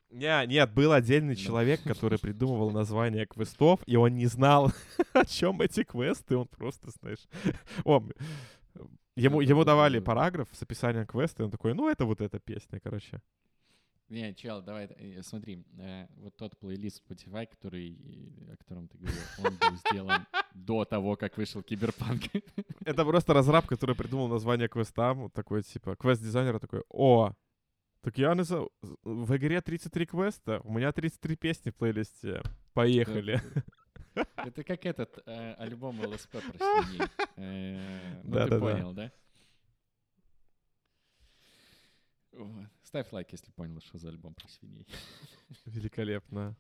Не, 0.09 0.45
нет, 0.45 0.71
был 0.73 0.91
отдельный 0.91 1.33
Ну. 1.33 1.39
человек, 1.39 1.81
который 1.83 2.19
придумывал 2.19 2.69
название 2.71 3.25
квестов, 3.25 3.79
и 3.87 3.95
он 3.95 4.15
не 4.15 4.27
знал, 4.27 4.71
о 5.13 5.25
чем 5.25 5.61
эти 5.61 5.83
квесты, 5.83 6.37
он 6.37 6.47
просто, 6.47 6.91
знаешь... 7.01 7.25
О, 7.85 7.97
м- 7.97 8.11
ему, 9.15 9.41
ему 9.41 9.63
давали 9.63 9.99
параграф 9.99 10.49
с 10.51 10.61
описанием 10.61 11.07
квеста, 11.07 11.41
и 11.41 11.45
он 11.45 11.51
такой, 11.51 11.73
ну, 11.73 11.89
это 11.89 12.05
вот 12.05 12.21
эта 12.21 12.39
песня, 12.39 12.79
короче. 12.79 13.21
Не, 14.13 14.31
чел, 14.35 14.61
давай, 14.61 14.85
э, 14.85 15.23
смотри, 15.23 15.65
э, 15.79 16.05
вот 16.17 16.35
тот 16.35 16.55
плейлист 16.59 17.01
Spotify, 17.01 17.47
который, 17.47 17.97
э, 18.47 18.53
о 18.53 18.57
котором 18.57 18.87
ты 18.87 18.99
говорил, 18.99 19.21
он 19.39 19.57
был 19.57 19.77
сделан 19.89 20.27
до 20.53 20.85
того, 20.85 21.15
как 21.15 21.35
вышел 21.35 21.63
Киберпанк. 21.63 22.21
Это 22.85 23.05
просто 23.05 23.33
разраб, 23.33 23.65
который 23.65 23.95
придумал 23.95 24.27
название 24.27 24.67
квестам, 24.67 25.23
вот 25.23 25.33
такой, 25.33 25.63
типа, 25.63 25.95
квест-дизайнер 25.95 26.59
такой, 26.59 26.83
о, 26.89 27.31
так 28.01 28.15
я 28.19 28.35
назов... 28.35 28.69
в 29.03 29.35
игре 29.35 29.61
33 29.61 30.05
квеста, 30.05 30.61
у 30.63 30.73
меня 30.73 30.91
33 30.91 31.35
песни 31.35 31.71
в 31.71 31.75
плейлисте, 31.75 32.43
поехали. 32.73 33.41
Это 34.35 34.63
как 34.63 34.85
этот 34.85 35.27
альбом 35.57 35.99
ЛСП 36.05 36.33
про 36.33 36.83
свиней. 36.83 37.07
Э, 37.37 38.21
Ну, 38.23 38.47
ты 38.47 38.59
понял, 38.59 38.93
да? 38.93 39.11
Вот. 42.33 42.65
Ставь 42.83 43.11
лайк, 43.11 43.31
если 43.31 43.51
понял, 43.51 43.79
что 43.81 43.97
за 43.97 44.09
альбом 44.09 44.33
про 44.33 44.47
свиней. 44.47 44.87
Великолепно. 45.65 46.55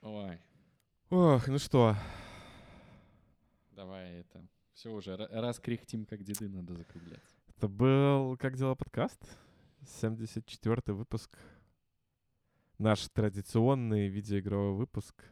Ой, 0.00 0.38
Ох, 1.10 1.46
ну 1.46 1.58
что, 1.58 1.94
давай 3.70 4.14
это. 4.20 4.44
Все 4.72 4.90
уже, 4.90 5.12
ра- 5.12 5.28
раз 5.28 5.60
кряхтим, 5.60 6.06
как 6.06 6.24
деды, 6.24 6.48
надо 6.48 6.74
закругляться. 6.74 7.36
это 7.56 7.68
был 7.68 8.36
«Как 8.38 8.56
дела?» 8.56 8.74
подкаст, 8.74 9.20
74 10.00 10.80
выпуск. 10.96 11.38
Наш 12.78 13.06
традиционный 13.10 14.08
видеоигровой 14.08 14.74
выпуск. 14.74 15.22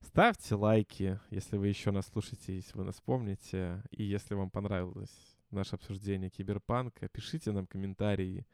Ставьте 0.00 0.54
лайки, 0.56 1.20
если 1.30 1.56
вы 1.58 1.68
еще 1.68 1.92
нас 1.92 2.06
слушаете, 2.06 2.56
если 2.56 2.76
вы 2.76 2.84
нас 2.84 3.00
помните. 3.00 3.84
И 3.90 4.02
если 4.02 4.34
вам 4.34 4.50
понравилось 4.50 5.29
наше 5.50 5.76
обсуждение 5.76 6.30
киберпанка, 6.30 7.08
пишите 7.08 7.52
нам 7.52 7.66
комментарии 7.66 8.46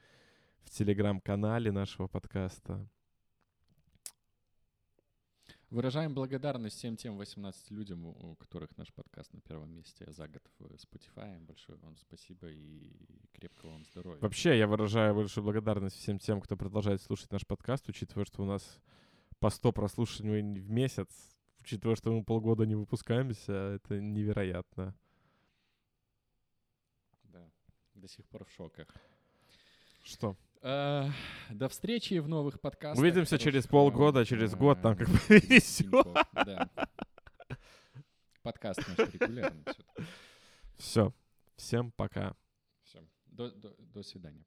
в 0.62 0.70
телеграм-канале 0.70 1.70
нашего 1.72 2.08
подкаста. 2.08 2.88
Выражаем 5.70 6.14
благодарность 6.14 6.76
всем 6.76 6.96
тем 6.96 7.16
18 7.16 7.70
людям, 7.72 8.06
у 8.06 8.36
которых 8.36 8.76
наш 8.76 8.92
подкаст 8.92 9.32
на 9.32 9.40
первом 9.40 9.70
месте 9.72 10.04
за 10.12 10.28
год 10.28 10.42
в 10.58 10.64
Spotify. 10.74 11.40
Большое 11.40 11.76
вам 11.78 11.96
спасибо 11.96 12.48
и 12.48 12.92
крепкого 13.32 13.72
вам 13.72 13.84
здоровья. 13.84 14.20
Вообще, 14.20 14.56
я 14.56 14.68
выражаю 14.68 15.16
большую 15.16 15.42
благодарность 15.42 15.96
всем 15.96 16.20
тем, 16.20 16.40
кто 16.40 16.56
продолжает 16.56 17.02
слушать 17.02 17.32
наш 17.32 17.44
подкаст, 17.44 17.88
учитывая, 17.88 18.24
что 18.24 18.44
у 18.44 18.46
нас 18.46 18.80
по 19.40 19.50
100 19.50 19.72
прослушиваний 19.72 20.60
в 20.60 20.70
месяц, 20.70 21.08
учитывая, 21.60 21.96
что 21.96 22.12
мы 22.12 22.22
полгода 22.22 22.64
не 22.64 22.76
выпускаемся, 22.76 23.52
это 23.52 24.00
невероятно. 24.00 24.94
До 27.96 28.08
сих 28.08 28.24
пор 28.26 28.44
в 28.44 28.50
шоках. 28.52 28.86
Что? 30.04 30.36
Э, 30.62 31.08
До 31.50 31.68
встречи 31.68 32.18
в 32.18 32.28
новых 32.28 32.60
подкастах. 32.60 32.98
Увидимся 33.00 33.38
через 33.38 33.66
полгода, 33.66 34.24
через 34.24 34.54
год, 34.54 34.82
там 34.82 34.96
как 34.96 35.08
повезет. 35.28 35.90
деньков. 35.90 36.14
Да. 36.34 36.68
Подкаст 38.42 38.80
наш 38.86 39.08
регулярный. 39.12 39.64
Все. 40.76 41.12
Всем 41.56 41.90
пока. 41.92 42.36
Все. 42.84 43.02
До, 43.26 43.50
до, 43.50 43.74
до 43.78 44.02
свидания. 44.02 44.44